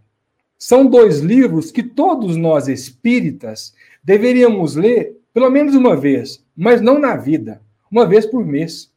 São 0.59 0.87
dois 0.87 1.21
livros 1.21 1.71
que 1.71 1.83
todos 1.83 2.37
nós 2.37 2.69
espíritas 2.69 3.75
deveríamos 4.03 4.75
ler 4.75 5.17
pelo 5.37 5.51
menos 5.51 5.75
uma 5.75 5.95
vez, 5.95 6.43
mas 6.57 6.81
não 6.81 6.99
na 6.99 7.15
vida, 7.15 7.61
uma 7.91 8.07
vez 8.07 8.25
por 8.25 8.43
mês, 8.43 8.91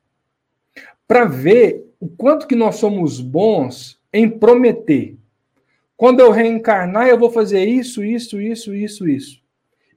para 1.06 1.26
ver 1.26 1.86
o 2.00 2.08
quanto 2.08 2.48
que 2.48 2.56
nós 2.56 2.78
somos 2.78 3.20
bons 3.20 4.00
em 4.14 4.30
prometer. 4.30 5.18
Quando 5.98 6.22
eu 6.22 6.32
reencarnar, 6.32 7.10
eu 7.10 7.20
vou 7.20 7.30
fazer 7.30 7.66
isso, 7.66 8.06
isso, 8.06 8.40
isso, 8.40 8.74
isso, 8.74 9.06
isso. 9.06 9.42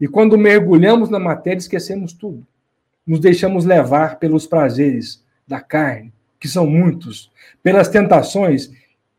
E 0.01 0.09
quando 0.09 0.37
mergulhamos 0.37 1.09
na 1.09 1.21
matéria, 1.21 1.59
esquecemos 1.59 2.13
tudo. 2.13 2.45
Nos 3.07 3.21
deixamos 3.21 3.65
levar 3.65 4.19
pelos 4.19 4.45
prazeres 4.45 5.23
da 5.47 5.61
carne, 5.61 6.13
que 6.41 6.49
são 6.49 6.67
muitos, 6.67 7.31
pelas 7.63 7.89
tentações 7.89 8.73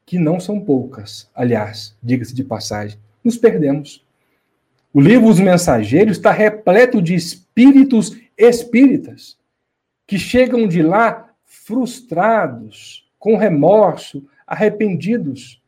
que 0.06 0.18
não 0.18 0.40
são 0.40 0.60
poucas, 0.60 1.30
aliás, 1.34 1.96
diga-se 2.02 2.34
de 2.34 2.44
passagem, 2.44 2.98
nos 3.24 3.38
perdemos. 3.38 4.06
O 4.94 5.02
livro 5.02 5.28
Os 5.28 5.40
Mensageiros 5.40 6.18
está 6.18 6.32
repleto 6.32 7.02
de 7.02 7.16
espíritos 7.16 8.18
espíritas 8.38 9.38
que 10.06 10.18
chegam 10.18 10.68
de 10.68 10.82
lá 10.82 11.30
frustrados, 11.44 13.10
com 13.18 13.38
remorso, 13.38 14.26
arrependidos, 14.46 15.62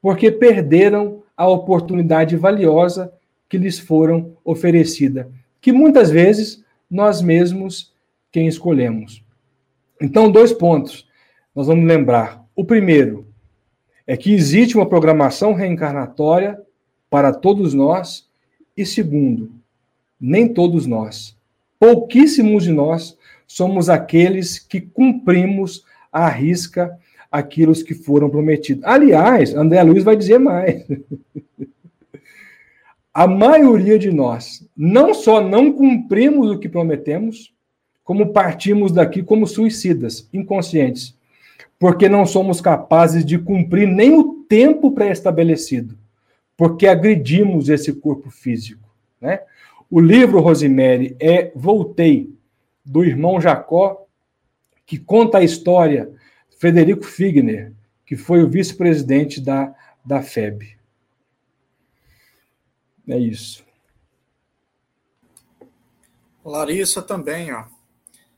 porque 0.00 0.30
perderam 0.30 1.22
a 1.36 1.46
oportunidade 1.46 2.36
valiosa 2.36 3.12
que 3.48 3.58
lhes 3.58 3.78
foram 3.78 4.36
oferecida, 4.44 5.30
que 5.60 5.72
muitas 5.72 6.10
vezes 6.10 6.64
nós 6.90 7.22
mesmos 7.22 7.94
quem 8.32 8.46
escolhemos. 8.46 9.22
Então, 10.00 10.30
dois 10.30 10.52
pontos 10.52 11.08
nós 11.54 11.68
vamos 11.68 11.86
lembrar. 11.86 12.44
O 12.54 12.64
primeiro, 12.64 13.25
é 14.06 14.16
que 14.16 14.32
existe 14.32 14.76
uma 14.76 14.88
programação 14.88 15.52
reencarnatória 15.52 16.60
para 17.10 17.32
todos 17.32 17.74
nós, 17.74 18.28
e 18.76 18.86
segundo, 18.86 19.50
nem 20.20 20.52
todos 20.52 20.86
nós, 20.86 21.36
pouquíssimos 21.78 22.64
de 22.64 22.72
nós, 22.72 23.16
somos 23.46 23.88
aqueles 23.88 24.58
que 24.58 24.80
cumprimos 24.80 25.84
à 26.12 26.28
risca 26.28 26.98
aquilo 27.30 27.72
que 27.74 27.94
foram 27.94 28.30
prometidos. 28.30 28.84
Aliás, 28.84 29.54
André 29.54 29.82
Luiz 29.82 30.04
vai 30.04 30.16
dizer 30.16 30.38
mais. 30.38 30.84
A 33.12 33.26
maioria 33.26 33.98
de 33.98 34.12
nós 34.12 34.68
não 34.76 35.14
só 35.14 35.40
não 35.40 35.72
cumprimos 35.72 36.50
o 36.50 36.58
que 36.58 36.68
prometemos, 36.68 37.50
como 38.04 38.30
partimos 38.30 38.92
daqui 38.92 39.22
como 39.22 39.46
suicidas, 39.46 40.28
inconscientes 40.34 41.16
porque 41.78 42.08
não 42.08 42.24
somos 42.24 42.60
capazes 42.60 43.24
de 43.24 43.38
cumprir 43.38 43.86
nem 43.86 44.16
o 44.18 44.44
tempo 44.48 44.92
pré-estabelecido, 44.92 45.98
porque 46.56 46.86
agredimos 46.86 47.68
esse 47.68 47.92
corpo 47.92 48.30
físico. 48.30 48.88
Né? 49.20 49.40
O 49.90 50.00
livro, 50.00 50.40
Rosemary, 50.40 51.16
é 51.20 51.52
Voltei, 51.54 52.34
do 52.84 53.04
irmão 53.04 53.40
Jacó, 53.40 54.06
que 54.86 54.96
conta 54.98 55.38
a 55.38 55.44
história 55.44 56.12
Frederico 56.58 57.04
Figner, 57.04 57.72
que 58.06 58.16
foi 58.16 58.42
o 58.42 58.48
vice-presidente 58.48 59.40
da, 59.40 59.74
da 60.04 60.22
FEB. 60.22 60.76
É 63.08 63.18
isso. 63.18 63.64
Larissa 66.44 67.02
também, 67.02 67.52
ó. 67.52 67.64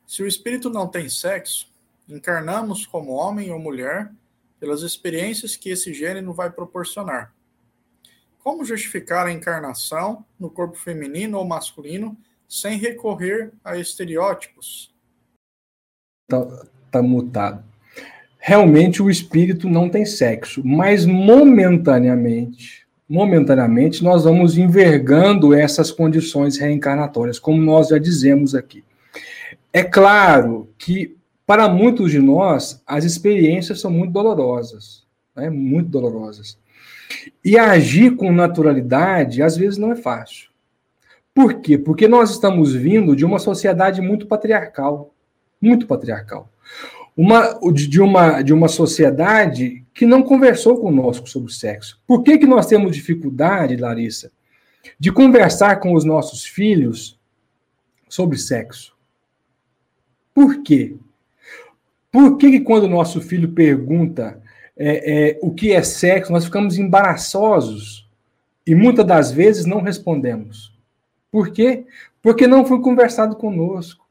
Se 0.07 0.23
o 0.23 0.27
espírito 0.27 0.71
não 0.71 0.89
tem 0.89 1.11
sexo, 1.11 1.68
encarnamos 2.09 2.87
como 2.87 3.13
homem 3.13 3.51
ou 3.51 3.59
mulher 3.59 4.11
pelas 4.59 4.83
experiências 4.83 5.57
que 5.57 5.71
esse 5.71 5.93
gênero 5.93 6.33
vai 6.33 6.51
proporcionar. 6.51 7.33
Como 8.43 8.65
justificar 8.65 9.27
a 9.27 9.33
encarnação 9.33 10.25
no 10.39 10.51
corpo 10.51 10.77
feminino 10.77 11.39
ou 11.39 11.45
masculino 11.45 12.17
sem 12.49 12.79
recorrer 12.79 13.53
a 13.63 13.77
estereótipos? 13.77 14.95
Tá, 16.29 16.67
tá 16.91 17.03
mutado. 17.03 17.63
Realmente 18.39 19.03
o 19.03 19.11
espírito 19.11 19.69
não 19.69 19.91
tem 19.91 20.07
sexo, 20.07 20.63
mas 20.65 21.05
momentaneamente, 21.05 22.87
momentaneamente 23.09 24.03
nós 24.03 24.25
vamos 24.25 24.57
envergando 24.57 25.53
essas 25.53 25.91
condições 25.91 26.57
reencarnatórias, 26.57 27.39
como 27.39 27.61
nós 27.61 27.89
já 27.89 27.99
dizemos 27.99 28.55
aqui. 28.55 28.83
É 29.73 29.83
claro 29.83 30.73
que 30.79 31.18
para 31.49 31.67
muitos 31.67 32.11
de 32.11 32.21
nós 32.21 32.83
as 32.87 33.05
experiências 33.05 33.81
são 33.81 33.91
muito 33.91 34.13
dolorosas, 34.13 35.07
né? 35.35 35.49
muito 35.49 35.89
dolorosas. 35.89 36.59
E 37.43 37.59
agir 37.59 38.17
com 38.17 38.31
naturalidade 38.31 39.43
às 39.43 39.57
vezes 39.57 39.79
não 39.79 39.91
é 39.91 39.97
fácil. 39.97 40.51
Por 41.33 41.63
quê? 41.63 41.79
Porque 41.79 42.07
nós 42.07 42.33
estamos 42.33 42.75
vindo 42.75 43.17
de 43.17 43.25
uma 43.25 43.39
sociedade 43.39 44.03
muito 44.03 44.27
patriarcal, 44.27 45.15
muito 45.59 45.87
patriarcal. 45.87 46.53
Uma, 47.17 47.59
de, 47.73 47.99
uma, 47.99 48.43
de 48.43 48.53
uma 48.53 48.69
sociedade 48.69 49.87
que 49.95 50.05
não 50.05 50.23
conversou 50.23 50.79
conosco 50.79 51.27
sobre 51.27 51.51
sexo. 51.51 51.99
Por 52.07 52.23
que, 52.23 52.37
que 52.37 52.47
nós 52.47 52.67
temos 52.67 52.95
dificuldade, 52.95 53.75
Larissa, 53.75 54.31
de 55.01 55.11
conversar 55.11 55.81
com 55.81 55.95
os 55.95 56.05
nossos 56.05 56.45
filhos 56.45 57.19
sobre 58.07 58.37
sexo? 58.37 58.95
Por 60.35 60.63
quê? 60.63 60.95
Por 62.11 62.37
que, 62.37 62.51
que 62.51 62.61
quando 62.61 62.85
o 62.85 62.89
nosso 62.89 63.21
filho 63.21 63.53
pergunta 63.53 64.41
é, 64.77 65.31
é, 65.31 65.39
o 65.43 65.53
que 65.53 65.73
é 65.73 65.83
sexo, 65.83 66.33
nós 66.33 66.45
ficamos 66.45 66.79
embaraçosos 66.79 68.09
e 68.67 68.75
muitas 68.75 69.05
das 69.05 69.31
vezes 69.31 69.67
não 69.67 69.81
respondemos? 69.81 70.75
Por 71.31 71.51
quê? 71.51 71.85
Porque 72.23 72.47
não 72.47 72.65
foi 72.65 72.81
conversado 72.81 73.37
conosco. 73.37 74.07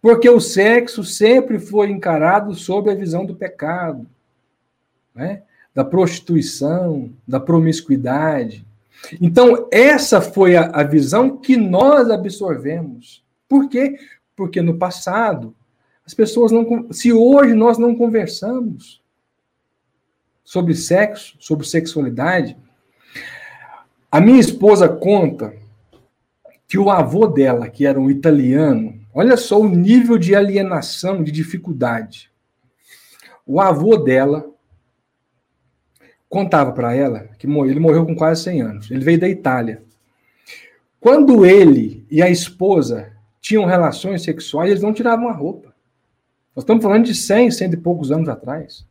Porque 0.00 0.28
o 0.28 0.40
sexo 0.40 1.02
sempre 1.02 1.58
foi 1.58 1.90
encarado 1.90 2.54
sob 2.54 2.90
a 2.90 2.94
visão 2.94 3.24
do 3.24 3.34
pecado, 3.34 4.06
né? 5.14 5.42
da 5.74 5.84
prostituição, 5.84 7.10
da 7.26 7.40
promiscuidade. 7.40 8.64
Então, 9.20 9.68
essa 9.72 10.20
foi 10.20 10.56
a, 10.56 10.66
a 10.66 10.82
visão 10.84 11.36
que 11.36 11.56
nós 11.56 12.08
absorvemos. 12.10 13.24
Por 13.48 13.68
quê? 13.68 13.98
Porque 14.36 14.62
no 14.62 14.78
passado, 14.78 15.54
as 16.06 16.12
pessoas 16.14 16.52
não. 16.52 16.92
Se 16.92 17.12
hoje 17.12 17.54
nós 17.54 17.78
não 17.78 17.94
conversamos 17.94 19.02
sobre 20.44 20.74
sexo, 20.74 21.36
sobre 21.40 21.66
sexualidade, 21.66 22.56
a 24.10 24.20
minha 24.20 24.38
esposa 24.38 24.88
conta 24.88 25.54
que 26.68 26.78
o 26.78 26.90
avô 26.90 27.26
dela, 27.26 27.68
que 27.68 27.86
era 27.86 27.98
um 27.98 28.10
italiano, 28.10 29.00
olha 29.12 29.36
só 29.36 29.60
o 29.60 29.68
nível 29.68 30.18
de 30.18 30.34
alienação, 30.34 31.22
de 31.22 31.32
dificuldade. 31.32 32.30
O 33.46 33.60
avô 33.60 33.96
dela 33.96 34.48
contava 36.28 36.72
para 36.72 36.94
ela 36.94 37.28
que 37.38 37.46
ele 37.46 37.80
morreu 37.80 38.04
com 38.04 38.14
quase 38.14 38.44
100 38.44 38.62
anos. 38.62 38.90
Ele 38.90 39.04
veio 39.04 39.20
da 39.20 39.28
Itália. 39.28 39.82
Quando 41.00 41.44
ele 41.44 42.06
e 42.10 42.22
a 42.22 42.30
esposa 42.30 43.12
tinham 43.40 43.66
relações 43.66 44.22
sexuais, 44.22 44.70
eles 44.70 44.82
não 44.82 44.94
tiravam 44.94 45.28
a 45.28 45.32
roupa. 45.32 45.73
Nós 46.54 46.62
estamos 46.62 46.82
falando 46.82 47.04
de 47.04 47.14
100, 47.14 47.50
cento 47.50 47.74
e 47.74 47.78
poucos 47.78 48.12
anos 48.12 48.28
atrás. 48.28 48.86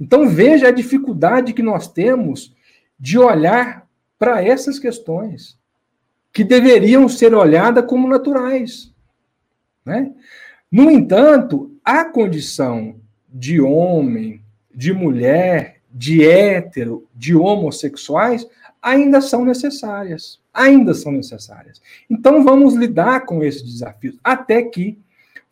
Então 0.00 0.28
veja 0.28 0.68
a 0.68 0.72
dificuldade 0.72 1.52
que 1.52 1.62
nós 1.62 1.86
temos 1.86 2.54
de 2.98 3.18
olhar 3.18 3.86
para 4.18 4.42
essas 4.42 4.78
questões, 4.78 5.58
que 6.32 6.42
deveriam 6.42 7.08
ser 7.08 7.34
olhadas 7.34 7.84
como 7.86 8.08
naturais. 8.08 8.92
Né? 9.84 10.12
No 10.70 10.90
entanto, 10.90 11.76
a 11.84 12.04
condição 12.04 12.96
de 13.28 13.60
homem, 13.60 14.40
de 14.74 14.92
mulher, 14.92 15.80
de 15.92 16.26
hétero, 16.26 17.06
de 17.14 17.36
homossexuais 17.36 18.46
ainda 18.82 19.20
são 19.20 19.44
necessárias 19.44 20.40
ainda 20.54 20.94
são 20.94 21.10
necessárias. 21.10 21.82
Então 22.08 22.44
vamos 22.44 22.74
lidar 22.74 23.26
com 23.26 23.42
esses 23.42 23.62
desafios 23.62 24.16
até 24.22 24.62
que 24.62 24.96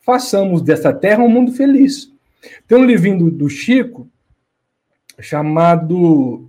façamos 0.02 0.60
dessa 0.60 0.92
terra 0.92 1.22
um 1.22 1.28
mundo 1.28 1.52
feliz. 1.52 2.12
Tem 2.66 2.76
um 2.76 2.84
livrinho 2.84 3.30
do, 3.30 3.48
Chico 3.48 4.08
chamado 5.20 6.46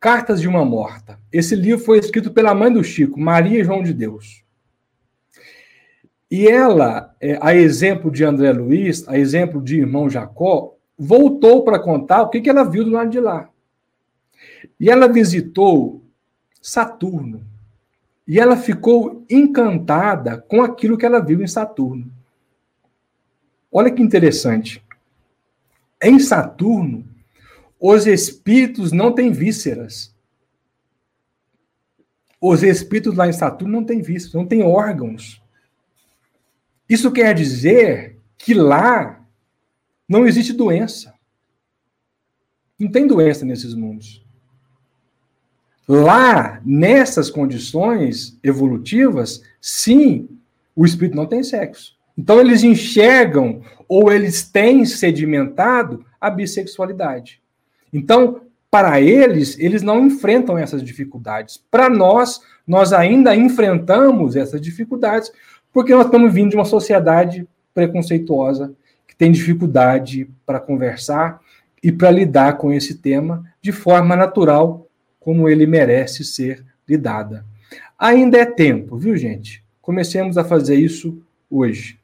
Cartas 0.00 0.40
de 0.40 0.48
uma 0.48 0.64
Morta. 0.64 1.18
Esse 1.32 1.56
livro 1.56 1.84
foi 1.84 1.98
escrito 1.98 2.30
pela 2.30 2.54
mãe 2.54 2.72
do 2.72 2.82
Chico, 2.82 3.20
Maria 3.20 3.64
João 3.64 3.82
de 3.82 3.92
Deus. 3.92 4.44
E 6.30 6.46
ela, 6.46 7.14
é, 7.20 7.38
a 7.40 7.54
exemplo 7.54 8.10
de 8.10 8.22
André 8.24 8.52
Luiz, 8.52 9.08
a 9.08 9.18
exemplo 9.18 9.62
de 9.62 9.78
irmão 9.78 10.08
Jacó, 10.08 10.74
voltou 10.96 11.64
para 11.64 11.78
contar 11.78 12.22
o 12.22 12.28
que 12.28 12.48
ela 12.48 12.64
viu 12.64 12.84
do 12.84 12.90
lado 12.90 13.10
de 13.10 13.18
lá. 13.18 13.48
E 14.78 14.90
ela 14.90 15.08
visitou 15.08 16.02
Saturno. 16.60 17.44
E 18.26 18.38
ela 18.38 18.56
ficou 18.56 19.24
encantada 19.28 20.36
com 20.36 20.62
aquilo 20.62 20.98
que 20.98 21.06
ela 21.06 21.18
viu 21.18 21.42
em 21.42 21.46
Saturno. 21.46 22.12
Olha 23.70 23.90
que 23.90 24.02
interessante. 24.02 24.82
Em 26.02 26.18
Saturno, 26.18 27.06
os 27.78 28.06
espíritos 28.06 28.92
não 28.92 29.12
têm 29.12 29.30
vísceras. 29.30 30.14
Os 32.40 32.62
espíritos 32.62 33.14
lá 33.14 33.28
em 33.28 33.32
Saturno 33.32 33.72
não 33.72 33.84
têm 33.84 34.00
vísceras, 34.00 34.34
não 34.34 34.46
têm 34.46 34.62
órgãos. 34.62 35.42
Isso 36.88 37.12
quer 37.12 37.34
dizer 37.34 38.16
que 38.38 38.54
lá 38.54 39.22
não 40.08 40.26
existe 40.26 40.52
doença. 40.52 41.14
Não 42.78 42.90
tem 42.90 43.06
doença 43.06 43.44
nesses 43.44 43.74
mundos. 43.74 44.24
Lá, 45.86 46.60
nessas 46.64 47.28
condições 47.30 48.38
evolutivas, 48.42 49.42
sim, 49.60 50.28
o 50.76 50.84
espírito 50.84 51.16
não 51.16 51.26
tem 51.26 51.42
sexo. 51.42 51.97
Então, 52.18 52.40
eles 52.40 52.64
enxergam 52.64 53.62
ou 53.88 54.12
eles 54.12 54.42
têm 54.42 54.84
sedimentado 54.84 56.04
a 56.20 56.28
bissexualidade. 56.28 57.40
Então, 57.92 58.40
para 58.70 59.00
eles, 59.00 59.58
eles 59.58 59.82
não 59.82 60.04
enfrentam 60.04 60.58
essas 60.58 60.82
dificuldades. 60.82 61.62
Para 61.70 61.88
nós, 61.88 62.40
nós 62.66 62.92
ainda 62.92 63.34
enfrentamos 63.34 64.36
essas 64.36 64.60
dificuldades, 64.60 65.32
porque 65.72 65.94
nós 65.94 66.06
estamos 66.06 66.34
vindo 66.34 66.50
de 66.50 66.56
uma 66.56 66.64
sociedade 66.64 67.48
preconceituosa, 67.72 68.74
que 69.06 69.16
tem 69.16 69.32
dificuldade 69.32 70.28
para 70.44 70.60
conversar 70.60 71.40
e 71.82 71.90
para 71.92 72.10
lidar 72.10 72.58
com 72.58 72.72
esse 72.72 72.96
tema 72.96 73.44
de 73.62 73.72
forma 73.72 74.16
natural 74.16 74.86
como 75.20 75.48
ele 75.48 75.66
merece 75.66 76.24
ser 76.24 76.64
lidada. 76.86 77.44
Ainda 77.98 78.38
é 78.38 78.44
tempo, 78.44 78.96
viu, 78.96 79.16
gente? 79.16 79.64
Comecemos 79.80 80.36
a 80.36 80.44
fazer 80.44 80.76
isso 80.76 81.22
hoje. 81.50 81.98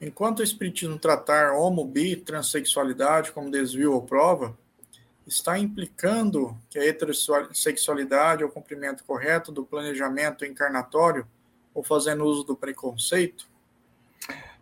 Enquanto 0.00 0.40
o 0.40 0.42
Espiritismo 0.44 0.98
tratar 0.98 1.52
homo, 1.52 1.84
bi, 1.84 2.16
transexualidade 2.16 3.32
como 3.32 3.50
desvio 3.50 3.94
ou 3.94 4.02
prova, 4.02 4.56
está 5.26 5.58
implicando 5.58 6.56
que 6.70 6.78
a 6.78 6.86
heterossexualidade 6.86 8.42
é 8.42 8.46
o 8.46 8.50
cumprimento 8.50 9.04
correto 9.04 9.50
do 9.52 9.64
planejamento 9.64 10.44
encarnatório 10.44 11.26
ou 11.74 11.82
fazendo 11.82 12.24
uso 12.24 12.44
do 12.44 12.56
preconceito? 12.56 13.46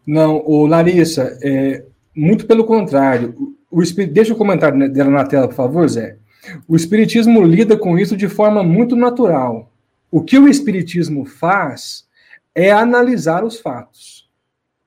Não, 0.07 0.43
o 0.45 0.67
Larissa, 0.67 1.39
é, 1.43 1.85
muito 2.15 2.47
pelo 2.47 2.65
contrário 2.65 3.57
o 3.71 3.83
espir... 3.83 4.07
Deixa 4.07 4.33
o 4.33 4.37
comentário 4.37 4.91
dela 4.91 5.11
na 5.11 5.25
tela, 5.25 5.49
por 5.49 5.55
favor, 5.55 5.89
Zé. 5.89 6.17
O 6.67 6.77
Espiritismo 6.77 7.43
lida 7.43 7.77
com 7.77 7.99
isso 7.99 8.17
de 8.17 8.29
forma 8.29 8.63
muito 8.63 8.97
natural. 8.97 9.71
O 10.11 10.23
que 10.23 10.39
o 10.39 10.49
Espiritismo 10.49 11.27
faz 11.27 12.07
é 12.55 12.71
analisar 12.71 13.45
os 13.45 13.59
fatos. 13.61 14.16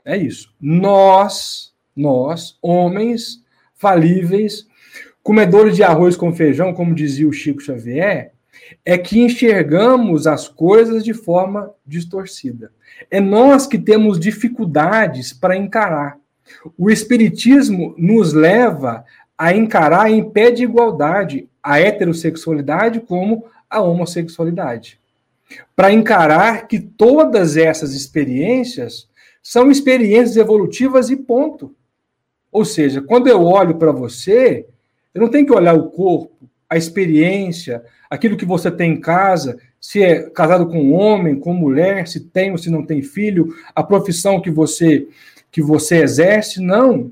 É 0.10 0.18
isso. 0.18 0.52
Nós, 0.60 1.72
nós, 1.96 2.58
homens 2.64 3.44
falíveis, 3.76 4.66
comedores 5.22 5.76
de 5.76 5.84
arroz 5.84 6.16
com 6.16 6.34
feijão, 6.34 6.74
como 6.74 6.96
dizia 6.96 7.28
o 7.28 7.32
Chico 7.32 7.62
Xavier, 7.62 8.32
é 8.84 8.98
que 8.98 9.20
enxergamos 9.20 10.26
as 10.26 10.48
coisas 10.48 11.04
de 11.04 11.14
forma 11.14 11.72
distorcida. 11.86 12.72
É 13.12 13.22
nós 13.22 13.68
que 13.68 13.78
temos 13.78 14.20
dificuldades 14.20 15.32
para 15.32 15.56
encarar. 15.56 16.18
O 16.76 16.90
Espiritismo 16.90 17.94
nos 17.96 18.34
leva 18.34 19.06
a 19.38 19.54
encarar 19.54 20.10
em 20.10 20.28
pé 20.28 20.50
de 20.50 20.64
igualdade 20.64 21.48
a 21.62 21.80
heterossexualidade 21.80 23.00
como 23.02 23.46
a 23.70 23.80
homossexualidade. 23.80 24.98
para 25.76 25.92
encarar 25.92 26.68
que 26.68 26.80
todas 26.80 27.58
essas 27.58 27.94
experiências 27.94 29.08
são 29.42 29.72
experiências 29.72 30.38
evolutivas 30.38 31.10
e 31.10 31.16
ponto. 31.16 31.76
Ou 32.52 32.66
seja, 32.66 33.02
quando 33.02 33.28
eu 33.28 33.44
olho 33.44 33.76
para 33.76 33.92
você, 33.92 34.66
eu 35.14 35.22
não 35.22 35.30
tenho 35.30 35.46
que 35.46 35.54
olhar 35.54 35.74
o 35.74 35.90
corpo, 35.90 36.50
a 36.70 36.78
experiência, 36.78 37.84
aquilo 38.10 38.38
que 38.38 38.46
você 38.46 38.70
tem 38.70 38.94
em 38.94 39.02
casa, 39.02 39.58
se 39.80 40.04
é 40.04 40.30
casado 40.30 40.68
com 40.68 40.92
homem, 40.92 41.40
com 41.40 41.54
mulher, 41.54 42.08
se 42.08 42.20
tem 42.20 42.52
ou 42.52 42.58
se 42.58 42.70
não 42.70 42.86
tem 42.86 43.02
filho, 43.02 43.54
a 43.74 43.84
profissão 43.84 44.42
que 44.42 44.52
você 44.52 45.08
que 45.52 45.64
você 45.64 46.04
exerce, 46.04 46.62
não. 46.62 47.12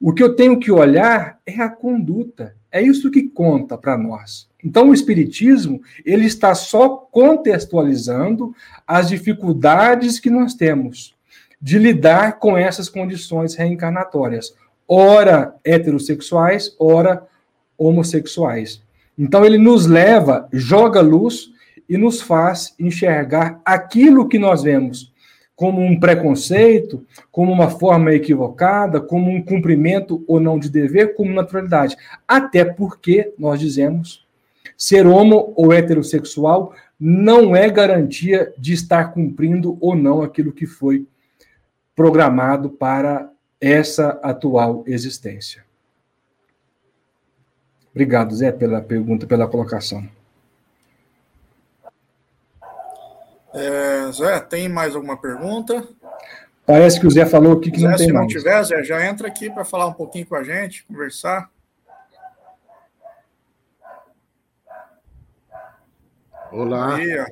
O 0.00 0.12
que 0.12 0.22
eu 0.22 0.36
tenho 0.36 0.60
que 0.60 0.70
olhar 0.70 1.40
é 1.44 1.60
a 1.60 1.68
conduta. 1.68 2.54
É 2.70 2.80
isso 2.80 3.10
que 3.10 3.28
conta 3.28 3.76
para 3.76 3.98
nós. 3.98 4.48
Então 4.64 4.90
o 4.90 4.94
espiritismo, 4.94 5.82
ele 6.04 6.26
está 6.26 6.54
só 6.54 6.88
contextualizando 6.88 8.54
as 8.86 9.08
dificuldades 9.08 10.20
que 10.20 10.30
nós 10.30 10.54
temos 10.54 11.14
de 11.62 11.78
lidar 11.78 12.40
com 12.40 12.56
essas 12.56 12.88
condições 12.88 13.54
reencarnatórias, 13.54 14.52
ora 14.88 15.54
heterossexuais, 15.64 16.74
ora 16.76 17.24
homossexuais. 17.78 18.82
Então 19.16 19.44
ele 19.44 19.58
nos 19.58 19.86
leva, 19.86 20.48
joga 20.52 21.00
luz 21.00 21.52
e 21.88 21.96
nos 21.96 22.20
faz 22.20 22.74
enxergar 22.80 23.60
aquilo 23.64 24.28
que 24.28 24.40
nós 24.40 24.64
vemos 24.64 25.12
como 25.54 25.80
um 25.80 26.00
preconceito, 26.00 27.06
como 27.30 27.52
uma 27.52 27.70
forma 27.70 28.12
equivocada, 28.12 29.00
como 29.00 29.30
um 29.30 29.40
cumprimento 29.40 30.24
ou 30.26 30.40
não 30.40 30.58
de 30.58 30.68
dever, 30.68 31.14
como 31.14 31.32
naturalidade. 31.32 31.96
Até 32.26 32.64
porque 32.64 33.32
nós 33.38 33.60
dizemos 33.60 34.26
ser 34.76 35.06
homo 35.06 35.52
ou 35.54 35.72
heterossexual 35.72 36.74
não 36.98 37.54
é 37.54 37.70
garantia 37.70 38.52
de 38.58 38.72
estar 38.72 39.12
cumprindo 39.12 39.76
ou 39.80 39.94
não 39.94 40.22
aquilo 40.22 40.50
que 40.50 40.66
foi 40.66 41.06
programado 41.94 42.70
para 42.70 43.30
essa 43.60 44.20
atual 44.22 44.82
existência. 44.86 45.64
Obrigado, 47.90 48.34
Zé, 48.34 48.50
pela 48.50 48.80
pergunta, 48.80 49.26
pela 49.26 49.46
colocação. 49.46 50.08
É, 53.54 54.10
Zé, 54.12 54.40
tem 54.40 54.68
mais 54.68 54.96
alguma 54.96 55.16
pergunta? 55.16 55.86
Parece 56.64 56.98
que 56.98 57.06
o 57.06 57.10
Zé 57.10 57.26
falou 57.26 57.58
aqui 57.58 57.70
que 57.70 57.80
Zé, 57.80 57.88
não 57.88 57.96
tem 57.96 58.06
se 58.06 58.12
mais. 58.12 58.32
Se 58.32 58.34
não 58.34 58.42
tiver, 58.42 58.62
Zé, 58.64 58.82
já 58.82 59.06
entra 59.06 59.28
aqui 59.28 59.50
para 59.50 59.64
falar 59.64 59.86
um 59.86 59.92
pouquinho 59.92 60.26
com 60.26 60.34
a 60.34 60.42
gente, 60.42 60.86
conversar. 60.86 61.50
Olá. 66.50 66.96
Aí, 66.96 67.26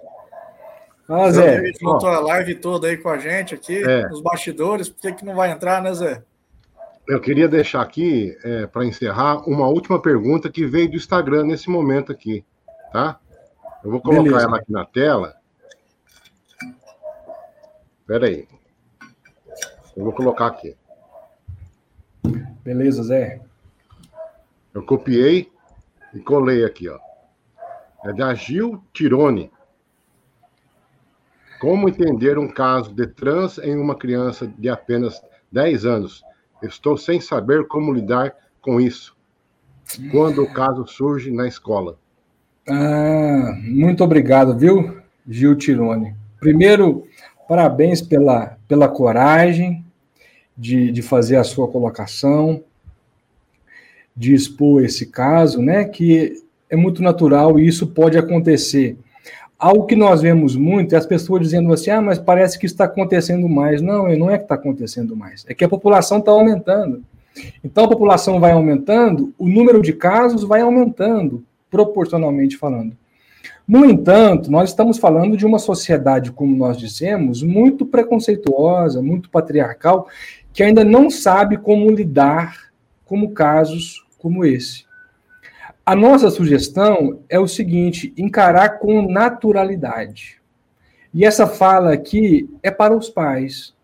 Fala, 1.11 1.33
Zé. 1.33 1.57
Ele 1.57 1.73
montou 1.83 2.09
a 2.09 2.21
live 2.21 2.55
toda 2.55 2.87
aí 2.87 2.97
com 2.97 3.09
a 3.09 3.19
gente 3.19 3.53
aqui, 3.53 3.83
é. 3.83 4.09
nos 4.09 4.23
bastidores. 4.23 4.89
Por 4.89 5.01
que, 5.01 5.13
que 5.13 5.25
não 5.25 5.35
vai 5.35 5.51
entrar, 5.51 5.83
né, 5.83 5.93
Zé? 5.93 6.23
Eu 7.09 7.21
queria 7.21 7.49
deixar 7.49 7.83
aqui, 7.83 8.39
é, 8.45 8.69
para 8.69 8.85
encerrar, 8.85 9.39
uma 9.49 9.67
última 9.67 10.01
pergunta 10.01 10.49
que 10.49 10.65
veio 10.65 10.89
do 10.89 10.97
Instagram 10.97 11.47
nesse 11.47 11.69
momento 11.69 12.13
aqui, 12.13 12.45
tá? 12.93 13.19
Eu 13.83 13.91
vou 13.91 14.01
colocar 14.01 14.23
Beleza. 14.23 14.47
ela 14.47 14.57
aqui 14.59 14.73
na 14.73 14.85
tela. 14.85 15.35
Espera 18.03 18.27
aí. 18.29 18.47
Eu 19.97 20.05
vou 20.05 20.13
colocar 20.13 20.47
aqui. 20.47 20.77
Beleza, 22.63 23.03
Zé. 23.03 23.41
Eu 24.73 24.85
copiei 24.85 25.51
e 26.15 26.21
colei 26.21 26.65
aqui, 26.65 26.89
ó. 26.89 27.01
É 28.05 28.13
da 28.13 28.33
Gil 28.33 28.81
Tirone. 28.93 29.51
Como 31.61 31.89
entender 31.89 32.39
um 32.39 32.49
caso 32.49 32.93
de 32.93 33.07
trans 33.07 33.59
em 33.59 33.77
uma 33.77 33.95
criança 33.95 34.51
de 34.59 34.69
apenas 34.69 35.21
10 35.53 35.85
anos 35.85 36.25
Estou 36.63 36.97
sem 36.97 37.21
saber 37.21 37.67
como 37.67 37.93
lidar 37.93 38.35
com 38.61 38.81
isso. 38.81 39.17
Quando 40.11 40.43
o 40.43 40.53
caso 40.53 40.87
surge 40.87 41.31
na 41.31 41.49
escola. 41.49 41.99
Ah, 42.69 43.55
muito 43.65 44.05
obrigado, 44.05 44.57
viu, 44.57 44.99
Gil 45.27 45.57
Tirone. 45.57 46.15
Primeiro, 46.39 47.05
parabéns 47.49 48.03
pela, 48.03 48.59
pela 48.69 48.89
coragem 48.89 49.85
de, 50.57 50.93
de 50.93 51.03
fazer 51.03 51.37
a 51.37 51.45
sua 51.45 51.67
colocação, 51.67 52.63
de 54.15 54.35
expor 54.35 54.85
esse 54.85 55.07
caso, 55.07 55.63
né? 55.63 55.85
Que 55.85 56.43
é 56.69 56.77
muito 56.77 57.03
natural 57.03 57.59
e 57.59 57.67
isso 57.67 57.87
pode 57.87 58.19
acontecer 58.19 58.99
Algo 59.61 59.85
que 59.85 59.95
nós 59.95 60.23
vemos 60.23 60.57
muito 60.57 60.95
é 60.95 60.99
as 60.99 61.05
pessoas 61.05 61.43
dizendo 61.43 61.71
assim: 61.71 61.91
ah, 61.91 62.01
mas 62.01 62.19
parece 62.19 62.59
que 62.59 62.65
está 62.65 62.85
acontecendo 62.85 63.47
mais. 63.47 63.83
Não, 63.83 64.09
não 64.17 64.31
é 64.31 64.39
que 64.39 64.45
está 64.45 64.55
acontecendo 64.55 65.15
mais, 65.15 65.45
é 65.47 65.53
que 65.53 65.63
a 65.63 65.69
população 65.69 66.19
está 66.19 66.33
aumentando. 66.33 67.05
Então 67.63 67.85
a 67.85 67.89
população 67.89 68.41
vai 68.41 68.53
aumentando, 68.53 69.35
o 69.39 69.47
número 69.47 69.83
de 69.83 69.93
casos 69.93 70.45
vai 70.45 70.63
aumentando, 70.63 71.45
proporcionalmente 71.71 72.57
falando. 72.57 72.97
No 73.69 73.85
entanto, 73.85 74.51
nós 74.51 74.71
estamos 74.71 74.99
falando 74.99 75.37
de 75.37 75.47
uma 75.47 75.59
sociedade, 75.59 76.33
como 76.33 76.57
nós 76.57 76.77
dissemos, 76.77 77.43
muito 77.43 77.87
preconceituosa, 77.87 79.01
muito 79.01 79.31
patriarcal, 79.31 80.09
que 80.53 80.63
ainda 80.63 80.85
não 80.85 81.09
sabe 81.09 81.57
como 81.57 81.91
lidar 81.91 82.71
com 83.05 83.29
casos 83.29 84.05
como 84.19 84.45
esse. 84.45 84.90
A 85.85 85.97
nossa 85.97 86.31
sugestão 86.31 87.21
é 87.29 87.39
o 87.39 87.49
seguinte: 87.49 88.13
encarar 88.17 88.79
com 88.79 89.11
naturalidade. 89.11 90.41
E 91.13 91.25
essa 91.25 91.47
fala 91.47 91.93
aqui 91.93 92.49
é 92.63 92.71
para 92.71 92.97
os 92.97 93.09
pais. 93.09 93.75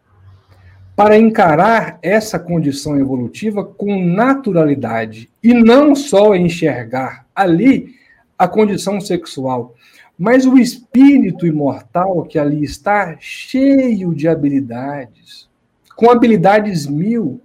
Para 0.94 1.18
encarar 1.18 1.98
essa 2.02 2.38
condição 2.38 2.98
evolutiva 2.98 3.64
com 3.64 4.02
naturalidade. 4.02 5.30
E 5.42 5.52
não 5.52 5.94
só 5.94 6.34
enxergar 6.34 7.26
ali 7.34 7.94
a 8.38 8.46
condição 8.46 9.00
sexual, 9.00 9.74
mas 10.18 10.46
o 10.46 10.56
espírito 10.56 11.46
imortal 11.46 12.22
que 12.24 12.38
ali 12.38 12.64
está, 12.64 13.16
cheio 13.18 14.14
de 14.14 14.28
habilidades, 14.28 15.48
com 15.94 16.10
habilidades 16.10 16.86
mil, 16.86 17.40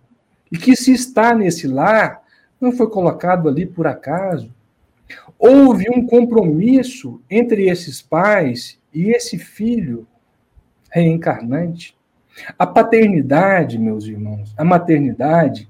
e 0.51 0.57
que 0.57 0.75
se 0.75 0.91
está 0.91 1.33
nesse 1.33 1.67
lar, 1.67 2.20
não 2.61 2.71
foi 2.71 2.87
colocado 2.87 3.49
ali 3.49 3.65
por 3.65 3.87
acaso. 3.87 4.53
Houve 5.37 5.89
um 5.89 6.05
compromisso 6.05 7.19
entre 7.29 7.67
esses 7.67 8.01
pais 8.01 8.79
e 8.93 9.09
esse 9.09 9.37
filho 9.39 10.07
reencarnante. 10.91 11.97
A 12.57 12.65
paternidade, 12.65 13.77
meus 13.77 14.05
irmãos, 14.05 14.53
a 14.55 14.63
maternidade 14.63 15.67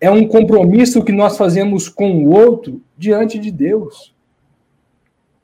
é 0.00 0.10
um 0.10 0.26
compromisso 0.26 1.04
que 1.04 1.12
nós 1.12 1.36
fazemos 1.36 1.88
com 1.88 2.24
o 2.24 2.30
outro 2.30 2.80
diante 2.96 3.38
de 3.38 3.50
Deus. 3.50 4.14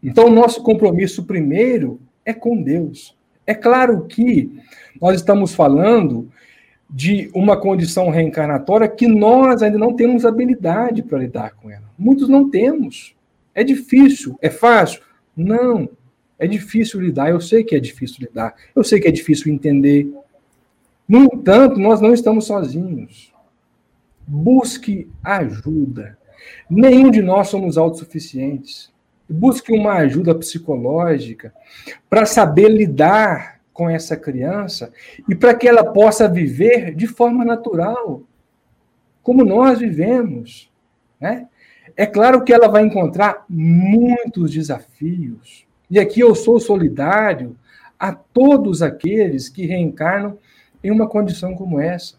Então, 0.02 0.30
nosso 0.30 0.62
compromisso 0.62 1.24
primeiro 1.24 2.00
é 2.24 2.32
com 2.32 2.62
Deus. 2.62 3.16
É 3.46 3.54
claro 3.54 4.06
que 4.06 4.58
nós 5.00 5.16
estamos 5.16 5.54
falando 5.54 6.30
de 6.89 7.31
uma 7.35 7.56
condição 7.56 8.11
reencarnatória 8.11 8.89
que 8.89 9.09
nós 9.09 9.62
ainda 9.62 9.78
não 9.78 9.94
temos 9.94 10.24
habilidade 10.24 11.02
para 11.02 11.19
lidar 11.19 11.55
com 11.55 11.70
ela. 11.70 11.85
Muitos 11.98 12.28
não 12.28 12.48
temos. 12.48 13.15
É 13.55 13.65
difícil, 13.65 14.39
é 14.40 14.51
fácil? 14.51 15.01
Não. 15.36 15.89
É 16.39 16.47
difícil 16.47 17.01
lidar, 17.01 17.31
eu 17.31 17.40
sei 17.40 17.62
que 17.62 17.77
é 17.77 17.81
difícil 17.81 18.16
lidar, 18.20 18.55
eu 18.74 18.82
sei 18.82 19.01
que 19.01 19.09
é 19.09 19.11
difícil 19.11 19.52
entender. 19.52 20.12
No 21.09 21.24
entanto, 21.24 21.78
nós 21.78 22.01
não 22.01 22.12
estamos 22.12 22.47
sozinhos. 22.47 23.32
Busque 24.27 25.09
ajuda. 25.23 26.19
Nenhum 26.69 27.11
de 27.11 27.23
nós 27.23 27.48
somos 27.48 27.78
autossuficientes. 27.78 28.93
Busque 29.28 29.73
uma 29.73 29.94
ajuda 29.94 30.35
psicológica 30.35 31.52
para 32.11 32.27
saber 32.27 32.69
lidar 32.69 33.61
com 33.74 33.90
essa 33.90 34.16
criança 34.16 34.92
e 35.28 35.34
para 35.34 35.52
que 35.52 35.68
ela 35.68 35.84
possa 35.84 36.28
viver 36.28 36.94
de 36.94 37.09
forma 37.09 37.44
natural, 37.44 38.22
como 39.20 39.44
nós 39.44 39.80
vivemos. 39.80 40.70
Né? 41.20 41.48
É 41.96 42.06
claro 42.06 42.44
que 42.44 42.55
ela 42.55 42.68
vai 42.68 42.84
encontrar 42.84 43.44
muitos 43.48 44.52
desafios. 44.52 45.66
E 45.90 45.98
aqui 45.98 46.20
eu 46.20 46.34
sou 46.34 46.60
solidário 46.60 47.59
a 47.98 48.12
todos 48.12 48.80
aqueles 48.80 49.48
que 49.48 49.66
reencarnam 49.66 50.38
em 50.82 50.90
uma 50.90 51.09
condição 51.09 51.55
como 51.55 51.80
essa. 51.80 52.14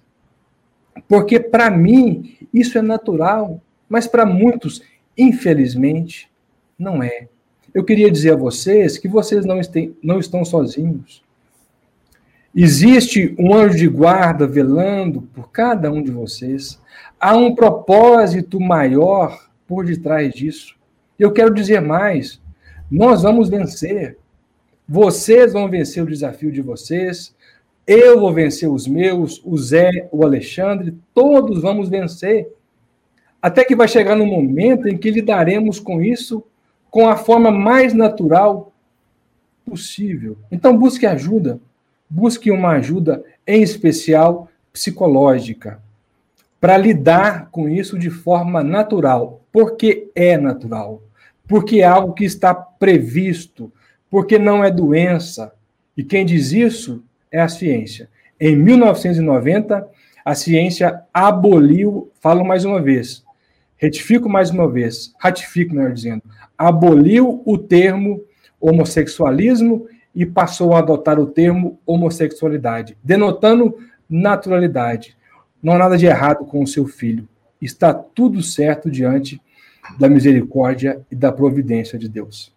Porque 1.07 1.40
para 1.40 1.69
mim 1.72 2.38
isso 2.53 2.77
é 2.77 2.82
natural, 2.82 3.61
mas 3.88 4.07
para 4.07 4.26
muitos, 4.26 4.82
infelizmente, 5.18 6.30
não 6.77 7.02
é. 7.02 7.27
Eu 7.73 7.84
queria 7.84 8.11
dizer 8.11 8.34
a 8.34 8.38
vocês 8.38 8.98
que 8.98 9.07
vocês 9.07 9.45
não, 9.45 9.60
não 10.02 10.19
estão 10.19 10.44
sozinhos. 10.45 11.24
Existe 12.56 13.36
um 13.38 13.53
anjo 13.53 13.77
de 13.77 13.88
guarda 13.88 14.48
velando 14.48 15.23
por 15.34 15.52
cada 15.52 15.91
um 15.91 16.02
de 16.02 16.10
vocês. 16.10 16.80
Há 17.19 17.36
um 17.36 17.53
propósito 17.53 18.61
maior 18.61 19.49
por 19.68 19.86
detrás 19.86 20.34
disso. 20.34 20.73
Eu 21.19 21.34
quero 21.34 21.53
dizer 21.53 21.82
mais: 21.82 22.41
nós 22.90 23.23
vamos 23.23 23.49
vencer. 23.49 24.18
Vocês 24.88 25.52
vão 25.52 25.68
vencer 25.68 26.03
o 26.03 26.07
desafio 26.07 26.52
de 26.52 26.61
vocês, 26.61 27.36
eu 27.88 28.19
vou 28.19 28.32
vencer 28.32 28.69
os 28.69 28.88
meus, 28.88 29.41
o 29.44 29.57
Zé, 29.57 30.07
o 30.11 30.23
Alexandre, 30.23 30.95
todos 31.14 31.61
vamos 31.61 31.90
vencer. 31.90 32.48
Até 33.41 33.65
que 33.65 33.76
vai 33.76 33.88
chegar 33.88 34.15
no 34.15 34.26
momento 34.26 34.88
em 34.88 34.98
que 34.98 35.11
lidaremos 35.11 35.80
com 35.80 36.02
isso 36.02 36.44
com 36.90 37.10
a 37.10 37.15
forma 37.15 37.52
mais 37.52 37.94
natural 37.94 38.72
possível. 39.65 40.38
Então, 40.52 40.77
busque 40.77 41.06
ajuda. 41.06 41.60
Busque 42.10 42.52
uma 42.52 42.72
ajuda, 42.72 43.23
em 43.45 43.61
especial 43.61 44.49
psicológica, 44.72 45.80
para 46.60 46.77
lidar 46.77 47.49
com 47.52 47.69
isso 47.69 47.98
de 47.98 48.10
forma 48.10 48.64
natural. 48.64 49.41
Porque 49.52 50.10
é 50.15 50.38
natural. 50.38 51.02
Porque 51.48 51.82
é 51.82 51.86
algo 51.86 52.14
que 52.14 52.26
está 52.26 52.53
previsto. 52.53 53.72
Porque 54.10 54.38
não 54.38 54.64
é 54.64 54.72
doença. 54.72 55.53
E 55.95 56.03
quem 56.03 56.26
diz 56.26 56.52
isso 56.52 57.03
é 57.32 57.41
a 57.41 57.48
ciência. 57.48 58.10
Em 58.40 58.56
1990, 58.56 59.88
a 60.26 60.36
ciência 60.36 61.03
aboliu, 61.14 62.11
falo 62.19 62.44
mais 62.44 62.65
uma 62.65 62.82
vez, 62.82 63.23
retifico 63.77 64.27
mais 64.27 64.49
uma 64.49 64.68
vez, 64.68 65.14
ratifico, 65.19 65.76
melhor 65.76 65.94
dizendo, 65.94 66.23
aboliu 66.57 67.44
o 67.45 67.57
termo 67.57 68.22
homossexualismo 68.60 69.88
e 70.16 70.26
passou 70.26 70.74
a 70.74 70.80
adotar 70.80 71.20
o 71.20 71.28
termo 71.28 71.78
homossexualidade, 71.86 72.98
denotando 73.04 73.78
naturalidade. 74.10 75.18
Não 75.62 75.74
há 75.74 75.78
nada 75.78 75.98
de 75.98 76.06
errado 76.06 76.46
com 76.46 76.64
o 76.64 76.68
seu 76.68 76.88
filho. 76.88 77.28
Está 77.62 77.94
tudo 77.94 78.42
certo 78.42 78.90
diante 78.90 79.42
da 80.00 80.08
misericórdia 80.08 81.06
e 81.12 81.16
da 81.16 81.32
providência 81.32 82.00
de 82.00 82.08
Deus. 82.08 82.54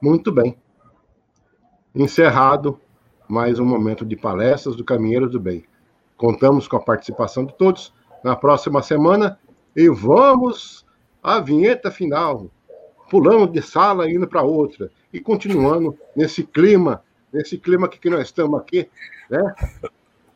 Muito 0.00 0.32
bem. 0.32 0.56
Encerrado 1.94 2.80
mais 3.28 3.58
um 3.58 3.64
momento 3.64 4.04
de 4.04 4.16
palestras 4.16 4.74
do 4.74 4.84
Caminheiros 4.84 5.30
do 5.30 5.38
Bem. 5.38 5.64
Contamos 6.16 6.66
com 6.66 6.76
a 6.76 6.80
participação 6.80 7.44
de 7.44 7.54
todos 7.54 7.92
na 8.24 8.34
próxima 8.34 8.82
semana 8.82 9.38
e 9.76 9.88
vamos 9.88 10.86
à 11.22 11.40
vinheta 11.40 11.90
final. 11.90 12.46
Pulando 13.10 13.52
de 13.52 13.60
sala 13.60 14.10
indo 14.10 14.26
para 14.26 14.42
outra 14.42 14.90
e 15.12 15.20
continuando 15.20 15.98
nesse 16.14 16.44
clima, 16.44 17.02
nesse 17.32 17.58
clima 17.58 17.88
que, 17.88 17.98
que 17.98 18.10
nós 18.10 18.22
estamos 18.22 18.60
aqui, 18.60 18.88
né? 19.28 19.54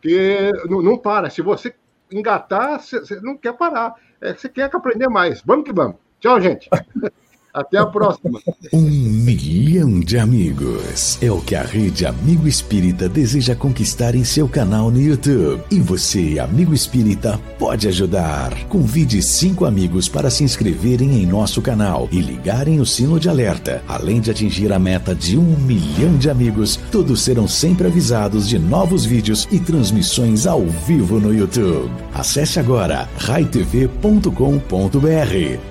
Que 0.00 0.50
não, 0.68 0.82
não 0.82 0.98
para. 0.98 1.30
Se 1.30 1.42
você 1.42 1.74
engatar, 2.10 2.80
você 2.80 3.20
não 3.20 3.36
quer 3.36 3.54
parar. 3.54 3.94
É, 4.20 4.34
você 4.34 4.48
quer 4.48 4.70
aprender 4.72 5.08
mais. 5.08 5.42
Vamos 5.42 5.64
que 5.64 5.72
vamos. 5.72 5.96
Tchau, 6.20 6.40
gente. 6.40 6.68
Até 7.54 7.78
a 7.78 7.86
próxima. 7.86 8.40
Um 8.72 8.80
milhão 8.80 10.00
de 10.00 10.18
amigos. 10.18 11.16
É 11.22 11.30
o 11.30 11.40
que 11.40 11.54
a 11.54 11.62
rede 11.62 12.04
Amigo 12.04 12.48
Espírita 12.48 13.08
deseja 13.08 13.54
conquistar 13.54 14.16
em 14.16 14.24
seu 14.24 14.48
canal 14.48 14.90
no 14.90 15.00
YouTube. 15.00 15.62
E 15.70 15.78
você, 15.78 16.40
amigo 16.40 16.74
espírita, 16.74 17.38
pode 17.56 17.86
ajudar. 17.86 18.52
Convide 18.64 19.22
cinco 19.22 19.66
amigos 19.66 20.08
para 20.08 20.30
se 20.30 20.42
inscreverem 20.42 21.22
em 21.22 21.26
nosso 21.26 21.62
canal 21.62 22.08
e 22.10 22.20
ligarem 22.20 22.80
o 22.80 22.86
sino 22.86 23.20
de 23.20 23.28
alerta. 23.28 23.84
Além 23.86 24.20
de 24.20 24.32
atingir 24.32 24.72
a 24.72 24.78
meta 24.80 25.14
de 25.14 25.38
um 25.38 25.56
milhão 25.58 26.18
de 26.18 26.28
amigos, 26.28 26.76
todos 26.90 27.22
serão 27.22 27.46
sempre 27.46 27.86
avisados 27.86 28.48
de 28.48 28.58
novos 28.58 29.04
vídeos 29.04 29.46
e 29.52 29.60
transmissões 29.60 30.44
ao 30.44 30.66
vivo 30.66 31.20
no 31.20 31.32
YouTube. 31.32 31.92
Acesse 32.12 32.58
agora 32.58 33.08
raitv.com.br. 33.16 34.28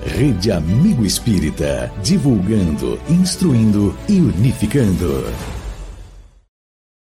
Rede 0.06 0.50
Amigo 0.50 1.06
Espírita 1.06 1.73
divulgando, 2.02 3.00
instruindo 3.10 3.96
e 4.08 4.20
unificando. 4.20 5.63